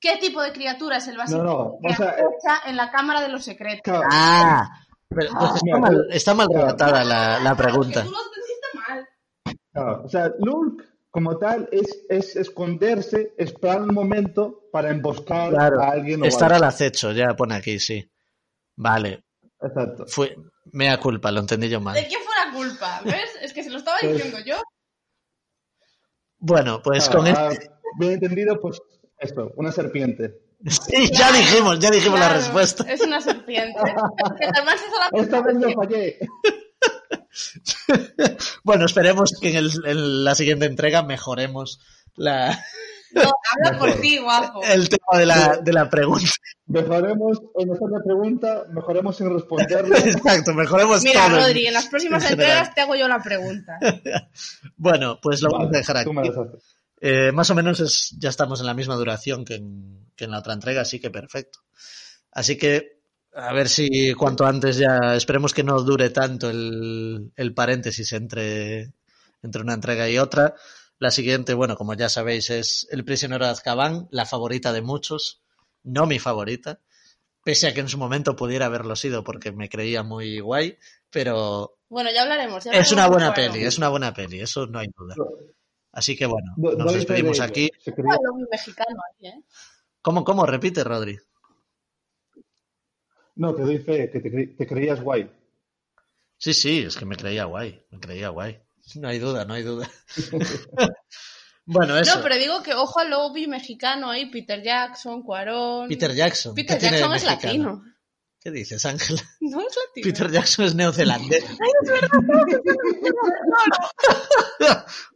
¿Qué 0.00 0.16
tipo 0.20 0.40
de 0.40 0.52
criatura 0.52 0.98
es 0.98 1.08
el 1.08 1.16
basilisco 1.16 1.44
No, 1.44 1.54
no, 1.54 1.78
que 1.82 1.92
o 1.92 1.96
sea, 1.96 2.10
acecha 2.10 2.68
en 2.70 2.76
la 2.76 2.90
cámara 2.92 3.20
de 3.22 3.28
los 3.28 3.44
secretos? 3.44 3.80
Claro, 3.82 4.06
Ah, 4.12 4.68
pero 5.08 5.32
pues 5.36 5.50
está, 5.56 5.78
mal, 5.78 6.06
está 6.12 6.34
mal 6.34 6.46
claro. 6.46 6.62
redactada 6.66 7.04
la, 7.04 7.38
la 7.40 7.56
pregunta. 7.56 8.04
tú 8.04 8.10
lo 8.10 8.18
entendiste 8.26 8.68
mal. 8.74 9.08
claro. 9.72 10.02
O 10.04 10.08
sea, 10.08 10.30
lurk 10.38 10.84
como 11.10 11.36
tal 11.38 11.68
es, 11.72 12.04
es 12.08 12.36
esconderse, 12.36 13.34
esperar 13.36 13.82
un 13.82 13.94
momento 13.94 14.68
para 14.70 14.90
emboscar 14.90 15.50
Claro, 15.50 15.80
a 15.82 15.88
alguien 15.90 16.22
o 16.22 16.26
estar 16.26 16.52
algo. 16.52 16.64
al 16.66 16.68
acecho, 16.68 17.10
ya 17.10 17.34
pone 17.34 17.56
aquí, 17.56 17.80
sí. 17.80 18.08
Vale, 18.76 19.24
Exacto. 19.60 20.06
fue, 20.06 20.36
mea 20.72 20.98
culpa, 21.00 21.30
lo 21.32 21.40
entendí 21.40 21.68
yo 21.68 21.80
mal. 21.80 21.94
¿De 21.94 22.06
quién 22.06 22.20
fue 22.22 22.34
la 22.46 22.52
culpa? 22.52 23.00
¿Ves? 23.04 23.30
Es 23.42 23.52
que 23.52 23.62
se 23.64 23.70
lo 23.70 23.78
estaba 23.78 23.96
Pues- 24.00 24.14
diciendo 24.14 24.38
yo. 24.46 24.56
Bueno, 26.38 26.80
pues 26.82 27.08
Ah, 27.08 27.12
con 27.12 27.26
ah, 27.26 27.48
esto, 27.50 27.72
bien 27.98 28.12
entendido, 28.12 28.60
pues 28.60 28.80
esto, 29.18 29.52
una 29.56 29.72
serpiente. 29.72 30.40
sí, 30.66 31.10
ya 31.12 31.32
dijimos, 31.32 31.78
ya 31.80 31.90
dijimos 31.90 32.20
la 32.20 32.32
respuesta. 32.32 32.84
Es 32.92 33.00
una 33.00 33.20
serpiente. 33.20 33.80
que 34.38 34.44
además 34.46 34.76
hizo 34.86 34.98
la 34.98 35.08
Esta 35.22 35.40
vez 35.42 35.54
no 35.56 35.70
fallé. 35.72 36.18
Bueno, 38.64 38.86
esperemos 38.86 39.32
que 39.40 39.50
en, 39.50 39.56
el- 39.56 39.86
en 39.86 40.24
la 40.24 40.34
siguiente 40.34 40.66
entrega 40.66 41.02
mejoremos 41.02 41.80
la, 42.16 42.58
No, 43.12 43.22
habla 43.66 43.78
por 43.78 43.92
ti, 44.00 44.18
guapo. 44.18 44.62
El 44.62 44.88
tema 44.88 45.18
de 45.18 45.26
la, 45.26 45.56
de 45.58 45.72
la 45.72 45.88
pregunta. 45.88 46.30
Mejoremos 46.66 47.38
en 47.58 47.72
hacer 47.72 47.88
la 47.90 48.02
pregunta, 48.04 48.64
mejoremos 48.70 49.20
en 49.20 49.32
responderla. 49.34 49.98
Exacto, 50.04 50.52
mejoremos 50.54 51.02
Mira, 51.02 51.26
todo. 51.28 51.40
Rodri, 51.40 51.66
en 51.66 51.74
las 51.74 51.86
próximas 51.86 52.22
en 52.24 52.30
general. 52.30 52.50
entregas 52.50 52.74
te 52.74 52.80
hago 52.82 52.94
yo 52.96 53.08
la 53.08 53.22
pregunta. 53.22 53.78
Bueno, 54.76 55.18
pues 55.20 55.42
lo 55.42 55.50
Vale, 55.50 55.64
vamos 55.64 55.74
a 55.74 55.78
dejar 55.78 56.04
tú 56.04 56.12
me 56.12 56.20
aquí. 56.20 56.28
las 56.30 56.38
haces. 56.38 56.76
Eh, 57.00 57.32
más 57.32 57.48
o 57.50 57.54
menos 57.54 57.80
es, 57.80 58.14
ya 58.18 58.28
estamos 58.28 58.60
en 58.60 58.66
la 58.66 58.74
misma 58.74 58.96
duración 58.96 59.44
que 59.44 59.54
en, 59.54 60.10
que 60.16 60.24
en 60.24 60.30
la 60.32 60.38
otra 60.40 60.52
entrega, 60.52 60.82
así 60.82 61.00
que 61.00 61.10
perfecto. 61.10 61.60
Así 62.32 62.56
que 62.58 62.98
a 63.34 63.52
ver 63.52 63.68
si 63.68 64.14
cuanto 64.14 64.46
antes 64.46 64.76
ya 64.78 65.14
esperemos 65.14 65.54
que 65.54 65.62
no 65.62 65.80
dure 65.82 66.10
tanto 66.10 66.50
el, 66.50 67.30
el 67.36 67.54
paréntesis 67.54 68.12
entre, 68.12 68.92
entre 69.42 69.62
una 69.62 69.74
entrega 69.74 70.08
y 70.08 70.18
otra. 70.18 70.54
La 70.98 71.10
siguiente, 71.10 71.54
bueno, 71.54 71.76
como 71.76 71.94
ya 71.94 72.08
sabéis, 72.08 72.50
es 72.50 72.86
El 72.90 73.04
prisionero 73.04 73.44
de 73.44 73.52
Azkaban, 73.52 74.08
la 74.10 74.26
favorita 74.26 74.72
de 74.72 74.82
muchos, 74.82 75.42
no 75.84 76.06
mi 76.06 76.18
favorita, 76.18 76.80
pese 77.44 77.68
a 77.68 77.74
que 77.74 77.80
en 77.80 77.88
su 77.88 77.98
momento 77.98 78.34
pudiera 78.34 78.66
haberlo 78.66 78.96
sido 78.96 79.22
porque 79.22 79.52
me 79.52 79.68
creía 79.68 80.02
muy 80.02 80.40
guay, 80.40 80.76
pero 81.10 81.78
Bueno, 81.88 82.10
ya 82.12 82.22
hablaremos. 82.22 82.64
ya 82.64 82.72
es 82.72 82.90
una 82.92 83.06
buena 83.08 83.32
peli, 83.32 83.62
es 83.62 83.78
una 83.78 83.88
buena 83.90 84.12
peli, 84.12 84.40
eso 84.40 84.66
no 84.66 84.80
hay 84.80 84.88
duda. 84.96 85.14
Así 85.92 86.16
que 86.16 86.26
bueno, 86.26 86.52
No- 86.56 86.72
no 86.72 86.84
nos 86.84 86.94
despedimos 86.94 87.40
aquí. 87.40 87.70
Vi 87.86 87.92
mexicano 88.50 89.00
aquí, 89.14 89.26
¿eh? 89.28 89.42
¿Cómo, 90.02 90.24
cómo? 90.24 90.46
Repite, 90.46 90.82
Rodri. 90.84 91.16
No, 93.36 93.54
te 93.54 93.62
doy 93.62 93.78
fe, 93.78 94.10
que 94.10 94.20
te, 94.20 94.32
cre- 94.32 94.56
te 94.56 94.66
creías 94.66 95.00
guay. 95.00 95.30
Sí, 96.36 96.52
sí, 96.54 96.80
es 96.80 96.96
que 96.96 97.04
me 97.04 97.16
creía 97.16 97.44
guay, 97.44 97.84
me 97.90 98.00
creía 98.00 98.28
guay. 98.30 98.60
No 98.96 99.08
hay 99.08 99.18
duda, 99.18 99.44
no 99.44 99.54
hay 99.54 99.62
duda. 99.62 99.90
bueno, 101.66 101.98
eso. 101.98 102.16
No, 102.16 102.22
pero 102.22 102.36
digo 102.36 102.62
que 102.62 102.74
ojo 102.74 103.00
al 103.00 103.10
lobby 103.10 103.46
mexicano 103.46 104.10
ahí, 104.10 104.30
Peter 104.30 104.62
Jackson, 104.62 105.22
Cuarón. 105.22 105.88
Peter 105.88 106.14
Jackson. 106.14 106.54
Peter 106.54 106.76
¿qué 106.76 106.80
tiene 106.80 106.96
de 106.96 107.02
Jackson 107.02 107.16
es 107.16 107.24
mexicano? 107.24 107.68
latino. 107.68 107.94
¿Qué 108.40 108.50
dices, 108.50 108.84
Ángela? 108.86 109.20
No 109.40 109.60
es 109.60 109.76
latino. 109.76 110.04
Peter 110.04 110.30
Jackson 110.30 110.64
es 110.64 110.74
neozelandés. 110.74 111.44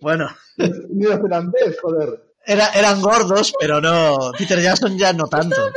bueno, 0.01 0.29
Neozelandés, 0.57 1.81
joder. 1.81 2.23
era, 2.45 2.69
eran 2.75 3.01
gordos, 3.01 3.55
pero 3.59 3.81
no. 3.81 4.33
Peter 4.37 4.61
Jackson 4.61 4.99
ya 4.99 5.13
no 5.13 5.27
tanto. 5.29 5.71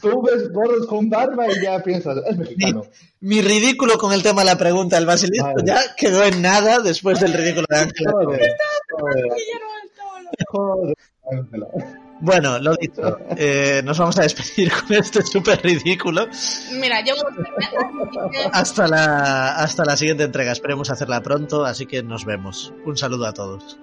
Tú 0.00 0.22
ves 0.22 0.52
gordos 0.52 0.86
con 0.86 1.08
barba 1.08 1.46
y 1.50 1.62
ya 1.62 1.82
piensas, 1.82 2.18
es 2.26 2.36
mexicano. 2.36 2.84
Mi 3.20 3.40
ridículo 3.40 3.96
con 3.98 4.12
el 4.12 4.22
tema 4.22 4.42
de 4.42 4.46
la 4.46 4.58
pregunta 4.58 4.96
del 4.96 5.06
basilisco 5.06 5.46
Vale. 5.46 5.64
ya 5.64 5.94
quedó 5.96 6.22
en 6.24 6.42
nada 6.42 6.80
después 6.80 7.18
del 7.20 7.32
ridículo 7.32 7.66
de 7.70 7.78
Ángela. 7.78 8.12
Bueno, 12.20 12.58
lo 12.58 12.74
dicho, 12.76 13.18
eh, 13.36 13.82
nos 13.84 13.98
vamos 13.98 14.18
a 14.18 14.22
despedir 14.22 14.72
con 14.72 14.96
este 14.96 15.22
súper 15.22 15.60
ridículo. 15.62 16.26
Mira, 16.72 17.02
Hasta 18.52 18.88
la, 18.88 19.56
hasta 19.56 19.84
la 19.84 19.96
siguiente 19.96 20.24
entrega. 20.24 20.52
Esperemos 20.52 20.90
hacerla 20.90 21.22
pronto, 21.22 21.64
así 21.64 21.86
que 21.86 22.02
nos 22.02 22.24
vemos. 22.24 22.72
Un 22.86 22.96
saludo 22.96 23.26
a 23.26 23.32
todos. 23.32 23.78